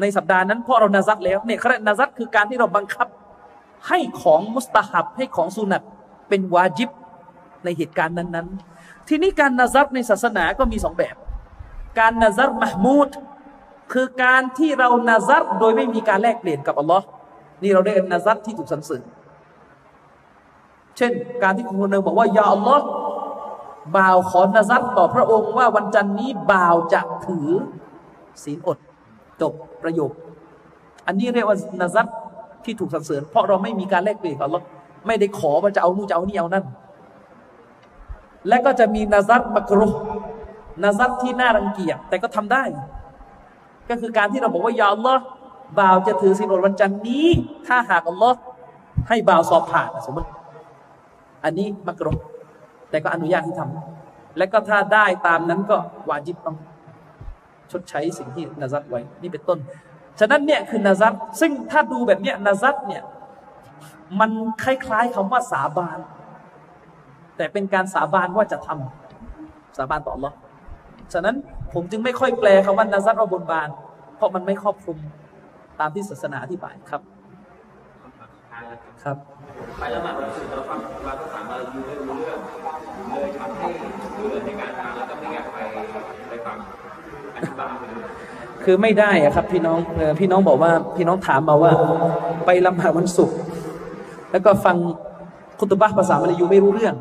[0.01, 3.07] ในสัปดาห์นั้นเพราะเรานาซัรแล้วเนี่ยคนาซัรคือการที่เราบังคับ
[3.87, 5.83] ให้ของمستحبให้ของสุนัต
[6.29, 6.89] เป็นวาจิบ
[7.63, 8.47] ในเหตุการณ์นั้น
[8.77, 11.15] ๆ ทีนี้การนาซัรในศาสนาก็มีสองแบบ
[11.99, 13.09] การนาซัร محمود
[13.93, 17.05] คือการที่เรานาซัตโดยไม่มีการแลกเปลี่ยนกับอัลลอฮ์
[17.61, 19.03] นี่เราเรียกนาซัตที่ถูกสรรเสริญ
[20.97, 21.11] เช่น
[21.43, 22.85] การที่คนหนึ่งบอกว่ายาอัลลอฮ์
[23.95, 27.49] บ่าวขอนาซัตต่อพระองค์ว่าวันจันนี้บ่าวจะถือ
[28.43, 28.77] ศีลอด
[29.41, 30.11] จบประโยค
[31.07, 32.05] อันนี้เรียกว่านาซัต
[32.65, 34.61] ที่ถูกสรรเสริญ เพราะเราไม่มีการแลกเปลี่ยนกับเรา
[35.07, 36.65] ไม่ได้ขอว่าจะเอานู่นจะเอานี่เอานั่น
[38.47, 39.87] และก็จะมีนาซัตมักรุ
[40.83, 42.63] นาซัตที่น่ารังเกียจแต่ก็ทำได้
[43.89, 45.21] ก็คือการที่เราบอกว่ายาอัลลอฮ์
[45.79, 47.27] บ่าวจะถือศีลอดวันจันนี้
[47.67, 48.37] ถ้าหากอัลลอฮ์
[49.07, 50.29] ให้บ่าวสอบผ่านสมมติ
[51.43, 52.13] อันนี้มักรุ
[52.89, 55.77] แต่ก็อนุญาตให้ทำและก็ถ้าได้ตามนั้นก็
[56.09, 56.57] วาจิบต้อง
[57.71, 59.59] ชดใช้สิ่งที่นาซัตไว้นี่เป็นต้น
[60.19, 63.03] ฉะนั้นเนี่ยคือนาซัตซึ่งถ้าดูแบบเนี้ยนาซัตเนี่ย
[64.19, 64.31] มัน
[64.63, 65.99] คล้ายๆคำว่าสาบาน
[67.37, 70.33] แต่เป็นการสาบานว่าจะทำสาบานต่อหรอ
[71.13, 71.35] ฉะนั้น
[71.73, 73.69] ผมจึงไม่ค่อยแปลคำว่านาซัตว่าบนบาน
[74.15, 74.97] เพราะมันไม่ครอบคลุม
[75.79, 77.01] ตามที่ศาสนาอธิบายครับ
[79.03, 79.17] ครับ
[79.79, 82.39] ไปละหมาดวันศุกร์เราฟังเราก็ถามมาอยู่ไม่รู้เรื่อง
[83.09, 83.67] เลยทำให้
[84.15, 85.57] เบื่อในการฟังแล้วก็ไม่อยากไป
[86.29, 86.57] ไปฟัง
[87.35, 87.73] อธิบาย
[88.65, 89.79] คือไม่ได้อะครับ พี่น้อง
[90.19, 91.71] พี่น้องบอกว่า พี่น้องถามมาว่า
[92.45, 93.37] ไปละหมาดวันศุกร์
[94.31, 94.75] แล้วก็ฟัง
[95.59, 96.95] คุตบะภาษามาลายูไม่รู้เรื่อง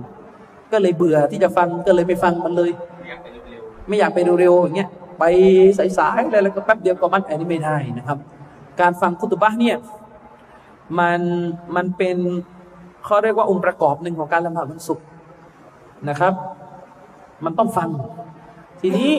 [0.72, 2.70] ก็เลยเบื่อที่จะฟังก็เลยไม่ฟังมันเลย
[3.08, 5.24] อยากไปเร็วไม่อยากไปเร็วๆอย่างเงี้ยไป
[5.98, 8.18] สายๆเลยแล้วก็แป๊บเดียวก็มันอันนี้ไม่ได้นะครับ
[8.80, 9.76] การฟังคุตบะเนี่ย
[10.98, 11.20] มัน
[11.76, 12.16] มันเป็น
[13.04, 15.06] เขาเรียกว่าองค์ประกอบหนึ่งของการละหมาดวันศุกร์
[16.08, 16.32] นะครับ
[17.44, 17.88] มันต้องฟัง
[18.80, 19.10] ทีนี้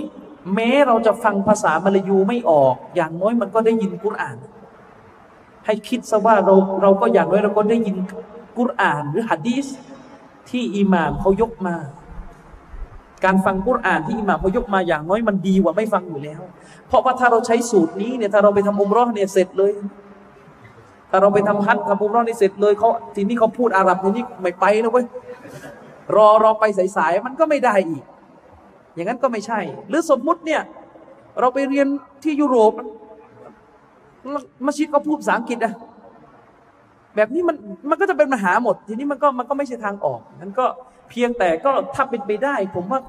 [0.54, 4.38] แม้เราจะฟังภาษามลายูไม่ออก อย่างน้อยมันก็ได้ยินกุรอาน
[5.66, 7.98] ให้คิดซะว่าเราเราก็อย่างน้อยเราก็ได้ยิน
[8.58, 9.66] กุรอาน หรือหะดีษ
[10.50, 11.76] ที่อิหม่ามเขายกมา
[13.26, 16.42] การฟังกุรอานที่อิหม่ามเขายกมาอย่างน้อยมันดีกว่าไม่ฟังอยู่แล้ว
[16.88, 19.74] เพราะว่าถ้าเราใช้สูตรนี้เนี่ยถ้าเราไปทำอุมรอเนี่ยเสร็จเลย
[21.10, 25.06] ถ้าเราไปทำฮัททำอุมรอนี่เสร็จเลยเขาทีนี้เขาพูดอาหรับทีนี้ไม่ไปนะเว้ย
[26.16, 26.64] รอรอไป
[26.98, 28.04] สายๆมันก็ไม่ได้อีก
[28.96, 29.60] อย่างนั้นก็ไม่ใช่
[29.90, 30.62] หรือสมมุติเนี่ย
[31.40, 31.88] เราไปเรียน
[32.24, 32.74] ที่ยุโรป
[34.66, 35.74] มัสยิดก็พูดภาษาอังกฤษอะ
[37.16, 37.56] แบบนี้มัน
[37.90, 40.66] มันก็จะเป็นปัญหาหมด ทีนี้มันก็มันก็ไม่ใช่ทางออกนั้นก็
[41.10, 43.00] เพียงแต่ก็ถ้าเป็นไปได้ ผมว่า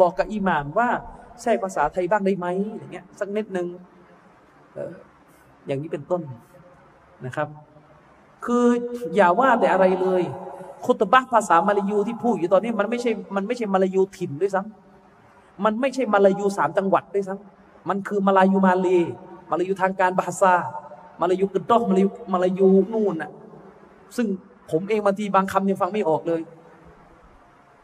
[0.00, 0.88] บอกกับอิหม่ามว่า
[1.42, 3.66] แทรกภาษาไทยบ้างได้ไหมอย่างเงี้ยสักนิดนึง
[4.76, 4.92] ออ
[5.66, 6.22] อย่างนี้เป็นต้น
[7.26, 7.48] นะครับ
[8.44, 8.66] คือ
[9.14, 10.22] อย่าว่าแต่อะไรเลย
[10.84, 14.79] คุตบะภาษามาลายูที่พูดอยู่ตอนนี้มันไม่ใช่มันไม่ใช่มาลายูถิ่นด้วยซ้ำ
[15.64, 18.88] มันไม่ใช่มาลายูสามจังหวัดด้วยซ้ำมันคือมาลายูมาเล
[19.50, 20.54] มาลายูทางการบาซา
[21.20, 23.30] มาลายูกระดอกมาลายูมาลายูนู่นน่ะ
[24.16, 24.26] ซึ่ง
[24.70, 26.40] ผมเองบางทีบางคำยังฟังไม่ออกเลย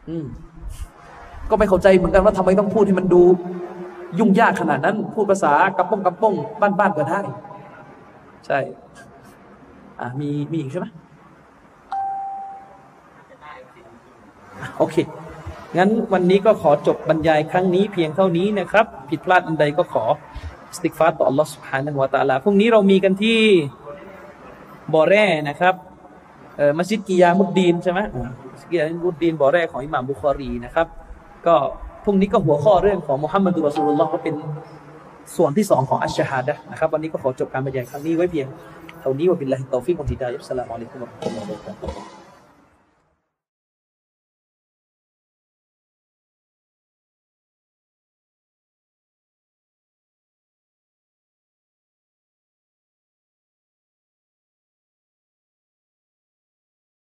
[0.09, 0.25] อืม
[1.49, 3.23] ก็ไม่เข้าใจเหมือนกันว่าทำไมต้องพูดให้มันดู
[4.19, 6.33] ยุ่งยากขนาดนั้น พูดภาษากระป้องกระป้อง
[6.79, 7.19] บ้านๆก็ได้
[8.45, 8.59] ใช่
[9.99, 10.87] อ่ามีมีอีกใช่ไหม
[14.77, 14.95] โอเค
[15.76, 20.04] งั้นวันนี้ก็ขอจบบรรยายครั้งนี้เพียงเท่านี้นะครับ ผิดพลาดอันใดก็ขอ
[20.76, 23.38] สติกฟาต่อ Allah سبحانه และ تعالى พรุ่งนี้เรามีกันที่
[24.94, 25.74] บ่อแร่นะครับ
[26.56, 28.00] เออมัสยิดกิยามุดดีนใช่ไหม
[28.52, 30.86] มัสยิดกิยามุดดีนบ่อแร่ของอิหม่ามบุคอรีนะครับ
[31.46, 31.54] ก็
[32.04, 34.34] พรุ่งนี้ก็หัวข้อเรื่องของมุฮัมมัดุลรอสูลุลลอฮ์ก็เป็น
[35.36, 38.46] ส่วนที่สองของอัชชะฮาดะห์นะครับ วันนี้ก็ขอจบการบรรยายครั้งนี้ไว้เพียง
[39.00, 42.15] เท่านี้วะบิลลาฮิตตอฟิกวัลฮิดายัสสลามุอะลัยกุมวะเราะห์มะตุลลอฮิวะบะเราะกาตุฮ์